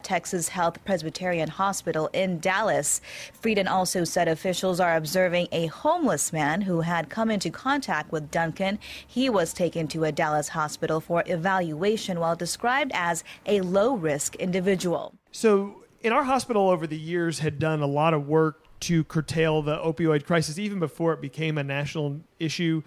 Texas 0.08 0.48
Health 0.48 0.86
Presbyterian 0.86 1.50
Hospital 1.50 2.10
in 2.14 2.40
Dallas. 2.40 3.02
Frieden 3.34 3.68
also 3.68 4.06
said 4.06 4.30
officials 4.30 4.80
are 4.80 4.96
observing 4.96 5.50
a 5.52 5.66
homeless 5.66 6.32
man 6.32 6.62
who 6.62 6.80
had 6.80 7.10
come 7.10 7.30
into 7.30 7.50
contact 7.50 8.10
with 8.10 8.32
Duncan. 8.32 8.80
He 9.06 9.30
was 9.30 9.52
taken 9.52 9.86
to 9.90 10.06
a 10.06 10.14
Dallas 10.14 10.48
hospital 10.48 11.02
for 11.02 11.26
evaluation 11.26 12.22
while 12.22 12.38
described 12.38 12.92
as 12.94 13.26
a 13.46 13.60
low 13.60 13.96
risk 13.96 14.38
individual. 14.38 15.14
So, 15.34 15.84
in 16.00 16.14
our 16.14 16.24
hospital 16.24 16.70
over 16.70 16.88
the 16.88 16.98
years 16.98 17.40
had 17.40 17.60
done 17.60 17.82
a 17.82 17.88
lot 17.88 18.14
of 18.14 18.30
work 18.30 18.64
to 18.82 19.04
curtail 19.04 19.62
the 19.62 19.76
opioid 19.76 20.24
crisis 20.24 20.58
even 20.58 20.80
before 20.80 21.12
it 21.12 21.20
became 21.20 21.58
a 21.58 21.64
national 21.66 22.22
issue 22.40 22.82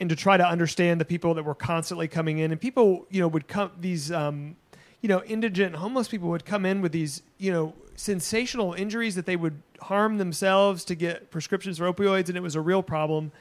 and 0.00 0.08
to 0.08 0.16
try 0.16 0.38
to 0.38 0.46
understand 0.46 1.00
the 1.00 1.04
people 1.04 1.34
that 1.34 1.44
were 1.44 1.54
constantly 1.54 2.08
coming 2.08 2.38
in 2.38 2.50
and 2.50 2.60
people, 2.60 3.06
you 3.10 3.20
know, 3.20 3.28
would 3.28 3.46
come 3.46 3.72
these 3.78 4.10
um, 4.10 4.56
you 5.02 5.08
know, 5.08 5.22
indigent 5.24 5.76
homeless 5.76 6.08
people 6.08 6.30
would 6.30 6.46
come 6.46 6.64
in 6.64 6.80
with 6.80 6.92
these, 6.92 7.22
you 7.36 7.52
know, 7.52 7.74
sensational 7.96 8.72
injuries 8.72 9.16
that 9.16 9.26
they 9.26 9.36
would 9.36 9.60
harm 9.82 10.16
themselves 10.16 10.84
to 10.84 10.94
get 10.94 11.30
prescriptions 11.30 11.78
for 11.78 11.92
opioids 11.92 12.28
and 12.28 12.36
it 12.36 12.42
was 12.42 12.54
a 12.54 12.60
real 12.60 12.82
problem. 12.82 13.32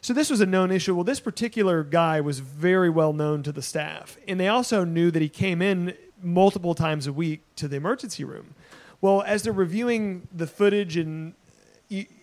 So 0.00 0.14
this 0.14 0.30
was 0.30 0.40
a 0.40 0.46
known 0.46 0.70
issue. 0.70 0.94
Well, 0.94 1.04
this 1.04 1.20
particular 1.20 1.84
guy 1.84 2.22
was 2.22 2.38
very 2.38 2.88
well 2.88 3.12
known 3.12 3.42
to 3.42 3.52
the 3.52 3.60
staff, 3.60 4.16
and 4.26 4.40
they 4.40 4.48
also 4.48 4.82
knew 4.82 5.10
that 5.10 5.20
he 5.20 5.28
came 5.28 5.60
in 5.60 5.94
multiple 6.22 6.74
times 6.74 7.06
a 7.06 7.12
week 7.12 7.42
to 7.56 7.68
the 7.68 7.76
emergency 7.76 8.24
room. 8.24 8.54
Well, 9.02 9.22
as 9.22 9.42
they're 9.42 9.52
reviewing 9.52 10.28
the 10.34 10.46
footage 10.46 10.96
and 10.96 11.34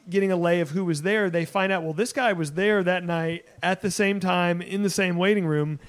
getting 0.10 0.32
a 0.32 0.38
lay 0.38 0.60
of 0.60 0.72
who 0.72 0.86
was 0.86 1.04
there, 1.04 1.30
they 1.30 1.46
find 1.46 1.72
out 1.72 1.84
well 1.84 1.94
this 1.94 2.14
guy 2.14 2.34
was 2.34 2.54
there 2.54 2.84
that 2.84 3.04
night 3.04 3.46
at 3.62 3.82
the 3.82 3.92
same 3.92 4.20
time 4.20 4.62
in 4.62 4.82
the 4.82 4.90
same 4.90 5.18
waiting 5.18 5.46
room, 5.46 5.80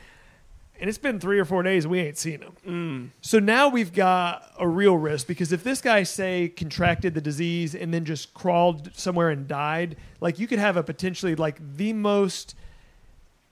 and 0.80 0.88
it's 0.88 0.98
been 0.98 1.18
three 1.18 1.38
or 1.38 1.44
four 1.44 1.62
days 1.62 1.86
we 1.86 2.00
ain't 2.00 2.18
seen 2.18 2.40
him. 2.40 2.52
Mm. 2.66 3.08
So 3.20 3.38
now 3.38 3.68
we've 3.68 3.92
got 3.92 4.52
a 4.58 4.68
real 4.68 4.96
risk 4.96 5.26
because 5.26 5.52
if 5.52 5.64
this 5.64 5.80
guy 5.80 6.04
say 6.04 6.48
contracted 6.48 7.14
the 7.14 7.20
disease 7.20 7.74
and 7.74 7.92
then 7.92 8.04
just 8.04 8.32
crawled 8.34 8.90
somewhere 8.94 9.30
and 9.30 9.48
died, 9.48 9.96
like 10.20 10.38
you 10.38 10.46
could 10.46 10.58
have 10.58 10.76
a 10.76 10.82
potentially 10.82 11.34
like 11.34 11.58
the 11.76 11.92
most 11.92 12.54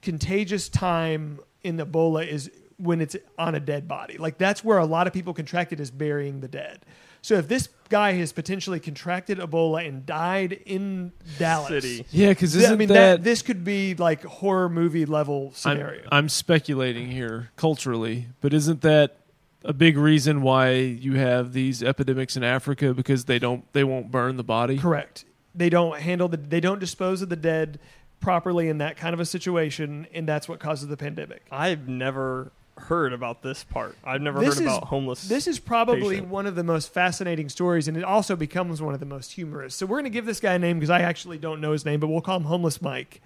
contagious 0.01 0.69
time 0.69 1.39
in 1.63 1.77
Ebola 1.77 2.25
is 2.25 2.49
when 2.77 3.01
it's 3.01 3.15
on 3.37 3.55
a 3.55 3.59
dead 3.59 3.87
body. 3.87 4.17
Like 4.17 4.37
that's 4.37 4.63
where 4.63 4.77
a 4.77 4.85
lot 4.85 5.07
of 5.07 5.13
people 5.13 5.33
contract 5.33 5.73
it 5.73 5.79
is 5.79 5.91
burying 5.91 6.39
the 6.39 6.47
dead. 6.47 6.79
So 7.27 7.35
if 7.35 7.49
this 7.49 7.67
guy 7.89 8.13
has 8.13 8.31
potentially 8.31 8.79
contracted 8.79 9.39
Ebola 9.39 9.85
and 9.85 10.05
died 10.05 10.53
in 10.65 11.11
Dallas, 11.37 11.67
City. 11.67 12.05
Yeah, 12.09 12.29
because 12.29 12.55
I 12.65 12.73
mean 12.77 12.87
that, 12.87 12.93
that, 12.93 13.23
this 13.25 13.41
could 13.41 13.65
be 13.65 13.95
like 13.95 14.23
horror 14.23 14.69
movie 14.69 15.05
level 15.05 15.47
I'm, 15.47 15.53
scenario. 15.53 16.07
I'm 16.09 16.29
speculating 16.29 17.11
here 17.11 17.49
culturally, 17.57 18.27
but 18.39 18.53
isn't 18.53 18.79
that 18.83 19.17
a 19.65 19.73
big 19.73 19.97
reason 19.97 20.41
why 20.41 20.75
you 20.75 21.15
have 21.15 21.51
these 21.51 21.83
epidemics 21.83 22.37
in 22.37 22.45
Africa 22.45 22.93
because 22.93 23.25
they 23.25 23.39
don't 23.39 23.65
they 23.73 23.83
won't 23.83 24.09
burn 24.09 24.37
the 24.37 24.43
body? 24.45 24.77
Correct. 24.77 25.25
They 25.53 25.69
don't 25.69 25.99
handle 25.99 26.29
the 26.29 26.37
they 26.37 26.61
don't 26.61 26.79
dispose 26.79 27.21
of 27.21 27.27
the 27.27 27.35
dead 27.35 27.77
properly 28.21 28.69
in 28.69 28.77
that 28.77 28.95
kind 28.95 29.13
of 29.13 29.19
a 29.19 29.25
situation, 29.25 30.07
and 30.13 30.25
that's 30.25 30.47
what 30.47 30.61
causes 30.61 30.87
the 30.87 30.95
pandemic. 30.95 31.41
I've 31.51 31.89
never 31.89 32.53
heard 32.79 33.13
about 33.13 33.41
this 33.41 33.63
part. 33.63 33.95
I've 34.03 34.21
never 34.21 34.39
This 34.39 34.59
heard 34.59 34.65
is- 34.67 34.71
about 34.73 34.85
homeless. 34.85 35.27
This 35.27 35.47
is 35.47 35.59
probably 35.59 36.15
patient. 36.15 36.27
one 36.29 36.45
of 36.45 36.55
the 36.55 36.63
most 36.63 36.93
fascinating 36.93 37.49
stories, 37.49 37.87
and 37.87 37.97
it 37.97 38.03
also 38.03 38.35
becomes 38.35 38.81
one 38.81 38.93
of 38.93 38.99
the 38.99 39.05
most 39.05 39.33
humorous. 39.33 39.75
So 39.75 39.85
we're 39.85 39.97
going 39.97 40.03
to 40.05 40.09
give 40.09 40.25
this 40.25 40.39
guy 40.39 40.53
a 40.53 40.59
name 40.59 40.77
because 40.79 40.89
I 40.89 41.01
actually 41.01 41.37
don't 41.37 41.59
know 41.61 41.71
his 41.71 41.85
name, 41.85 41.99
but 41.99 42.07
we'll 42.07 42.21
call 42.21 42.37
him 42.37 42.43
Homeless 42.45 42.81
Mike. 42.81 43.21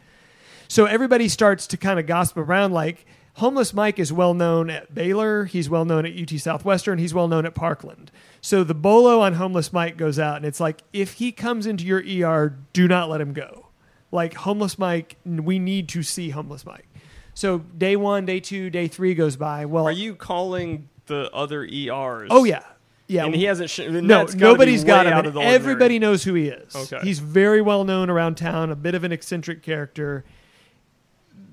So 0.68 0.86
everybody 0.86 1.28
starts 1.28 1.68
to 1.68 1.78
kind 1.78 2.00
of 2.00 2.08
gossip 2.08 2.38
around 2.38 2.72
like 2.72 3.06
Homeless 3.36 3.74
Mike 3.74 3.98
is 4.00 4.12
well 4.12 4.34
known 4.34 4.70
at 4.70 4.94
Baylor, 4.94 5.46
he's 5.46 5.70
well 5.70 5.86
known 5.86 6.06
at 6.06 6.12
UT 6.14 6.38
Southwestern, 6.38 6.98
he's 7.00 7.14
well 7.14 7.28
known 7.30 7.46
at 7.46 7.56
Parkland. 7.56 8.12
So 8.42 8.64
the 8.64 8.74
bolo 8.74 9.22
on 9.22 9.34
Homeless 9.34 9.72
Mike 9.72 9.96
goes 9.98 10.20
out, 10.20 10.36
and 10.38 10.46
it's 10.46 10.60
like 10.60 10.82
if 10.92 11.14
he 11.14 11.32
comes 11.32 11.66
into 11.66 11.86
your 11.86 12.00
ER, 12.02 12.58
do 12.74 12.88
not 12.90 13.10
let 13.10 13.22
him 13.22 13.32
go. 13.34 13.68
Like 14.12 14.34
Homeless 14.34 14.78
Mike, 14.78 15.16
we 15.26 15.60
need 15.60 15.88
to 15.90 16.04
see 16.04 16.30
Homeless 16.32 16.66
Mike. 16.66 16.88
So 17.34 17.60
day 17.60 17.96
one, 17.96 18.26
day 18.26 18.40
two, 18.40 18.70
day 18.70 18.88
three 18.88 19.14
goes 19.14 19.36
by. 19.36 19.66
Well, 19.66 19.86
Are 19.86 19.92
you 19.92 20.16
calling 20.16 20.90
the 21.06 21.30
other 21.34 21.64
ERs? 21.64 22.28
Oh 22.32 22.44
yeah, 22.44 22.64
yeah. 23.08 23.26
And 23.26 23.34
he 23.36 23.46
hasn't. 23.46 23.70
Sh- 23.70 23.80
no, 23.90 24.26
nobody's 24.36 24.84
got 24.84 25.06
him. 25.08 25.14
out 25.14 25.20
and 25.20 25.28
of 25.28 25.34
the 25.34 25.40
ordinary. 25.40 25.56
everybody 25.56 26.00
knows 26.00 26.24
who 26.24 26.34
he 26.34 26.48
is. 26.48 26.76
Okay. 26.76 27.00
He's 27.04 27.20
very 27.20 27.62
well 27.62 27.84
known 27.84 28.10
around 28.10 28.36
town. 28.36 28.70
A 28.72 28.76
bit 28.76 28.96
of 28.96 29.04
an 29.04 29.12
eccentric 29.12 29.64
character. 29.64 30.24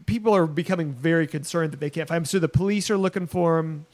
People 0.06 0.34
are 0.34 0.46
becoming 0.46 0.92
very 0.92 1.26
concerned 1.26 1.72
that 1.72 1.80
they 1.80 1.90
can't 1.90 2.08
find 2.08 2.18
him. 2.18 2.24
So 2.24 2.38
the 2.38 2.48
police 2.48 2.90
are 2.90 2.96
looking 2.96 3.26
for 3.26 3.58
him. 3.58 3.86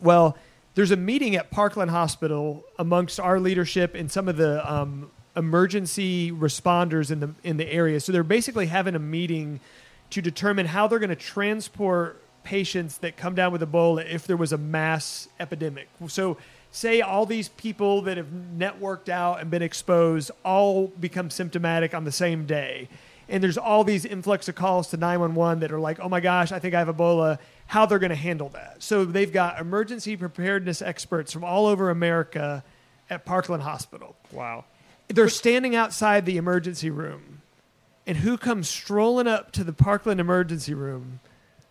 Well, 0.00 0.36
there's 0.74 0.92
a 0.92 0.96
meeting 0.96 1.34
at 1.34 1.50
Parkland 1.50 1.90
Hospital 1.90 2.64
amongst 2.78 3.18
our 3.18 3.40
leadership 3.40 3.96
and 3.96 4.10
some 4.12 4.28
of 4.28 4.36
the 4.36 4.72
um, 4.72 5.10
emergency 5.34 6.30
responders 6.30 7.10
in 7.10 7.18
the 7.20 7.34
in 7.42 7.56
the 7.56 7.68
area. 7.70 7.98
So 8.00 8.12
they're 8.12 8.22
basically 8.22 8.66
having 8.66 8.94
a 8.94 9.00
meeting 9.00 9.58
to 10.10 10.22
determine 10.22 10.66
how 10.66 10.86
they're 10.86 10.98
going 10.98 11.10
to 11.10 11.16
transport 11.16 12.22
patients 12.42 12.98
that 12.98 13.16
come 13.16 13.34
down 13.34 13.52
with 13.52 13.60
Ebola 13.60 14.08
if 14.10 14.26
there 14.26 14.36
was 14.36 14.52
a 14.52 14.58
mass 14.58 15.28
epidemic. 15.38 15.88
So 16.06 16.38
say 16.70 17.00
all 17.00 17.26
these 17.26 17.48
people 17.50 18.02
that 18.02 18.16
have 18.16 18.28
networked 18.28 19.08
out 19.08 19.40
and 19.40 19.50
been 19.50 19.62
exposed 19.62 20.30
all 20.44 20.86
become 20.86 21.30
symptomatic 21.30 21.94
on 21.94 22.04
the 22.04 22.12
same 22.12 22.46
day. 22.46 22.88
And 23.28 23.42
there's 23.42 23.58
all 23.58 23.84
these 23.84 24.06
influx 24.06 24.48
of 24.48 24.54
calls 24.54 24.88
to 24.88 24.96
911 24.96 25.60
that 25.60 25.72
are 25.72 25.80
like, 25.80 26.00
oh 26.00 26.08
my 26.08 26.20
gosh, 26.20 26.50
I 26.50 26.58
think 26.58 26.74
I 26.74 26.78
have 26.78 26.88
Ebola. 26.88 27.38
How 27.66 27.84
they're 27.84 27.98
going 27.98 28.08
to 28.10 28.16
handle 28.16 28.48
that. 28.50 28.76
So 28.78 29.04
they've 29.04 29.32
got 29.32 29.60
emergency 29.60 30.16
preparedness 30.16 30.80
experts 30.80 31.30
from 31.30 31.44
all 31.44 31.66
over 31.66 31.90
America 31.90 32.64
at 33.10 33.26
Parkland 33.26 33.62
Hospital. 33.62 34.16
Wow. 34.32 34.64
They're 35.08 35.28
standing 35.28 35.76
outside 35.76 36.24
the 36.24 36.38
emergency 36.38 36.88
room. 36.88 37.37
And 38.08 38.16
who 38.16 38.38
comes 38.38 38.70
strolling 38.70 39.26
up 39.26 39.52
to 39.52 39.62
the 39.62 39.74
Parkland 39.74 40.18
emergency 40.18 40.72
room 40.72 41.20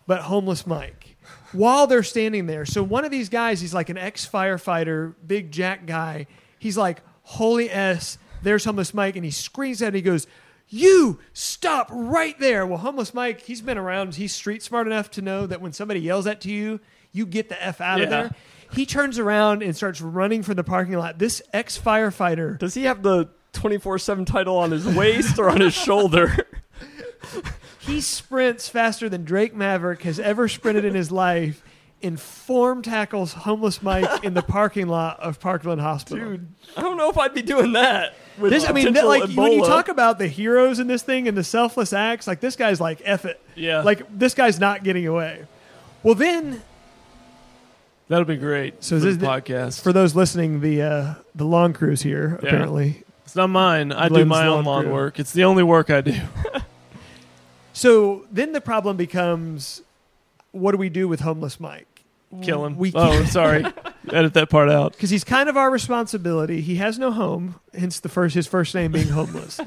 but 0.06 0.22
homeless 0.22 0.68
Mike? 0.68 1.16
While 1.50 1.88
they're 1.88 2.04
standing 2.04 2.46
there. 2.46 2.64
So 2.64 2.80
one 2.80 3.04
of 3.04 3.10
these 3.10 3.28
guys, 3.28 3.60
he's 3.60 3.74
like 3.74 3.88
an 3.88 3.98
ex 3.98 4.26
firefighter, 4.26 5.14
big 5.26 5.50
jack 5.50 5.84
guy. 5.84 6.28
He's 6.60 6.78
like, 6.78 7.02
Holy 7.24 7.68
S, 7.68 8.18
there's 8.42 8.64
homeless 8.64 8.94
Mike. 8.94 9.16
And 9.16 9.24
he 9.24 9.32
screams 9.32 9.82
at 9.82 9.88
him. 9.88 9.94
he 9.94 10.00
goes, 10.00 10.28
You 10.68 11.18
stop 11.32 11.88
right 11.90 12.38
there. 12.38 12.64
Well, 12.64 12.78
homeless 12.78 13.12
Mike, 13.12 13.40
he's 13.40 13.60
been 13.60 13.76
around. 13.76 14.14
He's 14.14 14.32
street 14.32 14.62
smart 14.62 14.86
enough 14.86 15.10
to 15.12 15.22
know 15.22 15.44
that 15.44 15.60
when 15.60 15.72
somebody 15.72 16.00
yells 16.00 16.28
at 16.28 16.40
to 16.42 16.50
you, 16.52 16.78
you 17.10 17.26
get 17.26 17.48
the 17.48 17.60
F 17.60 17.80
out 17.80 18.00
of 18.00 18.10
there. 18.10 18.30
He 18.72 18.86
turns 18.86 19.18
around 19.18 19.64
and 19.64 19.74
starts 19.74 20.00
running 20.00 20.44
from 20.44 20.54
the 20.54 20.62
parking 20.62 20.94
lot. 20.94 21.18
This 21.18 21.42
ex 21.52 21.76
firefighter 21.76 22.56
Does 22.58 22.74
he 22.74 22.84
have 22.84 23.02
the 23.02 23.28
24 23.58 23.98
7 23.98 24.24
title 24.24 24.56
on 24.56 24.70
his 24.70 24.86
waist 24.86 25.38
or 25.38 25.50
on 25.50 25.60
his 25.60 25.74
shoulder? 25.74 26.36
He 27.80 28.02
sprints 28.02 28.68
faster 28.68 29.08
than 29.08 29.24
Drake 29.24 29.54
Maverick 29.54 30.02
has 30.02 30.20
ever 30.20 30.46
sprinted 30.46 30.84
in 30.84 30.94
his 30.94 31.10
life 31.10 31.62
and 32.02 32.20
form 32.20 32.82
tackles 32.82 33.32
homeless 33.32 33.80
Mike 33.82 34.22
in 34.24 34.34
the 34.34 34.42
parking 34.42 34.88
lot 34.88 35.18
of 35.20 35.40
Parkland 35.40 35.80
Hospital. 35.80 36.32
Dude, 36.32 36.48
I 36.76 36.82
don't 36.82 36.98
know 36.98 37.08
if 37.08 37.16
I'd 37.16 37.32
be 37.32 37.40
doing 37.40 37.72
that. 37.72 38.14
With 38.38 38.52
this, 38.52 38.68
I 38.68 38.72
mean, 38.72 38.88
potential 38.88 39.08
like 39.08 39.30
when 39.30 39.52
you 39.52 39.64
talk 39.64 39.88
about 39.88 40.18
the 40.18 40.28
heroes 40.28 40.80
in 40.80 40.86
this 40.86 41.02
thing 41.02 41.28
and 41.28 41.36
the 41.36 41.42
selfless 41.42 41.94
acts, 41.94 42.26
like 42.26 42.40
this 42.40 42.56
guy's 42.56 42.78
like 42.78 43.00
F 43.04 43.24
it. 43.24 43.40
Yeah. 43.54 43.80
Like 43.82 44.02
this 44.16 44.34
guy's 44.34 44.60
not 44.60 44.84
getting 44.84 45.06
away. 45.06 45.46
Well, 46.02 46.14
then 46.14 46.62
That'll 48.08 48.26
be 48.26 48.36
great. 48.36 48.84
So 48.84 48.96
for 48.96 49.04
this 49.04 49.12
is 49.12 49.18
the- 49.18 49.26
podcast. 49.26 49.80
for 49.80 49.94
those 49.94 50.14
listening, 50.14 50.60
the 50.60 50.82
uh, 50.82 51.14
the 51.34 51.44
long 51.46 51.72
cruise 51.72 52.02
here 52.02 52.38
Yeah. 52.42 52.48
apparently. 52.48 53.02
It's 53.28 53.36
not 53.36 53.48
mine. 53.48 53.92
I 53.92 54.08
do 54.08 54.24
my 54.24 54.48
lawn 54.48 54.60
own 54.60 54.64
lawn 54.64 54.84
crew. 54.84 54.92
work. 54.94 55.20
It's 55.20 55.32
the 55.32 55.44
only 55.44 55.62
work 55.62 55.90
I 55.90 56.00
do. 56.00 56.18
So 57.74 58.26
then 58.32 58.50
the 58.50 58.60
problem 58.60 58.96
becomes, 58.96 59.82
what 60.50 60.72
do 60.72 60.78
we 60.78 60.88
do 60.88 61.06
with 61.06 61.20
homeless 61.20 61.60
Mike? 61.60 62.02
Kill 62.42 62.66
him. 62.66 62.76
We 62.76 62.90
oh, 62.92 63.24
sorry. 63.26 63.64
Edit 64.12 64.34
that 64.34 64.50
part 64.50 64.68
out. 64.68 64.94
because 64.94 65.10
he's 65.10 65.22
kind 65.22 65.48
of 65.48 65.56
our 65.56 65.70
responsibility. 65.70 66.60
He 66.60 66.74
has 66.76 66.98
no 66.98 67.12
home, 67.12 67.60
hence 67.72 68.00
the 68.00 68.08
first 68.08 68.34
his 68.34 68.48
first 68.48 68.74
name 68.74 68.90
being 68.90 69.10
homeless. 69.10 69.60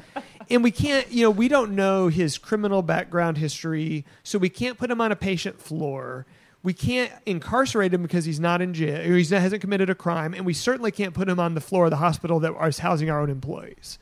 and 0.50 0.62
we 0.62 0.70
can't, 0.70 1.10
you 1.10 1.22
know, 1.22 1.30
we 1.30 1.48
don't 1.48 1.74
know 1.74 2.08
his 2.08 2.36
criminal 2.36 2.82
background 2.82 3.38
history, 3.38 4.04
so 4.22 4.38
we 4.38 4.50
can't 4.50 4.76
put 4.76 4.90
him 4.90 5.00
on 5.00 5.10
a 5.10 5.16
patient 5.16 5.58
floor. 5.58 6.26
We 6.62 6.72
can't 6.72 7.12
incarcerate 7.26 7.92
him 7.92 8.02
because 8.02 8.24
he's 8.24 8.38
not 8.38 8.62
in 8.62 8.72
jail 8.72 9.00
or 9.00 9.16
he 9.16 9.24
hasn't 9.24 9.60
committed 9.60 9.90
a 9.90 9.94
crime, 9.94 10.32
and 10.32 10.46
we 10.46 10.54
certainly 10.54 10.92
can't 10.92 11.12
put 11.12 11.28
him 11.28 11.40
on 11.40 11.54
the 11.54 11.60
floor 11.60 11.86
of 11.86 11.90
the 11.90 11.96
hospital 11.96 12.38
that 12.40 12.54
is 12.66 12.78
housing 12.78 13.10
our 13.10 13.20
own 13.20 13.30
employees. 13.30 13.98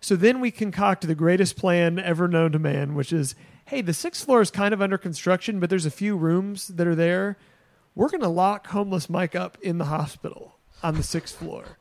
So 0.00 0.16
then 0.16 0.40
we 0.40 0.50
concoct 0.50 1.06
the 1.06 1.14
greatest 1.14 1.56
plan 1.56 1.98
ever 1.98 2.26
known 2.26 2.52
to 2.52 2.58
man, 2.58 2.94
which 2.94 3.12
is, 3.12 3.34
hey, 3.66 3.82
the 3.82 3.92
sixth 3.92 4.24
floor 4.24 4.40
is 4.40 4.50
kind 4.50 4.72
of 4.72 4.80
under 4.80 4.96
construction, 4.96 5.60
but 5.60 5.68
there's 5.68 5.84
a 5.84 5.90
few 5.90 6.16
rooms 6.16 6.68
that 6.68 6.86
are 6.86 6.94
there. 6.94 7.36
We're 7.94 8.08
going 8.08 8.22
to 8.22 8.28
lock 8.28 8.68
homeless 8.68 9.10
Mike 9.10 9.36
up 9.36 9.58
in 9.60 9.76
the 9.76 9.84
hospital 9.86 10.56
on 10.82 10.94
the 10.94 11.02
sixth 11.02 11.36
floor. 11.36 11.76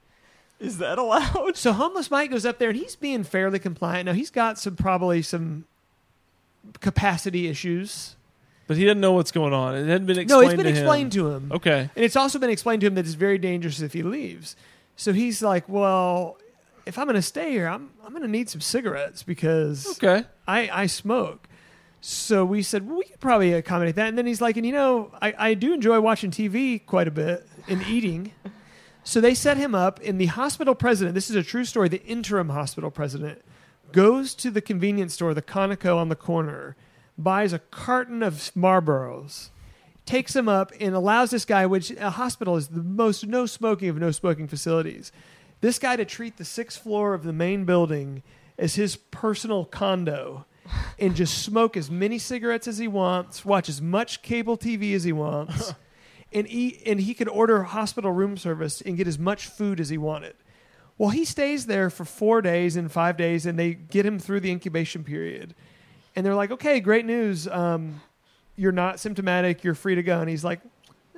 Is 0.60 0.80
that 0.80 0.98
allowed? 1.00 1.56
So 1.56 1.72
homeless 1.72 2.12
Mike 2.12 2.32
goes 2.32 2.46
up 2.46 2.58
there 2.58 2.72
and 2.72 2.78
he's 2.78 2.98
being 2.98 3.24
fairly 3.24 3.60
compliant. 3.60 4.08
Now 4.08 4.14
he's 4.14 4.32
got 4.32 4.60
some 4.60 4.76
probably 4.76 5.22
some 5.22 5.64
capacity 6.82 7.48
issues. 7.48 8.18
But 8.70 8.78
he 8.78 8.86
doesn't 8.86 9.02
know 9.02 9.14
what's 9.14 9.32
going 9.32 9.52
on. 9.52 9.76
It 9.76 9.88
hadn't 9.88 10.06
been 10.06 10.20
explained 10.20 10.30
no, 10.44 10.48
it's 10.48 10.56
been 10.56 10.66
to 10.66 10.70
him. 10.70 10.78
explained 10.78 11.12
to 11.14 11.30
him. 11.32 11.52
Okay. 11.52 11.90
And 11.96 12.06
it's 12.06 12.16
also 12.16 12.38
been 12.38 12.52
explained 12.52 12.82
to 12.82 12.88
him 12.88 12.94
that 12.94 13.04
it's 13.06 13.16
very 13.16 13.40
dangerous 13.40 13.82
if 13.82 13.94
he 13.94 14.04
leaves. 14.04 14.56
So 14.96 15.12
he's 15.12 15.42
like, 15.42 15.68
"Well, 15.68 16.38
if 16.86 17.00
I'm 17.00 17.06
going 17.06 17.16
to 17.16 17.22
stay 17.24 17.50
here, 17.52 17.68
I'm 17.68 17.90
I'm 18.06 18.12
going 18.12 18.22
to 18.22 18.28
need 18.30 18.48
some 18.48 18.62
cigarettes 18.62 19.24
because 19.24 19.88
Okay. 19.98 20.24
I, 20.48 20.70
I 20.72 20.86
smoke. 20.86 21.48
So 22.02 22.46
we 22.46 22.62
said, 22.62 22.88
well, 22.88 23.00
we 23.00 23.06
could 23.06 23.20
probably 23.20 23.54
accommodate 23.54 23.96
that. 23.96 24.08
And 24.08 24.18
then 24.18 24.26
he's 24.28 24.40
like, 24.40 24.56
and 24.56 24.66
you 24.66 24.72
know, 24.72 25.12
I, 25.22 25.34
I 25.38 25.54
do 25.56 25.74
enjoy 25.74 26.00
watching 26.00 26.30
TV 26.32 26.86
quite 26.86 27.08
a 27.08 27.12
bit 27.12 27.46
and 27.68 27.82
eating. 27.88 28.34
So 29.04 29.20
they 29.20 29.34
set 29.34 29.58
him 29.58 29.74
up, 29.74 30.00
and 30.06 30.22
the 30.22 30.28
hospital 30.28 30.76
president, 30.76 31.16
this 31.16 31.30
is 31.32 31.36
a 31.36 31.42
true 31.44 31.66
story, 31.66 31.90
the 31.90 32.04
interim 32.06 32.50
hospital 32.50 32.92
president 32.92 33.42
goes 33.92 34.36
to 34.36 34.52
the 34.52 34.62
convenience 34.62 35.16
store, 35.16 35.34
the 35.34 35.42
Conoco 35.42 35.98
on 35.98 36.10
the 36.10 36.16
corner, 36.16 36.76
buys 37.24 37.54
a 37.54 37.60
carton 37.60 38.24
of 38.24 38.34
Marlboros, 38.56 39.50
takes 40.06 40.36
him 40.36 40.50
up, 40.50 40.72
and 40.80 40.96
allows 40.96 41.32
this 41.32 41.46
guy, 41.46 41.66
which 41.66 41.92
a 41.92 42.12
hospital 42.12 42.56
is 42.56 42.70
the 42.70 42.84
most 42.84 43.28
no 43.28 43.46
smoking 43.46 43.90
of 43.90 43.98
no 43.98 44.12
smoking 44.12 44.48
facilities, 44.48 45.12
this 45.62 45.78
guy 45.78 45.96
to 45.96 46.06
treat 46.06 46.38
the 46.38 46.46
sixth 46.46 46.82
floor 46.82 47.14
of 47.14 47.24
the 47.24 47.34
main 47.34 47.66
building 47.66 48.24
as 48.58 48.76
his 48.76 48.96
personal 48.96 49.66
condo 49.66 50.46
and 50.98 51.16
just 51.16 51.44
smoke 51.44 51.76
as 51.76 51.90
many 51.90 52.18
cigarettes 52.18 52.68
as 52.68 52.78
he 52.78 52.88
wants, 52.88 53.44
watch 53.44 53.70
as 53.70 53.82
much 53.82 54.22
cable 54.22 54.58
TV 54.58 54.94
as 54.94 55.04
he 55.04 55.12
wants, 55.12 55.74
and 56.34 56.48
eat. 56.48 56.82
And 56.86 57.02
he 57.02 57.14
could 57.14 57.28
order 57.28 57.64
hospital 57.64 58.12
room 58.12 58.38
service 58.38 58.82
and 58.82 58.98
get 58.98 59.08
as 59.08 59.20
much 59.20 59.48
food 59.48 59.80
as 59.80 59.90
he 59.90 59.98
wanted. 59.98 60.36
Well, 60.98 61.10
he 61.10 61.26
stays 61.26 61.66
there 61.66 61.90
for 61.90 62.06
four 62.06 62.42
days 62.42 62.76
and 62.76 62.92
five 62.92 63.18
days, 63.18 63.46
and 63.46 63.58
they 63.58 63.74
get 63.74 64.06
him 64.06 64.20
through 64.20 64.42
the 64.42 64.52
incubation 64.52 65.04
period. 65.04 65.56
And 66.16 66.26
they're 66.26 66.36
like, 66.36 66.52
"Okay, 66.52 66.80
great 66.80 67.06
news. 67.06 67.48
Um, 67.48 68.02
you're 68.56 68.72
not 68.72 69.00
symptomatic. 69.00 69.64
You're 69.64 69.76
free 69.76 69.96
to 69.96 70.04
go." 70.04 70.20
And 70.20 70.30
he's 70.30 70.44
like, 70.44 70.60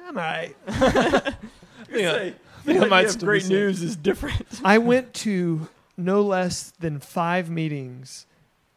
"I'm 0.06 0.18
all 0.18 0.24
right." 0.24 0.56
Yeah. 1.92 2.14
I 2.14 2.34
the 2.66 2.88
might 2.88 3.06
idea 3.06 3.10
of 3.10 3.20
great 3.20 3.48
news 3.50 3.82
is 3.82 3.96
different. 3.96 4.46
I 4.64 4.78
went 4.78 5.14
to 5.16 5.68
no 5.98 6.22
less 6.22 6.72
than 6.80 7.00
five 7.00 7.50
meetings, 7.50 8.26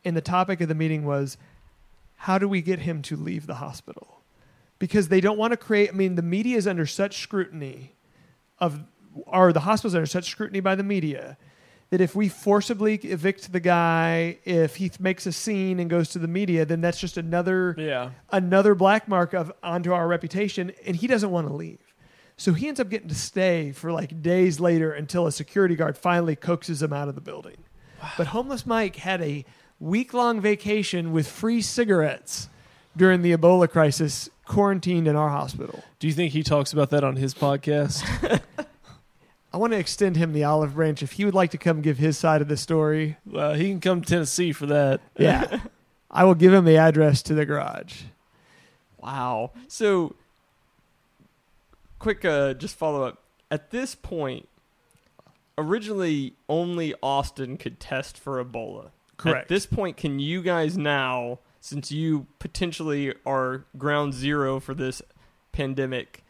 and 0.04 0.16
the 0.16 0.20
topic 0.20 0.60
of 0.60 0.68
the 0.68 0.74
meeting 0.74 1.04
was 1.04 1.36
how 2.16 2.38
do 2.38 2.48
we 2.48 2.62
get 2.62 2.80
him 2.80 3.02
to 3.02 3.16
leave 3.16 3.46
the 3.46 3.56
hospital? 3.56 4.22
Because 4.78 5.08
they 5.08 5.20
don't 5.20 5.36
want 5.38 5.52
to 5.52 5.56
create, 5.56 5.90
I 5.90 5.92
mean, 5.92 6.14
the 6.14 6.22
media 6.22 6.56
is 6.56 6.66
under 6.66 6.86
such 6.86 7.22
scrutiny 7.22 7.94
of, 8.58 8.80
or 9.26 9.52
the 9.52 9.60
hospital's 9.60 9.94
under 9.94 10.06
such 10.06 10.30
scrutiny 10.30 10.60
by 10.60 10.74
the 10.74 10.82
media 10.82 11.36
that 11.90 12.00
if 12.00 12.14
we 12.14 12.28
forcibly 12.28 12.94
evict 12.96 13.52
the 13.52 13.60
guy, 13.60 14.38
if 14.44 14.76
he 14.76 14.88
th- 14.88 15.00
makes 15.00 15.26
a 15.26 15.32
scene 15.32 15.78
and 15.78 15.88
goes 15.90 16.08
to 16.10 16.18
the 16.18 16.26
media, 16.28 16.64
then 16.64 16.80
that's 16.80 16.98
just 16.98 17.16
another 17.16 17.74
Yeah. 17.78 18.10
another 18.32 18.74
black 18.74 19.06
mark 19.08 19.32
of 19.32 19.52
onto 19.62 19.92
our 19.92 20.06
reputation, 20.08 20.72
and 20.86 20.96
he 20.96 21.06
doesn't 21.06 21.30
want 21.30 21.46
to 21.48 21.54
leave. 21.54 21.78
So 22.36 22.52
he 22.52 22.66
ends 22.66 22.80
up 22.80 22.88
getting 22.88 23.08
to 23.08 23.14
stay 23.14 23.70
for 23.72 23.92
like 23.92 24.20
days 24.22 24.58
later 24.58 24.92
until 24.92 25.26
a 25.26 25.32
security 25.32 25.76
guard 25.76 25.96
finally 25.96 26.34
coaxes 26.34 26.82
him 26.82 26.92
out 26.92 27.08
of 27.08 27.14
the 27.14 27.20
building. 27.20 27.58
But 28.18 28.28
homeless 28.28 28.66
Mike 28.66 28.96
had 28.96 29.22
a 29.22 29.44
week 29.78 30.12
long 30.12 30.40
vacation 30.40 31.12
with 31.12 31.26
free 31.28 31.60
cigarettes 31.62 32.48
during 32.96 33.22
the 33.22 33.36
Ebola 33.36 33.68
crisis, 33.70 34.28
quarantined 34.46 35.06
in 35.08 35.16
our 35.16 35.28
hospital. 35.30 35.82
Do 35.98 36.06
you 36.06 36.12
think 36.12 36.32
he 36.32 36.42
talks 36.42 36.72
about 36.72 36.90
that 36.90 37.02
on 37.04 37.16
his 37.16 37.34
podcast? 37.34 38.02
I 39.54 39.56
want 39.56 39.72
to 39.72 39.78
extend 39.78 40.16
him 40.16 40.32
the 40.32 40.42
olive 40.42 40.74
branch 40.74 41.00
if 41.00 41.12
he 41.12 41.24
would 41.24 41.32
like 41.32 41.52
to 41.52 41.58
come 41.58 41.80
give 41.80 41.96
his 41.96 42.18
side 42.18 42.42
of 42.42 42.48
the 42.48 42.56
story. 42.56 43.18
well, 43.24 43.54
he 43.54 43.68
can 43.68 43.78
come 43.78 44.00
to 44.00 44.08
Tennessee 44.08 44.50
for 44.50 44.66
that. 44.66 45.00
Yeah. 45.16 45.60
I 46.10 46.24
will 46.24 46.34
give 46.34 46.52
him 46.52 46.64
the 46.64 46.76
address 46.76 47.22
to 47.22 47.34
the 47.34 47.46
garage. 47.46 48.02
Wow. 48.98 49.52
So, 49.68 50.16
quick, 52.00 52.24
uh, 52.24 52.54
just 52.54 52.74
follow 52.74 53.04
up. 53.04 53.22
At 53.48 53.70
this 53.70 53.94
point, 53.94 54.48
originally 55.56 56.34
only 56.48 56.92
Austin 57.00 57.56
could 57.56 57.78
test 57.78 58.18
for 58.18 58.44
Ebola. 58.44 58.86
At 58.86 59.16
Correct. 59.18 59.48
this 59.48 59.66
point, 59.66 59.96
can 59.96 60.18
you 60.18 60.42
guys 60.42 60.76
now, 60.76 61.38
since 61.60 61.92
you 61.92 62.26
potentially 62.40 63.14
are 63.24 63.66
ground 63.78 64.14
zero 64.14 64.58
for 64.58 64.74
this 64.74 65.00
pandemic, 65.52 66.23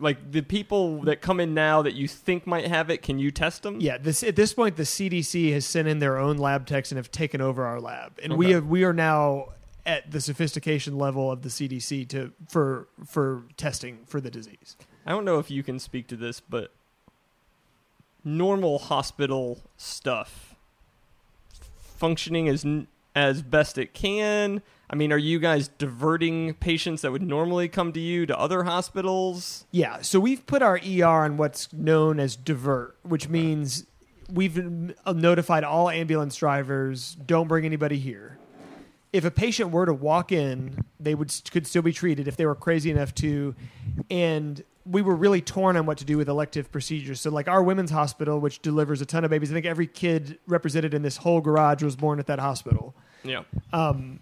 like 0.00 0.32
the 0.32 0.42
people 0.42 1.02
that 1.02 1.20
come 1.20 1.40
in 1.40 1.54
now 1.54 1.82
that 1.82 1.94
you 1.94 2.08
think 2.08 2.46
might 2.46 2.66
have 2.66 2.90
it, 2.90 3.02
can 3.02 3.18
you 3.18 3.30
test 3.30 3.62
them? 3.62 3.80
Yeah, 3.80 3.98
this 3.98 4.22
at 4.22 4.36
this 4.36 4.52
point 4.54 4.76
the 4.76 4.82
CDC 4.84 5.52
has 5.52 5.64
sent 5.66 5.88
in 5.88 5.98
their 5.98 6.18
own 6.18 6.36
lab 6.36 6.66
techs 6.66 6.90
and 6.90 6.96
have 6.96 7.10
taken 7.10 7.40
over 7.40 7.64
our 7.64 7.80
lab, 7.80 8.18
and 8.22 8.36
we 8.36 8.50
have 8.50 8.66
we 8.66 8.84
are 8.84 8.92
now 8.92 9.50
at 9.84 10.10
the 10.10 10.20
sophistication 10.20 10.98
level 10.98 11.30
of 11.30 11.42
the 11.42 11.48
CDC 11.48 12.08
to 12.08 12.32
for 12.48 12.88
for 13.04 13.44
testing 13.56 14.00
for 14.06 14.20
the 14.20 14.30
disease. 14.30 14.76
I 15.04 15.10
don't 15.10 15.24
know 15.24 15.38
if 15.38 15.50
you 15.50 15.62
can 15.62 15.78
speak 15.78 16.08
to 16.08 16.16
this, 16.16 16.40
but 16.40 16.72
normal 18.24 18.78
hospital 18.78 19.60
stuff 19.76 20.54
functioning 21.78 22.48
as 22.48 22.64
n- 22.64 22.88
as 23.16 23.40
best 23.40 23.78
it 23.78 23.94
can. 23.94 24.62
I 24.88 24.94
mean, 24.94 25.10
are 25.10 25.18
you 25.18 25.40
guys 25.40 25.68
diverting 25.68 26.54
patients 26.54 27.02
that 27.02 27.10
would 27.10 27.22
normally 27.22 27.66
come 27.66 27.92
to 27.94 27.98
you 27.98 28.26
to 28.26 28.38
other 28.38 28.64
hospitals? 28.64 29.64
Yeah, 29.72 30.02
so 30.02 30.20
we've 30.20 30.46
put 30.46 30.62
our 30.62 30.78
ER 30.86 31.04
on 31.24 31.38
what's 31.38 31.72
known 31.72 32.20
as 32.20 32.36
divert, 32.36 32.96
which 33.02 33.28
means 33.28 33.86
we've 34.30 34.92
uh, 35.04 35.12
notified 35.12 35.64
all 35.64 35.88
ambulance 35.88 36.36
drivers 36.36 37.16
don't 37.26 37.48
bring 37.48 37.64
anybody 37.64 37.98
here. 37.98 38.38
If 39.12 39.24
a 39.24 39.30
patient 39.30 39.70
were 39.70 39.86
to 39.86 39.94
walk 39.94 40.30
in, 40.30 40.84
they 41.00 41.14
would 41.14 41.32
could 41.50 41.66
still 41.66 41.82
be 41.82 41.92
treated 41.92 42.28
if 42.28 42.36
they 42.36 42.44
were 42.44 42.54
crazy 42.54 42.90
enough 42.90 43.14
to, 43.16 43.54
and 44.10 44.62
we 44.84 45.00
were 45.00 45.16
really 45.16 45.40
torn 45.40 45.76
on 45.76 45.86
what 45.86 45.96
to 45.98 46.04
do 46.04 46.18
with 46.18 46.28
elective 46.28 46.70
procedures. 46.70 47.20
So, 47.22 47.30
like 47.30 47.48
our 47.48 47.62
women's 47.62 47.90
hospital, 47.90 48.40
which 48.40 48.60
delivers 48.60 49.00
a 49.00 49.06
ton 49.06 49.24
of 49.24 49.30
babies, 49.30 49.50
I 49.50 49.54
think 49.54 49.64
every 49.64 49.86
kid 49.86 50.38
represented 50.46 50.92
in 50.92 51.00
this 51.00 51.16
whole 51.18 51.40
garage 51.40 51.82
was 51.82 51.96
born 51.96 52.18
at 52.18 52.26
that 52.26 52.40
hospital 52.40 52.94
Yeah. 53.24 53.42
um, 53.72 54.20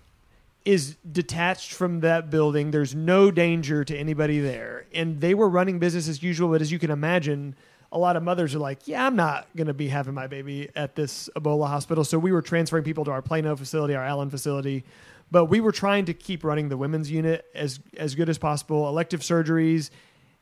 is 0.64 0.97
detached 1.11 1.74
from 1.74 2.01
that 2.01 2.30
building. 2.30 2.70
There's 2.70 2.95
no 2.95 3.30
danger 3.30 3.84
to 3.84 3.97
anybody 3.97 4.40
there. 4.40 4.86
And 4.95 5.20
they 5.20 5.34
were 5.34 5.49
running 5.49 5.78
business 5.78 6.09
as 6.09 6.22
usual. 6.22 6.49
But 6.51 6.62
as 6.62 6.72
you 6.72 6.78
can 6.78 6.90
imagine, 6.90 7.55
a 7.92 7.99
lot 7.99 8.16
of 8.16 8.22
mothers 8.22 8.55
are 8.55 8.59
like, 8.59 8.88
yeah, 8.88 9.07
I'm 9.07 9.14
not 9.14 9.47
going 9.55 9.66
to 9.66 9.74
be 9.74 9.88
having 9.88 10.14
my 10.14 10.26
baby 10.26 10.70
at 10.74 10.97
this 10.97 11.28
Ebola 11.36 11.68
hospital. 11.68 12.03
So 12.03 12.18
we 12.18 12.32
were 12.32 12.42
transferring 12.42 12.82
people 12.82 13.05
to 13.05 13.11
our 13.11 13.20
Plano 13.20 13.55
facility, 13.57 13.95
our 13.95 14.05
Allen 14.05 14.30
facility. 14.30 14.84
But 15.30 15.47
we 15.47 15.61
were 15.61 15.72
trying 15.72 16.07
to 16.07 16.14
keep 16.14 16.45
running 16.45 16.70
the 16.70 16.76
women's 16.76 17.11
unit 17.11 17.45
as, 17.55 17.80
as 17.97 18.14
good 18.14 18.28
as 18.28 18.38
possible. 18.38 18.88
Elective 18.88 19.20
surgeries, 19.20 19.90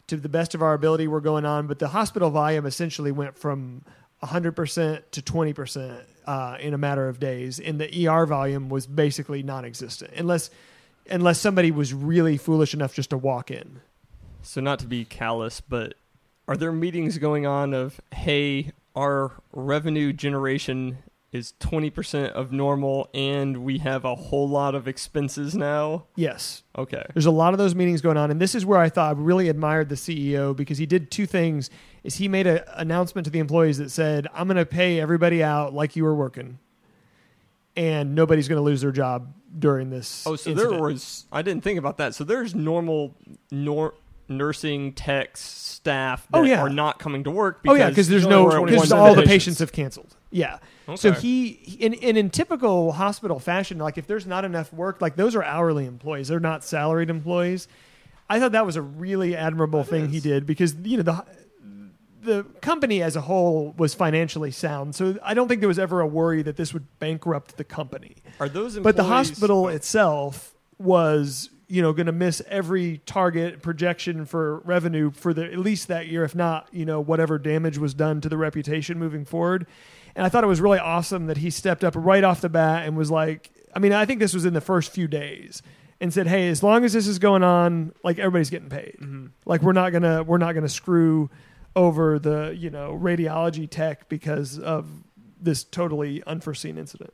to 0.07 0.17
the 0.17 0.29
best 0.29 0.55
of 0.55 0.63
our 0.63 0.75
ability, 0.75 1.09
were 1.09 1.21
going 1.21 1.45
on. 1.45 1.67
But 1.67 1.79
the 1.79 1.89
hospital 1.89 2.31
volume 2.31 2.65
essentially 2.67 3.11
went 3.11 3.37
from 3.37 3.83
100% 4.23 5.03
to 5.11 5.23
20% 5.23 6.05
uh, 6.27 6.57
in 6.61 6.75
a 6.75 6.79
matter 6.79 7.09
of 7.09 7.19
days. 7.19 7.59
And 7.59 7.81
the 7.81 8.09
ER 8.09 8.27
volume 8.27 8.69
was 8.69 8.87
basically 8.87 9.43
non 9.43 9.65
existent 9.65 10.13
unless, 10.17 10.51
unless 11.11 11.41
somebody 11.41 11.71
was 11.71 11.93
really 11.93 12.37
foolish 12.37 12.75
enough 12.75 12.95
just 12.95 13.11
to 13.11 13.19
walk 13.19 13.51
in. 13.51 13.81
So 14.43 14.61
not 14.61 14.79
to 14.81 14.87
be 14.87 15.05
callous, 15.05 15.61
but 15.61 15.95
are 16.49 16.57
there 16.57 16.73
meetings 16.73 17.19
going 17.19 17.47
on 17.47 17.73
of 17.75 18.01
hey, 18.13 18.73
our 18.95 19.33
revenue 19.53 20.13
generation 20.13 20.99
is 21.33 21.55
20% 21.61 22.31
of 22.33 22.53
normal 22.53 23.09
and 23.15 23.65
we 23.65 23.79
have 23.79 24.05
a 24.05 24.15
whole 24.15 24.49
lot 24.49 24.75
of 24.75 24.87
expenses 24.87 25.55
now? 25.55 26.05
Yes. 26.15 26.63
Okay. 26.77 27.05
There's 27.15 27.27
a 27.27 27.31
lot 27.31 27.55
of 27.55 27.59
those 27.59 27.75
meetings 27.75 28.03
going 28.03 28.17
on, 28.17 28.31
and 28.31 28.41
this 28.41 28.55
is 28.55 28.67
where 28.67 28.79
I 28.79 28.89
thought 28.89 29.17
I 29.17 29.19
really 29.19 29.49
admired 29.49 29.89
the 29.89 29.95
CEO 29.95 30.55
because 30.55 30.79
he 30.79 30.87
did 30.87 31.11
two 31.11 31.27
things. 31.27 31.71
Is 32.05 32.17
he 32.17 32.29
made 32.29 32.47
an 32.47 32.63
announcement 32.75 33.27
to 33.27 33.31
the 33.31 33.39
employees 33.39 33.79
that 33.79 33.91
said, 33.91 34.27
"I'm 34.35 34.47
going 34.49 34.57
to 34.57 34.67
pay 34.67 35.01
everybody 35.01 35.43
out 35.43 35.73
like 35.73 35.95
you 35.95 36.05
were 36.05 36.15
working, 36.15 36.59
and 37.77 38.15
nobody's 38.15 38.49
going 38.49 38.59
to 38.59 38.63
lose 38.63 38.81
their 38.81 38.93
job 38.93 39.33
during 39.57 39.91
this." 39.91 40.25
Oh, 40.27 40.37
so 40.37 40.51
incident." 40.51 40.75
there 40.75 40.83
was 40.83 41.27
I 41.31 41.43
didn't 41.43 41.63
think 41.63 41.79
about 41.79 41.99
that. 41.99 42.15
So 42.15 42.25
there's 42.25 42.55
normal 42.55 43.15
nor, 43.51 43.95
nursing 44.29 44.93
techs 44.95 45.41
staff 45.41 46.27
oh, 46.33 46.43
that 46.43 46.49
Oh, 46.49 46.51
yeah. 46.51 46.63
are 46.63 46.69
not 46.69 46.99
coming 46.99 47.25
to 47.25 47.31
work 47.31 47.61
Oh 47.67 47.75
yeah, 47.75 47.89
because 47.89 48.09
there's 48.09 48.27
no 48.27 48.65
because 48.65 48.93
all 48.93 49.15
the 49.15 49.23
patients. 49.23 49.59
have 49.59 49.73
canceled. 49.73 50.17
Yeah. 50.31 50.59
So 50.97 51.13
he 51.13 51.77
in, 51.79 51.93
in 51.95 52.17
in 52.17 52.31
typical 52.31 52.93
hospital 52.93 53.39
fashion, 53.39 53.79
like 53.79 53.99
if 53.99 54.07
there's 54.07 54.27
not 54.27 54.45
enough 54.45 54.73
work, 54.73 55.01
like 55.01 55.17
those 55.17 55.35
are 55.37 55.43
hourly 55.43 55.87
employees, 55.87 56.29
they're 56.29 56.41
not 56.41 56.65
salaried 56.65 57.11
employees. 57.11 57.69
I 58.29 58.41
thought 58.41 58.53
that 58.53 58.65
was 58.65 58.77
a 58.77 58.83
really 58.83 59.37
admirable 59.37 59.85
thing 59.85 60.09
he 60.09 60.21
did 60.21 60.47
because 60.47 60.75
you 60.75 60.97
know 60.97 61.03
the 61.03 61.25
the 62.23 62.45
company 62.61 63.03
as 63.03 63.17
a 63.17 63.21
whole 63.21 63.75
was 63.77 63.95
financially 63.95 64.51
sound. 64.51 64.95
So 64.95 65.19
I 65.23 65.35
don't 65.35 65.49
think 65.49 65.61
there 65.61 65.69
was 65.69 65.79
ever 65.79 66.01
a 66.01 66.07
worry 66.07 66.43
that 66.43 66.57
this 66.57 66.73
would 66.73 66.87
bankrupt 66.99 67.57
the 67.57 67.65
company. 67.65 68.17
Are 68.41 68.49
those 68.49 68.79
But 68.79 68.97
the 68.97 69.05
hospital 69.05 69.69
itself 69.69 70.55
was, 70.79 71.51
you 71.67 71.83
know, 71.83 71.93
going 71.93 72.07
to 72.07 72.13
miss 72.13 72.41
every 72.49 72.99
target 73.07 73.61
projection 73.63 74.25
for 74.25 74.61
revenue 74.61 75.11
for 75.11 75.35
the 75.35 75.45
at 75.45 75.59
least 75.59 75.89
that 75.89 76.07
year, 76.07 76.25
if 76.25 76.35
not, 76.35 76.69
you 76.73 76.85
know, 76.87 77.01
whatever 77.01 77.39
damage 77.39 77.79
was 77.79 77.93
done 77.93 78.21
to 78.21 78.29
the 78.29 78.37
reputation 78.37 78.99
moving 78.99 79.25
forward. 79.25 79.67
And 80.15 80.25
I 80.25 80.29
thought 80.29 80.45
it 80.45 80.49
was 80.49 80.61
really 80.61 80.79
awesome 80.79 81.27
that 81.27 81.39
he 81.39 81.51
stepped 81.51 81.83
up 81.83 81.95
right 81.97 82.23
off 82.23 82.41
the 82.41 82.49
bat 82.49 82.87
and 82.87 82.97
was 82.97 83.11
like, 83.11 83.51
I 83.75 83.79
mean, 83.79 83.93
I 83.93 84.05
think 84.05 84.21
this 84.21 84.35
was 84.35 84.45
in 84.45 84.55
the 84.55 84.61
first 84.61 84.93
few 84.93 85.09
days 85.09 85.63
and 86.01 86.13
said, 86.13 86.27
"Hey, 86.27 86.49
as 86.51 86.63
long 86.63 86.85
as 86.85 86.93
this 86.93 87.07
is 87.07 87.19
going 87.19 87.43
on, 87.43 87.95
like 88.05 88.19
everybody's 88.19 88.51
getting 88.51 88.69
paid. 88.69 88.97
Mm-hmm. 89.01 89.27
Like 89.47 89.63
we're 89.63 89.73
not 89.73 89.91
gonna 89.91 90.23
we're 90.23 90.39
not 90.39 90.53
gonna 90.53 90.69
screw 90.69 91.31
over 91.75 92.19
the 92.19 92.55
you 92.57 92.71
know 92.71 92.99
radiology 93.01 93.69
tech 93.69 94.09
because 94.09 94.59
of 94.59 94.87
this 95.41 95.65
totally 95.65 96.23
unforeseen 96.27 96.79
incident." 96.79 97.13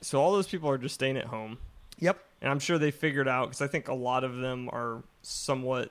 So 0.00 0.20
all 0.20 0.32
those 0.32 0.46
people 0.46 0.68
are 0.70 0.78
just 0.78 0.94
staying 0.94 1.16
at 1.16 1.26
home. 1.26 1.58
Yep. 1.98 2.18
And 2.42 2.50
I'm 2.50 2.58
sure 2.58 2.76
they 2.78 2.90
figured 2.90 3.26
out 3.28 3.46
because 3.48 3.62
I 3.62 3.66
think 3.68 3.88
a 3.88 3.94
lot 3.94 4.22
of 4.24 4.36
them 4.36 4.68
are 4.70 5.02
somewhat 5.22 5.90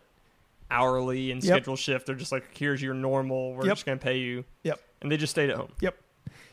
hourly 0.69 1.31
and 1.31 1.43
Yep. 1.43 1.51
schedule 1.55 1.75
shift. 1.75 2.05
They're 2.05 2.15
just 2.15 2.31
like, 2.31 2.55
here's 2.55 2.81
your 2.81 2.93
normal. 2.93 3.53
We're 3.53 3.65
Yep. 3.65 3.75
just 3.75 3.85
going 3.85 3.97
to 3.97 4.03
pay 4.03 4.17
you. 4.19 4.43
Yep. 4.63 4.79
And 5.01 5.11
they 5.11 5.17
just 5.17 5.31
stayed 5.31 5.49
at 5.49 5.55
home. 5.57 5.71
Yep. 5.81 5.95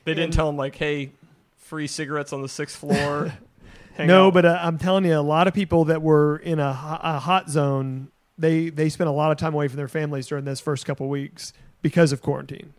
They 0.05 0.15
didn't 0.15 0.33
tell 0.33 0.47
them 0.47 0.57
like, 0.57 0.75
hey, 0.77 1.13
free 1.59 1.87
cigarettes 1.87 2.33
on 2.33 2.41
the 2.43 2.49
sixth 2.49 2.77
floor. 2.77 3.33
No, 3.99 4.29
out. 4.29 4.35
but 4.35 4.47
uh, 4.47 4.59
I'm 4.63 4.79
telling 4.79 5.05
you, 5.05 5.19
a 5.19 5.21
lot 5.21 5.47
of 5.47 5.53
people 5.53 5.85
that 5.87 6.01
were 6.01 6.37
in 6.39 6.59
a, 6.59 6.99
a 7.03 7.19
hot 7.19 7.51
zone, 7.51 8.09
they 8.41 8.71
they 8.71 8.89
spent 8.89 9.09
a 9.09 9.13
lot 9.13 9.31
of 9.31 9.37
time 9.37 9.55
away 9.55 9.69
from 9.69 9.77
their 9.77 9.89
families 9.89 10.27
during 10.27 10.45
those 10.45 10.61
first 10.61 10.87
couple 10.87 11.09
weeks 11.09 11.53
because 11.83 12.11
of 12.11 12.23
quarantine, 12.23 12.73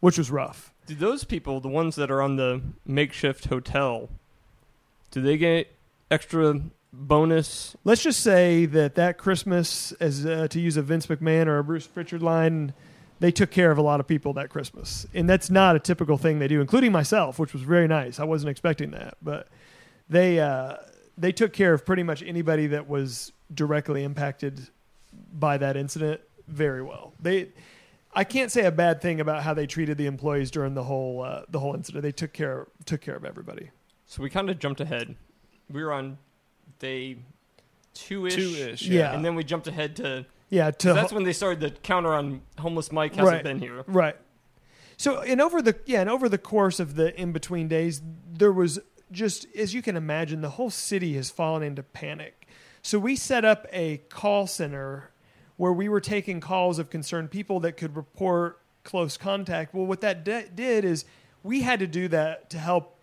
which 0.00 0.18
was 0.18 0.30
rough. 0.30 0.72
do 0.86 0.94
those 0.94 1.24
people, 1.24 1.60
the 1.60 1.68
ones 1.68 1.96
that 1.96 2.10
are 2.10 2.22
on 2.22 2.36
the 2.36 2.60
makeshift 2.86 3.46
hotel, 3.46 4.10
do 5.10 5.20
they 5.20 5.36
get 5.36 5.74
extra 6.10 6.60
bonus? 6.92 7.76
Let's 7.84 8.02
just 8.02 8.20
say 8.20 8.66
that 8.66 8.94
that 8.96 9.18
Christmas, 9.18 9.92
as 9.92 10.24
uh, 10.26 10.48
to 10.48 10.60
use 10.60 10.76
a 10.76 10.82
Vince 10.82 11.06
McMahon 11.06 11.46
or 11.46 11.58
a 11.58 11.64
Bruce 11.64 11.86
Prichard 11.86 12.22
line, 12.22 12.74
they 13.20 13.32
took 13.32 13.50
care 13.50 13.70
of 13.70 13.78
a 13.78 13.82
lot 13.82 14.00
of 14.00 14.06
people 14.06 14.34
that 14.34 14.50
Christmas, 14.50 15.06
and 15.14 15.28
that's 15.28 15.50
not 15.50 15.74
a 15.74 15.80
typical 15.80 16.18
thing 16.18 16.38
they 16.38 16.48
do, 16.48 16.60
including 16.60 16.92
myself, 16.92 17.38
which 17.38 17.54
was 17.54 17.62
very 17.62 17.88
nice. 17.88 18.20
I 18.20 18.24
wasn't 18.24 18.50
expecting 18.50 18.90
that, 18.90 19.16
but 19.22 19.48
they 20.08 20.38
uh, 20.38 20.76
they 21.16 21.32
took 21.32 21.54
care 21.54 21.72
of 21.72 21.86
pretty 21.86 22.02
much 22.02 22.22
anybody 22.22 22.66
that 22.68 22.88
was 22.88 23.32
directly 23.54 24.04
impacted 24.04 24.68
by 25.32 25.58
that 25.58 25.76
incident 25.76 26.20
very 26.46 26.82
well. 26.82 27.12
They, 27.20 27.50
I 28.12 28.24
can't 28.24 28.50
say 28.50 28.64
a 28.64 28.72
bad 28.72 29.00
thing 29.00 29.20
about 29.20 29.42
how 29.42 29.54
they 29.54 29.66
treated 29.66 29.98
the 29.98 30.06
employees 30.06 30.50
during 30.50 30.74
the 30.74 30.84
whole 30.84 31.22
uh, 31.22 31.42
the 31.48 31.60
whole 31.60 31.74
incident. 31.74 32.02
They 32.02 32.12
took 32.12 32.32
care 32.32 32.66
took 32.84 33.00
care 33.00 33.16
of 33.16 33.24
everybody. 33.24 33.70
So 34.06 34.22
we 34.22 34.30
kind 34.30 34.48
of 34.48 34.58
jumped 34.58 34.80
ahead. 34.80 35.14
We 35.70 35.82
were 35.84 35.92
on 35.92 36.18
day 36.78 37.18
two 37.94 38.26
ish. 38.26 38.34
Two-ish, 38.34 38.82
Yeah. 38.86 39.12
And 39.14 39.24
then 39.24 39.34
we 39.34 39.44
jumped 39.44 39.66
ahead 39.66 39.96
to. 39.96 40.24
Yeah, 40.50 40.70
to 40.70 40.94
that's 40.94 41.12
when 41.12 41.24
they 41.24 41.34
started 41.34 41.60
the 41.60 41.70
counter 41.70 42.14
on 42.14 42.40
homeless 42.58 42.90
Mike 42.90 43.14
hasn't 43.16 43.34
Right. 43.34 43.44
been 43.44 43.58
here. 43.58 43.84
Right. 43.86 44.16
So, 44.96 45.20
and 45.20 45.40
over 45.40 45.60
the 45.60 45.76
yeah, 45.84 46.00
and 46.00 46.08
over 46.08 46.28
the 46.28 46.38
course 46.38 46.80
of 46.80 46.96
the 46.96 47.14
in 47.20 47.32
between 47.32 47.68
days, 47.68 48.00
there 48.32 48.50
was 48.52 48.80
just 49.12 49.46
as 49.54 49.74
you 49.74 49.82
can 49.82 49.96
imagine, 49.96 50.40
the 50.40 50.50
whole 50.50 50.70
city 50.70 51.14
has 51.14 51.30
fallen 51.30 51.62
into 51.62 51.82
panic. 51.82 52.37
So 52.88 52.98
we 52.98 53.16
set 53.16 53.44
up 53.44 53.66
a 53.70 53.98
call 54.08 54.46
center 54.46 55.10
where 55.58 55.74
we 55.74 55.90
were 55.90 56.00
taking 56.00 56.40
calls 56.40 56.78
of 56.78 56.88
concerned 56.88 57.30
people 57.30 57.60
that 57.60 57.72
could 57.76 57.94
report 57.94 58.62
close 58.82 59.18
contact. 59.18 59.74
Well, 59.74 59.84
what 59.84 60.00
that 60.00 60.24
de- 60.24 60.48
did 60.48 60.86
is 60.86 61.04
we 61.42 61.60
had 61.60 61.80
to 61.80 61.86
do 61.86 62.08
that 62.08 62.48
to 62.48 62.58
help 62.58 62.96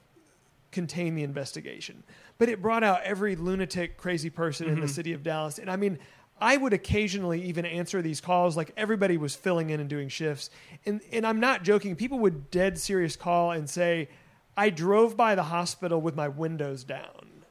contain 0.72 1.14
the 1.14 1.22
investigation. 1.22 2.02
But 2.40 2.50
it 2.50 2.64
brought 2.64 2.84
out 2.84 3.04
every 3.04 3.36
lunatic, 3.36 3.96
crazy 3.96 4.32
person 4.32 4.68
in 4.68 4.80
the 4.80 4.88
mm-hmm. 4.88 4.90
city 4.90 5.14
of 5.14 5.22
Dallas. 5.22 5.60
And 5.60 5.70
I 5.70 5.76
mean, 5.76 6.00
I 6.42 6.58
would 6.58 6.74
occasionally 6.74 7.44
even 7.44 7.64
answer 7.64 8.02
these 8.02 8.20
calls. 8.20 8.58
Like 8.58 8.72
everybody 8.76 9.18
was 9.18 9.36
filling 9.36 9.70
in 9.70 9.80
and 9.80 9.88
doing 9.88 10.10
shifts. 10.10 10.50
And, 10.88 11.00
and 11.12 11.28
I'm 11.28 11.40
not 11.40 11.62
joking. 11.62 11.96
People 11.96 12.18
would 12.18 12.50
dead 12.50 12.80
serious 12.80 13.16
call 13.16 13.52
and 13.52 13.70
say, 13.70 14.10
I 14.58 14.72
drove 14.72 15.16
by 15.16 15.36
the 15.36 15.44
hospital 15.44 16.02
with 16.02 16.16
my 16.16 16.28
windows 16.28 16.84
down. 16.84 17.44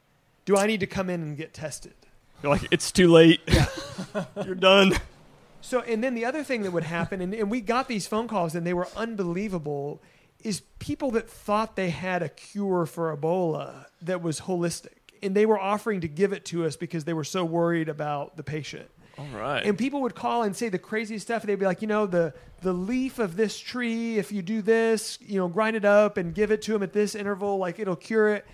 Do 0.44 0.56
I 0.56 0.66
need 0.66 0.80
to 0.80 0.88
come 0.88 1.08
in 1.08 1.22
and 1.22 1.36
get 1.36 1.54
tested? 1.54 1.94
You're 2.44 2.52
like, 2.52 2.68
it's 2.70 2.92
too 2.92 3.08
late. 3.08 3.40
You're 4.44 4.54
done. 4.54 4.92
So, 5.62 5.80
and 5.80 6.04
then 6.04 6.14
the 6.14 6.26
other 6.26 6.44
thing 6.44 6.60
that 6.64 6.72
would 6.72 6.82
happen, 6.84 7.22
and, 7.22 7.32
and 7.32 7.50
we 7.50 7.62
got 7.62 7.88
these 7.88 8.06
phone 8.06 8.28
calls 8.28 8.54
and 8.54 8.66
they 8.66 8.74
were 8.74 8.86
unbelievable, 8.94 10.02
is 10.40 10.60
people 10.78 11.10
that 11.12 11.26
thought 11.26 11.74
they 11.74 11.88
had 11.88 12.22
a 12.22 12.28
cure 12.28 12.84
for 12.84 13.16
Ebola 13.16 13.86
that 14.02 14.20
was 14.20 14.40
holistic. 14.40 14.92
And 15.22 15.34
they 15.34 15.46
were 15.46 15.58
offering 15.58 16.02
to 16.02 16.08
give 16.08 16.34
it 16.34 16.44
to 16.46 16.66
us 16.66 16.76
because 16.76 17.04
they 17.04 17.14
were 17.14 17.24
so 17.24 17.46
worried 17.46 17.88
about 17.88 18.36
the 18.36 18.42
patient. 18.42 18.90
All 19.16 19.26
right. 19.34 19.64
And 19.64 19.78
people 19.78 20.02
would 20.02 20.14
call 20.14 20.42
and 20.42 20.54
say 20.54 20.68
the 20.68 20.78
craziest 20.78 21.24
stuff. 21.24 21.44
They'd 21.44 21.58
be 21.58 21.64
like, 21.64 21.80
you 21.80 21.88
know, 21.88 22.04
the 22.04 22.34
the 22.60 22.74
leaf 22.74 23.18
of 23.18 23.36
this 23.36 23.58
tree, 23.58 24.18
if 24.18 24.32
you 24.32 24.42
do 24.42 24.60
this, 24.60 25.18
you 25.22 25.38
know, 25.38 25.48
grind 25.48 25.76
it 25.76 25.86
up 25.86 26.18
and 26.18 26.34
give 26.34 26.50
it 26.50 26.60
to 26.62 26.72
them 26.72 26.82
at 26.82 26.92
this 26.92 27.14
interval, 27.14 27.56
like 27.56 27.78
it'll 27.78 27.96
cure 27.96 28.34
it. 28.34 28.46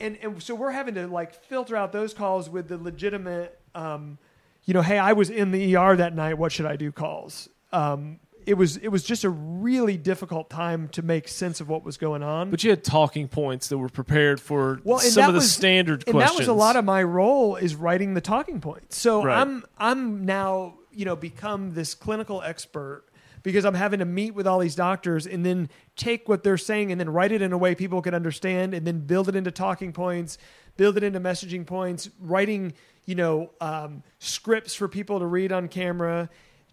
And 0.00 0.18
and 0.22 0.42
so 0.42 0.54
we're 0.54 0.70
having 0.70 0.94
to 0.94 1.06
like 1.06 1.34
filter 1.34 1.76
out 1.76 1.92
those 1.92 2.14
calls 2.14 2.48
with 2.48 2.68
the 2.68 2.78
legitimate, 2.78 3.58
um, 3.74 4.18
you 4.64 4.74
know, 4.74 4.82
hey, 4.82 4.98
I 4.98 5.12
was 5.12 5.30
in 5.30 5.50
the 5.52 5.76
ER 5.76 5.96
that 5.96 6.14
night. 6.14 6.38
What 6.38 6.52
should 6.52 6.66
I 6.66 6.76
do? 6.76 6.90
Calls. 6.92 7.48
Um, 7.72 8.18
it 8.46 8.54
was 8.54 8.78
it 8.78 8.88
was 8.88 9.04
just 9.04 9.24
a 9.24 9.28
really 9.30 9.98
difficult 9.98 10.48
time 10.48 10.88
to 10.88 11.02
make 11.02 11.28
sense 11.28 11.60
of 11.60 11.68
what 11.68 11.84
was 11.84 11.98
going 11.98 12.22
on. 12.22 12.50
but 12.50 12.64
you 12.64 12.70
had 12.70 12.82
talking 12.82 13.28
points 13.28 13.68
that 13.68 13.76
were 13.76 13.90
prepared 13.90 14.40
for 14.40 14.80
Well, 14.82 14.98
some 14.98 15.24
of 15.28 15.34
the 15.34 15.38
was- 15.40 15.52
standard 15.52 16.04
and 16.06 16.14
questions. 16.14 16.36
that 16.36 16.38
was 16.40 16.48
a 16.48 16.52
lot 16.54 16.76
of 16.76 16.84
my 16.86 17.02
role 17.02 17.56
is 17.56 17.74
writing 17.74 18.14
the 18.14 18.20
talking 18.22 18.60
points. 18.60 18.96
So 18.96 19.22
Right. 19.24 19.38
I'm 19.38 19.64
I'm 19.78 20.24
now 20.24 20.74
you 20.90 21.04
know 21.04 21.14
become 21.16 21.74
this 21.74 21.94
clinical 21.94 22.40
expert 22.42 23.04
because 23.42 23.64
I'm 23.64 23.74
having 23.74 24.00
to 24.00 24.04
meet 24.04 24.34
with 24.34 24.46
all 24.46 24.58
these 24.58 24.74
doctors 24.74 25.26
and 25.26 25.44
then 25.44 25.68
take 25.96 26.28
what 26.28 26.42
they're 26.42 26.58
saying 26.58 26.92
and 26.92 27.00
then 27.00 27.10
write 27.10 27.32
it 27.32 27.42
in 27.42 27.52
a 27.52 27.58
way 27.58 27.74
people 27.74 28.02
can 28.02 28.14
understand 28.14 28.74
and 28.74 28.86
then 28.86 29.00
build 29.00 29.28
it 29.28 29.36
into 29.36 29.50
talking 29.50 29.92
points, 29.92 30.38
build 30.76 30.96
it 30.96 31.02
into 31.02 31.20
messaging 31.20 31.66
points, 31.66 32.10
writing 32.20 32.72
you 33.06 33.14
know 33.14 33.50
um, 33.60 34.02
scripts 34.18 34.74
for 34.74 34.88
people 34.88 35.18
to 35.18 35.26
read 35.26 35.52
on 35.52 35.68
camera 35.68 36.28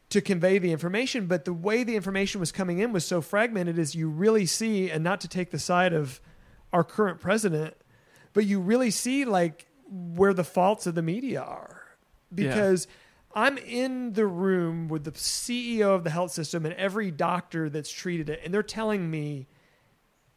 to 0.10 0.22
convey 0.22 0.58
the 0.58 0.72
information. 0.72 1.28
But 1.28 1.46
the 1.46 1.54
way 1.54 1.84
the 1.84 1.96
information 1.96 2.40
was 2.40 2.52
coming 2.52 2.80
in 2.80 2.92
was 2.94 3.06
so 3.06 3.22
fragmented, 3.22 3.78
is 3.78 3.96
you 3.96 4.10
really 4.10 4.46
see, 4.46 4.90
and 4.90 5.04
not 5.04 5.22
to 5.22 5.28
take 5.28 5.52
the 5.52 5.60
side 5.60 5.94
of 5.94 6.22
our 6.74 6.84
current 6.84 7.20
president, 7.20 7.76
but 8.34 8.46
you 8.46 8.60
really 8.60 8.92
see 8.92 9.26
like 9.26 9.68
where 9.90 10.34
the 10.34 10.44
faults 10.44 10.86
of 10.86 10.96
the 10.96 11.02
media 11.02 11.42
are 11.42 11.82
because 12.34 12.88
I'm 13.36 13.58
in 13.58 14.14
the 14.14 14.26
room 14.26 14.88
with 14.88 15.04
the 15.04 15.12
CEO 15.12 15.94
of 15.94 16.04
the 16.04 16.10
health 16.10 16.32
system 16.32 16.66
and 16.66 16.74
every 16.76 17.12
doctor 17.12 17.70
that's 17.70 17.92
treated 17.92 18.30
it, 18.30 18.42
and 18.44 18.54
they're 18.54 18.64
telling 18.64 19.10
me 19.10 19.48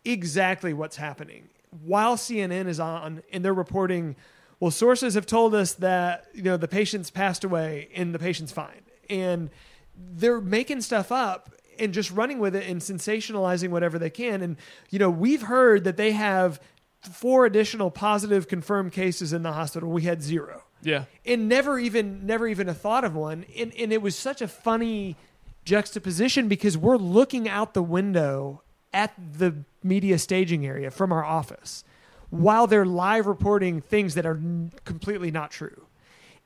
exactly 0.05 0.73
what's 0.73 0.97
happening 0.97 1.49
while 1.71 2.17
CNN 2.17 2.67
is 2.67 2.81
on 2.81 3.23
and 3.33 3.45
they're 3.45 3.55
reporting. 3.55 4.17
Well, 4.59 4.71
sources 4.71 5.15
have 5.15 5.27
told 5.27 5.55
us 5.55 5.75
that 5.75 6.27
you 6.35 6.43
know 6.43 6.57
the 6.57 6.69
patient's 6.69 7.11
passed 7.11 7.45
away 7.45 7.89
and 7.95 8.15
the 8.15 8.19
patient's 8.19 8.53
fine, 8.53 8.83
and 9.09 9.51
they're 9.97 10.41
making 10.41 10.83
stuff 10.83 11.11
up 11.13 11.55
and 11.79 11.95
just 11.95 12.11
running 12.11 12.39
with 12.39 12.55
it 12.55 12.69
and 12.69 12.81
sensationalizing 12.81 13.71
whatever 13.71 13.99
they 13.99 14.11
can. 14.11 14.43
And 14.43 14.57
you 14.91 14.99
know, 14.99 15.11
we've 15.11 15.43
heard 15.43 15.85
that 15.85 15.97
they 15.97 16.13
have 16.13 16.61
four 17.01 17.47
additional 17.47 17.91
positive 17.91 18.49
confirmed 18.49 18.93
cases 18.93 19.33
in 19.33 19.43
the 19.43 19.53
hospital. 19.53 19.91
We 19.91 20.03
had 20.03 20.23
zero 20.23 20.65
yeah. 20.83 21.05
and 21.27 21.49
never 21.49 21.79
even 21.79 22.27
never 22.27 22.47
even 22.47 22.69
a 22.69 22.75
thought 22.75 23.05
of 23.05 23.15
one. 23.15 23.45
And, 23.57 23.73
and 23.75 23.93
it 23.93 24.03
was 24.03 24.17
such 24.17 24.41
a 24.41 24.49
funny 24.49 25.17
juxtaposition 25.65 26.49
because 26.49 26.77
we're 26.77 26.97
looking 26.97 27.49
out 27.49 27.75
the 27.75 27.83
window 27.83 28.63
at 28.93 29.13
the 29.39 29.55
media 29.83 30.19
staging 30.19 30.67
area 30.67 30.91
from 30.91 31.13
our 31.13 31.25
office 31.25 31.85
while 32.31 32.67
they're 32.67 32.87
live 32.87 33.27
reporting 33.27 33.81
things 33.81 34.15
that 34.15 34.25
are 34.25 34.37
n- 34.37 34.73
completely 34.85 35.31
not 35.31 35.51
true. 35.51 35.87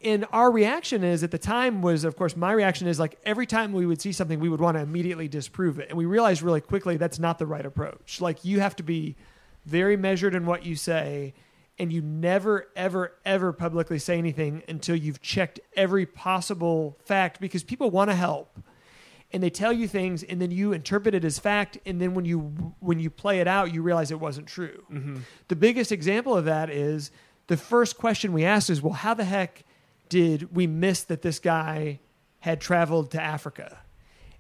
And 0.00 0.26
our 0.32 0.50
reaction 0.50 1.02
is 1.02 1.22
at 1.22 1.30
the 1.30 1.38
time 1.38 1.80
was 1.80 2.04
of 2.04 2.16
course 2.16 2.36
my 2.36 2.52
reaction 2.52 2.86
is 2.88 2.98
like 2.98 3.18
every 3.24 3.46
time 3.46 3.72
we 3.72 3.86
would 3.86 4.00
see 4.00 4.12
something 4.12 4.40
we 4.40 4.48
would 4.48 4.60
want 4.60 4.76
to 4.76 4.82
immediately 4.82 5.28
disprove 5.28 5.78
it. 5.78 5.88
And 5.88 5.96
we 5.96 6.04
realized 6.04 6.42
really 6.42 6.60
quickly 6.60 6.96
that's 6.96 7.18
not 7.18 7.38
the 7.38 7.46
right 7.46 7.64
approach. 7.64 8.20
Like 8.20 8.44
you 8.44 8.60
have 8.60 8.76
to 8.76 8.82
be 8.82 9.16
very 9.64 9.96
measured 9.96 10.34
in 10.34 10.44
what 10.44 10.66
you 10.66 10.76
say 10.76 11.32
and 11.78 11.92
you 11.92 12.00
never 12.02 12.68
ever 12.76 13.14
ever 13.24 13.52
publicly 13.52 13.98
say 13.98 14.18
anything 14.18 14.62
until 14.68 14.96
you've 14.96 15.20
checked 15.20 15.60
every 15.76 16.06
possible 16.06 16.98
fact 17.04 17.40
because 17.40 17.62
people 17.62 17.90
want 17.90 18.10
to 18.10 18.16
help. 18.16 18.58
And 19.32 19.42
they 19.42 19.50
tell 19.50 19.72
you 19.72 19.88
things 19.88 20.22
and 20.22 20.40
then 20.40 20.52
you 20.52 20.72
interpret 20.72 21.14
it 21.14 21.24
as 21.24 21.38
fact 21.40 21.78
and 21.84 22.00
then 22.00 22.14
when 22.14 22.24
you 22.24 22.40
when 22.78 23.00
you 23.00 23.10
play 23.10 23.40
it 23.40 23.48
out 23.48 23.74
you 23.74 23.82
realize 23.82 24.10
it 24.10 24.20
wasn't 24.20 24.46
true. 24.46 24.84
Mm-hmm. 24.92 25.16
The 25.48 25.56
biggest 25.56 25.90
example 25.90 26.36
of 26.36 26.44
that 26.44 26.70
is 26.70 27.10
the 27.48 27.56
first 27.56 27.98
question 27.98 28.32
we 28.32 28.44
asked 28.44 28.70
is 28.70 28.80
well 28.80 28.92
how 28.92 29.14
the 29.14 29.24
heck 29.24 29.64
did 30.08 30.54
we 30.54 30.66
miss 30.66 31.02
that 31.04 31.22
this 31.22 31.40
guy 31.40 31.98
had 32.40 32.60
traveled 32.60 33.10
to 33.12 33.20
africa? 33.20 33.78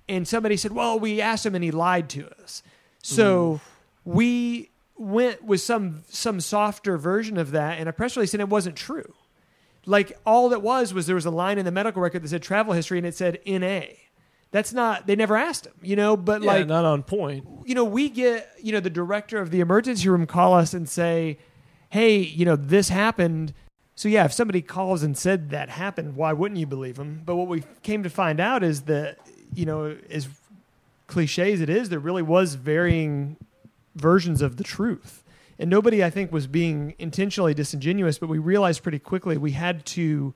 And 0.08 0.28
somebody 0.28 0.56
said 0.56 0.70
well 0.70 1.00
we 1.00 1.20
asked 1.20 1.44
him 1.44 1.56
and 1.56 1.64
he 1.64 1.72
lied 1.72 2.08
to 2.10 2.28
us. 2.40 2.62
So 3.02 3.60
we 4.04 4.70
went 4.96 5.42
with 5.44 5.60
some 5.60 6.02
some 6.08 6.40
softer 6.40 6.96
version 6.96 7.36
of 7.36 7.50
that 7.50 7.78
in 7.78 7.88
a 7.88 7.92
press 7.92 8.16
release 8.16 8.32
and 8.34 8.40
it 8.40 8.48
wasn't 8.48 8.76
true 8.76 9.12
like 9.86 10.16
all 10.24 10.48
that 10.48 10.62
was 10.62 10.94
was 10.94 11.06
there 11.06 11.16
was 11.16 11.26
a 11.26 11.30
line 11.30 11.58
in 11.58 11.64
the 11.64 11.72
medical 11.72 12.00
record 12.00 12.22
that 12.22 12.28
said 12.28 12.42
travel 12.42 12.72
history 12.72 12.96
and 12.98 13.06
it 13.06 13.14
said 13.14 13.38
na 13.46 13.80
that's 14.52 14.72
not 14.72 15.06
they 15.08 15.16
never 15.16 15.36
asked 15.36 15.66
him 15.66 15.74
you 15.82 15.96
know 15.96 16.16
but 16.16 16.42
Yeah, 16.42 16.46
like 16.52 16.66
not 16.68 16.84
on 16.84 17.02
point. 17.02 17.44
you 17.66 17.74
know, 17.74 17.84
we 17.84 18.08
get, 18.08 18.48
you 18.62 18.70
know, 18.72 18.78
the 18.80 18.88
director 18.90 19.38
of 19.40 19.50
the 19.50 19.58
emergency 19.60 20.08
room 20.08 20.26
call 20.26 20.54
us 20.54 20.74
and 20.74 20.88
say, 20.88 21.38
hey, 21.90 22.18
you 22.18 22.44
know, 22.44 22.54
this 22.54 22.88
happened. 22.88 23.52
So, 23.96 24.08
yeah, 24.08 24.24
if 24.26 24.32
somebody 24.32 24.60
calls 24.62 25.02
and 25.02 25.16
said 25.18 25.50
that 25.50 25.70
happened, 25.70 26.14
why 26.14 26.32
wouldn't 26.34 26.60
you 26.60 26.66
believe 26.66 26.96
them? 26.96 27.22
But 27.24 27.36
what 27.36 27.48
we 27.48 27.64
came 27.82 28.02
to 28.04 28.10
find 28.10 28.38
out 28.38 28.62
is 28.62 28.82
that, 28.82 29.18
you 29.54 29.64
know, 29.66 29.96
as 30.10 30.28
cliche 31.08 31.52
as 31.52 31.60
it 31.60 31.70
is, 31.70 31.88
there 31.88 31.98
really 31.98 32.22
was 32.22 32.54
varying 32.54 33.36
versions 33.94 34.42
of 34.42 34.56
the 34.56 34.64
truth. 34.64 35.22
And 35.58 35.70
nobody, 35.70 36.02
I 36.02 36.10
think, 36.10 36.32
was 36.32 36.46
being 36.46 36.94
intentionally 36.98 37.54
disingenuous, 37.54 38.18
but 38.18 38.28
we 38.28 38.38
realized 38.38 38.82
pretty 38.82 38.98
quickly 38.98 39.36
we 39.36 39.52
had 39.52 39.86
to 39.86 40.34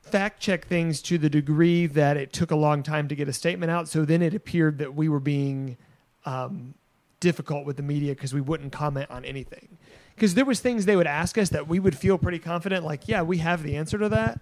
fact 0.00 0.40
check 0.40 0.66
things 0.66 1.02
to 1.02 1.18
the 1.18 1.28
degree 1.28 1.86
that 1.86 2.16
it 2.16 2.32
took 2.32 2.50
a 2.50 2.56
long 2.56 2.82
time 2.82 3.08
to 3.08 3.14
get 3.14 3.28
a 3.28 3.32
statement 3.32 3.70
out. 3.70 3.88
So 3.88 4.04
then 4.04 4.22
it 4.22 4.34
appeared 4.34 4.78
that 4.78 4.94
we 4.94 5.08
were 5.08 5.20
being 5.20 5.76
um, 6.24 6.74
difficult 7.20 7.66
with 7.66 7.76
the 7.76 7.82
media 7.82 8.14
because 8.14 8.32
we 8.32 8.40
wouldn't 8.40 8.72
comment 8.72 9.10
on 9.10 9.24
anything. 9.24 9.78
Because 10.14 10.34
there 10.34 10.44
was 10.44 10.60
things 10.60 10.86
they 10.86 10.96
would 10.96 11.06
ask 11.06 11.36
us 11.36 11.50
that 11.50 11.68
we 11.68 11.78
would 11.78 11.96
feel 11.96 12.16
pretty 12.16 12.38
confident, 12.38 12.84
like, 12.84 13.08
yeah, 13.08 13.22
we 13.22 13.38
have 13.38 13.62
the 13.62 13.76
answer 13.76 13.98
to 13.98 14.08
that, 14.08 14.40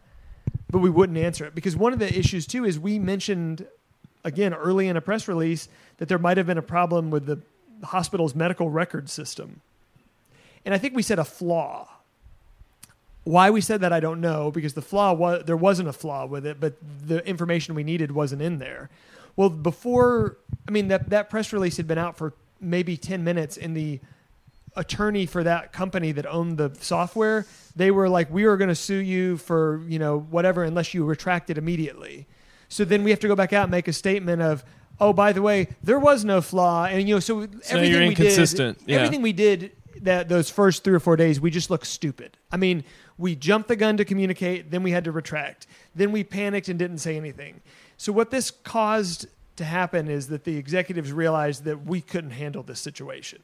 but 0.70 0.78
we 0.78 0.90
wouldn't 0.90 1.18
answer 1.18 1.44
it. 1.46 1.54
Because 1.54 1.76
one 1.76 1.92
of 1.92 1.98
the 1.98 2.16
issues 2.16 2.46
too 2.46 2.64
is 2.64 2.78
we 2.78 2.98
mentioned 2.98 3.66
again 4.22 4.54
early 4.54 4.88
in 4.88 4.96
a 4.96 5.00
press 5.00 5.26
release 5.28 5.68
that 5.96 6.08
there 6.08 6.18
might 6.18 6.36
have 6.36 6.46
been 6.46 6.58
a 6.58 6.62
problem 6.62 7.10
with 7.10 7.26
the 7.26 7.40
hospital's 7.82 8.34
medical 8.34 8.70
record 8.70 9.10
system. 9.10 9.60
And 10.64 10.74
I 10.74 10.78
think 10.78 10.94
we 10.94 11.02
said 11.02 11.18
a 11.18 11.24
flaw. 11.24 11.88
Why 13.24 13.50
we 13.50 13.60
said 13.60 13.80
that 13.80 13.92
I 13.92 14.00
don't 14.00 14.20
know 14.20 14.50
because 14.50 14.74
the 14.74 14.82
flaw 14.82 15.12
was 15.12 15.44
there 15.46 15.56
wasn't 15.56 15.88
a 15.88 15.92
flaw 15.92 16.26
with 16.26 16.46
it, 16.46 16.60
but 16.60 16.74
the 17.06 17.26
information 17.26 17.74
we 17.74 17.84
needed 17.84 18.12
wasn't 18.12 18.42
in 18.42 18.58
there. 18.58 18.90
Well, 19.36 19.48
before 19.48 20.36
I 20.68 20.70
mean 20.70 20.88
that 20.88 21.10
that 21.10 21.30
press 21.30 21.52
release 21.52 21.76
had 21.76 21.86
been 21.86 21.98
out 21.98 22.16
for 22.16 22.34
maybe 22.60 22.96
ten 22.96 23.24
minutes, 23.24 23.56
and 23.56 23.74
the 23.76 24.00
attorney 24.76 25.24
for 25.24 25.42
that 25.42 25.72
company 25.72 26.12
that 26.12 26.26
owned 26.26 26.58
the 26.58 26.76
software, 26.80 27.46
they 27.74 27.90
were 27.90 28.08
like, 28.08 28.30
"We 28.30 28.44
are 28.44 28.58
going 28.58 28.68
to 28.68 28.74
sue 28.74 28.98
you 28.98 29.38
for 29.38 29.80
you 29.88 29.98
know 29.98 30.20
whatever 30.20 30.62
unless 30.62 30.92
you 30.92 31.04
retract 31.04 31.48
it 31.48 31.56
immediately." 31.56 32.26
So 32.68 32.84
then 32.84 33.04
we 33.04 33.10
have 33.10 33.20
to 33.20 33.28
go 33.28 33.36
back 33.36 33.52
out 33.52 33.64
and 33.64 33.70
make 33.70 33.88
a 33.88 33.92
statement 33.92 34.42
of, 34.42 34.64
"Oh, 35.00 35.12
by 35.12 35.32
the 35.32 35.42
way, 35.42 35.68
there 35.82 35.98
was 35.98 36.24
no 36.24 36.40
flaw," 36.40 36.84
and 36.86 37.08
you 37.08 37.16
know, 37.16 37.20
so, 37.20 37.42
So 37.42 37.48
everything 37.76 38.08
we 38.08 38.14
did, 38.14 38.86
Yeah. 38.86 38.96
everything 38.96 39.22
we 39.22 39.32
did 39.32 39.72
that 40.02 40.28
those 40.28 40.50
first 40.50 40.84
three 40.84 40.94
or 40.94 41.00
four 41.00 41.16
days, 41.16 41.40
we 41.40 41.50
just 41.50 41.70
looked 41.70 41.86
stupid. 41.86 42.36
I 42.52 42.56
mean, 42.56 42.84
we 43.16 43.34
jumped 43.36 43.68
the 43.68 43.76
gun 43.76 43.96
to 43.96 44.04
communicate, 44.04 44.70
then 44.70 44.82
we 44.82 44.90
had 44.90 45.04
to 45.04 45.12
retract, 45.12 45.66
then 45.94 46.12
we 46.12 46.24
panicked 46.24 46.68
and 46.68 46.78
didn't 46.78 46.98
say 46.98 47.16
anything. 47.16 47.60
So 47.96 48.12
what 48.12 48.30
this 48.30 48.50
caused 48.50 49.26
to 49.56 49.64
happen 49.64 50.08
is 50.08 50.28
that 50.28 50.44
the 50.44 50.56
executives 50.56 51.12
realized 51.12 51.64
that 51.64 51.86
we 51.86 52.00
couldn't 52.00 52.32
handle 52.32 52.62
this 52.62 52.80
situation. 52.80 53.40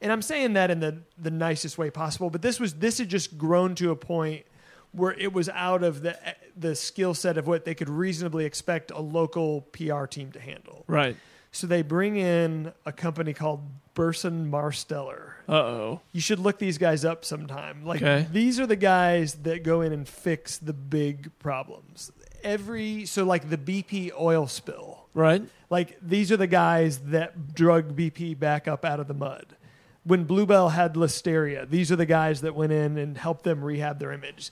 And 0.00 0.10
I'm 0.10 0.22
saying 0.22 0.54
that 0.54 0.70
in 0.72 0.80
the, 0.80 0.98
the 1.16 1.30
nicest 1.30 1.78
way 1.78 1.88
possible, 1.88 2.28
but 2.30 2.42
this 2.42 2.58
was 2.58 2.74
this 2.74 2.98
had 2.98 3.08
just 3.08 3.38
grown 3.38 3.76
to 3.76 3.92
a 3.92 3.96
point 3.96 4.44
where 4.92 5.12
it 5.12 5.32
was 5.32 5.48
out 5.48 5.82
of 5.82 6.02
the 6.02 6.18
the 6.56 6.74
skill 6.76 7.14
set 7.14 7.38
of 7.38 7.46
what 7.46 7.64
they 7.64 7.74
could 7.74 7.88
reasonably 7.88 8.44
expect 8.44 8.90
a 8.90 9.00
local 9.00 9.62
PR 9.72 10.04
team 10.06 10.30
to 10.32 10.40
handle. 10.40 10.84
Right. 10.86 11.16
So 11.50 11.66
they 11.66 11.82
bring 11.82 12.16
in 12.16 12.72
a 12.86 12.92
company 12.92 13.32
called 13.34 13.60
Burson 13.94 14.50
Marsteller. 14.50 15.32
Uh 15.48 15.52
oh. 15.52 16.00
You 16.12 16.20
should 16.20 16.38
look 16.38 16.58
these 16.58 16.78
guys 16.78 17.04
up 17.04 17.24
sometime. 17.24 17.84
Like 17.84 18.02
Okay. 18.02 18.26
these 18.32 18.58
are 18.60 18.66
the 18.66 18.76
guys 18.76 19.34
that 19.42 19.62
go 19.62 19.80
in 19.82 19.92
and 19.92 20.08
fix 20.08 20.56
the 20.58 20.72
big 20.72 21.30
problems. 21.38 22.10
Every 22.42 23.04
so 23.06 23.24
like 23.24 23.48
the 23.50 23.58
BP 23.58 24.12
oil 24.18 24.46
spill. 24.46 25.06
Right. 25.14 25.42
Like 25.70 25.98
these 26.02 26.32
are 26.32 26.36
the 26.38 26.46
guys 26.46 26.98
that 27.10 27.54
drug 27.54 27.96
BP 27.96 28.38
back 28.38 28.66
up 28.68 28.84
out 28.84 28.98
of 29.00 29.08
the 29.08 29.14
mud. 29.14 29.56
When 30.04 30.24
Bluebell 30.24 30.70
had 30.70 30.94
listeria, 30.94 31.68
these 31.68 31.92
are 31.92 31.96
the 31.96 32.06
guys 32.06 32.40
that 32.40 32.54
went 32.54 32.72
in 32.72 32.98
and 32.98 33.16
helped 33.16 33.44
them 33.44 33.62
rehab 33.62 33.98
their 34.00 34.12
image. 34.12 34.50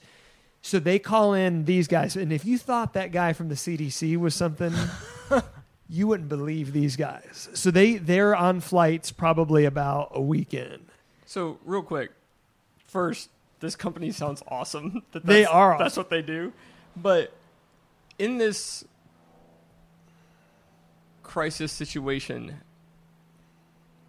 So 0.61 0.79
they 0.79 0.99
call 0.99 1.33
in 1.33 1.65
these 1.65 1.87
guys, 1.87 2.15
and 2.15 2.31
if 2.31 2.45
you 2.45 2.57
thought 2.57 2.93
that 2.93 3.11
guy 3.11 3.33
from 3.33 3.49
the 3.49 3.55
CDC 3.55 4.17
was 4.17 4.35
something, 4.35 4.73
you 5.89 6.07
wouldn't 6.07 6.29
believe 6.29 6.71
these 6.71 6.95
guys. 6.95 7.49
So 7.53 7.71
they 7.71 7.97
they're 7.97 8.35
on 8.35 8.61
flights 8.61 9.11
probably 9.11 9.65
about 9.65 10.11
a 10.13 10.21
week 10.21 10.53
in. 10.53 10.81
So 11.25 11.57
real 11.65 11.81
quick, 11.81 12.11
first, 12.85 13.29
this 13.59 13.75
company 13.75 14.11
sounds 14.11 14.43
awesome. 14.47 15.03
That 15.13 15.25
They 15.25 15.45
are 15.45 15.77
That's 15.77 15.97
what 15.97 16.09
they 16.09 16.21
do. 16.21 16.53
But 16.95 17.33
in 18.19 18.37
this 18.37 18.85
crisis 21.23 21.71
situation, 21.71 22.55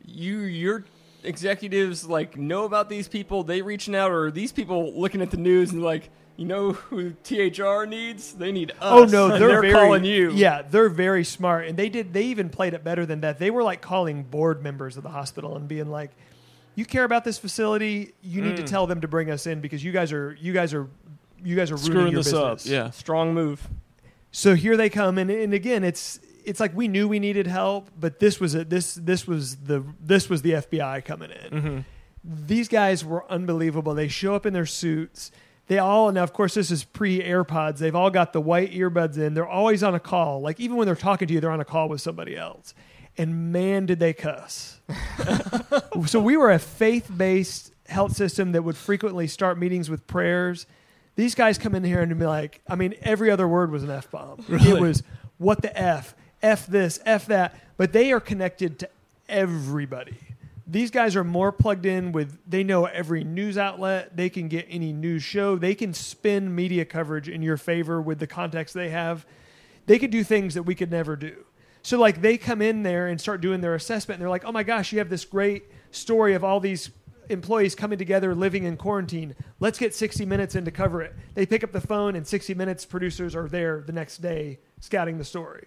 you 0.05 0.41
your 0.41 0.85
executives 1.23 2.07
like 2.07 2.37
know 2.37 2.65
about 2.65 2.89
these 2.89 3.09
people. 3.09 3.43
They 3.43 3.63
reaching 3.63 3.95
out, 3.95 4.11
or 4.11 4.31
these 4.31 4.53
people 4.53 4.93
looking 5.01 5.23
at 5.23 5.31
the 5.31 5.37
news 5.37 5.73
and 5.73 5.83
like, 5.83 6.11
you 6.43 6.49
know 6.49 6.73
who 6.73 7.13
THR 7.23 7.85
needs? 7.87 8.33
They 8.33 8.51
need 8.51 8.73
us. 8.73 8.77
Oh 8.81 9.05
no, 9.05 9.29
they're, 9.39 9.39
they're 9.39 9.61
very, 9.61 9.73
calling 9.73 10.05
you. 10.05 10.33
Yeah, 10.33 10.63
they're 10.63 10.89
very 10.89 11.23
smart, 11.23 11.69
and 11.69 11.79
they 11.79 11.89
did. 11.89 12.13
They 12.13 12.25
even 12.25 12.51
played 12.51 12.75
it 12.75 12.83
better 12.83 13.07
than 13.07 13.21
that. 13.21 13.39
They 13.39 13.53
were 13.53 13.63
like 13.63 13.81
calling 13.81 14.25
board 14.25 14.61
members 14.61 14.97
of 14.97 15.05
the 15.05 15.09
hospital 15.09 15.55
and 15.55 15.69
being 15.69 15.89
like, 15.89 16.11
"You 16.75 16.85
care 16.85 17.05
about 17.05 17.23
this 17.23 17.39
facility? 17.39 18.15
You 18.23 18.43
need 18.43 18.57
to 18.57 18.65
mm. 18.65 18.67
tell 18.67 18.89
them 18.89 19.03
to 19.03 19.09
bring 19.09 19.31
us 19.31 19.47
in 19.47 19.61
because 19.61 19.85
you 19.85 19.93
guys 19.93 20.13
are 20.13 20.37
you 20.41 20.53
guys 20.53 20.75
are 20.75 20.89
you 21.45 21.55
guys 21.55 21.71
are 21.71 21.77
ruining 21.77 21.93
Screwing 21.93 22.13
your 22.13 22.23
this 22.25 22.33
up. 22.33 22.57
business." 22.57 22.73
Yeah. 22.73 22.91
strong 22.91 23.35
move. 23.35 23.69
So 24.33 24.57
here 24.57 24.77
they 24.77 24.91
come, 24.91 25.19
and, 25.19 25.31
and 25.31 25.55
again, 25.55 25.85
it's 25.85 26.19
it's 26.45 26.59
like 26.59 26.75
we 26.75 26.89
knew 26.89 27.07
we 27.07 27.21
needed 27.21 27.47
help, 27.47 27.89
but 28.01 28.19
this 28.19 28.41
was 28.41 28.57
it. 28.57 28.69
This 28.69 28.95
this 28.95 29.29
was 29.29 29.59
the 29.59 29.85
this 30.01 30.29
was 30.29 30.43
the 30.43 30.55
FBI 30.55 31.05
coming 31.05 31.31
in. 31.31 31.51
Mm-hmm. 31.51 31.79
These 32.25 32.67
guys 32.67 33.05
were 33.05 33.31
unbelievable. 33.31 33.95
They 33.95 34.09
show 34.09 34.35
up 34.35 34.45
in 34.45 34.53
their 34.53 34.67
suits. 34.67 35.31
They 35.69 35.79
all 35.79 36.11
now, 36.13 36.23
of 36.23 36.33
course, 36.33 36.55
this 36.55 36.71
is 36.71 36.85
pre 36.85 37.23
AirPods. 37.23 37.79
They've 37.79 37.95
all 37.95 38.11
got 38.11 38.33
the 38.33 38.41
white 38.41 38.73
earbuds 38.73 39.17
in. 39.17 39.35
They're 39.35 39.47
always 39.47 39.83
on 39.83 39.95
a 39.95 40.01
call. 40.01 40.41
Like 40.41 40.61
even 40.61 40.77
when 40.77 40.87
they're 40.87 40.97
talking 40.97 41.29
to 41.29 41.35
you, 41.35 41.41
they're 41.41 41.51
on 41.51 41.61
a 41.61 41.65
call 41.65 41.89
with 41.89 42.01
somebody 42.01 42.37
else. 42.37 42.75
And 43.17 43.53
man, 43.53 43.87
did 43.87 44.01
they 44.01 44.13
cuss! 44.15 44.81
so 46.07 46.19
we 46.19 46.37
were 46.37 46.51
a 46.51 46.59
faith-based 46.59 47.73
health 47.87 48.17
system 48.17 48.53
that 48.53 48.63
would 48.63 48.77
frequently 48.77 49.27
start 49.27 49.59
meetings 49.59 49.91
with 49.91 50.07
prayers. 50.07 50.67
These 51.15 51.35
guys 51.35 51.59
come 51.59 51.75
in 51.75 51.85
here 51.85 52.01
and 52.01 52.19
be 52.19 52.25
like, 52.25 52.63
I 52.67 52.75
mean, 52.75 52.95
every 53.03 53.31
other 53.31 53.47
word 53.47 53.71
was 53.71 53.83
an 53.83 53.91
f 53.91 54.11
bomb. 54.11 54.45
It 54.49 54.81
was 54.81 55.03
what 55.37 55.61
the 55.61 55.77
f, 55.79 56.15
f 56.43 56.67
this, 56.67 57.01
f 57.05 57.27
that. 57.27 57.55
But 57.77 57.93
they 57.93 58.13
are 58.13 58.21
connected 58.21 58.79
to 58.81 58.89
everybody. 59.29 60.19
These 60.73 60.91
guys 60.91 61.17
are 61.17 61.25
more 61.25 61.53
plugged 61.53 61.85
in 61.85 62.13
with. 62.13 62.39
They 62.49 62.65
know 62.65 62.87
every 62.87 63.25
news 63.25 63.59
outlet. 63.59 64.17
They 64.17 64.31
can 64.31 64.49
get 64.49 64.65
any 64.71 64.91
news 64.91 65.23
show. 65.23 65.57
They 65.57 65.75
can 65.75 65.93
spin 65.93 66.55
media 66.55 66.87
coverage 66.87 67.29
in 67.29 67.43
your 67.43 67.59
favor 67.59 68.01
with 68.01 68.19
the 68.19 68.27
context 68.27 68.73
they 68.73 68.89
have. 68.89 69.27
They 69.85 69.99
could 69.99 70.11
do 70.11 70.25
things 70.25 70.55
that 70.55 70.63
we 70.63 70.75
could 70.75 70.91
never 70.91 71.15
do. 71.15 71.45
So 71.83 71.99
like 71.99 72.23
they 72.23 72.39
come 72.39 72.63
in 72.63 72.85
there 72.85 73.09
and 73.09 73.21
start 73.21 73.43
doing 73.43 73.61
their 73.61 73.75
assessment 73.75 74.17
and 74.17 74.23
they're 74.23 74.31
like, 74.31 74.47
"Oh 74.47 74.53
my 74.53 74.63
gosh, 74.63 74.93
you 74.93 74.99
have 74.99 75.11
this 75.11 75.27
great 75.27 75.65
story 75.91 76.33
of 76.33 76.43
all 76.43 76.59
these 76.59 76.91
employees 77.29 77.75
coming 77.75 77.99
together 77.99 78.35
living 78.35 78.65
in 78.65 78.79
quarantine. 78.79 79.35
Let's 79.61 79.79
get 79.79 79.95
60 79.95 80.25
minutes 80.25 80.55
in 80.55 80.65
to 80.65 80.71
cover 80.71 81.03
it." 81.03 81.15
They 81.35 81.45
pick 81.45 81.63
up 81.63 81.73
the 81.73 81.83
phone 81.83 82.17
and 82.17 82.27
60 82.27 82.55
minutes 82.55 82.87
producers 82.87 83.37
are 83.37 83.47
there 83.47 83.83
the 83.87 83.93
next 83.93 84.23
day 84.23 84.59
scouting 84.81 85.19
the 85.19 85.25
story. 85.25 85.67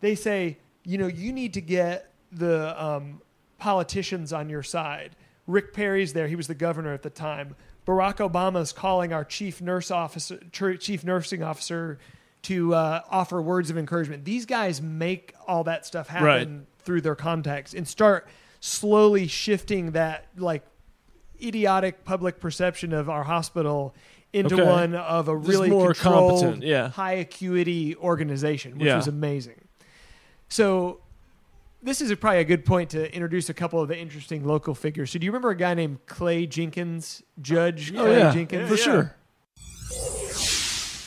They 0.00 0.14
say, 0.14 0.58
"You 0.84 0.98
know, 0.98 1.08
you 1.08 1.32
need 1.32 1.54
to 1.54 1.60
get 1.60 2.14
the 2.30 2.80
um, 2.80 3.20
politicians 3.58 4.32
on 4.32 4.48
your 4.48 4.62
side." 4.62 5.16
Rick 5.46 5.72
Perry's 5.72 6.12
there. 6.12 6.28
He 6.28 6.36
was 6.36 6.46
the 6.46 6.54
governor 6.54 6.92
at 6.92 7.02
the 7.02 7.10
time. 7.10 7.56
Barack 7.86 8.16
Obama's 8.16 8.72
calling 8.72 9.12
our 9.14 9.24
chief 9.24 9.62
nurse 9.62 9.90
officer, 9.90 10.38
chief 10.52 11.04
nursing 11.04 11.42
officer, 11.42 11.98
to 12.42 12.74
uh, 12.74 13.00
offer 13.10 13.40
words 13.40 13.70
of 13.70 13.78
encouragement. 13.78 14.24
These 14.26 14.44
guys 14.46 14.82
make 14.82 15.34
all 15.46 15.64
that 15.64 15.86
stuff 15.86 16.08
happen 16.08 16.26
Right. 16.26 16.66
through 16.80 17.00
their 17.00 17.14
contacts 17.14 17.72
and 17.74 17.88
start 17.88 18.28
slowly 18.60 19.26
shifting 19.26 19.92
that 19.92 20.26
like 20.36 20.64
idiotic 21.42 22.04
public 22.04 22.40
perception 22.40 22.92
of 22.92 23.08
our 23.08 23.24
hospital 23.24 23.94
into 24.32 24.54
Okay. 24.56 24.64
one 24.64 24.94
of 24.94 25.28
a 25.28 25.36
really 25.36 25.70
more 25.70 25.94
controlled, 25.94 26.42
competent, 26.42 26.62
yeah. 26.64 26.88
high 26.90 27.12
acuity 27.14 27.96
organization, 27.96 28.74
which 28.76 28.86
Yeah. 28.86 28.96
was 28.96 29.08
amazing. 29.08 29.60
So 30.48 31.00
this 31.82 32.00
is 32.00 32.10
a, 32.10 32.16
probably 32.16 32.40
a 32.40 32.44
good 32.44 32.64
point 32.64 32.90
to 32.90 33.12
introduce 33.14 33.48
a 33.48 33.54
couple 33.54 33.80
of 33.80 33.88
the 33.88 33.96
interesting 33.96 34.44
local 34.44 34.74
figures. 34.74 35.10
So 35.10 35.18
do 35.18 35.24
you 35.24 35.30
remember 35.30 35.50
a 35.50 35.56
guy 35.56 35.74
named 35.74 35.98
Clay 36.06 36.46
Jenkins, 36.46 37.22
Judge 37.40 37.92
Oh 37.94 38.04
Clay 38.04 38.18
yeah, 38.18 38.32
Jenkins? 38.32 38.68
for 38.68 38.76
sure. 38.76 39.14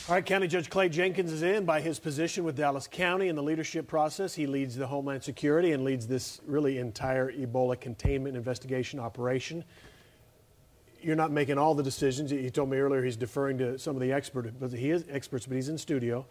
All 0.08 0.16
right, 0.16 0.26
County 0.26 0.48
Judge 0.48 0.68
Clay 0.68 0.88
Jenkins 0.88 1.32
is 1.32 1.42
in 1.42 1.64
by 1.64 1.80
his 1.80 1.98
position 1.98 2.44
with 2.44 2.56
Dallas 2.56 2.88
County 2.90 3.28
in 3.28 3.36
the 3.36 3.42
leadership 3.42 3.86
process. 3.86 4.34
He 4.34 4.46
leads 4.46 4.74
the 4.76 4.86
Homeland 4.86 5.22
Security 5.22 5.72
and 5.72 5.84
leads 5.84 6.06
this 6.06 6.40
really 6.46 6.78
entire 6.78 7.30
Ebola 7.32 7.80
containment 7.80 8.36
investigation 8.36 8.98
operation. 8.98 9.64
You're 11.00 11.16
not 11.16 11.30
making 11.30 11.56
all 11.56 11.74
the 11.74 11.82
decisions. 11.82 12.30
He 12.30 12.50
told 12.50 12.70
me 12.70 12.78
earlier 12.78 13.02
he's 13.02 13.16
deferring 13.16 13.58
to 13.58 13.78
some 13.78 13.94
of 13.96 14.02
the 14.02 14.12
experts, 14.12 14.50
but 14.58 14.72
he 14.72 14.90
is 14.90 15.04
experts, 15.08 15.46
but 15.46 15.54
he's 15.54 15.68
in 15.68 15.78
studio 15.78 16.26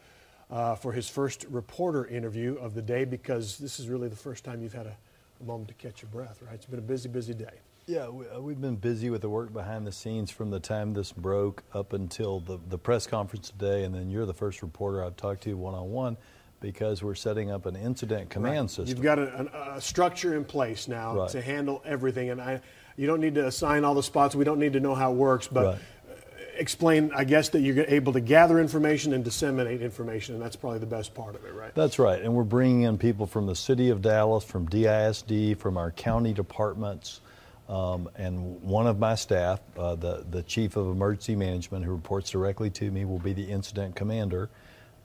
uh, 0.52 0.76
for 0.76 0.92
his 0.92 1.08
first 1.08 1.46
reporter 1.50 2.06
interview 2.08 2.56
of 2.58 2.74
the 2.74 2.82
day 2.82 3.06
because 3.06 3.58
this 3.58 3.80
is 3.80 3.88
really 3.88 4.10
the 4.10 4.16
first 4.16 4.44
time 4.44 4.62
you've 4.62 4.74
had 4.74 4.86
a, 4.86 4.98
a 5.40 5.44
moment 5.44 5.70
to 5.70 5.74
catch 5.76 6.02
your 6.02 6.10
breath, 6.12 6.42
right? 6.42 6.56
It's 6.56 6.66
been 6.66 6.80
a 6.80 6.84
busy, 6.84 7.10
busy 7.10 7.34
day. 7.34 7.62
Yeah, 7.88 8.10
we, 8.10 8.28
uh, 8.28 8.40
we've 8.40 8.62
been 8.62 8.76
busy 8.76 9.10
with 9.10 9.22
the 9.22 9.30
work 9.30 9.52
behind 9.54 9.88
the 9.88 9.92
scenes 9.92 10.30
from 10.30 10.50
the 10.52 10.60
time 10.60 10.94
this 10.94 11.12
broke 11.12 11.64
up 11.74 11.94
until 11.94 12.40
the, 12.42 12.60
the 12.70 12.78
press 12.78 13.08
conference 13.08 13.50
today, 13.50 13.86
and 13.86 13.96
then 13.96 14.10
you're 14.10 14.26
the 14.26 14.34
first 14.34 14.62
reporter 14.62 15.04
I've 15.04 15.16
talked 15.16 15.44
to 15.44 15.54
one 15.56 15.74
on 15.74 15.90
one 15.90 16.18
because 16.60 17.02
we're 17.02 17.16
setting 17.16 17.50
up 17.50 17.66
an 17.66 17.76
incident 17.76 18.30
command 18.30 18.60
Right. 18.60 18.70
system. 18.70 18.88
You've 18.88 19.02
got 19.04 19.18
a, 19.18 19.74
a 19.76 19.82
structure 19.82 20.36
in 20.36 20.46
place 20.46 20.88
now 20.88 21.16
Right. 21.16 21.30
to 21.30 21.42
handle 21.42 21.82
everything, 21.86 22.30
and 22.30 22.40
I, 22.40 22.62
you 22.98 23.08
don't 23.08 23.20
need 23.20 23.34
to 23.36 23.48
assign 23.48 23.84
all 23.84 23.96
the 23.96 24.04
spots. 24.04 24.36
We 24.36 24.46
don't 24.46 24.60
need 24.60 24.74
to 24.74 24.80
know 24.80 24.94
how 24.94 25.12
it 25.12 25.16
works, 25.16 25.48
but 25.48 25.66
Right. 25.66 25.82
Explain, 26.62 27.12
I 27.14 27.24
guess, 27.24 27.50
that 27.50 27.62
you're 27.62 27.84
able 27.88 28.14
to 28.14 28.22
gather 28.22 28.60
information 28.60 29.14
and 29.14 29.24
disseminate 29.24 29.82
information, 29.82 30.36
and 30.36 30.44
that's 30.44 30.56
probably 30.56 30.80
the 30.80 30.86
best 30.86 31.14
part 31.14 31.36
of 31.36 31.44
it, 31.44 31.54
right? 31.54 31.74
That's 31.76 32.00
right, 32.00 32.22
and 32.22 32.34
we're 32.34 32.44
bringing 32.44 32.84
in 32.84 32.98
people 32.98 33.26
from 33.26 33.48
the 33.48 33.56
city 33.56 33.90
of 33.90 34.02
Dallas, 34.02 34.44
from 34.44 34.68
DISD, 34.68 35.58
from 35.58 35.76
our 35.76 35.92
county 35.92 36.34
departments, 36.34 37.20
um, 37.68 38.10
and 38.16 38.62
one 38.62 38.86
of 38.86 39.00
my 39.00 39.16
staff, 39.16 39.60
uh, 39.78 39.96
the 39.96 40.26
the 40.30 40.44
chief 40.44 40.76
of 40.76 40.88
emergency 40.88 41.36
management, 41.36 41.84
who 41.84 41.92
reports 41.92 42.30
directly 42.30 42.70
to 42.72 42.92
me, 42.92 43.06
will 43.06 43.20
be 43.20 43.34
the 43.34 43.50
incident 43.50 43.96
commander, 43.96 44.50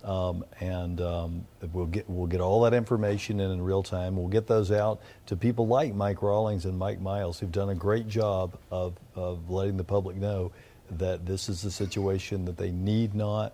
um, 0.05 0.45
and 0.61 1.01
um, 1.01 1.47
we'll 1.73 1.87
get 1.87 2.09
we'll 2.11 2.27
get 2.27 2.41
all 2.41 2.63
that 2.63 2.75
information 2.75 3.41
in 3.41 3.51
in 3.51 3.63
real 3.63 3.83
time. 3.83 4.17
We'll 4.17 4.29
get 4.29 4.47
those 4.47 4.71
out 4.71 5.01
to 5.27 5.37
people 5.37 5.67
like 5.67 5.95
Mike 5.95 6.23
Rawlings 6.23 6.65
and 6.65 6.79
Mike 6.79 7.01
Miles, 7.01 7.39
who've 7.39 7.53
done 7.53 7.71
a 7.71 7.75
great 7.75 8.09
job 8.09 8.59
of 8.71 8.95
of 9.15 9.49
letting 9.49 9.77
the 9.77 9.85
public 9.85 10.17
know 10.17 10.53
that 10.99 11.27
this 11.27 11.49
is 11.49 11.65
a 11.65 11.71
situation 11.71 12.45
that 12.47 12.57
they 12.57 12.71
need 12.71 13.15
not 13.15 13.53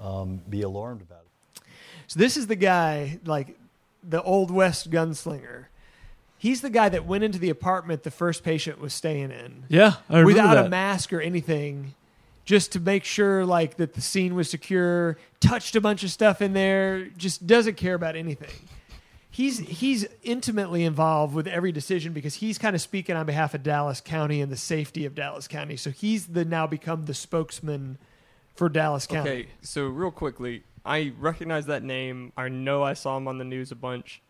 um, 0.00 0.40
be 0.48 0.62
alarmed 0.62 1.02
about. 1.02 1.24
So 2.06 2.18
this 2.18 2.36
is 2.36 2.46
the 2.46 2.56
guy, 2.56 3.18
like 3.24 3.56
the 4.02 4.22
old 4.22 4.50
west 4.50 4.90
gunslinger. 4.90 5.66
He's 6.36 6.60
the 6.60 6.70
guy 6.70 6.90
that 6.90 7.06
went 7.06 7.24
into 7.24 7.38
the 7.38 7.48
apartment 7.48 8.02
the 8.02 8.10
first 8.10 8.44
patient 8.44 8.78
was 8.78 8.92
staying 8.92 9.30
in 9.30 9.64
Yeah, 9.68 9.94
I 10.10 10.18
remember 10.18 10.26
without 10.26 10.54
that. 10.54 10.66
a 10.66 10.68
mask 10.68 11.12
or 11.14 11.20
anything, 11.22 11.94
just 12.44 12.72
to 12.72 12.80
make 12.80 13.04
sure 13.04 13.46
like 13.46 13.76
that 13.78 13.94
the 13.94 14.02
scene 14.02 14.34
was 14.34 14.50
secure. 14.50 15.16
Touched 15.40 15.74
a 15.76 15.80
bunch 15.80 16.02
of 16.04 16.10
stuff 16.10 16.42
in 16.42 16.52
there. 16.52 17.06
Just 17.16 17.46
doesn't 17.46 17.76
care 17.78 17.94
about 17.94 18.14
anything. 18.16 18.50
He's 19.34 19.58
he's 19.58 20.06
intimately 20.22 20.84
involved 20.84 21.34
with 21.34 21.48
every 21.48 21.72
decision 21.72 22.12
because 22.12 22.36
he's 22.36 22.56
kind 22.56 22.76
of 22.76 22.80
speaking 22.80 23.16
on 23.16 23.26
behalf 23.26 23.52
of 23.52 23.64
Dallas 23.64 24.00
County 24.00 24.40
and 24.40 24.52
the 24.52 24.56
safety 24.56 25.04
of 25.06 25.16
Dallas 25.16 25.48
County. 25.48 25.76
So 25.76 25.90
he's 25.90 26.28
the 26.28 26.44
now 26.44 26.68
become 26.68 27.06
the 27.06 27.14
spokesman 27.14 27.98
for 28.54 28.68
Dallas 28.68 29.08
County. 29.08 29.30
Okay, 29.30 29.48
so 29.60 29.86
real 29.86 30.12
quickly, 30.12 30.62
I 30.86 31.12
recognize 31.18 31.66
that 31.66 31.82
name. 31.82 32.32
I 32.36 32.48
know 32.48 32.84
I 32.84 32.92
saw 32.92 33.16
him 33.16 33.26
on 33.26 33.38
the 33.38 33.44
news 33.44 33.72
a 33.72 33.74
bunch. 33.74 34.22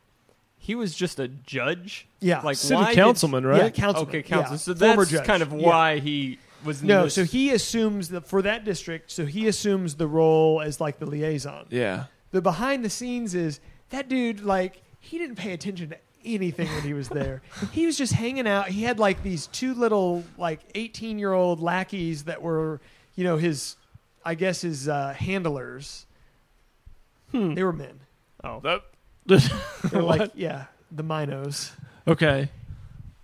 He 0.56 0.74
was 0.74 0.94
just 0.94 1.18
a 1.20 1.28
judge. 1.28 2.06
Yeah. 2.20 2.40
like 2.40 2.56
City 2.56 2.74
why 2.76 2.86
did- 2.86 2.94
councilman, 2.94 3.44
right? 3.44 3.62
Yeah, 3.64 3.68
councilman. 3.68 4.09
Okay, 4.09 4.22
council. 4.22 4.52
Yeah, 4.55 4.56
So 4.56 4.74
former 4.74 4.97
that's 5.05 5.10
judge. 5.10 5.26
kind 5.26 5.43
of 5.43 5.52
Yeah. 5.52 5.66
why 5.66 5.98
he 5.98 6.39
was. 6.64 6.82
No, 6.82 7.05
this- 7.05 7.12
so 7.14 7.24
he 7.24 7.51
assumes 7.51 8.09
that 8.09 8.26
for 8.26 8.40
that 8.40 8.64
district, 8.64 9.10
so 9.10 9.26
he 9.26 9.47
assumes 9.48 9.97
the 9.97 10.06
role 10.06 10.62
as 10.62 10.81
like 10.81 10.98
the 10.98 11.05
liaison. 11.05 11.66
yeah. 11.68 12.05
The 12.31 12.40
behind 12.40 12.82
the 12.82 12.89
scenes 12.90 13.35
is 13.35 13.60
that 13.90 14.09
dude 14.09 14.40
like 14.40 14.81
he 15.05 15.18
didn't 15.18 15.36
pay 15.36 15.52
attention 15.52 15.90
to 15.90 15.98
anything 16.24 16.66
when 16.68 16.82
he 16.82 16.94
was 16.94 17.09
there. 17.10 17.43
he 17.72 17.85
was 17.86 17.98
just 17.98 18.14
hanging 18.14 18.47
out. 18.48 18.68
He 18.68 18.82
had 18.82 18.98
like 18.98 19.22
these 19.22 19.47
two 19.48 19.74
little 19.74 20.24
like 20.39 20.60
18 20.74 21.18
year 21.18 21.32
old 21.32 21.60
lackeys 21.60 22.24
that 22.24 22.40
were, 22.43 22.81
you 23.14 23.24
know, 23.24 23.36
his 23.36 23.76
I 24.24 24.35
guess 24.35 24.62
his 24.62 24.89
uh, 24.89 25.12
handlers. 25.12 26.06
Hmm. 27.31 27.52
They 27.55 27.62
were 27.62 27.72
men. 27.74 28.01
Oh, 28.43 28.60
That. 28.60 28.82
They 29.90 29.97
were 29.98 30.02
like 30.02 30.31
yeah, 30.35 30.66
the 30.90 31.02
minos. 31.02 31.72
okay. 32.09 32.48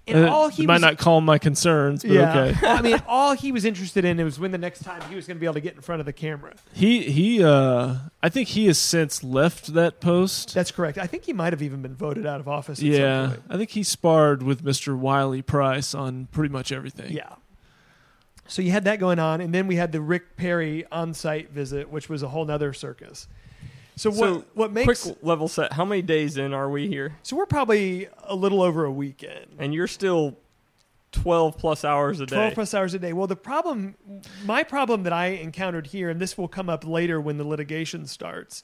And 0.07 0.25
Uh, 0.25 0.33
all 0.33 0.49
he 0.49 0.67
might 0.67 0.75
was, 0.75 0.83
not 0.83 0.99
calm 0.99 1.25
my 1.25 1.39
concerns, 1.39 2.03
but 2.03 2.11
yeah. 2.13 2.39
okay. 2.39 2.57
I 2.67 2.83
mean, 2.83 3.03
all 3.07 3.35
he 3.35 3.53
was 3.53 3.65
interested 3.65 4.05
in 4.05 4.23
was 4.25 4.39
when 4.41 4.51
the 4.51 4.59
next 4.59 4.83
time 4.83 5.01
he 5.09 5.15
was 5.15 5.27
going 5.27 5.37
to 5.37 5.41
be 5.41 5.47
able 5.47 5.55
to 5.55 5.61
get 5.61 5.75
in 5.75 5.81
front 5.83 6.01
of 6.01 6.07
the 6.07 6.13
camera. 6.13 6.55
He 6.73 7.03
he. 7.11 7.45
uh 7.45 7.97
I 8.23 8.29
think 8.29 8.49
he 8.49 8.67
has 8.67 8.79
since 8.79 9.23
left 9.23 9.73
that 9.75 10.01
post. 10.01 10.55
That's 10.55 10.71
correct. 10.71 10.99
I 10.99 11.07
think 11.07 11.25
he 11.25 11.33
might 11.33 11.53
have 11.53 11.63
even 11.63 11.81
been 11.83 11.95
voted 11.95 12.27
out 12.27 12.41
of 12.41 12.49
office. 12.49 12.79
At 12.81 12.85
yeah, 12.85 13.23
Some 13.23 13.31
point. 13.31 13.43
I 13.51 13.57
think 13.57 13.71
he 13.71 13.83
sparred 13.83 14.43
with 14.43 14.65
Mr. 14.65 14.97
Wiley 14.97 15.43
Price 15.43 15.95
on 15.95 16.27
pretty 16.33 16.53
much 16.53 16.73
everything. 16.73 17.13
Yeah. 17.13 17.35
So 18.47 18.63
you 18.63 18.73
had 18.73 18.85
that 18.85 18.99
going 18.99 19.21
on, 19.21 19.41
and 19.41 19.55
then 19.55 19.69
we 19.69 19.77
had 19.77 19.93
the 19.93 20.01
Rick 20.01 20.37
Perry 20.37 20.85
on-site 20.91 21.51
visit, 21.51 21.89
which 21.89 22.09
was 22.09 22.25
a 22.25 22.29
whole 22.29 22.45
nother 22.45 22.73
circus. 22.73 23.29
So 24.01 24.09
what 24.09 24.17
So, 24.17 24.45
what 24.55 24.73
makes 24.73 25.03
quick 25.03 25.19
level 25.21 25.47
set. 25.47 25.75
How 25.75 25.85
many 25.85 26.01
days 26.01 26.39
in 26.39 26.55
are 26.55 26.71
we 26.71 26.89
here? 26.89 27.19
so 27.23 27.37
we're 27.37 27.45
probably 27.45 28.09
a 28.25 28.35
little 28.35 28.63
over 28.63 28.87
a 28.87 28.91
weekend. 28.91 29.57
And 29.59 29.75
you're 29.75 29.87
still 29.87 30.39
twelve 31.13 31.59
plus 31.59 31.85
hours 31.85 32.19
a 32.21 32.25
day. 32.25 32.37
12 32.37 32.55
plus 32.55 32.73
hours 32.73 32.95
a 32.95 32.99
day. 32.99 33.13
Well, 33.13 33.27
the 33.27 33.37
problem, 33.37 33.95
my 34.47 34.63
problem 34.63 35.03
that 35.03 35.13
I 35.13 35.27
encountered 35.27 35.89
here, 35.89 36.09
and 36.09 36.19
this 36.19 36.39
will 36.39 36.49
come 36.49 36.71
up 36.71 36.87
later 36.87 37.21
when 37.21 37.37
the 37.37 37.45
litigation 37.45 38.07
starts, 38.07 38.63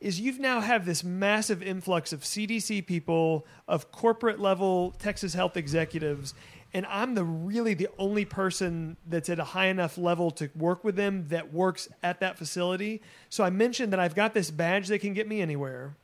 is 0.00 0.20
you've 0.20 0.38
now 0.38 0.60
have 0.60 0.84
this 0.84 1.02
massive 1.02 1.62
influx 1.62 2.12
of 2.12 2.20
CDC 2.20 2.84
people, 2.86 3.46
of 3.66 3.90
corporate 3.90 4.38
level 4.38 4.90
Texas 4.98 5.32
health 5.32 5.56
executives, 5.56 6.34
and 6.74 6.84
I'm 6.86 7.14
the 7.14 7.24
really 7.24 7.74
the 7.74 7.88
only 7.98 8.24
person 8.24 8.96
that's 9.06 9.28
at 9.28 9.38
a 9.38 9.44
high 9.44 9.66
enough 9.66 9.96
level 9.96 10.32
to 10.32 10.50
work 10.56 10.82
with 10.82 10.96
them 10.96 11.28
that 11.28 11.52
works 11.52 11.88
at 12.02 12.18
that 12.18 12.36
facility. 12.36 13.00
So 13.30 13.44
I 13.44 13.50
mentioned 13.50 13.92
that 13.92 14.00
I've 14.00 14.16
got 14.16 14.34
this 14.34 14.50
badge 14.50 14.88
that 14.88 14.98
can 14.98 15.14
get 15.14 15.28
me 15.28 15.40
anywhere. 15.40 15.94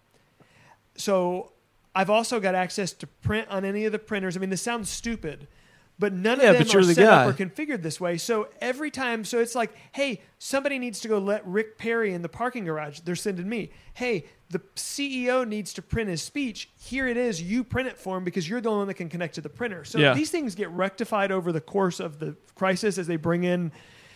So 0.95 1.51
I've 1.93 2.09
also 2.09 2.39
got 2.39 2.55
access 2.55 2.93
to 2.93 3.07
print 3.09 3.49
on 3.51 3.65
any 3.65 3.85
of 3.85 3.91
the 3.91 3.99
printers. 3.99 4.37
I 4.37 4.41
mean, 4.41 4.51
this 4.51 4.63
sounds 4.63 4.89
stupid, 4.89 5.49
but 6.01 6.13
none 6.15 6.41
Yeah, 6.41 6.51
of 6.53 6.59
them 6.69 6.83
the 6.87 6.95
set 6.95 7.05
guy. 7.05 7.25
up 7.25 7.29
or 7.29 7.37
configured 7.37 7.83
this 7.83 8.01
way. 8.01 8.17
So 8.17 8.49
every 8.61 8.91
time, 8.91 9.23
so 9.25 9.39
it's 9.39 9.55
like, 9.55 9.71
hey, 9.93 10.23
somebody 10.39 10.79
needs 10.79 10.99
to 11.01 11.09
go 11.09 11.19
let 11.19 11.47
Rick 11.47 11.77
Perry 11.79 12.13
in 12.15 12.23
the 12.23 12.29
parking 12.29 12.65
garage. 12.65 13.01
They're 13.01 13.15
sending 13.15 13.49
me. 13.49 13.71
Hey, 13.93 14.25
the 14.49 14.61
CEO 14.75 15.47
needs 15.47 15.75
to 15.75 15.83
print 15.83 16.09
his 16.09 16.23
speech. 16.23 16.71
Here 16.77 17.07
it 17.07 17.17
is. 17.19 17.41
You 17.43 17.63
print 17.63 17.87
it 17.89 17.99
for 17.99 18.17
him 18.17 18.25
because 18.25 18.49
you're 18.49 18.61
the 18.63 18.71
only 18.71 18.79
one 18.81 18.89
that 18.89 18.95
can 18.95 19.09
connect 19.11 19.35
to 19.37 19.43
the 19.43 19.51
printer. 19.51 19.85
So 19.85 19.99
Yeah. 19.99 20.15
these 20.15 20.31
things 20.31 20.55
get 20.55 20.71
rectified 20.71 21.31
over 21.31 21.53
the 21.53 21.61
course 21.61 22.01
of 22.01 22.19
the 22.19 22.35
crisis 22.55 22.97
as 22.99 23.07
they 23.07 23.17
bring 23.17 23.45
in. 23.45 23.71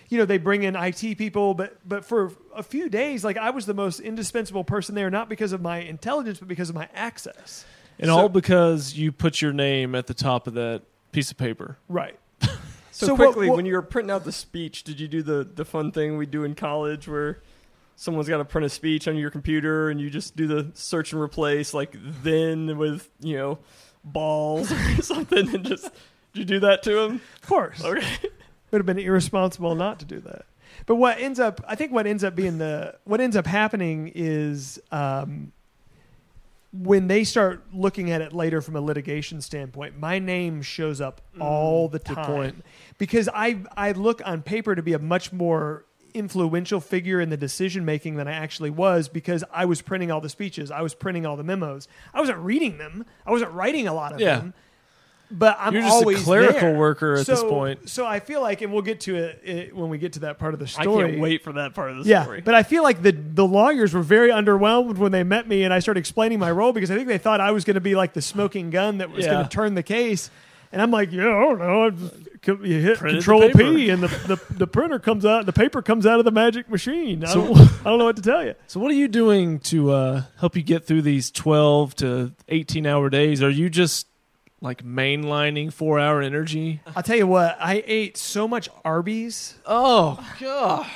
You 0.08 0.18
know, 0.18 0.24
they 0.24 0.38
bring 0.38 0.62
in 0.64 0.76
IT 0.76 1.14
people, 1.18 1.54
but 1.54 1.78
but 1.88 2.04
for 2.04 2.32
a 2.54 2.62
few 2.62 2.88
days, 2.88 3.24
like 3.24 3.36
I 3.36 3.50
was 3.50 3.66
the 3.66 3.74
most 3.74 4.00
indispensable 4.00 4.64
person 4.64 4.94
there, 4.94 5.10
not 5.10 5.28
because 5.28 5.52
of 5.52 5.60
my 5.60 5.78
intelligence, 5.78 6.38
but 6.38 6.48
because 6.48 6.68
of 6.70 6.74
my 6.74 6.88
access. 6.94 7.64
And 7.98 8.08
So- 8.08 8.16
all 8.16 8.28
because 8.28 8.94
you 8.96 9.12
put 9.12 9.40
your 9.42 9.52
name 9.52 9.94
at 9.94 10.06
the 10.06 10.14
top 10.14 10.46
of 10.46 10.54
that 10.54 10.82
piece 11.14 11.30
of 11.30 11.36
paper. 11.38 11.78
Right. 11.88 12.18
So, 12.96 13.06
So 13.06 13.14
what- 13.14 13.26
quickly, 13.32 13.48
what- 13.48 13.56
when 13.56 13.66
you 13.66 13.72
were 13.74 13.82
printing 13.82 14.12
out 14.12 14.24
the 14.24 14.30
speech, 14.30 14.84
did 14.84 15.00
you 15.00 15.08
do 15.08 15.20
the 15.20 15.42
the 15.42 15.64
fun 15.64 15.90
thing 15.90 16.16
we 16.16 16.26
do 16.26 16.44
in 16.44 16.54
college 16.54 17.08
where 17.08 17.42
someone's 17.96 18.28
got 18.28 18.38
to 18.38 18.44
print 18.44 18.64
a 18.64 18.68
speech 18.68 19.08
on 19.08 19.16
your 19.16 19.30
computer 19.30 19.90
and 19.90 20.00
you 20.00 20.08
just 20.10 20.36
do 20.36 20.46
the 20.46 20.70
search 20.74 21.12
and 21.12 21.20
replace 21.20 21.74
like 21.74 21.96
then 22.22 22.78
with 22.78 23.10
you 23.20 23.36
know 23.36 23.58
balls 24.04 24.70
or 24.70 24.76
something 25.02 25.52
and 25.54 25.64
just 25.66 25.90
did 26.32 26.38
you 26.40 26.44
do 26.44 26.60
that 26.60 26.84
to 26.84 26.98
him? 27.00 27.20
Of 27.42 27.48
course. 27.48 27.82
Okay. 27.84 28.06
would 28.70 28.78
have 28.78 28.86
been 28.86 29.00
irresponsible 29.00 29.74
not 29.74 29.98
to 29.98 30.04
do 30.04 30.20
that. 30.20 30.46
But 30.86 30.94
what 30.94 31.18
ends 31.18 31.40
up, 31.40 31.60
I 31.66 31.74
think, 31.74 31.90
what 31.90 32.06
ends 32.06 32.22
up 32.22 32.36
being 32.36 32.58
the 32.58 32.94
what 33.02 33.20
ends 33.20 33.34
up 33.36 33.46
happening 33.48 34.12
is 34.14 34.80
um, 34.92 35.50
when 36.76 37.06
they 37.06 37.22
start 37.22 37.62
looking 37.72 38.10
at 38.10 38.20
it 38.20 38.32
later 38.32 38.60
from 38.60 38.74
a 38.74 38.80
litigation 38.80 39.40
standpoint, 39.40 39.96
my 39.98 40.18
name 40.18 40.60
shows 40.60 41.00
up 41.00 41.20
mm-hmm. 41.32 41.42
all 41.42 41.88
the 41.88 42.00
time. 42.00 42.62
because 42.98 43.28
I 43.32 43.62
I 43.76 43.92
look 43.92 44.20
on 44.24 44.42
paper 44.42 44.74
to 44.74 44.82
be 44.82 44.92
a 44.92 44.98
much 44.98 45.32
more 45.32 45.84
influential 46.14 46.80
figure 46.80 47.20
in 47.20 47.28
the 47.30 47.36
decision 47.36 47.84
making 47.84 48.16
than 48.16 48.28
I 48.28 48.32
actually 48.32 48.70
was 48.70 49.08
because 49.08 49.44
I 49.52 49.64
was 49.64 49.82
printing 49.82 50.10
all 50.10 50.20
the 50.20 50.28
speeches, 50.28 50.70
I 50.70 50.80
was 50.82 50.94
printing 50.94 51.26
all 51.26 51.36
the 51.36 51.44
memos, 51.44 51.88
I 52.12 52.20
wasn't 52.20 52.38
reading 52.38 52.78
them, 52.78 53.04
I 53.26 53.30
wasn't 53.30 53.52
writing 53.52 53.86
a 53.88 53.94
lot 53.94 54.12
of 54.12 54.20
Yeah. 54.20 54.36
them. 54.38 54.54
But 55.30 55.56
I'm 55.58 55.72
You're 55.72 55.82
just 55.82 55.94
a 55.94 55.98
always 56.00 56.22
clerical 56.22 56.60
there. 56.60 56.78
worker 56.78 57.14
at 57.14 57.26
this 57.26 57.42
point. 57.42 57.88
So 57.88 58.06
I 58.06 58.20
feel 58.20 58.40
like, 58.40 58.60
and 58.60 58.72
we'll 58.72 58.82
get 58.82 59.00
to 59.00 59.16
it, 59.16 59.40
it 59.42 59.76
when 59.76 59.88
we 59.88 59.98
get 59.98 60.12
to 60.12 60.20
that 60.20 60.38
part 60.38 60.54
of 60.54 60.60
the 60.60 60.66
story. 60.68 61.04
I 61.06 61.10
can't 61.10 61.20
wait 61.20 61.42
for 61.42 61.52
that 61.54 61.74
part 61.74 61.90
of 61.90 62.04
the 62.04 62.08
Yeah, 62.10 62.22
story. 62.22 62.40
but 62.42 62.54
I 62.54 62.62
feel 62.62 62.82
like 62.82 63.02
the 63.02 63.12
the 63.12 63.46
lawyers 63.46 63.94
were 63.94 64.02
very 64.02 64.30
underwhelmed 64.30 64.98
when 64.98 65.12
they 65.12 65.22
met 65.24 65.48
me 65.48 65.64
and 65.64 65.72
I 65.74 65.78
started 65.80 65.98
explaining 66.00 66.38
my 66.38 66.50
role 66.52 66.72
because 66.72 66.90
I 66.90 66.94
think 66.96 67.08
they 67.08 67.18
thought 67.18 67.40
I 67.40 67.50
was 67.52 67.64
going 67.64 67.74
to 67.74 67.80
be 67.80 67.94
like 67.96 68.12
the 68.12 68.22
smoking 68.22 68.70
gun 68.70 68.98
that 68.98 69.10
was 69.10 69.24
Yeah. 69.24 69.32
going 69.32 69.44
to 69.44 69.50
turn 69.50 69.74
the 69.74 69.82
case. 69.82 70.30
And 70.72 70.82
I'm 70.82 70.90
like, 70.90 71.12
yeah, 71.12 71.22
I 71.22 71.40
don't 71.40 71.58
know. 71.60 71.84
I 71.86 71.90
just- 71.90 72.14
You 72.66 72.80
hit 72.80 72.98
Printed 72.98 73.24
Control. 73.24 73.48
P, 73.50 73.88
and 73.90 74.02
the, 74.02 74.08
the 74.08 74.54
the 74.54 74.66
printer 74.66 74.98
comes 74.98 75.24
out. 75.24 75.46
The 75.46 75.52
paper 75.52 75.80
comes 75.82 76.04
out 76.04 76.18
of 76.18 76.24
the 76.26 76.32
magic 76.32 76.68
machine. 76.68 77.24
I, 77.24 77.28
So- 77.28 77.46
don't, 77.46 77.58
I 77.58 77.84
don't 77.90 77.98
know 77.98 78.04
what 78.06 78.16
to 78.16 78.22
tell 78.22 78.44
you. 78.44 78.54
So, 78.66 78.78
what 78.80 78.90
are 78.90 78.94
you 78.94 79.08
doing 79.08 79.60
to 79.60 79.92
uh, 79.92 80.22
help 80.40 80.54
you 80.56 80.62
get 80.62 80.84
through 80.84 81.02
these 81.02 81.30
12 81.30 81.94
to 81.96 82.32
18 82.48 82.86
hour 82.86 83.08
days? 83.08 83.40
Are 83.42 83.48
you 83.50 83.70
just 83.70 84.06
like 84.64 84.82
mainlining 84.84 85.72
four 85.72 86.00
hour 86.00 86.20
energy? 86.20 86.80
I'll 86.96 87.02
tell 87.02 87.16
you 87.16 87.26
what. 87.26 87.56
I 87.60 87.84
ate 87.86 88.16
so 88.16 88.48
much 88.48 88.68
Arby's 88.84 89.54
Oh, 89.66 90.18
God. 90.40 90.86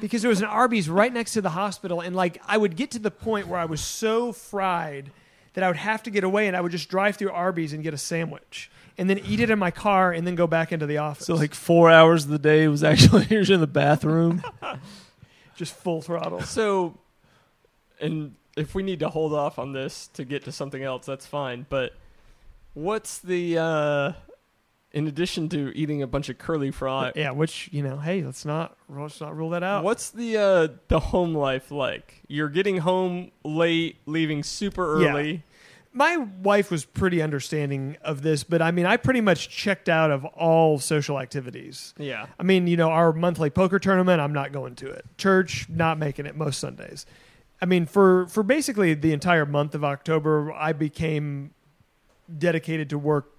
because 0.00 0.22
there 0.22 0.28
was 0.30 0.40
an 0.40 0.46
Arby's 0.48 0.88
right 0.88 1.12
next 1.12 1.34
to 1.34 1.40
the 1.40 1.50
hospital, 1.50 2.00
and 2.00 2.16
like 2.16 2.40
I 2.46 2.56
would 2.56 2.74
get 2.74 2.90
to 2.92 2.98
the 2.98 3.10
point 3.10 3.46
where 3.46 3.60
I 3.60 3.66
was 3.66 3.80
so 3.80 4.32
fried 4.32 5.10
that 5.54 5.62
I 5.64 5.68
would 5.68 5.76
have 5.76 6.02
to 6.04 6.10
get 6.10 6.24
away, 6.24 6.46
and 6.48 6.56
I 6.56 6.60
would 6.60 6.72
just 6.72 6.88
drive 6.88 7.16
through 7.16 7.30
Arby's 7.30 7.72
and 7.72 7.82
get 7.82 7.92
a 7.94 7.98
sandwich, 7.98 8.70
and 8.96 9.08
then 9.10 9.18
eat 9.20 9.40
it 9.40 9.50
in 9.50 9.58
my 9.58 9.70
car, 9.70 10.12
and 10.12 10.26
then 10.26 10.34
go 10.34 10.46
back 10.46 10.72
into 10.72 10.86
the 10.86 10.98
office. 10.98 11.26
So, 11.26 11.34
like, 11.34 11.54
four 11.54 11.90
hours 11.90 12.24
of 12.24 12.30
the 12.30 12.38
day 12.38 12.66
was 12.68 12.82
actually 12.92 13.26
you're 13.30 13.42
in 13.52 13.60
the 13.60 13.66
bathroom. 13.66 14.42
just 15.56 15.74
full 15.74 16.00
throttle. 16.02 16.40
So, 16.42 16.96
and 18.00 18.36
if 18.56 18.74
we 18.74 18.82
need 18.82 19.00
to 19.00 19.08
hold 19.08 19.34
off 19.34 19.58
on 19.58 19.72
this 19.72 20.08
to 20.14 20.24
get 20.24 20.44
to 20.44 20.52
something 20.52 20.82
else, 20.82 21.04
that's 21.06 21.26
fine. 21.26 21.66
But 21.68 21.92
what's 22.78 23.18
the 23.18 23.58
uh 23.58 24.12
in 24.92 25.06
addition 25.06 25.48
to 25.50 25.70
eating 25.76 26.02
a 26.02 26.06
bunch 26.06 26.28
of 26.28 26.38
curly 26.38 26.70
fry? 26.70 27.12
Yeah, 27.14 27.32
which 27.32 27.68
you 27.72 27.82
know, 27.82 27.98
hey, 27.98 28.22
let's 28.22 28.44
not 28.44 28.76
let's 28.88 29.20
not 29.20 29.36
rule 29.36 29.50
that 29.50 29.62
out. 29.62 29.84
What's 29.84 30.10
the 30.10 30.36
uh 30.38 30.68
the 30.88 31.00
home 31.00 31.34
life 31.34 31.70
like? 31.70 32.22
You're 32.28 32.48
getting 32.48 32.78
home 32.78 33.30
late, 33.44 33.96
leaving 34.06 34.42
super 34.42 35.00
Yeah. 35.02 35.10
early. 35.12 35.42
My 35.92 36.16
wife 36.18 36.70
was 36.70 36.84
pretty 36.84 37.20
understanding 37.22 37.96
of 38.02 38.22
this, 38.22 38.44
but 38.44 38.62
I 38.62 38.70
mean, 38.70 38.86
I 38.86 38.96
pretty 38.98 39.20
much 39.22 39.48
checked 39.48 39.88
out 39.88 40.10
of 40.10 40.24
all 40.24 40.78
social 40.78 41.18
activities. 41.18 41.92
Yeah. 41.98 42.26
I 42.38 42.42
mean, 42.44 42.66
you 42.66 42.76
know, 42.76 42.90
our 42.90 43.12
monthly 43.12 43.50
poker 43.50 43.78
tournament, 43.78 44.20
I'm 44.20 44.32
not 44.34 44.52
going 44.52 44.74
to 44.76 44.86
it. 44.90 45.04
Church, 45.16 45.66
not 45.68 45.98
making 45.98 46.26
it 46.26 46.36
most 46.36 46.60
Sundays. 46.60 47.04
I 47.60 47.66
mean, 47.66 47.86
for 47.86 48.26
for 48.28 48.42
basically 48.44 48.94
the 48.94 49.12
entire 49.12 49.44
month 49.46 49.74
of 49.74 49.82
October, 49.82 50.52
I 50.52 50.72
became 50.72 51.52
dedicated 52.36 52.90
to 52.90 52.98
work 52.98 53.32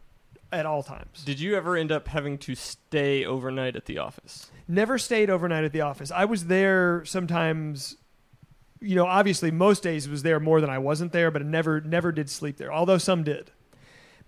at 0.52 0.66
all 0.66 0.82
times. 0.82 1.24
Did 1.26 1.40
you 1.40 1.56
ever 1.56 1.76
end 1.76 1.91
up 1.91 2.07
having 2.07 2.38
to 2.40 2.56
stay 2.56 3.24
overnight 3.24 3.76
at 3.76 3.86
the 3.86 3.99
office? 3.99 4.52
Never 4.68 4.98
stayed 4.98 5.30
overnight 5.30 5.64
at 5.64 5.74
the 5.74 5.82
office. 5.82 6.11
I 6.11 6.26
was 6.26 6.45
there 6.45 7.03
sometimes 7.06 7.98
you 8.82 8.95
know, 8.95 9.06
obviously 9.06 9.52
most 9.52 9.84
days 9.84 10.07
was 10.07 10.24
there 10.24 10.40
more 10.40 10.61
than 10.61 10.70
I 10.70 10.78
wasn't 10.78 11.11
there, 11.11 11.32
but 11.32 11.41
I 11.41 11.45
never 11.45 11.82
never 11.82 12.11
did 12.11 12.30
sleep 12.30 12.57
there. 12.57 12.72
Although 12.72 12.98
some 12.98 13.24
did. 13.24 13.52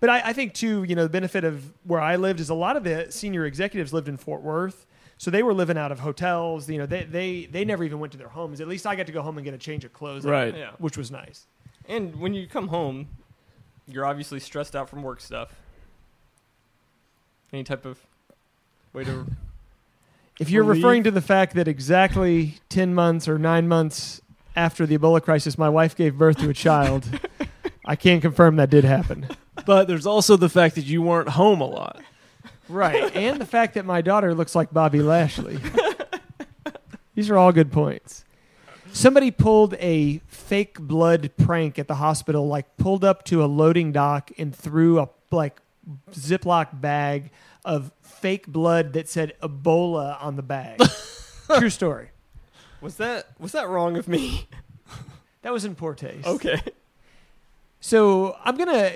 But 0.00 0.10
I, 0.10 0.30
I 0.30 0.32
think 0.32 0.52
too, 0.52 0.82
you 0.84 0.96
know, 0.96 1.04
the 1.04 1.08
benefit 1.08 1.44
of 1.44 1.72
where 1.84 2.00
I 2.00 2.16
lived 2.16 2.40
is 2.40 2.50
a 2.50 2.54
lot 2.54 2.76
of 2.76 2.84
the 2.84 3.06
senior 3.10 3.46
executives 3.46 3.92
lived 3.92 4.08
in 4.08 4.16
Fort 4.16 4.42
Worth. 4.42 4.86
So 5.16 5.30
they 5.30 5.42
were 5.44 5.54
living 5.54 5.78
out 5.78 5.92
of 5.92 6.00
hotels. 6.00 6.68
You 6.68 6.78
know, 6.78 6.86
they 6.86 7.04
they 7.04 7.46
they 7.46 7.64
never 7.64 7.84
even 7.84 7.98
went 7.98 8.12
to 8.12 8.18
their 8.18 8.28
homes. 8.28 8.60
At 8.60 8.68
least 8.68 8.86
I 8.86 8.96
got 8.96 9.06
to 9.06 9.12
go 9.12 9.22
home 9.22 9.38
and 9.38 9.44
get 9.44 9.54
a 9.54 9.58
change 9.58 9.84
of 9.84 9.92
clothes, 9.92 10.24
Right. 10.24 10.54
Yeah. 10.56 10.72
Which 10.78 10.98
was 10.98 11.10
nice. 11.10 11.46
And 11.88 12.16
when 12.16 12.34
you 12.34 12.46
come 12.46 12.68
home, 12.68 13.08
you're 13.88 14.06
obviously 14.06 14.40
stressed 14.40 14.74
out 14.76 14.88
from 14.88 15.02
work 15.02 15.20
stuff. 15.20 15.54
Any 17.52 17.64
type 17.64 17.84
of 17.84 17.98
way 18.92 19.04
to 19.04 19.26
If 20.40 20.48
you're 20.50 20.64
Relief. 20.64 20.82
referring 20.82 21.02
to 21.04 21.10
the 21.10 21.20
fact 21.20 21.54
that 21.54 21.68
exactly 21.68 22.54
10 22.70 22.94
months 22.94 23.28
or 23.28 23.38
9 23.38 23.68
months 23.68 24.20
after 24.56 24.86
the 24.86 24.96
Ebola 24.98 25.22
crisis, 25.22 25.56
my 25.58 25.68
wife 25.68 25.94
gave 25.94 26.16
birth 26.16 26.38
to 26.38 26.48
a 26.48 26.54
child, 26.54 27.06
I 27.84 27.96
can 27.96 28.20
confirm 28.20 28.56
that 28.56 28.70
did 28.70 28.84
happen. 28.84 29.26
But 29.66 29.88
there's 29.88 30.06
also 30.06 30.36
the 30.36 30.48
fact 30.48 30.74
that 30.76 30.84
you 30.86 31.02
weren't 31.02 31.28
home 31.30 31.60
a 31.60 31.66
lot. 31.66 32.00
Right. 32.68 33.14
and 33.14 33.38
the 33.40 33.46
fact 33.46 33.74
that 33.74 33.84
my 33.84 34.00
daughter 34.00 34.34
looks 34.34 34.54
like 34.54 34.72
Bobby 34.72 35.02
Lashley. 35.02 35.58
These 37.14 37.28
are 37.28 37.36
all 37.36 37.52
good 37.52 37.70
points. 37.70 38.24
Somebody 38.92 39.30
pulled 39.30 39.74
a 39.74 40.18
fake 40.52 40.78
blood 40.78 41.30
prank 41.38 41.78
at 41.78 41.88
the 41.88 41.94
hospital, 41.94 42.46
like 42.46 42.76
pulled 42.76 43.04
up 43.04 43.24
to 43.24 43.42
a 43.42 43.46
loading 43.46 43.90
dock 43.90 44.30
and 44.36 44.54
threw 44.54 45.00
a 45.00 45.08
like 45.30 45.62
Ziploc 46.10 46.78
bag 46.78 47.30
of 47.64 47.90
fake 48.02 48.46
blood 48.46 48.92
that 48.92 49.08
said 49.08 49.32
Ebola 49.42 50.22
on 50.22 50.36
the 50.36 50.42
bag. 50.42 50.78
True 51.58 51.70
story. 51.70 52.10
Was 52.82 52.96
that 52.98 53.28
was 53.40 53.52
that 53.52 53.66
wrong 53.66 53.96
of 53.96 54.08
me? 54.08 54.46
That 55.40 55.54
was 55.54 55.64
in 55.64 55.74
poor 55.74 55.94
taste. 55.94 56.26
Okay. 56.26 56.60
So 57.80 58.36
I'm 58.44 58.56
gonna. 58.56 58.92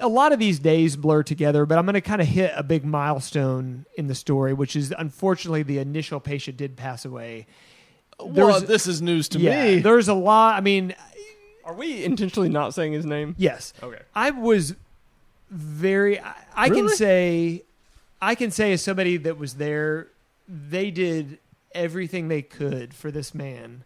A 0.00 0.08
lot 0.08 0.32
of 0.32 0.38
these 0.38 0.58
days 0.58 0.96
blur 0.96 1.22
together, 1.22 1.64
but 1.64 1.78
I'm 1.78 1.86
to 1.86 2.00
kind 2.02 2.20
of 2.20 2.26
hit 2.26 2.52
a 2.54 2.62
big 2.62 2.84
milestone 2.84 3.86
in 3.96 4.08
the 4.08 4.14
story, 4.14 4.52
which 4.52 4.76
is 4.76 4.92
unfortunately 4.96 5.62
the 5.62 5.78
initial 5.78 6.20
patient 6.20 6.56
did 6.56 6.76
pass 6.76 7.04
away. 7.04 7.46
Well, 8.26 8.46
There's- 8.48 8.62
this 8.62 8.86
is 8.86 9.00
news 9.02 9.28
to 9.30 9.38
yeah, 9.38 9.64
me. 9.64 9.78
there's 9.80 10.08
a 10.08 10.14
lot. 10.14 10.56
I 10.56 10.60
mean, 10.60 10.94
Are 11.64 11.74
we 11.74 12.04
intentionally 12.04 12.48
not 12.48 12.74
saying 12.74 12.92
his 12.92 13.06
name? 13.06 13.34
yes, 13.38 13.72
Okay. 13.82 14.00
I 14.14 14.30
was 14.30 14.74
very. 15.50 16.18
I, 16.20 16.34
I 16.54 16.68
can 16.70 16.88
say, 16.88 17.62
I 18.20 18.34
can 18.34 18.50
say 18.50 18.72
as 18.72 18.82
somebody 18.82 19.16
that 19.18 19.38
was 19.38 19.54
there, 19.54 20.08
they 20.48 20.90
did 20.90 21.38
everything 21.74 22.28
they 22.28 22.42
could 22.42 22.94
for 22.94 23.10
this 23.10 23.34
man. 23.34 23.84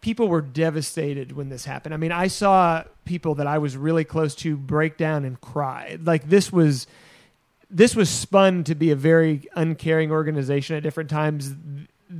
People 0.00 0.28
were 0.28 0.40
devastated 0.42 1.32
when 1.32 1.48
this 1.48 1.64
happened. 1.64 1.92
I 1.92 1.96
mean, 1.96 2.12
I 2.12 2.28
saw 2.28 2.84
people 3.04 3.34
that 3.36 3.46
I 3.46 3.58
was 3.58 3.76
really 3.76 4.04
close 4.04 4.34
to 4.36 4.56
break 4.56 4.96
down 4.96 5.24
and 5.24 5.40
cry. 5.40 5.98
Like 6.00 6.28
this 6.28 6.52
was, 6.52 6.86
this 7.70 7.96
was 7.96 8.08
spun 8.08 8.62
to 8.64 8.74
be 8.76 8.90
a 8.92 8.96
very 8.96 9.48
uncaring 9.56 10.12
organization 10.12 10.76
at 10.76 10.82
different 10.84 11.10
times. 11.10 11.54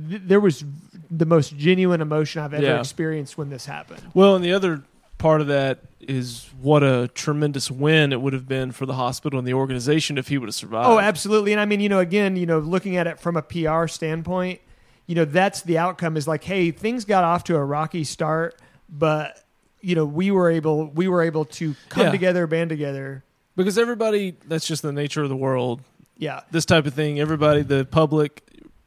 Th- 0.09 0.21
There 0.25 0.41
was 0.41 0.65
the 1.09 1.25
most 1.25 1.55
genuine 1.57 2.01
emotion 2.01 2.41
I've 2.41 2.53
ever 2.53 2.63
Yeah. 2.63 2.79
experienced 2.79 3.37
when 3.37 3.49
this 3.49 3.65
happened. 3.65 4.01
Well, 4.13 4.35
and 4.35 4.43
the 4.43 4.53
other 4.53 4.83
part 5.17 5.41
of 5.41 5.47
that 5.47 5.79
is 5.99 6.49
what 6.61 6.83
a 6.83 7.09
tremendous 7.15 7.71
win 7.71 8.11
it 8.13 8.21
would 8.21 8.33
have 8.33 8.47
been 8.47 8.71
for 8.71 8.85
the 8.85 8.93
hospital 8.93 9.39
and 9.39 9.47
the 9.47 9.53
organization 9.53 10.17
if 10.17 10.27
he 10.27 10.37
would 10.37 10.47
have 10.47 10.55
survived. 10.55 10.87
Oh, 10.87 10.99
absolutely. 10.99 11.51
And 11.53 11.59
I 11.61 11.65
mean, 11.65 11.79
you 11.79 11.89
know, 11.89 11.99
again, 11.99 12.35
you 12.35 12.45
know, 12.45 12.59
looking 12.59 12.97
at 12.97 13.07
it 13.07 13.19
from 13.19 13.35
a 13.35 13.41
PR 13.41 13.87
standpoint, 13.87 14.59
you 15.07 15.15
know, 15.15 15.25
that's 15.25 15.61
the 15.63 15.77
outcome 15.77 16.17
is 16.17 16.27
like, 16.27 16.43
hey, 16.43 16.71
things 16.71 17.03
got 17.05 17.23
off 17.23 17.45
to 17.45 17.55
a 17.55 17.63
rocky 17.63 18.03
start, 18.03 18.55
but 18.89 19.43
you 19.81 19.95
know, 19.95 20.05
we 20.05 20.31
were 20.31 20.49
able 20.49 20.87
we 20.87 21.07
were 21.07 21.21
able 21.21 21.45
to 21.45 21.75
come 21.89 22.05
Yeah. 22.07 22.11
together, 22.11 22.45
band 22.47 22.69
together. 22.69 23.23
Because 23.55 23.77
everybody, 23.77 24.35
that's 24.47 24.67
just 24.67 24.81
the 24.83 24.91
nature 24.91 25.23
of 25.23 25.29
the 25.29 25.35
world. 25.35 25.81
Yeah. 26.17 26.41
This 26.51 26.65
type 26.65 26.85
of 26.85 26.93
thing, 26.93 27.19
everybody, 27.19 27.61
the 27.63 27.85
public 27.85 28.43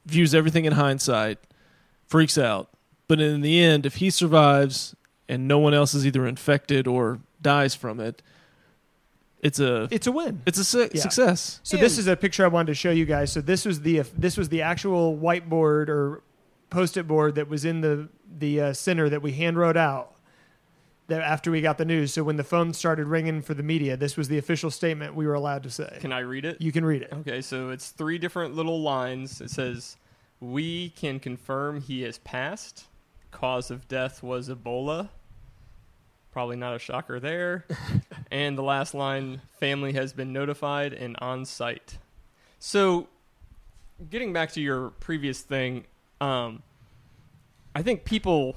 views 0.07 0.35
everything 0.35 0.65
in 0.65 0.73
hindsight, 0.73 1.39
freaks 2.11 2.37
out. 2.37 2.69
But 3.09 3.21
in 3.21 3.41
the 3.41 3.61
end, 3.63 3.87
if 3.87 3.97
he 3.97 4.11
survives 4.11 4.95
and 5.29 5.49
no 5.49 5.59
one 5.59 5.73
else 5.73 5.95
is 5.95 6.07
either 6.07 6.27
infected 6.27 6.87
or 6.87 7.21
dies 7.41 7.75
from 7.75 7.99
it, 8.01 8.21
it's 9.43 9.59
a 9.59 9.89
It's 9.91 10.07
a 10.07 10.13
win. 10.13 10.43
it's 10.45 10.59
a 10.59 10.65
su- 10.65 10.91
Yeah. 10.93 11.01
success. 11.01 11.61
So 11.63 11.77
this 11.79 11.97
is 11.97 12.07
a 12.07 12.15
picture 12.17 12.45
I 12.45 12.49
wanted 12.49 12.67
to 12.67 12.75
show 12.75 12.91
you 12.91 13.07
guys. 13.07 13.33
So 13.33 13.41
this 13.41 13.65
was 13.65 13.81
the 13.81 14.03
this 14.19 14.37
was 14.37 14.51
the 14.51 14.61
actual 14.63 15.17
whiteboard 15.17 15.89
or 15.89 16.23
post-it 16.69 17.09
board 17.09 17.37
that 17.37 17.49
was 17.49 17.65
in 17.65 17.81
the 17.81 18.09
the 18.39 18.61
uh, 18.61 18.73
center 18.75 19.09
that 19.09 19.23
we 19.23 19.33
hand 19.33 19.57
wrote 19.57 19.77
out. 19.79 20.13
That 21.09 21.23
after 21.23 21.51
we 21.51 21.61
got 21.61 21.77
the 21.79 21.85
news, 21.85 22.13
so 22.13 22.23
when 22.23 22.37
the 22.37 22.45
phone 22.45 22.73
started 22.73 23.07
ringing 23.09 23.43
for 23.43 23.53
the 23.55 23.65
media, 23.65 23.97
this 23.97 24.17
was 24.17 24.29
the 24.29 24.39
official 24.39 24.71
statement 24.71 25.17
we 25.17 25.27
were 25.27 25.35
allowed 25.35 25.65
to 25.65 25.71
say. 25.71 25.97
Can 26.01 26.13
I 26.13 26.21
read 26.21 26.45
it? 26.45 26.61
You 26.61 26.71
can 26.71 26.85
read 26.85 27.03
it. 27.03 27.13
Okay, 27.13 27.41
so 27.41 27.71
it's 27.71 27.89
three 27.91 28.17
different 28.19 28.55
little 28.55 28.81
lines. 28.81 29.41
It 29.41 29.51
says, 29.51 29.97
"We 30.41 30.91
can 30.91 31.21
confirm 31.21 31.81
he 31.83 32.03
has 32.03 32.19
passed. 32.19 32.87
Cause 33.31 33.71
of 33.71 33.87
death 33.89 34.23
was 34.23 34.49
Ebola." 34.49 35.11
Probably 36.33 36.57
not 36.57 36.75
a 36.75 36.79
shocker 36.79 37.21
there. 37.21 37.67
and 38.31 38.57
the 38.57 38.63
last 38.63 38.95
line, 38.95 39.43
"Family 39.59 39.93
has 39.93 40.13
been 40.13 40.33
notified 40.33 40.93
and 40.93 41.17
on 41.21 41.45
site." 41.45 41.99
So, 42.59 43.09
getting 44.11 44.33
back 44.33 44.53
to 44.53 44.61
your 44.61 44.91
previous 44.91 45.43
thing, 45.43 45.85
um, 46.21 46.63
I 47.75 47.83
think 47.83 48.05
people, 48.05 48.57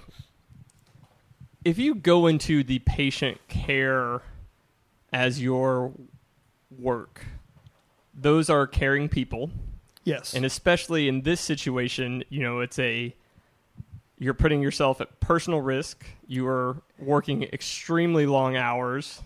if 1.63 1.77
you 1.77 1.95
go 1.95 2.27
into 2.27 2.63
the 2.63 2.79
patient 2.79 3.39
care 3.47 4.21
as 5.11 5.41
your 5.41 5.93
work, 6.77 7.25
those 8.13 8.49
are 8.49 8.67
caring 8.67 9.07
people 9.07 9.51
Yes. 10.03 10.33
and 10.33 10.45
especially 10.45 11.07
in 11.07 11.21
this 11.21 11.39
situation 11.41 12.23
you 12.29 12.41
know 12.41 12.59
it's 12.59 12.77
a 12.79 13.15
you're 14.19 14.33
putting 14.33 14.61
yourself 14.61 15.01
at 15.01 15.19
personal 15.19 15.61
risk 15.61 16.05
you 16.27 16.47
are 16.47 16.81
working 16.99 17.43
extremely 17.43 18.25
long 18.25 18.55
hours 18.55 19.21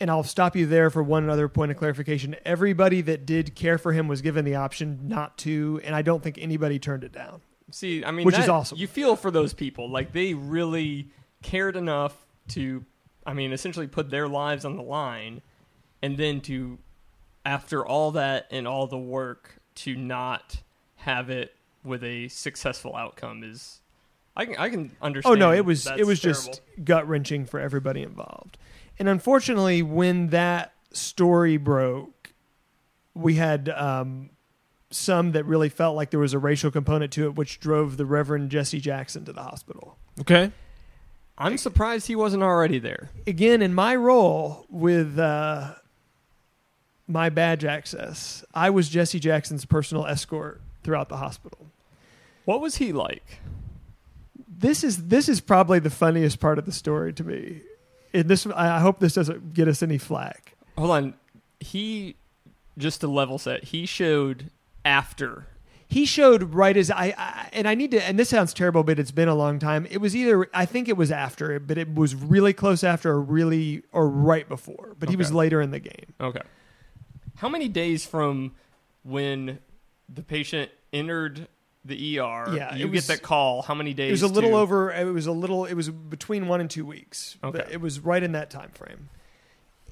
And 0.00 0.10
I'll 0.10 0.24
stop 0.24 0.56
you 0.56 0.66
there 0.66 0.90
for 0.90 1.02
one 1.02 1.30
other 1.30 1.48
point 1.48 1.70
of 1.70 1.76
clarification. 1.76 2.34
Everybody 2.44 3.02
that 3.02 3.24
did 3.24 3.54
care 3.54 3.78
for 3.78 3.92
him 3.92 4.08
was 4.08 4.20
given 4.20 4.44
the 4.44 4.56
option 4.56 4.98
not 5.06 5.38
to, 5.38 5.80
and 5.84 5.94
I 5.94 6.02
don't 6.02 6.20
think 6.22 6.38
anybody 6.40 6.80
turned 6.80 7.04
it 7.04 7.12
down. 7.12 7.40
see 7.70 8.04
i 8.04 8.10
mean 8.10 8.26
Which 8.26 8.38
is 8.38 8.48
awesome. 8.48 8.78
you 8.78 8.88
feel 8.88 9.14
for 9.16 9.30
those 9.30 9.54
people 9.54 9.88
like 9.88 10.12
they 10.12 10.34
really 10.34 11.08
cared 11.42 11.76
enough 11.76 12.14
to 12.48 12.84
i 13.26 13.32
mean 13.32 13.52
essentially 13.52 13.86
put 13.86 14.10
their 14.10 14.28
lives 14.28 14.64
on 14.64 14.76
the 14.76 14.82
line 14.82 15.40
and 16.02 16.16
then 16.18 16.40
to 16.42 16.78
after 17.46 17.86
all 17.86 18.10
that 18.12 18.46
and 18.50 18.66
all 18.66 18.86
the 18.88 18.98
work 18.98 19.56
to 19.74 19.94
not 19.94 20.62
have 20.96 21.30
it 21.30 21.54
with 21.84 22.04
a 22.04 22.28
successful 22.28 22.94
outcome 22.94 23.42
is 23.42 23.80
i 24.36 24.44
can 24.44 24.56
i 24.56 24.68
can 24.68 24.90
understand. 25.02 25.36
Oh 25.36 25.38
no, 25.38 25.52
it 25.52 25.64
was 25.64 25.86
it 25.86 26.06
was 26.06 26.20
terrible. 26.20 26.40
just 26.40 26.60
gut 26.84 27.08
wrenching 27.08 27.44
for 27.44 27.60
everybody 27.60 28.02
involved. 28.02 28.58
And 28.98 29.08
unfortunately, 29.08 29.82
when 29.82 30.28
that 30.28 30.72
story 30.92 31.56
broke, 31.56 32.34
we 33.14 33.34
had 33.34 33.68
um, 33.70 34.30
some 34.90 35.32
that 35.32 35.44
really 35.44 35.68
felt 35.68 35.96
like 35.96 36.10
there 36.10 36.20
was 36.20 36.34
a 36.34 36.38
racial 36.38 36.70
component 36.70 37.12
to 37.14 37.24
it, 37.24 37.34
which 37.34 37.58
drove 37.58 37.96
the 37.96 38.06
Reverend 38.06 38.50
Jesse 38.50 38.80
Jackson 38.80 39.24
to 39.24 39.32
the 39.32 39.42
hospital. 39.42 39.96
Okay. 40.20 40.52
I'm 41.38 41.58
surprised 41.58 42.06
he 42.06 42.14
wasn't 42.14 42.42
already 42.42 42.78
there. 42.78 43.10
Again, 43.26 43.62
in 43.62 43.74
my 43.74 43.96
role 43.96 44.66
with 44.68 45.18
uh, 45.18 45.74
my 47.12 47.28
badge 47.28 47.64
access, 47.64 48.44
I 48.54 48.70
was 48.70 48.88
Jesse 48.88 49.20
Jackson's 49.20 49.64
personal 49.64 50.06
escort 50.06 50.60
throughout 50.82 51.08
the 51.08 51.18
hospital. 51.18 51.66
What 52.44 52.60
was 52.60 52.76
he 52.76 52.92
like? 52.92 53.38
this 54.62 54.84
is 54.84 55.08
this 55.08 55.28
is 55.28 55.40
probably 55.40 55.78
the 55.78 55.90
funniest 55.90 56.40
part 56.40 56.58
of 56.58 56.64
the 56.64 56.72
story 56.72 57.12
to 57.12 57.24
me. 57.24 57.60
And 58.14 58.28
this, 58.28 58.46
I 58.46 58.78
hope 58.78 59.00
this 59.00 59.14
doesn't 59.14 59.54
get 59.54 59.68
us 59.68 59.82
any 59.82 59.98
flack. 59.98 60.54
Hold 60.76 60.90
on. 60.90 61.14
He 61.60 62.16
just 62.78 63.00
to 63.00 63.08
level 63.08 63.38
set, 63.38 63.64
he 63.64 63.86
showed 63.86 64.50
after. 64.84 65.46
He 65.88 66.06
showed 66.06 66.54
right 66.54 66.76
as 66.76 66.90
I, 66.90 67.14
I 67.16 67.48
and 67.52 67.68
I 67.68 67.74
need 67.74 67.90
to, 67.90 68.02
and 68.02 68.18
this 68.18 68.30
sounds 68.30 68.54
terrible, 68.54 68.82
but 68.82 68.98
it's 68.98 69.10
been 69.10 69.28
a 69.28 69.34
long 69.34 69.58
time. 69.58 69.86
It 69.90 69.98
was 69.98 70.16
either 70.16 70.48
I 70.54 70.64
think 70.64 70.88
it 70.88 70.96
was 70.96 71.10
after, 71.10 71.58
but 71.58 71.76
it 71.76 71.94
was 71.94 72.14
really 72.14 72.52
close 72.52 72.82
after, 72.84 73.10
or 73.10 73.20
really, 73.20 73.82
or 73.92 74.08
right 74.08 74.48
before. 74.48 74.94
But 74.98 75.10
he 75.10 75.16
was 75.16 75.32
later 75.32 75.60
in 75.60 75.70
the 75.70 75.80
game. 75.80 76.14
Okay. 76.20 76.42
How 77.42 77.48
many 77.48 77.66
days 77.66 78.06
from 78.06 78.52
when 79.02 79.58
the 80.08 80.22
patient 80.22 80.70
entered 80.92 81.48
the 81.84 82.20
ER, 82.20 82.54
Yeah, 82.54 82.76
you 82.76 82.86
it 82.86 82.92
get 82.92 83.06
that 83.08 83.22
call? 83.22 83.62
How 83.62 83.74
many 83.74 83.92
days? 83.94 84.10
It 84.10 84.12
was 84.12 84.22
a 84.22 84.28
little 84.28 84.50
to- 84.50 84.56
over. 84.56 84.92
It 84.92 85.12
was 85.12 85.26
a 85.26 85.32
little. 85.32 85.64
It 85.64 85.74
was 85.74 85.90
between 85.90 86.46
one 86.46 86.60
and 86.60 86.70
two 86.70 86.86
weeks. 86.86 87.36
Okay. 87.42 87.66
It 87.68 87.80
was 87.80 87.98
right 87.98 88.22
in 88.22 88.30
that 88.32 88.48
time 88.48 88.70
frame. 88.70 89.08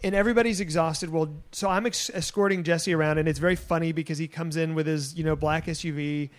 And 0.05 0.15
everybody's 0.15 0.61
exhausted. 0.61 1.11
Well, 1.11 1.43
so 1.51 1.69
I'm 1.69 1.87
ex- 1.87 2.09
escorting 2.15 2.63
Jesse 2.63 2.95
around, 2.95 3.19
and 3.19 3.29
it's 3.29 3.41
very 3.41 3.57
funny 3.57 3.91
because 3.91 4.19
he 4.19 4.29
comes 4.29 4.57
in 4.57 4.77
with 4.77 4.87
his, 4.87 5.17
you 5.17 5.25
know, 5.25 5.35
black 5.35 5.67
SUV. 5.67 5.97
He 5.99 6.31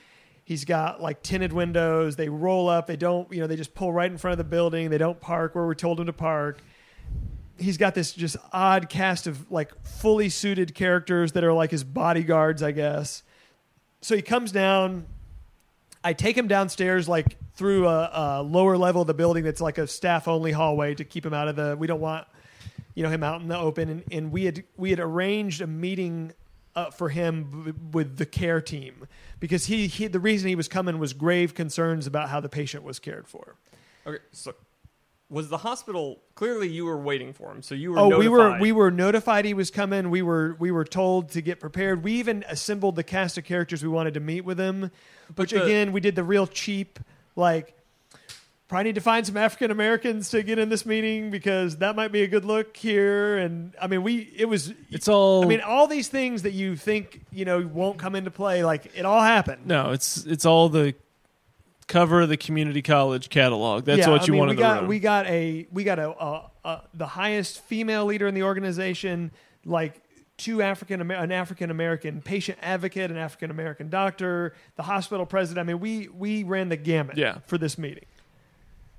He's 0.45 0.63
got 0.63 1.01
like 1.01 1.21
tinted 1.23 1.51
windows. 1.51 2.15
They 2.15 2.29
roll 2.29 2.69
up. 2.69 2.87
They 2.87 2.95
don't, 2.95 3.29
you 3.33 3.41
know, 3.41 3.47
they 3.47 3.57
just 3.57 3.75
pull 3.75 3.91
right 3.91 4.09
in 4.09 4.17
front 4.17 4.31
of 4.31 4.37
the 4.37 4.49
building. 4.49 4.89
They 4.89 4.97
don't 4.97 5.19
park 5.19 5.55
where 5.55 5.65
we're 5.65 5.75
told 5.75 5.99
them 5.99 6.05
to 6.05 6.13
park. 6.13 6.59
He's 7.61 7.77
got 7.77 7.95
this 7.95 8.11
just 8.13 8.37
odd 8.51 8.89
cast 8.89 9.27
of 9.27 9.51
like 9.51 9.71
fully 9.85 10.29
suited 10.29 10.73
characters 10.75 11.33
that 11.33 11.43
are 11.43 11.53
like 11.53 11.71
his 11.71 11.83
bodyguards, 11.83 12.63
I 12.63 12.71
guess. 12.71 13.23
So 14.01 14.15
he 14.15 14.21
comes 14.21 14.51
down. 14.51 15.05
I 16.03 16.13
take 16.13 16.35
him 16.35 16.47
downstairs, 16.47 17.07
like 17.07 17.37
through 17.55 17.87
a, 17.87 18.09
a 18.13 18.43
lower 18.43 18.77
level 18.77 19.01
of 19.01 19.07
the 19.07 19.13
building 19.13 19.43
that's 19.43 19.61
like 19.61 19.77
a 19.77 19.85
staff 19.85 20.27
only 20.27 20.51
hallway 20.51 20.95
to 20.95 21.03
keep 21.03 21.25
him 21.25 21.33
out 21.33 21.47
of 21.47 21.55
the. 21.55 21.75
We 21.77 21.85
don't 21.85 22.01
want, 22.01 22.25
you 22.95 23.03
know, 23.03 23.09
him 23.09 23.23
out 23.23 23.41
in 23.41 23.47
the 23.47 23.57
open. 23.57 23.89
And, 23.89 24.03
and 24.11 24.31
we 24.31 24.45
had 24.45 24.63
we 24.77 24.89
had 24.89 24.99
arranged 24.99 25.61
a 25.61 25.67
meeting 25.67 26.33
uh, 26.75 26.89
for 26.89 27.09
him 27.09 27.51
w- 27.51 27.75
with 27.91 28.17
the 28.17 28.25
care 28.25 28.61
team 28.61 29.07
because 29.39 29.65
he, 29.65 29.87
he 29.87 30.07
the 30.07 30.19
reason 30.19 30.49
he 30.49 30.55
was 30.55 30.67
coming 30.67 30.97
was 30.99 31.13
grave 31.13 31.53
concerns 31.53 32.07
about 32.07 32.29
how 32.29 32.39
the 32.39 32.49
patient 32.49 32.83
was 32.83 32.99
cared 32.99 33.27
for. 33.27 33.55
Okay, 34.07 34.23
so 34.31 34.55
was 35.31 35.49
the 35.49 35.57
hospital 35.57 36.19
clearly 36.35 36.67
you 36.67 36.85
were 36.85 36.97
waiting 36.97 37.31
for 37.33 37.49
him? 37.51 37.61
So 37.63 37.73
you 37.73 37.93
were 37.93 37.99
Oh, 37.99 38.19
we 38.19 38.27
were 38.27 38.37
notified. 38.39 38.61
we 38.61 38.71
were 38.73 38.91
notified 38.91 39.45
he 39.45 39.53
was 39.55 39.71
coming. 39.71 40.09
We 40.11 40.21
were 40.21 40.55
we 40.59 40.69
were 40.71 40.85
told 40.85 41.29
to 41.31 41.41
get 41.41 41.59
prepared. 41.59 42.03
We 42.03 42.13
even 42.19 42.43
assembled 42.49 42.95
the 42.97 43.03
cast 43.03 43.37
of 43.37 43.45
characters 43.45 43.81
we 43.81 43.89
wanted 43.89 44.13
to 44.15 44.19
meet 44.19 44.41
with 44.41 44.59
him. 44.59 44.91
Which 45.35 45.51
the- 45.51 45.63
again, 45.63 45.93
we 45.93 46.01
did 46.01 46.15
the 46.15 46.23
real 46.23 46.45
cheap 46.45 46.99
like. 47.35 47.73
Probably 48.67 48.85
need 48.85 48.95
to 48.95 49.01
find 49.01 49.27
some 49.27 49.35
African 49.35 49.69
Americans 49.69 50.29
to 50.29 50.43
get 50.43 50.57
in 50.57 50.69
this 50.69 50.85
meeting 50.85 51.29
because 51.29 51.75
that 51.79 51.93
might 51.97 52.13
be 52.13 52.21
a 52.23 52.27
good 52.27 52.45
look 52.45 52.77
here. 52.77 53.37
And 53.37 53.73
I 53.81 53.87
mean, 53.87 54.01
we 54.01 54.31
it 54.37 54.45
was 54.45 54.73
It's 54.89 55.09
all. 55.09 55.43
I 55.43 55.47
mean, 55.47 55.59
all 55.59 55.87
these 55.87 56.07
things 56.07 56.43
that 56.43 56.53
you 56.53 56.77
think 56.77 57.19
you 57.33 57.43
know 57.43 57.59
won't 57.73 57.97
come 57.97 58.15
into 58.15 58.31
play, 58.31 58.63
like 58.63 58.89
it 58.95 59.03
all 59.03 59.19
happened. 59.21 59.65
no, 59.67 59.91
it's 59.91 60.25
it's 60.25 60.45
all 60.45 60.69
the 60.69 60.95
cover 61.91 62.25
the 62.25 62.37
community 62.37 62.81
college 62.81 63.29
catalog. 63.29 63.85
That's 63.85 63.99
Yeah, 63.99 64.09
what 64.09 64.21
I 64.21 64.25
you 64.25 64.31
mean, 64.33 64.39
want 64.39 64.49
we 64.49 64.51
in 64.53 64.57
the 64.57 64.61
got, 64.61 64.79
room. 64.81 64.87
We 64.89 64.99
got 64.99 65.25
a 65.27 65.67
we 65.71 65.83
got 65.83 65.99
a, 65.99 66.09
a, 66.09 66.51
a 66.65 66.81
the 66.93 67.07
highest 67.07 67.61
female 67.61 68.05
leader 68.05 68.27
in 68.27 68.33
the 68.33 68.43
organization, 68.43 69.31
like 69.65 70.01
two 70.37 70.61
African 70.61 71.11
an 71.11 71.31
African 71.31 71.69
American 71.69 72.21
patient 72.21 72.57
advocate, 72.61 73.11
an 73.11 73.17
African 73.17 73.51
American 73.51 73.89
doctor, 73.89 74.53
the 74.75 74.83
hospital 74.83 75.25
president. 75.25 75.67
I 75.69 75.73
mean, 75.73 75.79
we 75.81 76.07
we 76.07 76.43
ran 76.43 76.69
the 76.69 76.77
gamut 76.77 77.17
Yeah. 77.17 77.39
for 77.45 77.57
this 77.57 77.77
meeting. 77.77 78.05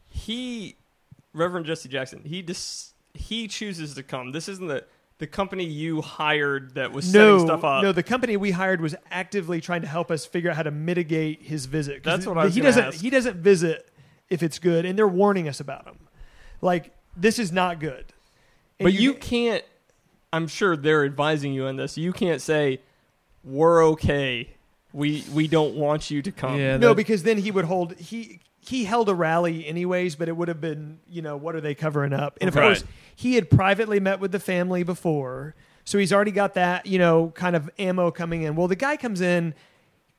he, 0.09 0.77
Reverend 1.33 1.67
Jesse 1.67 1.89
Jackson, 1.89 2.23
he 2.25 2.43
dis, 2.43 2.93
he 3.15 3.49
chooses 3.49 3.95
to 3.95 4.03
come. 4.03 4.33
This 4.33 4.49
isn't 4.49 4.67
the 4.69 4.85
the 5.23 5.27
company 5.29 5.65
you 5.65 6.03
hired 6.03 6.75
that 6.75 6.91
was 6.91 7.15
No, 7.15 7.39
setting 7.39 7.47
stuff 7.47 7.63
up. 7.63 7.85
no, 7.85 7.93
the 7.93 8.03
company 8.03 8.37
we 8.37 8.51
hired 8.51 8.81
was 8.81 8.97
actively 9.09 9.61
trying 9.61 9.83
to 9.83 9.87
help 9.87 10.11
us 10.11 10.27
figure 10.27 10.51
out 10.51 10.57
how 10.57 10.65
to 10.65 10.73
mitigate 10.73 11.43
his 11.43 11.67
visit. 11.67 12.03
That's 12.03 12.27
what 12.27 12.37
I 12.39 12.47
was 12.47 12.57
He 12.57 12.61
doesn't. 12.61 12.85
ask. 12.87 13.01
He 13.01 13.09
doesn't 13.09 13.37
visit 13.37 13.89
if 14.29 14.43
it's 14.43 14.59
good, 14.59 14.85
and 14.85 14.99
they're 14.99 15.07
warning 15.07 15.47
us 15.49 15.61
about 15.61 15.85
him. 15.87 15.97
Like 16.61 16.91
this 17.17 17.39
is 17.39 17.53
not 17.53 17.79
good. 17.79 18.07
And 18.81 18.87
but 18.87 18.95
you 18.95 19.15
can't. 19.15 19.63
I'm 20.33 20.49
sure 20.49 20.77
they're 20.77 21.05
advising 21.05 21.53
you 21.53 21.67
on 21.67 21.77
this. 21.77 21.97
You 21.97 22.13
can't 22.13 22.41
say 22.43 22.81
we're 23.45 23.85
okay. 23.91 24.51
We 24.93 25.25
we 25.33 25.47
don't 25.47 25.77
want 25.77 26.11
you 26.11 26.21
to 26.21 26.33
come. 26.33 26.59
Yeah, 26.59 26.79
no, 26.79 26.95
because 26.97 27.23
then 27.23 27.39
he 27.39 27.53
would 27.53 27.67
hold 27.67 27.95
he 27.97 28.41
he 28.65 28.85
held 28.85 29.09
a 29.09 29.15
rally 29.15 29.67
anyways, 29.67 30.15
but 30.15 30.29
it 30.29 30.37
would 30.37 30.49
have 30.49 30.61
been 30.61 31.01
you 31.09 31.21
know 31.21 31.37
what 31.37 31.55
are 31.55 31.61
they 31.61 31.75
covering 31.75 32.13
up? 32.13 32.39
And 32.41 32.49
of 32.49 32.55
Right. 32.55 32.63
course, 32.63 32.85
he 33.15 33.35
had 33.35 33.51
privately 33.51 34.01
met 34.01 34.21
with 34.21 34.33
the 34.33 34.41
family 34.41 34.83
before, 34.85 35.55
so 35.85 35.99
he's 35.99 36.13
already 36.13 36.31
got 36.31 36.55
that 36.55 36.87
you 36.87 36.99
know 36.99 37.33
kind 37.35 37.57
of 37.57 37.69
ammo 37.79 38.11
coming 38.11 38.43
in. 38.43 38.57
Well, 38.57 38.69
the 38.69 38.77
guy 38.77 38.97
comes 38.97 39.21
in, 39.21 39.55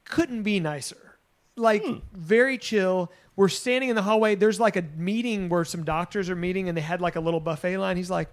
couldn't 0.05 0.43
be 0.43 0.59
nicer, 0.59 1.17
like 1.55 1.83
hmm. 1.83 1.97
very 2.13 2.57
chill. 2.57 3.11
We're 3.35 3.47
standing 3.47 3.89
in 3.89 3.95
the 3.95 4.03
hallway. 4.03 4.35
There's 4.35 4.59
like 4.59 4.75
a 4.75 4.83
meeting 4.95 5.49
where 5.49 5.65
some 5.65 5.83
doctors 5.83 6.29
are 6.29 6.35
meeting, 6.35 6.67
and 6.69 6.77
they 6.77 6.81
had 6.81 7.01
like 7.01 7.15
a 7.15 7.21
little 7.21 7.39
buffet 7.39 7.77
line. 7.77 7.97
He's 7.97 8.11
like. 8.11 8.29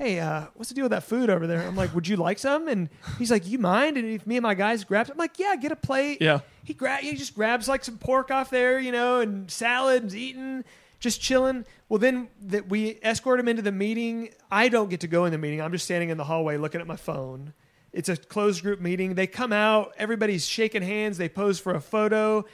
Hey, 0.00 0.18
uh, 0.18 0.46
what's 0.54 0.70
the 0.70 0.74
deal 0.74 0.84
with 0.84 0.92
that 0.92 1.02
food 1.02 1.28
over 1.28 1.46
there? 1.46 1.60
I'm 1.60 1.76
like, 1.76 1.94
would 1.94 2.08
you 2.08 2.16
like 2.16 2.38
some? 2.38 2.68
And 2.68 2.88
he's 3.18 3.30
like, 3.30 3.46
you 3.46 3.58
mind? 3.58 3.98
And 3.98 4.08
if 4.08 4.26
me 4.26 4.38
and 4.38 4.42
my 4.42 4.54
guys 4.54 4.82
grab, 4.82 5.10
I'm 5.10 5.18
like, 5.18 5.38
yeah, 5.38 5.54
get 5.56 5.72
a 5.72 5.76
plate 5.76 6.22
yeah. 6.22 6.40
he 6.64 6.72
gra- 6.72 6.96
he 6.96 7.14
just 7.16 7.34
grabs 7.34 7.68
like 7.68 7.84
some 7.84 7.98
pork 7.98 8.30
off 8.30 8.48
there, 8.48 8.80
you 8.80 8.92
know, 8.92 9.20
and 9.20 9.50
salads, 9.50 10.16
eating, 10.16 10.64
just 11.00 11.20
chilling. 11.20 11.66
Well, 11.90 11.98
then 11.98 12.28
that 12.46 12.70
we 12.70 12.98
escort 13.02 13.40
him 13.40 13.46
into 13.46 13.60
the 13.60 13.72
meeting. 13.72 14.30
I 14.50 14.70
don't 14.70 14.88
get 14.88 15.00
to 15.00 15.06
go 15.06 15.26
in 15.26 15.32
the 15.32 15.38
meeting. 15.38 15.60
I'm 15.60 15.70
just 15.70 15.84
standing 15.84 16.08
in 16.08 16.16
the 16.16 16.24
hallway 16.24 16.56
looking 16.56 16.80
at 16.80 16.86
my 16.86 16.96
phone. 16.96 17.52
It's 17.92 18.08
a 18.08 18.16
closed 18.16 18.62
group 18.62 18.80
meeting. 18.80 19.16
They 19.16 19.26
come 19.26 19.52
out. 19.52 19.92
Everybody's 19.98 20.46
shaking 20.46 20.80
hands. 20.80 21.18
They 21.18 21.28
pose 21.28 21.60
for 21.60 21.74
a 21.74 21.80
photo. 21.80 22.46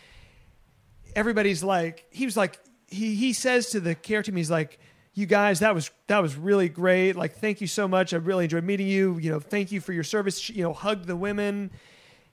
Everybody's 1.15 1.63
like, 1.63 2.07
he 2.11 2.25
was 2.25 2.37
like, 2.37 2.59
he 2.89 3.15
he 3.15 3.33
says 3.33 3.71
to 3.71 3.79
the 3.79 3.95
care 3.95 4.25
team, 4.25 4.35
he's 4.35 4.51
like, 4.51 4.81
you 5.17 5.27
guys, 5.27 5.59
that 5.59 5.75
was 5.75 5.91
that 6.07 6.23
was 6.23 6.37
really 6.37 6.69
great. 6.69 7.17
Like, 7.17 7.37
thank 7.39 7.61
you 7.61 7.67
so 7.67 7.89
much. 7.89 8.15
I 8.15 8.19
really 8.19 8.45
enjoyed 8.45 8.63
meeting 8.63 8.87
you. 8.87 9.19
You 9.19 9.33
know, 9.33 9.41
thank 9.41 9.73
you 9.73 9.81
for 9.81 9.93
your 9.93 10.05
service. 10.05 10.49
You 10.49 10.63
know, 10.63 10.73
hugged 10.73 11.07
the 11.07 11.17
women 11.17 11.73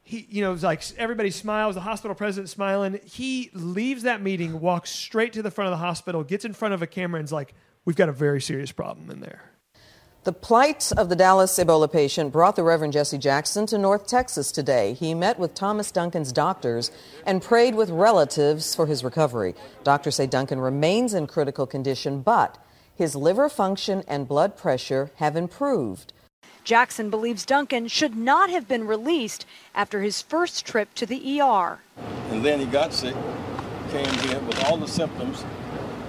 he 0.04 0.28
you 0.30 0.42
know 0.42 0.54
it's 0.54 0.64
like 0.64 0.84
everybody 0.98 1.32
smiles 1.32 1.76
the 1.76 1.82
hospital 1.82 2.14
president 2.14 2.50
smiling 2.50 3.00
he 3.06 3.50
leaves 3.54 4.04
that 4.04 4.22
meeting 4.22 4.60
walks 4.60 4.92
straight 4.92 5.34
to 5.34 5.42
the 5.42 5.50
front 5.50 5.72
of 5.72 5.80
the 5.80 5.84
hospital 5.84 6.24
gets 6.24 6.46
in 6.46 6.54
front 6.54 6.74
of 6.74 6.82
a 6.82 6.88
camera 6.88 7.20
and's 7.20 7.32
like 7.32 7.54
we've 7.86 7.96
got 7.96 8.10
a 8.10 8.14
very 8.14 8.42
serious 8.42 8.72
problem 8.72 9.10
in 9.10 9.22
there 9.22 9.42
The 10.26 10.32
plight 10.32 10.92
of 10.98 11.10
the 11.10 11.18
Dallas 11.18 11.58
Ebola 11.60 11.92
patient 11.92 12.32
brought 12.32 12.56
the 12.56 12.64
Reverend 12.64 12.94
Jesse 12.94 13.18
Jackson 13.18 13.66
to 13.66 13.78
North 13.78 14.08
Texas 14.08 14.54
today. 14.54 14.94
He 14.94 15.14
met 15.14 15.38
with 15.38 15.54
Thomas 15.54 15.92
Duncan's 15.92 16.32
doctors 16.32 16.92
and 17.26 17.42
prayed 17.42 17.76
with 17.76 17.90
relatives 17.90 18.74
for 18.74 18.86
his 18.86 19.04
recovery. 19.04 19.54
Doctors 19.84 20.16
say 20.16 20.26
Duncan 20.26 20.62
remains 20.62 21.14
in 21.14 21.28
critical 21.28 21.68
condition, 21.68 22.22
but 22.22 22.58
his 22.96 23.16
liver 23.16 23.50
function 23.50 24.04
and 24.08 24.28
blood 24.28 24.58
pressure 24.58 25.12
have 25.16 25.36
improved. 25.36 26.14
Jackson 26.64 27.10
believes 27.10 27.46
Duncan 27.46 27.88
should 27.88 28.16
not 28.16 28.50
have 28.50 28.68
been 28.68 28.88
released 28.88 29.46
after 29.76 30.02
his 30.02 30.22
first 30.22 30.66
trip 30.66 30.94
to 30.96 31.06
the 31.06 31.42
ER. 31.42 31.80
And 32.30 32.44
then 32.44 32.60
he 32.60 32.66
got 32.66 32.94
sick, 32.94 33.16
came 33.90 34.14
here 34.20 34.40
with 34.40 34.64
all 34.66 34.78
the 34.78 34.88
symptoms, 34.88 35.44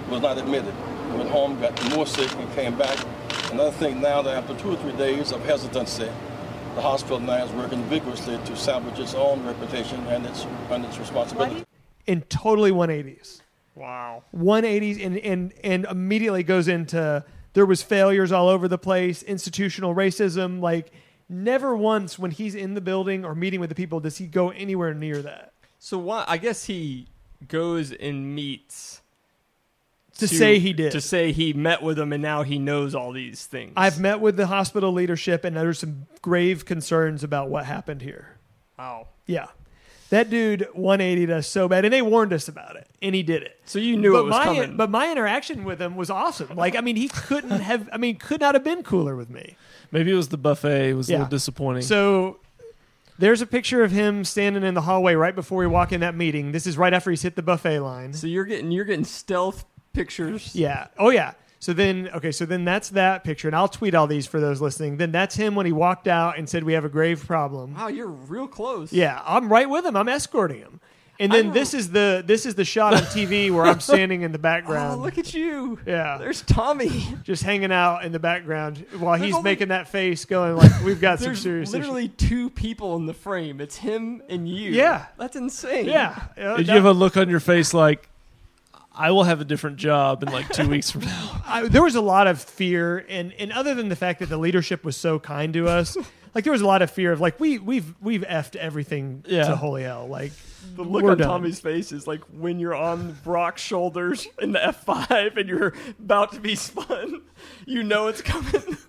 was 0.09 0.21
not 0.21 0.37
admitted. 0.37 0.73
Went 1.13 1.29
home, 1.29 1.59
got 1.59 1.95
more 1.95 2.07
sick, 2.07 2.31
and 2.35 2.51
came 2.53 2.77
back. 2.77 2.97
Another 3.51 3.71
thing 3.71 4.01
now 4.01 4.21
that 4.21 4.35
after 4.35 4.55
two 4.55 4.71
or 4.71 4.75
three 4.77 4.93
days 4.93 5.31
of 5.31 5.43
hesitancy, 5.45 6.09
the 6.75 6.81
hospital 6.81 7.19
now 7.19 7.43
is 7.43 7.51
working 7.51 7.81
vigorously 7.83 8.37
to 8.45 8.55
salvage 8.55 8.99
its 8.99 9.13
own 9.13 9.45
reputation 9.45 9.99
and 10.07 10.25
its, 10.25 10.45
and 10.69 10.85
its 10.85 10.97
responsibility. 10.97 11.63
in 12.05 12.21
totally 12.23 12.71
180s 12.71 13.41
Wow. 13.75 14.23
180s 14.35 15.05
and 15.05 15.17
and 15.17 15.53
and 15.63 15.85
immediately 15.85 16.43
goes 16.43 16.67
into 16.67 17.23
there 17.53 17.65
was 17.65 17.81
failures 17.81 18.31
all 18.31 18.47
over 18.49 18.67
the 18.67 18.77
place 18.77 19.21
institutional 19.23 19.93
racism 19.93 20.61
like 20.61 20.91
never 21.29 21.75
once 21.75 22.17
when 22.19 22.31
he's 22.31 22.55
in 22.55 22.73
the 22.73 22.81
building 22.81 23.25
or 23.25 23.35
meeting 23.35 23.59
with 23.59 23.69
the 23.69 23.75
people 23.75 23.99
does 23.99 24.17
he 24.17 24.27
go 24.27 24.49
anywhere 24.51 24.93
near 24.93 25.21
that 25.21 25.51
So 25.79 25.97
why? 25.97 26.23
I 26.27 26.37
guess 26.37 26.65
he 26.65 27.07
goes 27.47 27.91
and 27.91 28.33
meets 28.33 29.01
To 30.19 30.27
say 30.27 30.59
he 30.59 30.71
did. 30.71 30.91
To 30.93 31.01
say 31.01 31.31
he 31.33 31.51
met 31.51 31.81
with 31.83 31.97
them 31.97 32.13
and 32.13 32.21
now 32.23 32.43
he 32.43 32.57
knows 32.57 32.95
all 32.95 33.11
these 33.11 33.45
things. 33.45 33.73
i've 33.75 33.99
met 33.99 34.21
with 34.21 34.37
the 34.37 34.47
hospital 34.47 34.93
leadership 34.93 35.43
and 35.43 35.55
there's 35.57 35.79
some 35.79 36.05
grave 36.21 36.63
concerns 36.65 37.23
about 37.23 37.49
what 37.49 37.65
happened 37.65 38.01
here 38.01 38.37
Wow. 38.79 39.07
Yeah. 39.25 39.47
That 40.11 40.29
dude 40.29 40.67
180'd 40.77 41.31
us 41.31 41.47
so 41.47 41.67
bad, 41.67 41.83
and 41.83 41.93
they 41.93 42.01
warned 42.01 42.31
us 42.31 42.47
about 42.47 42.75
it, 42.75 42.87
and 43.01 43.15
he 43.15 43.23
did 43.23 43.41
it. 43.41 43.59
So 43.65 43.79
you 43.79 43.97
knew 43.97 44.13
but 44.13 44.19
it 44.19 44.23
was 44.23 44.31
my, 44.31 44.43
coming. 44.43 44.77
But 44.77 44.91
my 44.91 45.11
interaction 45.11 45.63
with 45.63 45.81
him 45.81 45.95
was 45.95 46.11
awesome. 46.11 46.55
Like, 46.55 46.75
I 46.75 46.81
mean, 46.81 46.95
he 46.95 47.07
couldn't 47.07 47.59
have, 47.59 47.89
I 47.91 47.97
mean, 47.97 48.17
could 48.17 48.39
not 48.39 48.53
have 48.53 48.63
been 48.63 48.83
cooler 48.83 49.15
with 49.15 49.31
me. 49.31 49.57
Maybe 49.91 50.11
it 50.11 50.15
was 50.15 50.29
the 50.29 50.37
buffet. 50.37 50.89
It 50.89 50.93
was 50.93 51.09
a 51.09 51.13
little 51.13 51.27
disappointing. 51.27 51.81
So 51.81 52.39
there's 53.17 53.41
a 53.41 53.47
picture 53.47 53.83
of 53.83 53.91
him 53.91 54.23
standing 54.23 54.63
in 54.63 54.73
the 54.73 54.81
hallway 54.81 55.15
right 55.15 55.33
before 55.33 55.59
we 55.59 55.67
walk 55.67 55.91
in 55.91 56.01
that 56.01 56.15
meeting. 56.15 56.51
This 56.51 56.67
is 56.67 56.77
right 56.77 56.93
after 56.93 57.09
he's 57.09 57.23
hit 57.23 57.35
the 57.35 57.43
buffet 57.43 57.79
line. 57.79 58.13
So 58.13 58.27
you're 58.27 58.45
getting 58.45 58.71
you're 58.71 58.85
getting 58.85 59.05
stealth 59.05 59.65
pictures. 59.93 60.53
Yeah. 60.53 60.87
Oh, 60.99 61.09
yeah. 61.09 61.33
So 61.59 61.73
then, 61.73 62.09
okay, 62.13 62.31
so 62.31 62.45
then 62.45 62.65
that's 62.65 62.89
that 62.89 63.23
picture, 63.23 63.47
and 63.47 63.55
I'll 63.55 63.67
tweet 63.67 63.95
all 63.95 64.07
these 64.07 64.27
for 64.27 64.39
those 64.39 64.61
listening. 64.61 64.97
Then 64.97 65.11
that's 65.11 65.35
him 65.35 65.55
when 65.55 65.65
he 65.65 65.71
walked 65.71 66.07
out 66.07 66.37
and 66.37 66.47
said, 66.47 66.63
We 66.63 66.73
have 66.73 66.85
a 66.85 66.89
grave 66.89 67.25
problem. 67.25 67.73
Wow, 67.75 67.87
you're 67.87 68.07
real 68.07 68.47
close. 68.47 68.91
Yeah, 68.93 69.21
I'm 69.25 69.49
right 69.51 69.69
with 69.69 69.85
him. 69.85 69.95
I'm 69.95 70.09
escorting 70.09 70.59
him. 70.59 70.79
And 71.17 71.31
then 71.31 71.53
this 71.53 71.73
is 71.73 71.91
the 71.91 72.21
this 72.27 72.45
is 72.45 72.55
the 72.55 72.65
shot 72.65 72.93
on 72.93 72.99
TV 73.03 73.49
where 73.49 73.63
I'm 73.63 73.79
standing 73.79 74.23
in 74.23 74.33
the 74.33 74.37
Oh, 74.39 74.41
background. 74.41 75.01
look 75.01 75.17
at 75.17 75.33
you. 75.33 75.79
Yeah. 75.85 76.17
There's 76.17 76.41
Tommy. 76.41 77.15
just 77.23 77.41
hanging 77.41 77.71
out 77.71 78.03
in 78.03 78.11
the 78.11 78.19
background 78.19 78.85
while 78.99 79.13
There's 79.17 79.27
he's 79.27 79.35
only- 79.35 79.49
making 79.49 79.69
that 79.69 79.87
face, 79.87 80.25
going 80.25 80.57
like, 80.57 80.83
"We've 80.83 80.99
got 80.99 81.19
some 81.19 81.27
There's 81.27 81.39
serious 81.41 81.69
issues." 81.69 81.73
literally 81.79 82.09
two 82.09 82.49
people 82.49 82.97
in 82.97 83.05
the 83.05 83.13
frame. 83.13 83.61
It's 83.61 83.77
him 83.77 84.23
and 84.27 84.45
you. 84.45 84.71
Yeah. 84.71 85.05
That's 85.17 85.37
insane. 85.37 85.85
Yeah. 85.85 86.21
Did 86.35 86.45
that- 86.57 86.65
you 86.67 86.73
have 86.73 86.83
a 86.85 86.91
look 86.91 87.15
on 87.15 87.29
your 87.29 87.39
face 87.39 87.73
like, 87.73 88.09
I 88.97 89.11
will 89.11 89.23
have 89.23 89.41
a 89.41 89.45
different 89.45 89.77
job 89.77 90.23
in 90.23 90.31
like 90.31 90.49
two 90.49 90.69
weeks 90.69 90.89
from 90.91 91.01
now? 91.01 91.41
I, 91.45 91.67
there 91.67 91.83
was 91.83 91.95
a 91.95 92.01
lot 92.01 92.27
of 92.27 92.41
fear, 92.41 93.05
and 93.09 93.33
and 93.33 93.51
other 93.51 93.75
than 93.75 93.89
the 93.89 93.95
fact 93.95 94.19
that 94.19 94.29
the 94.29 94.37
leadership 94.37 94.83
was 94.83 94.95
so 94.95 95.19
kind 95.19 95.53
to 95.53 95.67
us, 95.67 95.97
like 96.35 96.43
there 96.43 96.53
was 96.53 96.61
a 96.61 96.67
lot 96.67 96.81
of 96.81 96.89
fear 96.91 97.11
of 97.11 97.19
like 97.21 97.39
we 97.39 97.59
we've 97.59 97.93
we've 98.01 98.21
effed 98.23 98.55
everything 98.55 99.23
Yeah. 99.27 99.47
to 99.49 99.55
holy 99.55 99.83
hell. 99.83 100.07
Like 100.07 100.31
The 100.75 100.83
look 100.83 101.03
we're 101.03 101.11
on 101.11 101.17
done. 101.17 101.27
Tommy's 101.27 101.59
face 101.59 101.91
is 101.91 102.07
like 102.07 102.21
when 102.31 102.59
you're 102.59 102.75
on 102.75 103.17
Brock's 103.23 103.61
shoulders 103.61 104.27
in 104.41 104.51
the 104.53 104.59
F5 104.59 105.37
and 105.37 105.47
you're 105.49 105.73
about 105.99 106.33
to 106.33 106.39
be 106.39 106.55
spun. 106.55 107.21
You 107.65 107.83
know 107.83 108.07
it's 108.07 108.21
coming. 108.21 108.77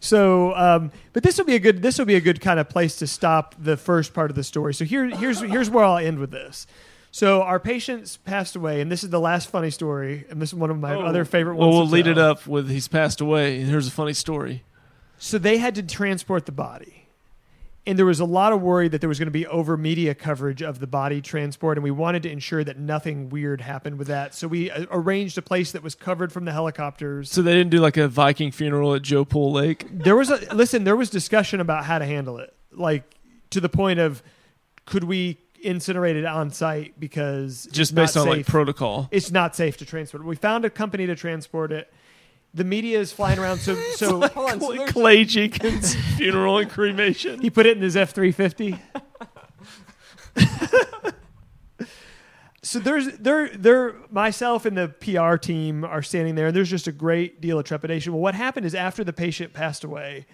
So, 0.00 0.54
um, 0.54 0.92
but 1.12 1.24
this 1.24 1.38
will 1.38 1.44
be 1.44 1.56
a 1.56 1.58
good 1.58 1.82
this 1.82 1.98
will 1.98 2.04
be 2.06 2.14
a 2.14 2.20
good 2.20 2.40
kind 2.40 2.60
of 2.60 2.68
place 2.68 2.94
to 2.98 3.06
stop 3.08 3.56
the 3.58 3.76
first 3.76 4.14
part 4.14 4.30
of 4.30 4.36
the 4.36 4.44
story. 4.44 4.72
So 4.72 4.84
here 4.84 5.06
here's 5.06 5.40
here's 5.40 5.68
where 5.68 5.84
I'll 5.84 5.98
end 5.98 6.20
with 6.20 6.30
this. 6.30 6.68
So 7.18 7.42
our 7.42 7.58
patients 7.58 8.16
passed 8.16 8.54
away, 8.54 8.80
and 8.80 8.92
this 8.92 9.02
is 9.02 9.10
the 9.10 9.18
last 9.18 9.50
funny 9.50 9.70
story, 9.70 10.24
and 10.30 10.40
this 10.40 10.50
is 10.50 10.54
one 10.54 10.70
of 10.70 10.78
my 10.78 10.94
Oh. 10.94 11.00
other 11.00 11.24
favorite 11.24 11.56
ones. 11.56 11.68
Well, 11.72 11.78
we'll 11.80 11.88
lead 11.88 12.06
it 12.06 12.16
up 12.16 12.46
with 12.46 12.70
he's 12.70 12.86
passed 12.86 13.20
away. 13.20 13.58
And 13.60 13.68
here's 13.68 13.88
a 13.88 13.90
funny 13.90 14.12
story. 14.12 14.62
So 15.18 15.36
they 15.36 15.58
had 15.58 15.74
to 15.74 15.82
transport 15.82 16.46
the 16.46 16.52
body. 16.52 17.08
And 17.88 17.98
there 17.98 18.06
was 18.06 18.20
a 18.20 18.24
lot 18.24 18.52
of 18.52 18.62
worry 18.62 18.86
that 18.86 19.00
there 19.00 19.08
was 19.08 19.18
going 19.18 19.26
to 19.26 19.32
be 19.32 19.48
over 19.48 19.76
media 19.76 20.14
coverage 20.14 20.62
of 20.62 20.78
the 20.78 20.86
body 20.86 21.20
transport, 21.20 21.76
and 21.76 21.82
we 21.82 21.90
wanted 21.90 22.22
to 22.22 22.30
ensure 22.30 22.62
that 22.62 22.78
nothing 22.78 23.30
weird 23.30 23.62
happened 23.62 23.98
with 23.98 24.06
that. 24.06 24.32
So 24.32 24.46
we 24.46 24.70
uh, 24.70 24.86
arranged 24.92 25.36
a 25.38 25.42
place 25.42 25.72
that 25.72 25.82
was 25.82 25.96
covered 25.96 26.30
from 26.32 26.44
the 26.44 26.52
helicopters. 26.52 27.32
So 27.32 27.42
they 27.42 27.54
didn't 27.54 27.70
do 27.70 27.80
like 27.80 27.96
a 27.96 28.06
Viking 28.06 28.52
funeral 28.52 28.94
at 28.94 29.02
Joe 29.02 29.24
Pool 29.24 29.50
Lake. 29.50 29.86
There 29.90 30.14
was 30.14 30.30
a 30.30 30.36
listen. 30.54 30.84
There 30.84 30.94
was 30.94 31.10
discussion 31.10 31.58
about 31.58 31.84
how 31.84 31.98
to 31.98 32.06
handle 32.06 32.38
it, 32.38 32.54
like 32.70 33.02
to 33.50 33.60
the 33.60 33.68
point 33.68 33.98
of 33.98 34.22
could 34.86 35.02
we 35.02 35.38
incinerate 35.64 36.14
it 36.14 36.24
on 36.24 36.50
site 36.50 36.98
because 36.98 37.68
Just 37.70 37.94
based 37.94 38.16
on, 38.16 38.28
like, 38.28 38.46
protocol. 38.46 39.08
It's 39.10 39.30
not 39.30 39.54
safe 39.56 39.76
to 39.78 39.84
transport. 39.84 40.24
We 40.24 40.36
found 40.36 40.64
a 40.64 40.70
company 40.70 41.06
to 41.06 41.14
transport 41.14 41.72
it. 41.72 41.92
The 42.54 42.64
media 42.64 42.98
is 42.98 43.12
flying 43.12 43.38
around, 43.38 43.58
so 43.58 43.74
so 43.94 44.26
Hold 44.28 44.50
on, 44.50 44.60
so 44.60 44.86
Clay 44.86 45.24
Jenkins 45.24 45.94
funeral 46.16 46.58
and 46.58 46.70
cremation. 46.70 47.40
He 47.40 47.50
put 47.50 47.66
it 47.66 47.76
in 47.76 47.82
his 47.82 47.96
F 47.96 48.12
three 48.12 48.32
fifty. 48.32 48.78
So 52.68 52.78
there's 52.78 53.16
there 53.18 53.48
there 53.48 53.94
myself 54.10 54.66
and 54.66 54.76
the 54.76 54.88
PR 54.88 55.36
team 55.36 55.84
are 55.84 56.02
standing 56.02 56.34
there, 56.34 56.48
and 56.48 56.56
there's 56.56 56.68
just 56.68 56.86
a 56.86 56.92
great 56.92 57.40
deal 57.40 57.58
of 57.58 57.64
trepidation. 57.64 58.12
Well, 58.12 58.20
what 58.20 58.34
happened 58.34 58.66
is 58.66 58.74
after 58.74 59.02
the 59.04 59.12
patient 59.14 59.54
passed 59.54 59.84
away, 59.84 60.26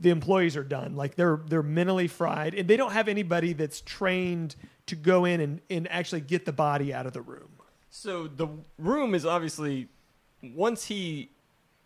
the 0.00 0.10
employees 0.10 0.56
are 0.56 0.64
done. 0.64 0.96
Like 0.96 1.14
they're 1.14 1.40
they're 1.46 1.62
mentally 1.62 2.08
fried, 2.08 2.54
and 2.54 2.66
they 2.66 2.76
don't 2.76 2.92
have 2.92 3.06
anybody 3.08 3.52
that's 3.52 3.80
trained 3.82 4.56
to 4.86 4.96
go 4.96 5.24
in 5.24 5.40
and, 5.40 5.60
and 5.70 5.86
actually 5.90 6.22
get 6.22 6.44
the 6.46 6.52
body 6.52 6.92
out 6.92 7.06
of 7.06 7.12
the 7.12 7.20
room. 7.22 7.50
So 7.90 8.26
the 8.26 8.48
room 8.78 9.14
is 9.14 9.24
obviously 9.26 9.88
once 10.42 10.86
he 10.86 11.30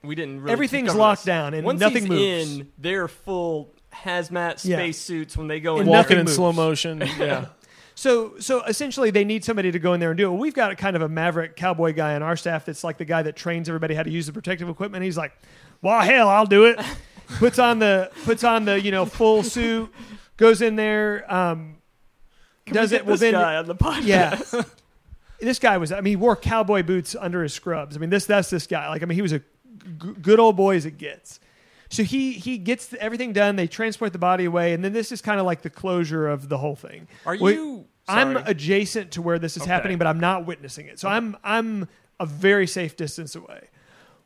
we 0.03 0.15
didn't 0.15 0.41
really 0.41 0.53
Everything's 0.53 0.95
locked 0.95 1.23
this. 1.23 1.27
down 1.27 1.55
and 1.55 1.65
once 1.67 1.81
nothing 1.81 2.03
he's 2.03 2.09
moves. 2.11 2.59
in 2.61 2.73
they're 2.79 3.09
full 3.09 3.75
hazmat 3.93 4.65
Yeah. 4.65 4.77
space 4.77 4.99
suits 4.99 5.37
when 5.37 5.49
they 5.49 5.61
go 5.61 5.79
And 5.79 5.87
in 5.89 5.93
nothing 5.93 6.17
there. 6.17 6.21
in 6.21 6.27
slow 6.29 6.53
motion. 6.53 7.03
Yeah. 7.19 7.47
So 7.97 8.39
so 8.41 8.63
essentially 8.65 9.11
they 9.11 9.25
need 9.25 9.45
somebody 9.45 9.71
to 9.73 9.79
go 9.79 9.93
in 9.95 10.01
there 10.01 10.11
and 10.11 10.19
do 10.19 10.33
it. 10.33 10.37
We've 10.37 10.53
got 10.55 10.71
a 10.73 10.77
kind 10.77 10.95
of 10.97 11.03
a 11.03 11.09
maverick 11.09 11.57
cowboy 11.57 11.95
guy 11.95 12.15
on 12.17 12.23
our 12.23 12.37
staff 12.37 12.65
that's 12.65 12.85
like 12.85 12.99
the 12.99 13.05
guy 13.05 13.23
that 13.23 13.35
trains 13.37 13.69
everybody 13.69 13.95
how 13.95 14.03
to 14.03 14.11
use 14.11 14.27
the 14.27 14.33
protective 14.33 14.69
equipment. 14.69 15.05
He's 15.05 15.17
like, 15.17 15.33
"Well, 15.81 16.01
hell, 16.01 16.29
I'll 16.29 16.47
do 16.47 16.65
it." 16.67 16.79
puts 17.39 17.59
on 17.59 17.79
the 17.79 18.11
puts 18.25 18.45
on 18.45 18.65
the, 18.65 18.81
you 18.81 18.91
know, 18.91 19.05
full 19.05 19.43
suit, 19.43 19.93
goes 20.37 20.63
in 20.63 20.77
there, 20.77 21.25
um 21.33 21.77
Can 22.67 22.75
does 22.77 22.91
we 22.91 22.97
it 22.99 23.05
well 23.07 23.15
this 23.15 23.21
then 23.21 23.33
guy 23.33 23.57
on 23.57 23.67
the 23.67 23.75
podcast? 23.75 24.05
Yeah. 24.55 24.63
this 25.41 25.59
guy 25.59 25.77
was 25.79 25.93
I 25.93 25.97
mean, 26.01 26.13
he 26.13 26.17
wore 26.17 26.37
cowboy 26.37 26.83
boots 26.83 27.15
under 27.19 27.43
his 27.43 27.53
scrubs. 27.55 27.97
I 27.97 28.01
mean, 28.01 28.11
this 28.11 28.27
that's 28.27 28.51
this 28.51 28.67
guy. 28.67 28.89
Like 28.89 29.03
I 29.03 29.07
mean, 29.07 29.17
he 29.17 29.23
was 29.23 29.33
a 29.33 29.39
g- 29.41 29.45
good 30.23 30.39
old 30.41 30.57
boy 30.57 30.77
as 30.77 30.87
it 30.87 30.99
gets. 30.99 31.41
So 31.91 32.03
he 32.03 32.33
he 32.33 32.59
gets 32.59 32.93
everything 33.01 33.33
done. 33.33 33.57
They 33.57 33.67
transport 33.67 34.13
the 34.13 34.19
body 34.19 34.47
away, 34.47 34.73
and 34.73 34.83
then 34.85 34.93
this 34.93 35.13
is 35.13 35.21
kind 35.21 35.39
of 35.39 35.47
like 35.47 35.63
the 35.63 35.71
closure 35.71 36.27
of 36.29 36.49
the 36.49 36.59
whole 36.59 36.77
thing. 36.77 37.07
Are 37.27 37.37
We- 37.37 37.55
you- 37.55 37.85
I'm 38.07 38.35
sorry. 38.35 38.45
adjacent 38.49 39.13
to 39.13 39.23
where 39.23 39.39
this 39.39 39.57
is 39.57 39.63
Okay. 39.63 39.71
happening, 39.71 39.97
but 39.97 40.07
I'm 40.07 40.21
not 40.21 40.45
witnessing 40.45 40.87
it. 40.89 40.99
So 41.01 41.09
I'm 41.09 41.37
I'm 41.45 41.89
a 42.21 42.27
very 42.27 42.67
safe 42.67 42.97
distance 42.97 43.35
away. 43.35 43.69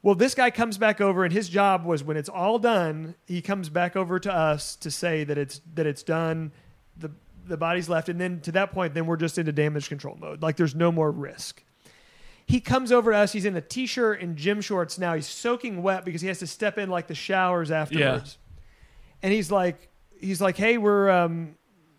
Well, 0.03 0.15
this 0.15 0.35
guy 0.35 0.51
comes 0.51 0.79
back 0.79 1.01
over, 1.01 1.25
and 1.25 1.33
his 1.33 1.49
job 1.49 1.85
was 1.85 2.05
when 2.05 2.17
it's 2.17 2.29
all 2.29 2.59
done, 2.59 3.17
he 3.27 3.43
comes 3.43 3.69
back 3.69 3.97
over 3.97 4.19
to 4.21 4.33
us 4.33 4.77
to 4.77 4.91
say 4.91 5.25
that 5.25 5.37
it's 5.37 5.61
that 5.75 5.87
it's 5.87 6.03
done. 6.03 6.53
The 6.97 7.11
the 7.47 7.57
body's 7.57 7.89
left, 7.89 8.09
and 8.09 8.21
then 8.21 8.41
to 8.43 8.53
that 8.53 8.73
point, 8.73 8.95
then 8.95 9.07
we're 9.07 9.17
just 9.17 9.39
into 9.39 9.53
damage 9.53 9.89
control 9.89 10.17
mode. 10.21 10.43
Like 10.43 10.57
there's 10.57 10.75
no 10.75 10.93
more 10.93 11.11
risk. 11.11 11.65
He 12.47 12.61
comes 12.61 12.93
over 12.93 13.11
to 13.11 13.17
us. 13.17 13.33
He's 13.33 13.45
in 13.45 13.57
a 13.57 13.61
t-shirt 13.61 14.23
and 14.23 14.35
gym 14.35 14.63
shorts 14.63 14.99
now. 14.99 15.15
He's 15.15 15.27
soaking 15.27 15.83
wet 15.83 16.07
because 16.07 16.23
he 16.23 16.29
has 16.29 16.39
to 16.39 16.47
step 16.47 16.79
in 16.79 16.89
like 16.89 17.07
the 17.07 17.15
showers 17.15 17.71
afterwards. 17.71 18.39
And 19.23 19.33
he's 19.35 19.51
like, 19.51 19.91
he's 20.19 20.41
like, 20.41 20.57
hey, 20.57 20.79
we're 20.79 21.11
um, 21.11 21.57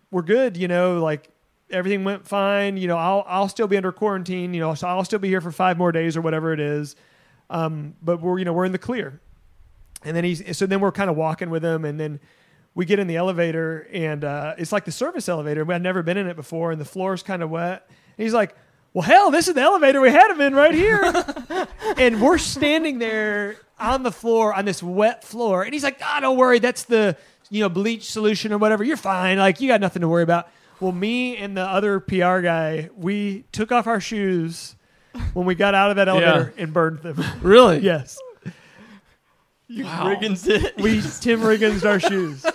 we're 0.10 0.24
good. 0.24 0.58
You 0.58 0.68
know, 0.68 1.00
like 1.02 1.30
everything 1.70 2.04
went 2.04 2.26
fine. 2.28 2.78
You 2.78 2.88
know, 2.88 2.98
I'll 2.98 3.24
I'll 3.28 3.50
still 3.50 3.68
be 3.68 3.78
under 3.78 3.92
quarantine. 3.92 4.54
You 4.54 4.62
know, 4.62 4.74
so 4.74 4.88
I'll 4.88 5.04
still 5.04 5.20
be 5.20 5.28
here 5.28 5.42
for 5.42 5.52
five 5.52 5.78
more 5.78 5.92
days 5.92 6.16
or 6.16 6.22
whatever 6.22 6.54
it 6.54 6.60
is. 6.60 6.96
Um, 7.50 7.96
but 8.02 8.22
we're 8.22 8.40
you 8.40 8.46
know 8.46 8.54
we're 8.54 8.66
in 8.66 8.72
the 8.72 8.78
clear. 8.78 9.20
And 10.04 10.16
then 10.16 10.24
he's 10.24 10.58
so 10.58 10.66
then 10.66 10.80
we're 10.80 10.92
kind 10.92 11.10
of 11.10 11.16
walking 11.18 11.50
with 11.50 11.64
him, 11.64 11.84
and 11.84 12.00
then 12.00 12.20
we 12.74 12.86
get 12.86 13.00
in 13.00 13.08
the 13.08 13.18
elevator, 13.18 13.88
and 13.92 14.24
uh, 14.24 14.56
it's 14.58 14.72
like 14.72 14.86
the 14.86 14.92
service 14.92 15.28
elevator. 15.28 15.70
I've 15.72 15.82
never 15.82 16.04
been 16.04 16.18
in 16.18 16.28
it 16.28 16.36
before, 16.36 16.72
and 16.72 16.80
the 16.80 16.86
floor's 16.86 17.24
kind 17.24 17.44
of 17.44 17.50
wet. 17.50 17.86
And 17.90 18.24
he's 18.24 18.34
like, 18.34 18.56
"Well, 18.94 19.02
hell, 19.02 19.32
this 19.32 19.48
is 19.48 19.56
the 19.56 19.62
elevator 19.62 20.00
we 20.00 20.12
had 20.12 20.32
him 20.32 20.40
in 20.40 20.56
right 20.56 20.74
here." 20.74 21.02
and 21.98 22.22
we're 22.22 22.38
standing 22.38 23.00
there 23.00 23.58
on 23.80 24.04
the 24.04 24.12
floor 24.12 24.54
on 24.54 24.66
this 24.66 24.82
wet 24.82 25.24
floor, 25.24 25.64
and 25.64 25.74
he's 25.74 25.84
like, 25.84 26.00
"Ah, 26.02 26.20
don't 26.22 26.38
worry, 26.38 26.60
that's 26.60 26.84
the 26.84 27.18
you 27.50 27.60
know 27.60 27.70
bleach 27.70 28.10
solution 28.10 28.54
or 28.54 28.58
whatever. 28.58 28.84
You're 28.84 28.98
fine. 28.98 29.38
Like 29.38 29.60
you 29.60 29.68
got 29.68 29.82
nothing 29.82 30.02
to 30.02 30.08
worry 30.08 30.24
about." 30.24 30.48
Well, 30.80 30.94
me 30.94 31.36
and 31.36 31.58
the 31.58 31.64
other 31.64 32.00
PR 32.00 32.40
guy, 32.40 32.90
we 32.96 33.44
took 33.52 33.74
off 33.74 33.86
our 33.86 34.00
shoes 34.00 34.78
when 35.34 35.46
we 35.46 35.56
got 35.56 35.76
out 35.76 35.90
of 35.90 35.96
that 35.98 36.08
elevator 36.08 36.54
and 36.58 36.74
burned 36.74 37.00
them. 37.00 37.24
Really? 37.42 37.80
yes. 37.84 38.18
You 39.68 39.86
Riggins 39.86 40.48
it. 40.48 40.76
We 40.82 41.02
Tim 41.22 41.42
Riggins 41.42 41.86
our 41.86 42.00
shoes. 42.00 42.46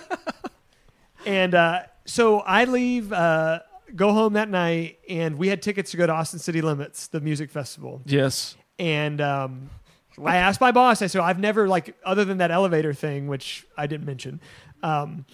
And 1.25 1.55
uh, 1.55 1.83
so 2.05 2.39
I 2.41 2.65
leave, 2.65 3.11
uh, 3.11 3.59
go 3.95 4.11
home 4.11 4.33
that 4.33 4.49
night, 4.49 4.99
and 5.09 5.37
we 5.37 5.47
had 5.47 5.61
tickets 5.61 5.91
to 5.91 5.97
go 5.97 6.05
to 6.05 6.13
Austin 6.13 6.39
City 6.39 6.61
Limits, 6.61 7.07
the 7.07 7.19
music 7.19 7.49
festival. 7.49 8.01
Yes. 8.05 8.55
And 8.77 9.21
um, 9.21 9.69
I 10.23 10.37
asked 10.37 10.61
my 10.61 10.71
boss, 10.71 11.01
I 11.01 11.07
said, 11.07 11.21
I've 11.21 11.39
never, 11.39 11.67
like, 11.67 11.95
other 12.05 12.25
than 12.25 12.37
that 12.37 12.51
elevator 12.51 12.93
thing, 12.93 13.27
which 13.27 13.65
I 13.77 13.87
didn't 13.87 14.05
mention, 14.05 14.39
um, 14.83 15.25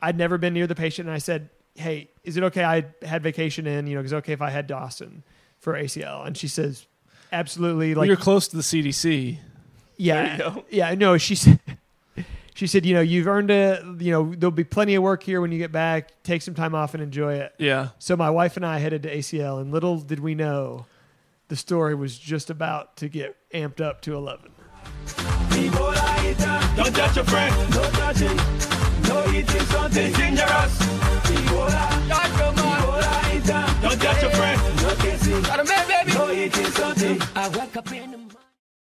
I'd 0.00 0.16
never 0.16 0.38
been 0.38 0.54
near 0.54 0.66
the 0.66 0.74
patient. 0.74 1.08
And 1.08 1.14
I 1.14 1.18
said, 1.18 1.50
Hey, 1.74 2.08
is 2.22 2.36
it 2.36 2.44
okay? 2.44 2.62
I 2.62 2.84
had 3.02 3.22
vacation 3.24 3.66
in, 3.66 3.88
you 3.88 3.96
know, 3.96 4.02
is 4.02 4.12
it 4.12 4.16
okay 4.16 4.32
if 4.32 4.40
I 4.40 4.50
head 4.50 4.68
to 4.68 4.74
Austin 4.74 5.24
for 5.64 5.72
ACL, 5.74 6.26
and 6.26 6.36
she 6.36 6.46
says, 6.46 6.86
absolutely. 7.32 7.94
Like 7.94 8.02
well, 8.02 8.06
you're 8.06 8.16
close 8.16 8.46
to 8.48 8.56
the 8.56 8.62
CDC. 8.62 9.38
Yeah, 9.96 10.56
yeah. 10.70 10.94
No, 10.94 11.18
she 11.18 11.34
said. 11.34 11.58
She 12.56 12.68
said, 12.68 12.86
"You 12.86 12.94
know, 12.94 13.00
you've 13.00 13.26
earned 13.26 13.50
it. 13.50 13.82
You 14.00 14.12
know, 14.12 14.32
there'll 14.32 14.52
be 14.52 14.62
plenty 14.62 14.94
of 14.94 15.02
work 15.02 15.24
here 15.24 15.40
when 15.40 15.50
you 15.50 15.58
get 15.58 15.72
back. 15.72 16.22
Take 16.22 16.40
some 16.40 16.54
time 16.54 16.72
off 16.72 16.94
and 16.94 17.02
enjoy 17.02 17.34
it." 17.34 17.52
Yeah. 17.58 17.88
So 17.98 18.16
my 18.16 18.30
wife 18.30 18.56
and 18.56 18.64
I 18.64 18.78
headed 18.78 19.02
to 19.02 19.12
ACL, 19.12 19.60
and 19.60 19.72
little 19.72 19.98
did 19.98 20.20
we 20.20 20.36
know, 20.36 20.86
the 21.48 21.56
story 21.56 21.96
was 21.96 22.16
just 22.16 22.50
about 22.50 22.96
to 22.98 23.08
get 23.08 23.36
amped 23.52 23.80
up 23.80 24.02
to 24.02 24.14
eleven. 24.14 24.52
Don't 26.76 26.94
touch 26.94 27.16
your 27.16 27.24
friend. 27.24 27.70
No 27.74 27.90
touching. 27.90 28.36
No 29.08 29.26
eating 29.30 29.66
something 29.66 30.12
dangerous. 30.12 30.78
Don't 33.82 34.00
touch 34.00 34.22
your 34.22 34.30
friend 34.30 35.13
something. 36.70 37.20
I 37.34 37.48
wake 37.58 37.76
up 37.76 37.92
in 37.92 38.10
the 38.10 38.23